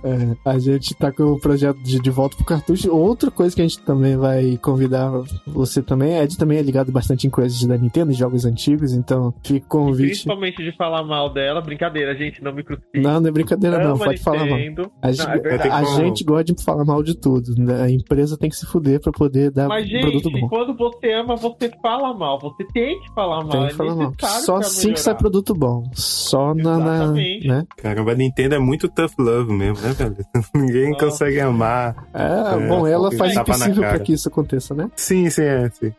É, 0.04 0.49
a 0.49 0.58
gente 0.60 0.95
tá 0.95 1.12
com 1.12 1.24
o 1.24 1.39
projeto 1.39 1.78
de, 1.84 1.99
de 1.99 2.10
volta 2.10 2.36
pro 2.36 2.45
cartucho. 2.45 2.93
Outra 2.93 3.30
coisa 3.30 3.56
que 3.56 3.62
a 3.62 3.68
gente 3.68 3.80
também 3.82 4.16
vai 4.18 4.58
convidar 4.58 5.12
você 5.45 5.82
também, 5.82 6.18
Ed 6.18 6.38
também 6.38 6.58
é 6.58 6.62
ligado 6.62 6.91
bastante 6.91 7.28
em 7.28 7.30
coisas 7.30 7.62
da 7.66 7.78
Nintendo, 7.78 8.14
jogos 8.14 8.45
antigos, 8.45 8.93
então 8.93 9.34
fica 9.43 9.66
o 9.66 9.70
convite. 9.70 10.08
principalmente 10.08 10.64
de 10.64 10.72
falar 10.76 11.04
mal 11.04 11.32
dela, 11.32 11.62
brincadeira, 11.62 12.16
gente, 12.16 12.43
não 12.43 12.54
me 12.54 12.64
crucifique. 12.64 12.99
Não, 12.99 13.20
não 13.20 13.30
é 13.30 13.32
brincadeira 13.32 13.84
não, 13.84 13.95
a 13.95 13.97
pode 13.97 14.22
falar 14.22 14.45
mal. 14.45 14.58
A, 15.02 15.08
Não, 15.08 15.52
é 15.52 15.70
a 15.70 15.84
gente 15.84 16.24
gosta 16.24 16.54
de 16.54 16.64
falar 16.64 16.86
mal 16.86 17.04
de 17.04 17.16
tudo. 17.16 17.30
Né? 17.57 17.84
A 17.84 17.89
empresa 17.89 18.38
tem 18.38 18.49
que 18.49 18.55
se 18.55 18.65
fuder 18.65 18.99
pra 18.99 19.11
poder 19.11 19.51
dar 19.51 19.67
Mas, 19.67 19.86
um 19.88 19.99
produto 19.99 20.29
gente, 20.29 20.41
bom. 20.41 20.49
quando 20.49 20.75
você 20.75 21.11
ama, 21.13 21.36
você 21.36 21.71
fala 21.82 22.13
mal. 22.13 22.39
Você 22.39 22.63
tem 22.73 22.99
que 22.99 23.13
falar 23.13 23.43
mal. 23.43 23.49
Tem 23.51 23.65
é 23.65 23.67
que 23.69 23.75
falar 23.75 23.95
mal. 23.95 24.13
Só 24.19 24.57
assim 24.57 24.93
que 24.93 24.99
sai 24.99 25.15
produto 25.15 25.53
bom. 25.53 25.84
Só 25.93 26.53
na, 26.53 26.77
na. 26.77 27.11
Né? 27.11 27.65
Caramba, 27.77 28.11
a 28.11 28.15
Nintendo 28.15 28.55
é 28.55 28.59
muito 28.59 28.88
tough 28.89 29.11
love 29.19 29.51
mesmo, 29.51 29.86
né, 29.86 29.93
velho? 29.93 30.15
Ninguém 30.55 30.91
Nossa. 30.91 31.05
consegue 31.05 31.39
amar. 31.39 32.07
É, 32.13 32.55
É, 32.55 32.67
bom, 32.67 32.88
ela 32.88 33.09
tem 33.09 33.19
faz 33.19 33.38
o 33.38 33.43
cara. 33.43 33.73
pra 33.73 33.99
que 33.99 34.13
isso 34.13 34.27
aconteça, 34.29 34.73
né? 34.73 34.89
Sim, 34.95 35.29
sim, 35.29 35.43
é, 35.43 35.69
sim. 35.69 35.93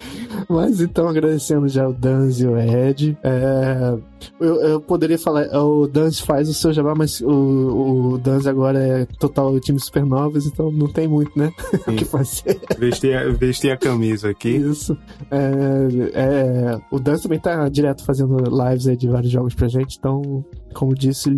Mas 0.48 0.80
então, 0.80 1.08
agradecendo 1.08 1.68
já 1.68 1.88
o 1.88 1.92
Danz 1.92 2.40
e 2.40 2.46
o 2.46 2.56
Ed. 2.58 3.16
É, 3.22 3.98
eu, 4.40 4.56
eu 4.56 4.80
poderia 4.80 5.18
falar, 5.18 5.46
o 5.58 5.86
Danz 5.86 6.20
faz 6.20 6.48
o 6.48 6.54
seu 6.54 6.72
jabá, 6.72 6.94
mas 6.94 7.20
o, 7.20 8.12
o 8.14 8.18
Danz 8.18 8.46
agora 8.46 8.78
é 8.78 9.06
total 9.18 9.58
time 9.60 9.78
supernovas, 9.80 10.46
então 10.46 10.70
não 10.70 10.88
tem 10.92 11.06
muito, 11.08 11.36
né? 11.38 11.52
o 11.86 11.92
que 11.92 12.04
fazer. 12.04 12.60
Vestir, 12.78 13.16
a- 13.16 13.28
vestir 13.32 13.70
a 13.70 13.76
camisa 13.76 14.30
aqui. 14.30 14.50
Isso. 14.50 14.96
É, 15.30 16.10
é, 16.14 16.78
o 16.90 16.98
Danz 16.98 17.22
também 17.22 17.38
tá 17.38 17.68
direto 17.68 18.04
fazendo 18.04 18.36
lives 18.36 18.86
aí 18.86 18.96
de 18.96 19.08
vários 19.08 19.30
jogos 19.32 19.54
pra 19.54 19.68
gente, 19.68 19.96
então 19.98 20.44
como 20.74 20.94
disse, 20.94 21.30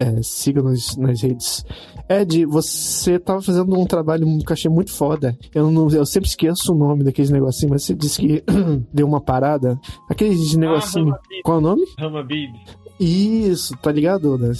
é, 0.00 0.22
siga-nos 0.22 0.96
nas 0.96 1.20
redes. 1.20 1.64
Ed, 2.08 2.46
você 2.46 3.18
tava 3.18 3.42
fazendo 3.42 3.78
um 3.78 3.84
trabalho 3.84 4.26
que 4.38 4.50
eu 4.50 4.52
achei 4.52 4.70
muito 4.70 4.92
foda. 4.92 5.36
Eu, 5.54 5.70
não, 5.70 5.90
eu 5.90 6.06
sempre 6.06 6.28
esqueço 6.28 6.72
o 6.72 6.76
nome 6.76 7.02
daqueles 7.02 7.30
negocinhos, 7.30 7.72
mas 7.72 7.84
você 7.84 7.94
disse 7.94 8.20
que 8.20 8.44
deu 8.92 9.06
uma 9.06 9.20
parada. 9.20 9.78
Aqueles 10.08 10.54
negocinhos. 10.54 11.08
Hamabid. 11.08 11.42
Qual 11.42 11.56
é 11.56 11.58
o 11.58 11.62
nome? 11.62 11.82
Hamabid. 11.98 12.52
Isso, 12.98 13.76
tá 13.76 13.92
ligado? 13.92 14.38
né? 14.38 14.52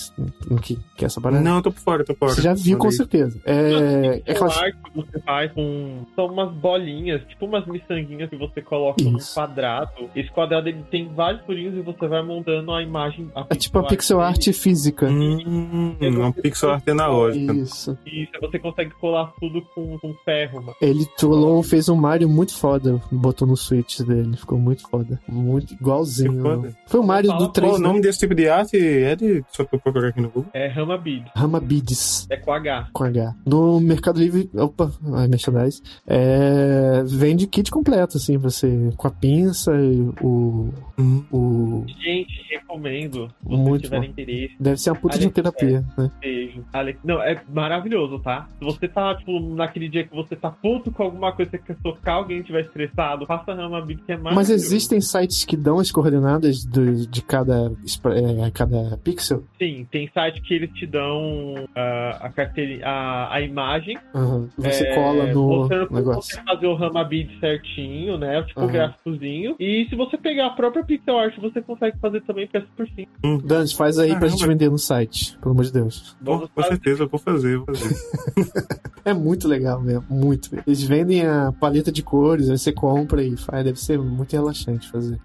Que, 0.62 0.76
que 0.96 1.04
é 1.04 1.06
essa 1.06 1.20
parada? 1.20 1.42
Não, 1.42 1.56
eu 1.56 1.62
tô 1.62 1.72
por 1.72 1.80
fora, 1.80 2.04
tô 2.04 2.14
por 2.14 2.28
fora. 2.28 2.34
Você 2.34 2.42
já 2.42 2.54
viu, 2.54 2.78
com 2.78 2.90
certeza. 2.90 3.40
É, 3.44 4.22
é 4.26 4.32
aquelas... 4.32 4.54
Você 4.94 5.20
faz 5.20 5.52
com. 5.52 6.04
São 6.14 6.26
umas 6.26 6.52
bolinhas, 6.52 7.22
tipo 7.28 7.46
umas 7.46 7.66
miçanguinhas 7.66 8.28
que 8.30 8.36
você 8.36 8.62
coloca 8.62 9.02
num 9.02 9.16
Isso. 9.18 9.34
quadrado. 9.34 9.90
Esse 10.14 10.30
quadrado 10.30 10.68
ele 10.68 10.82
tem 10.90 11.08
vários 11.08 11.42
furinhos 11.44 11.74
e 11.76 11.80
você 11.80 12.06
vai 12.08 12.22
montando 12.22 12.72
a 12.72 12.82
imagem. 12.82 13.30
A 13.34 13.46
É 13.50 13.54
tipo 13.54 13.78
a 13.78 13.84
pixel 13.84 14.20
art 14.20 14.38
dele. 14.38 14.52
física. 14.52 15.06
Hum, 15.08 15.96
é 16.00 16.08
um 16.08 16.32
pixel 16.32 16.70
art 16.70 16.88
analógico. 16.88 17.52
Isso. 17.52 17.98
E 18.06 18.28
você 18.40 18.58
consegue 18.58 18.90
colar 18.92 19.32
tudo 19.40 19.62
com, 19.74 19.98
com 19.98 20.14
ferro, 20.24 20.60
mano. 20.60 20.74
Ele 20.80 21.06
trollou, 21.16 21.62
fez 21.62 21.88
um 21.88 21.96
Mario 21.96 22.28
muito 22.28 22.54
foda, 22.54 23.00
botou 23.10 23.46
no 23.46 23.56
Switch 23.56 24.00
dele, 24.00 24.36
ficou 24.36 24.58
muito 24.58 24.88
foda. 24.88 25.20
Muito 25.28 25.74
igualzinho. 25.74 26.42
Foda. 26.42 26.76
Foi 26.86 27.00
o 27.00 27.04
Mario 27.04 27.32
do 27.32 27.38
Qual 27.38 27.52
3, 27.52 27.72
o 27.74 27.78
né? 27.78 27.88
nome 27.88 28.00
desse 28.00 28.25
tipo 28.26 28.34
de 28.34 28.48
arte, 28.48 28.76
Ed? 28.76 29.44
Só 29.48 29.64
pra 29.64 29.78
procurar 29.78 30.08
aqui 30.08 30.20
no 30.20 30.28
Google. 30.28 30.50
É 30.52 30.68
Hamabid. 30.70 31.24
Ramabids. 31.34 32.26
É 32.30 32.36
com 32.36 32.52
H. 32.52 32.88
Com 32.92 33.04
H. 33.04 33.34
No 33.46 33.80
Mercado 33.80 34.18
Livre, 34.18 34.50
opa, 34.54 34.90
ah, 35.14 35.26
merchandise, 35.28 35.82
é, 36.06 37.02
vende 37.04 37.46
kit 37.46 37.70
completo, 37.70 38.16
assim, 38.16 38.36
você, 38.36 38.90
com 38.96 39.06
a 39.08 39.10
pinça, 39.10 39.72
e 39.76 40.00
o, 40.22 40.70
Hum. 40.98 41.22
o, 41.30 41.84
Gente, 42.02 42.32
recomendo. 42.50 43.28
Se 43.28 43.48
Muito 43.56 43.82
tiver 43.84 43.98
bom. 44.00 44.04
interesse. 44.04 44.54
deve 44.58 44.76
ser 44.78 44.90
uma 44.90 44.96
puta 44.96 45.18
de 45.18 45.24
Alex, 45.24 45.34
terapia, 45.34 45.84
né? 45.96 46.10
Beijo. 46.20 46.64
Alex, 46.72 46.98
não, 47.04 47.22
é 47.22 47.40
maravilhoso, 47.52 48.18
tá? 48.18 48.48
Se 48.58 48.64
você 48.64 48.88
tá, 48.88 49.14
tipo, 49.14 49.38
naquele 49.54 49.88
dia 49.88 50.04
que 50.04 50.14
você 50.14 50.34
tá 50.34 50.50
puto 50.50 50.90
com 50.90 51.02
alguma 51.02 51.32
coisa 51.32 51.50
que 51.52 51.58
quer 51.58 51.76
socar 51.82 52.16
alguém 52.16 52.38
e 52.38 52.40
estiver 52.40 52.62
estressado, 52.62 53.26
faça 53.26 53.52
Hamabid 53.52 54.00
que 54.04 54.12
é 54.12 54.16
maravilhoso. 54.16 54.34
Mas 54.36 54.50
existem 54.50 55.00
sites 55.00 55.44
que 55.44 55.56
dão 55.56 55.78
as 55.78 55.90
coordenadas 55.90 56.64
do- 56.64 57.06
de 57.06 57.22
cada, 57.22 57.72
é, 58.18 58.50
cada 58.50 58.96
pixel? 58.98 59.44
Sim, 59.58 59.86
tem 59.90 60.10
site 60.12 60.40
que 60.42 60.54
eles 60.54 60.70
te 60.72 60.86
dão 60.86 61.54
ah, 61.74 62.18
a 62.22 62.28
carteirinha, 62.30 62.86
a, 62.86 63.34
a 63.34 63.40
imagem. 63.40 63.98
Aham. 64.14 64.48
Você 64.56 64.84
É, 64.84 64.94
cola 64.94 65.26
no 65.26 65.46
mostrando 65.48 65.92
negócio. 65.92 66.36
você 66.36 66.42
fazer 66.44 66.66
o 66.66 66.76
Hamabid 66.76 67.30
certinho, 67.40 68.16
né? 68.18 68.42
Tipo, 68.42 68.60
o 68.60 68.64
Aham. 68.64 68.72
gráficozinho. 68.72 69.56
E 69.58 69.86
se 69.88 69.94
você 69.96 70.16
pegar 70.16 70.46
a 70.46 70.50
própria 70.50 70.84
pixel 70.84 71.18
art, 71.18 71.34
você 71.38 71.60
consegue 71.62 71.98
fazer 71.98 72.20
também, 72.22 72.48
é 72.52 72.60
super 72.60 72.86
simples. 72.88 73.06
Dan, 73.44 73.66
faz 73.76 73.98
aí 73.98 74.08
pra 74.10 74.20
Caramba. 74.20 74.36
gente 74.36 74.46
vender 74.48 74.70
no 74.70 74.78
site, 74.78 75.36
pelo 75.40 75.52
amor 75.52 75.64
de 75.64 75.72
Deus. 75.72 76.16
Vamos 76.20 76.48
com 76.54 76.62
certeza, 76.62 77.02
eu 77.04 77.08
vou 77.08 77.18
fazer, 77.20 77.56
vou 77.58 77.66
fazer. 77.66 77.94
É 79.04 79.14
muito 79.14 79.46
legal 79.46 79.80
mesmo, 79.80 80.04
muito. 80.10 80.48
mesmo. 80.52 80.64
Eles 80.66 80.82
vendem 80.82 81.24
a 81.24 81.52
paleta 81.52 81.92
de 81.92 82.02
cores, 82.02 82.50
aí 82.50 82.58
você 82.58 82.72
compra 82.72 83.22
e 83.22 83.36
faz, 83.36 83.64
deve 83.64 83.78
ser 83.78 84.00
muito 84.00 84.32
relaxante 84.32 84.90
fazer. 84.90 85.20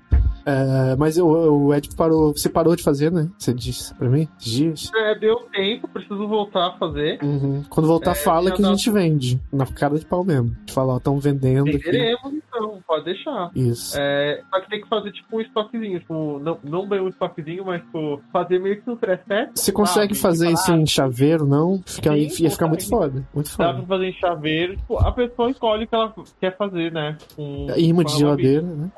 É, 0.46 0.96
mas 0.96 1.18
o, 1.18 1.26
o 1.28 1.74
Ed 1.74 1.90
parou, 1.96 2.32
você 2.34 2.50
parou 2.50 2.76
de 2.76 2.84
fazer, 2.84 3.12
né? 3.12 3.30
Você 3.38 3.54
disse 3.54 3.94
pra 3.96 4.10
mim? 4.10 4.28
Dias? 4.40 4.90
É, 4.96 5.16
deu 5.18 5.38
tempo, 5.52 5.88
preciso 5.88 6.28
voltar 6.28 6.68
a 6.68 6.72
fazer. 6.78 7.20
Uhum. 7.24 7.64
Quando 7.70 7.88
voltar, 7.88 8.12
É, 8.12 8.16
fala 8.16 8.52
que 8.52 8.62
a 8.62 8.66
dá- 8.66 8.74
gente 8.74 8.90
vende. 8.90 9.40
Na 9.52 9.66
cara 9.66 9.98
de 10.00 10.06
pau 10.06 10.24
mesmo. 10.24 10.56
De 10.66 10.74
falar, 10.74 10.94
ó, 10.94 10.98
estão 10.98 11.20
vendendo. 11.20 11.66
Venderemos, 11.66 12.34
então, 12.34 12.80
pode 12.88 13.06
deixar. 13.06 13.52
Isso. 13.56 13.96
É, 14.00 14.42
só 14.50 14.62
que 14.62 14.70
tem 14.70 14.82
que 14.82 14.88
fazer 14.90 15.12
tipo 15.12 15.38
um 15.38 15.42
estoquezinho, 15.42 16.00
tipo, 16.00 16.40
não, 16.40 16.58
não 16.64 16.88
bem 16.88 17.00
um 17.02 17.08
estoquezinho, 17.10 17.66
mas 17.66 17.82
tipo, 17.82 18.22
fazer 18.32 18.60
meio 18.60 18.82
que 18.82 18.90
um 18.90 18.96
preset. 18.96 19.50
Você 19.56 19.72
consegue 19.72 20.16
sabe? 20.16 20.22
fazer 20.22 20.48
Tipo, 20.48 20.60
isso 20.60 20.72
ah, 20.72 20.78
em 20.78 20.86
chaveiro, 20.88 21.46
não? 21.46 21.82
Fica, 21.86 22.12
Sim, 22.14 22.44
ia 22.44 22.50
ficar 22.52 22.68
muito 22.68 22.88
foda. 22.88 23.24
Muito 23.34 23.56
Dá 23.58 23.68
foda. 23.68 23.74
pra 23.80 23.86
fazer 23.88 24.06
em 24.10 24.14
chaveiro, 24.14 24.76
tipo, 24.78 24.98
a 24.98 25.12
pessoa 25.12 25.50
escolhe 25.52 25.84
o 25.86 25.88
que 25.88 25.96
ela 25.96 26.14
quer 26.40 26.58
fazer, 26.58 26.92
né? 26.92 27.18
Com, 27.36 27.68
Imã 27.78 28.04
de 28.04 28.18
geladeira, 28.18 28.62
né? 28.64 28.90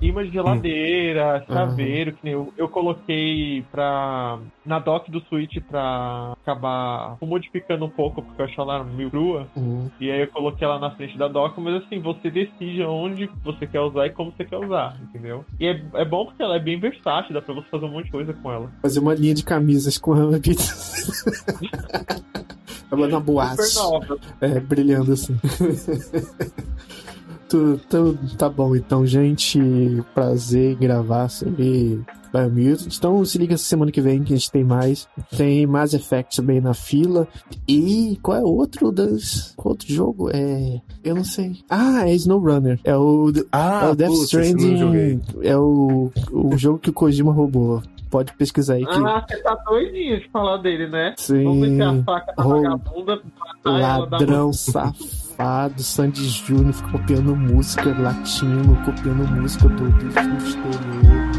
Imã 0.00 0.24
de 0.24 0.30
geladeira, 0.30 1.44
chaveiro, 1.46 2.12
que 2.12 2.18
nem 2.22 2.34
eu, 2.34 2.52
eu 2.56 2.68
coloquei 2.68 3.64
pra. 3.70 4.38
Na 4.64 4.78
dock 4.78 5.10
do 5.10 5.20
Switch 5.22 5.56
pra 5.68 6.34
acabar 6.42 7.16
modificando 7.22 7.86
um 7.86 7.90
pouco, 7.90 8.22
porque 8.22 8.42
eu 8.42 8.46
achei 8.46 8.62
ela 8.62 8.84
meio 8.84 9.10
crua. 9.10 9.48
Uhum. 9.56 9.90
E 9.98 10.10
aí 10.10 10.20
eu 10.20 10.28
coloquei 10.28 10.66
ela 10.66 10.78
na 10.78 10.90
frente 10.90 11.16
da 11.16 11.26
dock, 11.26 11.58
mas 11.60 11.82
assim, 11.82 12.00
você 12.00 12.30
decide 12.30 12.82
onde 12.82 13.30
você 13.42 13.66
quer 13.66 13.80
usar 13.80 14.06
e 14.06 14.10
como 14.10 14.30
você 14.30 14.44
quer 14.44 14.58
usar, 14.58 14.96
entendeu? 15.02 15.44
E 15.58 15.66
é, 15.66 15.82
é 15.94 16.04
bom 16.04 16.26
porque 16.26 16.42
ela 16.42 16.56
é 16.56 16.60
bem 16.60 16.78
versátil, 16.78 17.34
dá 17.34 17.40
pra 17.40 17.54
você 17.54 17.68
fazer 17.68 17.86
um 17.86 17.90
monte 17.90 18.06
de 18.06 18.10
coisa 18.12 18.32
com 18.34 18.52
ela. 18.52 18.70
Fazer 18.82 19.00
uma 19.00 19.14
linha 19.14 19.34
de 19.34 19.42
camisas 19.42 19.96
com 19.96 20.14
Pizza. 20.40 20.74
Tava 22.88 23.06
na 23.06 23.20
boate. 23.20 23.62
É, 24.40 24.60
brilhando 24.60 25.12
assim. 25.12 25.38
Tu, 27.48 27.80
tu- 27.88 28.18
tá 28.36 28.48
bom, 28.48 28.74
então, 28.76 29.06
gente. 29.06 29.58
Prazer 30.14 30.72
em 30.72 30.76
gravar 30.76 31.28
sobre 31.28 32.00
Biomutant. 32.32 32.94
Então 32.96 33.24
se 33.24 33.38
liga 33.38 33.54
essa 33.54 33.64
semana 33.64 33.90
que 33.90 34.00
vem 34.00 34.22
que 34.22 34.32
a 34.32 34.36
gente 34.36 34.50
tem 34.50 34.62
mais. 34.64 35.08
Tem 35.36 35.66
Mass 35.66 35.94
Effect 35.94 36.36
também 36.36 36.60
na 36.60 36.74
fila. 36.74 37.26
E 37.66 38.18
qual 38.22 38.36
é 38.38 38.42
o 38.42 38.48
outro 38.48 38.92
das. 38.92 39.52
Qual 39.56 39.72
outro 39.72 39.92
jogo? 39.92 40.30
É. 40.32 40.80
Eu 41.02 41.14
não 41.14 41.24
sei. 41.24 41.52
Ah, 41.70 42.08
é 42.08 42.14
SnowRunner. 42.14 42.78
É 42.84 42.96
o, 42.96 43.30
é 43.30 43.42
Ah, 43.52 43.90
o 43.92 43.96
Death 43.96 44.10
putz. 44.10 44.22
Stranding. 44.24 45.20
É 45.42 45.56
o, 45.56 46.10
o 46.32 46.56
jogo 46.56 46.78
que 46.78 46.90
o 46.90 46.92
Kojima 46.92 47.32
roubou. 47.32 47.82
Pode 48.10 48.32
pesquisar 48.34 48.74
aí 48.74 48.86
que. 48.86 48.90
Ah, 48.92 49.22
você 49.28 49.36
tá 49.42 49.54
doidinho 49.66 50.18
de 50.20 50.28
falar 50.30 50.56
dele, 50.58 50.88
né? 50.88 51.14
Sim. 51.18 51.44
Vamos 51.44 51.68
meter 51.68 51.82
a 51.82 52.02
faca 52.04 52.42
Rou- 52.42 52.62
vagabunda, 52.62 53.20
Ladrão 53.64 54.50
safado, 54.52 54.96
Sandy 55.78 56.28
Júnior 56.28 56.74
copiando 56.90 57.36
música 57.36 57.96
latino, 58.00 58.76
copiando 58.84 59.24
música 59.28 59.68
do, 59.68 59.88
do 59.88 60.08
exterior. 60.08 61.37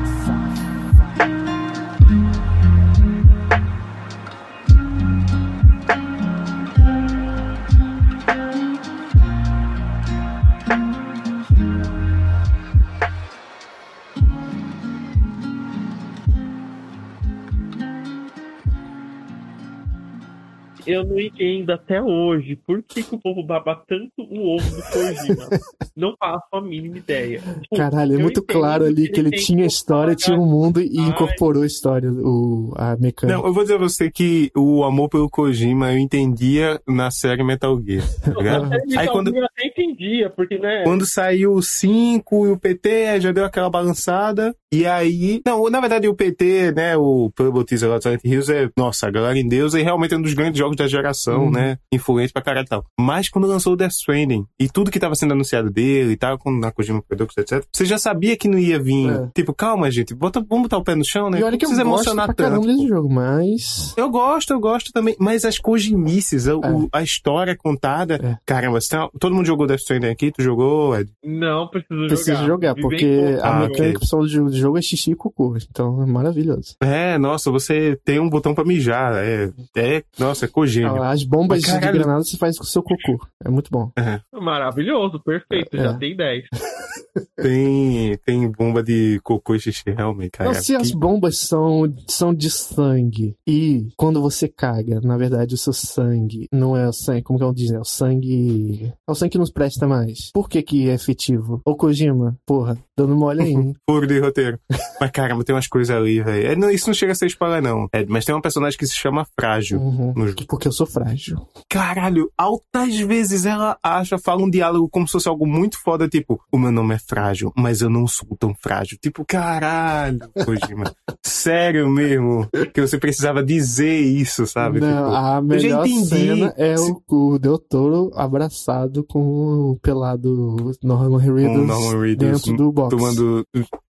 Eu 20.89 21.05
não 21.05 21.19
entendo 21.19 21.69
até 21.69 22.01
hoje 22.01 22.55
por 22.55 22.81
que, 22.81 23.03
que 23.03 23.13
o 23.13 23.19
povo 23.19 23.43
baba 23.43 23.79
tanto 23.87 24.11
o 24.17 24.55
ovo 24.55 24.75
do 24.75 24.81
Kojima. 24.81 25.49
não 25.95 26.15
faço 26.17 26.47
a 26.53 26.61
mínima 26.61 26.97
ideia. 26.97 27.39
Tipo, 27.61 27.75
Caralho, 27.75 28.15
é 28.15 28.17
muito 28.17 28.41
claro 28.41 28.85
ali 28.85 29.07
que 29.07 29.19
ele 29.19 29.29
tem 29.29 29.39
tinha 29.39 29.65
história, 29.65 30.15
tinha 30.15 30.35
um 30.35 30.45
mundo 30.47 30.81
e 30.81 30.97
Ai. 30.97 31.09
incorporou 31.09 31.61
a 31.61 31.67
história, 31.67 32.11
o, 32.11 32.73
a 32.75 32.95
mecânica. 32.97 33.27
Não, 33.27 33.45
eu 33.45 33.53
vou 33.53 33.63
dizer 33.63 33.75
a 33.75 33.79
você 33.79 34.09
que 34.09 34.49
o 34.55 34.83
amor 34.83 35.09
pelo 35.09 35.29
Kojima 35.29 35.91
eu 35.91 35.99
entendia 35.99 36.81
na 36.87 37.11
série 37.11 37.43
Metal 37.43 37.79
Gear. 37.85 38.03
Tá 38.21 38.31
ligado? 38.37 38.69
Aí 38.97 39.07
quando, 39.09 39.35
eu 39.35 39.45
até 39.45 39.67
entendia, 39.67 40.29
porque, 40.31 40.57
né? 40.57 40.83
quando 40.83 41.05
saiu 41.05 41.53
o 41.53 41.61
5 41.61 42.47
e 42.47 42.49
o 42.49 42.59
PT, 42.59 43.21
já 43.21 43.31
deu 43.31 43.45
aquela 43.45 43.69
balançada. 43.69 44.55
E 44.71 44.85
aí. 44.85 45.41
Não, 45.45 45.69
na 45.69 45.79
verdade 45.79 46.07
o 46.07 46.15
PT, 46.15 46.71
né? 46.71 46.95
O 46.95 47.31
Purple 47.35 47.65
Teaser 47.65 48.01
Silent 48.01 48.21
Hills 48.23 48.53
é. 48.53 48.69
Nossa, 48.77 49.07
a 49.07 49.11
galera 49.11 49.37
em 49.37 49.47
Deus 49.47 49.73
é 49.73 49.81
realmente 49.81 50.15
um 50.15 50.21
dos 50.21 50.33
grandes 50.33 50.59
jogos 50.59 50.75
da 50.79 50.87
geração, 50.87 51.45
Uhum. 51.45 51.51
né? 51.51 51.77
Influente 51.91 52.31
pra 52.33 52.41
caralho 52.41 52.65
e 52.65 52.69
tal. 52.69 52.85
Mas 52.99 53.29
quando 53.29 53.47
lançou 53.47 53.73
o 53.73 53.75
Death 53.75 53.91
Stranding 53.91 54.45
e 54.59 54.67
tudo 54.69 54.91
que 54.91 54.99
tava 54.99 55.15
sendo 55.15 55.33
anunciado 55.33 55.69
dele 55.69 56.13
e 56.13 56.17
tal, 56.17 56.37
com 56.37 56.51
na 56.51 56.71
Kojima 56.71 57.01
Productions, 57.01 57.37
etc., 57.37 57.65
você 57.71 57.85
já 57.85 57.97
sabia 57.97 58.35
que 58.37 58.47
não 58.47 58.57
ia 58.57 58.79
vir. 58.79 59.09
É. 59.11 59.27
Tipo, 59.35 59.53
calma, 59.53 59.89
gente, 59.91 60.13
bota, 60.15 60.43
vamos 60.47 60.63
botar 60.63 60.77
o 60.77 60.83
pé 60.83 60.95
no 60.95 61.05
chão, 61.05 61.29
né? 61.29 61.39
e 61.39 61.43
olha 61.43 61.51
Não 61.51 61.57
que 61.57 61.65
eu 61.65 61.69
precisa 61.69 61.83
gosto 61.83 61.95
emocionar 62.09 62.25
pra 62.27 62.35
tanto. 62.35 62.61
caramba 62.65 62.87
jogo, 62.87 63.13
mas... 63.13 63.93
Eu 63.97 64.09
gosto, 64.09 64.51
eu 64.53 64.59
gosto 64.59 64.91
também. 64.91 65.15
Mas 65.19 65.43
as 65.45 65.57
cojimices, 65.57 66.47
a, 66.47 66.55
o- 66.57 66.87
a 66.91 67.01
história 67.01 67.55
contada. 67.55 68.15
É. 68.23 68.37
Caramba, 68.45 68.79
você 68.79 68.89
tá- 68.89 69.09
todo 69.19 69.35
mundo 69.35 69.45
jogou 69.45 69.67
Death 69.67 69.79
Stranding 69.81 70.07
aqui? 70.07 70.31
Tu 70.31 70.41
jogou, 70.41 70.97
Ed? 70.97 71.09
Não 71.23 71.67
preciso, 71.67 72.07
Precisa 72.07 72.45
jogar. 72.45 72.75
porque 72.75 73.37
a 73.41 73.49
Ah, 73.49 73.53
mecânica 73.59 73.81
ok. 73.83 73.93
principal 73.93 74.19
do 74.21 74.27
jogo- 74.27 74.49
do 74.49 74.57
jogo 74.57 74.77
é 74.77 74.81
xixi 74.81 75.11
e 75.11 75.15
cocô. 75.15 75.55
Então 75.69 76.01
é 76.01 76.05
maravilhoso. 76.05 76.75
É, 76.81 77.17
nossa, 77.17 77.51
você 77.51 77.97
tem 78.05 78.19
um 78.19 78.29
botão 78.29 78.53
pra 78.53 78.63
mijar. 78.63 79.15
É, 79.17 79.49
é 79.75 80.03
nossa, 80.17 80.45
é 80.45 80.47
cogênio. 80.69 81.03
As 81.03 81.23
bombas 81.23 81.61
Mas, 81.61 81.73
de 81.73 81.79
granada 81.79 82.23
você 82.23 82.37
faz 82.37 82.57
com 82.57 82.63
o 82.63 82.67
seu 82.67 82.81
cocô. 82.83 83.19
É 83.43 83.49
muito 83.49 83.69
bom. 83.71 83.91
Maravilhoso, 84.33 85.19
perfeito, 85.19 85.75
É. 85.77 85.83
já 85.83 85.93
tem 85.95 86.15
10. 86.15 86.45
Tem, 87.35 88.17
tem 88.25 88.51
bomba 88.51 88.83
de 88.83 89.19
cocô 89.23 89.55
e 89.55 89.59
xixi, 89.59 89.83
realmente, 89.89 90.31
cara. 90.31 90.51
Não, 90.53 90.61
se 90.61 90.75
as 90.75 90.91
bombas 90.91 91.37
são, 91.37 91.91
são 92.07 92.33
de 92.33 92.49
sangue 92.49 93.35
e 93.47 93.87
quando 93.97 94.21
você 94.21 94.47
caga, 94.47 95.01
na 95.01 95.17
verdade, 95.17 95.55
o 95.55 95.57
seu 95.57 95.73
sangue 95.73 96.47
não 96.51 96.77
é 96.77 96.87
o 96.87 96.93
sangue, 96.93 97.23
como 97.23 97.39
que 97.39 97.43
eu 97.43 97.53
dizer? 97.53 97.75
É 97.77 97.79
o 97.79 97.83
sangue. 97.85 98.93
É 99.07 99.11
o 99.11 99.15
sangue 99.15 99.31
que 99.31 99.37
nos 99.37 99.51
presta 99.51 99.87
mais. 99.87 100.31
Por 100.33 100.47
que 100.47 100.61
que 100.61 100.89
é 100.89 100.93
efetivo? 100.93 101.61
Ô 101.65 101.75
Kojima, 101.75 102.37
porra, 102.45 102.77
dando 102.99 103.15
mole 103.15 103.43
hein? 103.43 103.73
Furo 103.89 104.05
de 104.07 104.19
roteiro. 104.19 104.59
Mas 104.99 105.11
caramba, 105.11 105.43
tem 105.43 105.55
umas 105.55 105.67
coisas 105.67 105.95
ali, 105.95 106.21
velho. 106.21 106.65
É, 106.65 106.73
isso 106.73 106.87
não 106.87 106.93
chega 106.93 107.11
a 107.13 107.15
ser 107.15 107.27
spoiler, 107.27 107.61
não. 107.61 107.87
É, 107.93 108.05
mas 108.07 108.25
tem 108.25 108.35
uma 108.35 108.41
personagem 108.41 108.77
que 108.77 108.85
se 108.85 108.95
chama 108.95 109.25
Frágil 109.39 109.79
Uhum. 109.79 110.13
no 110.15 110.27
jogo. 110.27 110.45
Porque 110.47 110.67
eu 110.67 110.71
sou 110.71 110.85
frágil. 110.85 111.37
Caralho, 111.69 112.29
altas 112.37 112.97
vezes 112.99 113.45
ela 113.45 113.77
acha, 113.83 114.17
fala 114.17 114.43
um 114.43 114.49
diálogo 114.49 114.89
como 114.89 115.07
se 115.07 115.13
fosse 115.13 115.27
algo 115.29 115.45
muito 115.45 115.77
foda, 115.81 116.07
tipo, 116.07 116.39
o 116.51 116.57
meu 116.57 116.71
nome 116.71 116.95
é 116.95 116.99
frágil, 116.99 117.51
mas 117.55 117.81
eu 117.81 117.89
não 117.89 118.07
sou 118.07 118.27
tão 118.37 118.53
frágil. 118.53 118.97
Tipo, 119.01 119.23
caralho, 119.25 120.19
Kojima. 120.45 120.91
Sério 121.23 121.89
mesmo, 121.89 122.47
que 122.73 122.81
você 122.81 122.97
precisava 122.97 123.43
dizer 123.43 123.99
isso, 123.99 124.45
sabe? 124.45 124.79
Não, 124.79 124.89
Tipo, 124.89 125.15
a 125.15 125.41
melhor 125.41 125.87
cena 125.87 126.53
é 126.57 126.75
o, 126.79 127.01
o 127.09 127.39
Del 127.39 127.57
Toro 127.57 128.11
abraçado 128.15 129.03
com 129.03 129.71
o 129.71 129.79
pelado 129.81 130.71
Norman 130.83 131.17
Reedus 131.19 131.67
Norman 131.67 132.01
Reedus 132.01 132.41
dentro 132.43 132.57
do 132.57 132.71
box. 132.71 132.88
Tomando... 132.89 133.45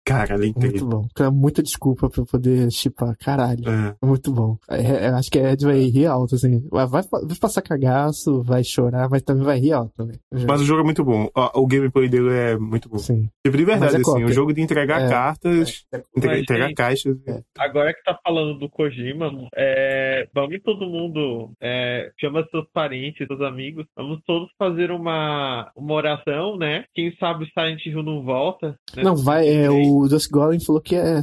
Caralho, 0.09 0.43
é 0.43 0.47
Muito 0.47 0.59
incrível. 0.67 0.89
bom. 0.89 1.07
Então, 1.11 1.33
muita 1.33 1.63
desculpa 1.63 2.09
pra 2.09 2.23
eu 2.23 2.27
poder 2.27 2.71
chipar. 2.73 3.17
Caralho. 3.19 3.63
É. 3.69 3.95
Muito 4.07 4.33
bom. 4.33 4.57
É, 4.71 4.81
é, 4.81 5.09
acho 5.09 5.31
que 5.31 5.39
a 5.39 5.53
Ed 5.53 5.65
vai 5.65 5.79
rir 5.81 6.07
alto, 6.07 6.35
assim. 6.35 6.67
Vai, 6.71 6.87
vai, 6.87 7.03
vai 7.03 7.37
passar 7.41 7.63
cagaço, 7.63 8.43
vai 8.43 8.63
chorar, 8.65 9.09
mas 9.11 9.23
também 9.23 9.45
vai 9.45 9.59
rir 9.59 9.73
alto 9.73 9.93
também. 9.97 10.17
Mas 10.47 10.61
o 10.61 10.65
jogo 10.65 10.81
é 10.81 10.85
muito 10.85 11.05
bom. 11.05 11.29
O, 11.35 11.61
o 11.63 11.67
gameplay 11.67 12.09
dele 12.09 12.31
é 12.31 12.57
muito 12.59 12.89
bom. 12.89 12.99
Sim. 12.99 13.29
Tipo, 13.45 13.57
de 13.57 13.65
verdade, 13.65 13.93
é 13.95 13.97
assim, 13.97 14.03
cópia. 14.05 14.27
o 14.27 14.33
jogo 14.33 14.53
de 14.53 14.61
entregar 14.63 15.03
É. 15.03 15.09
cartas, 15.09 15.85
entregar 16.17 16.67
gente, 16.69 16.75
caixas. 16.77 17.17
É. 17.27 17.41
Agora 17.59 17.93
que 17.95 18.03
tá 18.03 18.19
falando 18.25 18.59
do 18.59 18.69
Kojima, 18.69 19.31
é, 19.57 20.29
vamos 20.35 20.59
todo 20.65 20.87
mundo, 20.87 21.51
é, 21.61 22.11
chama 22.21 22.45
seus 22.51 22.67
parentes, 22.73 23.27
seus 23.27 23.41
amigos, 23.41 23.87
vamos 23.97 24.21
todos 24.27 24.49
fazer 24.59 24.91
uma, 24.91 25.71
uma 25.77 25.95
oração, 25.95 26.57
né? 26.57 26.85
Quem 26.95 27.15
sabe 27.19 27.45
o 27.45 27.49
Silent 27.49 27.85
Hill 27.87 28.03
não 28.03 28.23
volta. 28.23 28.77
Né? 28.97 29.03
Não, 29.03 29.17
vai, 29.17 29.49
é, 29.49 29.71
o 29.71 29.97
Dusk 30.07 30.30
Golem 30.30 30.61
falou 30.61 30.80
que 30.82 30.94
é, 30.94 31.18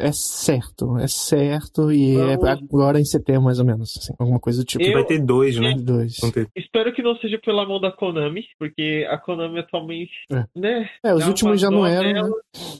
é 0.00 0.12
certo, 0.12 0.98
é 0.98 1.08
certo, 1.08 1.90
e 1.90 2.16
é 2.16 2.36
Vamos- 2.36 2.62
agora 2.70 3.00
em 3.00 3.04
setembro, 3.04 3.42
mais 3.44 3.58
ou 3.58 3.64
menos, 3.64 3.96
assim, 3.96 4.12
alguma 4.18 4.38
coisa 4.38 4.60
do 4.60 4.64
tipo. 4.66 4.84
Eu- 4.84 4.92
Vai 4.92 5.04
ter 5.04 5.18
dois, 5.18 5.56
né? 5.58 5.74
Dois. 5.78 6.16
Espero 6.54 6.92
que 6.92 7.02
não 7.02 7.16
seja 7.16 7.38
pela 7.44 7.66
mão 7.66 7.80
da 7.80 7.90
Konami, 7.90 8.44
porque 8.58 9.06
a 9.10 9.16
Konami 9.18 9.58
atualmente, 9.60 10.12
É. 10.30 10.44
né? 10.54 10.88
É, 11.02 11.14
os 11.14 11.26
últimos 11.26 11.60
já 11.60 11.70
não 11.70 11.86
eram, 11.86 12.12
né? 12.28 12.30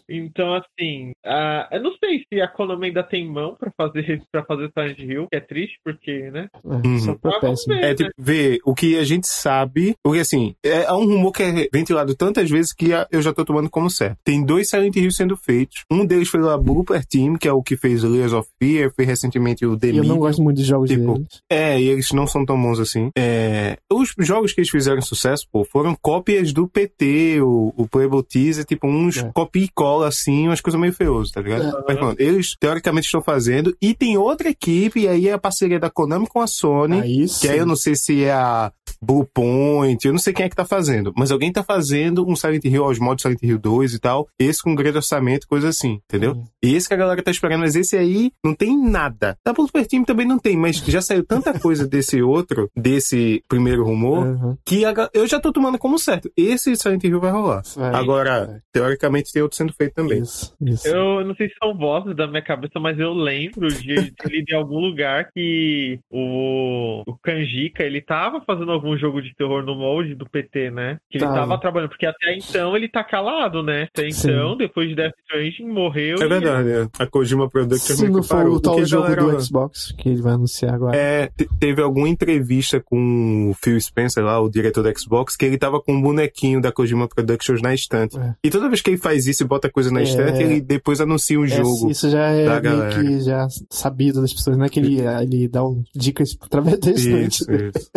Então, 0.09 0.55
assim, 0.55 1.13
ah, 1.25 1.69
eu 1.73 1.83
não 1.83 1.93
sei 1.99 2.25
se 2.33 2.41
a 2.41 2.49
Konami 2.49 2.87
ainda 2.89 3.03
tem 3.03 3.27
mão 3.29 3.57
pra 3.59 3.73
fazer, 3.77 4.23
pra 4.31 4.45
fazer 4.45 4.71
Silent 4.77 4.99
Hill, 4.99 5.27
que 5.31 5.37
é 5.37 5.41
triste, 5.41 5.79
porque, 5.85 6.31
né? 6.31 6.49
É, 6.55 6.99
só 7.01 7.15
pra 7.15 7.39
vamos 7.41 7.65
péssimo. 7.65 7.75
ver, 7.75 7.85
É 7.85 7.89
né? 7.89 7.95
tipo, 7.95 8.11
ver 8.19 8.59
o 8.65 8.75
que 8.75 8.99
a 8.99 9.05
gente 9.05 9.27
sabe. 9.27 9.95
Porque 10.03 10.21
assim, 10.21 10.55
é 10.65 10.87
é 10.87 10.93
um 10.93 11.05
rumor 11.07 11.33
que 11.33 11.43
é 11.43 11.69
ventilado 11.73 12.15
tantas 12.15 12.49
vezes 12.49 12.73
que 12.73 12.93
a- 12.93 13.07
eu 13.11 13.21
já 13.21 13.33
tô 13.33 13.45
tomando 13.45 13.69
como 13.69 13.91
certo. 13.91 14.19
Tem 14.23 14.45
dois 14.45 14.69
Silent 14.71 14.95
Hill 14.95 15.06
sendo 15.11 15.37
feitos. 15.37 15.85
Um 15.91 16.05
deles 16.05 16.29
foi 16.29 16.41
a 16.49 16.57
Blooper 16.57 17.05
Team, 17.07 17.37
que 17.37 17.49
é 17.49 17.53
o 17.53 17.63
que 17.63 17.77
fez 17.77 18.03
Layers 18.03 18.33
of 18.33 18.49
Fear, 18.61 18.93
fez 18.95 19.09
recentemente 19.09 19.65
o 19.67 19.77
The 19.77 19.91
eu 19.91 20.05
não 20.05 20.19
gosto 20.19 20.43
muito 20.43 20.57
dos 20.59 20.67
jogos 20.67 20.91
Tipo, 20.91 21.15
deles. 21.15 21.29
É, 21.51 21.81
e 21.81 21.89
eles 21.89 22.11
não 22.13 22.27
são 22.27 22.45
tão 22.45 22.61
bons 22.61 22.79
assim. 22.81 23.11
É, 23.17 23.79
os 23.93 24.15
jogos 24.19 24.53
que 24.53 24.61
eles 24.61 24.71
fizeram 24.71 25.01
sucesso, 25.01 25.47
pô, 25.51 25.65
foram 25.65 25.95
cópias 26.01 26.53
do 26.53 26.67
PT, 26.69 27.41
o, 27.41 27.73
o 27.77 27.87
Playable 27.89 28.23
Teaser, 28.23 28.65
tipo, 28.65 28.87
uns 28.87 29.19
É. 29.19 29.31
copia 29.33 29.65
e 29.65 29.69
cola 29.75 30.09
assim, 30.09 30.49
umas 30.49 30.61
coisas 30.61 30.81
meio 30.81 30.93
feiosas, 30.93 31.31
tá 31.33 31.41
ligado? 31.41 31.65
É. 31.67 31.83
Mas, 31.89 32.01
mano, 32.01 32.17
eles 32.19 32.57
teoricamente 32.59 33.07
estão 33.07 33.23
fazendo, 33.23 33.77
e 33.81 33.95
tem 33.95 34.17
outra 34.19 34.49
equipe, 34.49 35.01
e 35.01 35.09
aí 35.09 35.29
é 35.29 35.33
a 35.33 35.39
parceria 35.39 35.79
da 35.79 35.91
Konami 35.91 36.27
com 36.27 36.41
a 36.41 36.47
Sony, 36.47 37.01
Aí 37.01 37.27
que 37.41 37.49
aí 37.49 37.59
eu 37.59 37.67
não 37.67 37.77
sei 37.77 37.95
se 37.95 38.25
é 38.25 38.33
a 38.33 38.73
Blue 39.01 39.27
Point, 39.33 40.07
eu 40.07 40.13
não 40.13 40.19
sei 40.19 40.33
quem 40.33 40.47
é 40.47 40.49
que 40.49 40.57
tá 40.57 40.65
fazendo, 40.65 41.13
mas 41.17 41.31
alguém 41.31 41.53
tá 41.53 41.63
fazendo 41.63 42.27
um 42.29 42.35
Silent 42.35 42.65
Hill 42.65 42.85
aos 42.85 42.99
modos 42.99 43.23
Silent 43.23 43.43
Hill 43.43 43.59
2 43.59 43.95
e 43.95 43.99
tal, 43.99 44.27
esse 44.39 44.63
com 44.63 44.75
grande 44.97 44.99
orçamento, 44.99 45.47
coisa 45.49 45.69
assim, 45.69 46.01
entendeu? 46.09 46.33
Hum. 46.33 46.45
E 46.63 46.75
esse 46.75 46.89
que 46.89 46.95
a 46.95 46.97
galera 46.97 47.23
tá 47.23 47.31
esperando, 47.31 47.61
mas 47.61 47.77
esse 47.77 47.97
aí 47.97 48.31
não 48.45 48.55
tem 48.55 48.77
nada. 48.77 49.37
Da 49.45 49.53
Blooper 49.53 49.87
Team 49.87 50.05
também 50.05 50.27
não 50.27 50.39
tem, 50.39 50.57
mas 50.57 50.77
já 50.79 51.01
saiu 51.01 51.25
tanta 51.25 51.53
coisa 51.61 51.87
desse 51.87 52.23
outro, 52.23 52.71
desse 52.77 53.43
primeiro 53.49 53.85
rumor, 53.85 54.27
Uhum. 54.27 54.57
que 54.65 54.85
a 54.85 54.95
eu 55.13 55.27
já 55.27 55.39
tô 55.39 55.53
tomando 55.53 55.79
como 55.79 55.99
certo. 55.99 56.31
Esse 56.37 56.75
Silent 56.75 57.05
Hill 57.05 57.21
vai 57.21 57.31
rolar. 57.31 57.63
Vai. 57.77 57.95
Agora, 57.95 58.47
vai. 58.47 58.61
teoricamente 58.73 59.33
tem 59.33 59.43
outro 59.43 59.57
sendo 59.57 59.73
feito 59.75 59.95
também. 59.95 60.23
Isso, 60.23 60.55
isso. 60.61 60.89
Eu 60.89 61.25
não 61.25 61.35
sei 61.35 61.49
se 61.49 61.55
são 61.63 61.77
vozes 61.77 62.17
da 62.17 62.27
minha 62.27 62.43
cabeça, 62.43 62.81
mas 62.81 62.99
eu 62.99 63.13
lembro 63.13 63.69
de 63.69 63.97
de 64.45 64.55
algum 64.55 64.79
lugar 64.81 65.29
que 65.33 65.99
o, 66.11 67.03
o 67.07 67.17
Kanjika, 67.23 67.83
ele 67.83 68.01
tava 68.01 68.41
fazendo 68.41 68.73
algum 68.73 68.97
jogo 68.97 69.21
de 69.23 69.35
terror 69.35 69.63
no 69.65 69.75
molde 69.75 70.15
do 70.15 70.29
PT, 70.29 70.71
né? 70.71 70.99
Que 71.11 71.19
ele 71.19 71.25
Tava. 71.27 71.37
tava 71.41 71.59
trabalhando, 71.61 71.91
porque 71.91 72.07
até 72.07 72.35
então 72.37 72.77
ele 72.77 72.89
tá 72.89 73.03
calado, 73.05 73.63
né? 73.63 73.85
Até 73.85 74.11
Sim. 74.11 74.31
então, 74.31 74.57
depois 74.87 74.91
de 74.91 74.95
Death 74.97 75.15
Stranding, 75.25 75.73
morreu. 75.73 76.17
É 76.21 76.25
e- 76.25 76.29
verdade, 76.29 76.69
é. 76.71 76.89
a 76.99 77.07
Kojima 77.07 77.49
Productions 77.49 77.97
Se 77.97 78.03
meio 78.03 78.13
não 78.15 78.21
que 78.23 78.29
for 78.29 78.37
parou. 78.37 78.55
o 78.57 78.61
tal 78.61 78.85
jogo 78.85 79.15
do 79.17 79.41
Xbox, 79.41 79.93
que 79.99 80.09
ele 80.09 80.23
vai 80.23 80.35
anunciar 80.35 80.75
agora. 80.75 80.97
É, 80.97 81.29
te- 81.37 81.49
teve 81.59 81.83
alguma 81.83 82.09
entrevista 82.09 82.81
com 82.81 83.51
o 83.51 83.55
Phil 83.55 83.81
Spencer 83.81 84.25
lá, 84.25 84.41
o 84.41 84.49
diretor 84.49 84.83
da 84.83 84.93
Xbox, 84.95 85.37
que 85.37 85.45
ele 85.45 85.59
tava 85.59 85.81
com 85.81 85.93
um 85.93 86.01
bonequinho 86.03 86.61
da 86.61 86.71
Kojima 86.73 87.09
Productions 87.09 87.61
na 87.63 87.75
estante. 87.75 88.19
É. 88.19 88.35
E 88.45 88.51
toda 88.51 88.69
vez 88.69 88.81
que 88.81 88.91
ele 88.91 88.97
faz 88.99 89.27
isso 89.27 89.43
e 89.43 89.47
bota 89.47 89.71
coisa 89.71 89.91
na 89.91 90.01
É. 90.01 90.05
estante, 90.05 90.43
ele 90.43 90.61
depois 90.61 91.01
anuncia 91.01 91.39
um 91.39 91.45
É, 91.45 91.49
jogo. 91.49 91.91
isso 91.91 92.09
já 92.11 92.27
é 92.29 92.45
da 92.45 92.61
meio 92.61 92.89
que 92.91 93.21
já 93.21 93.47
sabido 93.71 94.21
das 94.21 94.33
pessoas, 94.33 94.57
né? 94.57 94.69
Que 94.69 94.81
ele, 94.81 95.01
ele 95.23 95.49
dá 95.49 95.65
um, 95.65 95.83
dicas 95.95 96.37
através 96.41 96.79
da 96.79 96.91
estante. 96.91 97.43
Isso, 97.43 97.47
isso. 97.53 97.91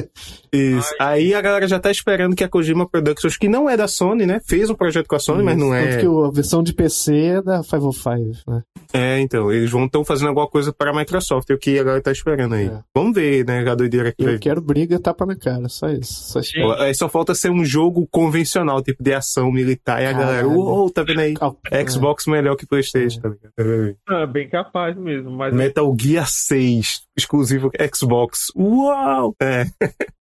Isso. 0.52 0.96
Aí 1.00 1.34
a 1.34 1.42
galera 1.42 1.68
já 1.68 1.80
tá 1.80 1.92
esperando 1.92 2.36
que 2.36 2.44
a 2.44 2.50
Kojima 2.50 2.88
Productions, 2.88 3.38
que 3.38 3.48
não 3.48 3.70
é 3.70 3.78
da 3.78 3.88
Sony, 3.88 4.26
né? 4.26 4.40
Fez 4.46 4.70
um 4.70 4.76
projeto 4.76 5.08
com 5.08 5.16
a 5.16 5.20
Sony, 5.20 5.44
mas 5.44 5.58
não 5.58 5.70
Tanto 5.70 5.88
é. 5.88 5.98
que 5.98 6.08
o- 6.08 6.26
a 6.26 6.32
versão 6.32 6.64
de 6.64 6.74
PC 6.80 7.14
é 7.14 7.42
da 7.42 7.62
505, 7.62 8.50
né? 8.50 8.64
É, 8.94 9.20
então, 9.20 9.52
eles 9.52 9.70
vão 9.70 9.86
estão 9.86 10.06
fazendo 10.06 10.30
alguma 10.30 10.48
coisa 10.48 10.72
para 10.72 10.92
a 10.92 10.96
Microsoft, 10.96 11.50
é 11.50 11.54
o 11.54 11.58
que 11.58 11.78
a 11.78 11.84
galera 11.84 12.02
tá 12.02 12.12
esperando 12.12 12.56
aí. 12.56 12.68
É. 12.68 12.80
Vamos 12.96 13.14
ver, 13.14 13.46
né, 13.46 13.70
a 13.70 13.76
doideira 13.76 14.14
que 14.14 14.24
vai 14.24 14.36
Eu 14.36 14.40
quero 14.40 14.62
briga, 14.62 14.98
tapa 14.98 15.26
na 15.26 15.36
cara, 15.36 15.68
só 15.68 15.90
isso. 15.90 16.32
Só 16.32 16.40
isso. 16.40 16.54
Aí 16.80 16.94
só 16.94 17.10
falta 17.10 17.36
ser 17.36 17.52
um 17.52 17.66
jogo 17.66 18.08
convencional, 18.10 18.82
tipo 18.82 19.04
de 19.04 19.14
ação 19.14 19.52
militar, 19.52 20.02
e 20.02 20.06
a 20.06 20.14
galera, 20.14 20.48
Caralho. 20.48 20.58
uou, 20.58 20.90
tá 20.90 21.04
vendo 21.04 21.20
aí? 21.20 21.34
Ah, 21.42 21.52
Xbox 21.88 22.26
melhor 22.28 22.56
que 22.56 22.66
PlayStation, 22.66 23.20
tá 23.20 23.30
ligado? 23.30 23.98
É 24.10 24.26
bem 24.26 24.48
capaz 24.48 24.96
mesmo, 24.96 25.32
mas 25.32 25.54
Metal 25.54 25.94
Gear 26.00 26.28
6, 26.28 27.02
exclusivo 27.18 27.70
Xbox. 27.94 28.48
Uau! 28.56 29.36
É. 29.42 29.66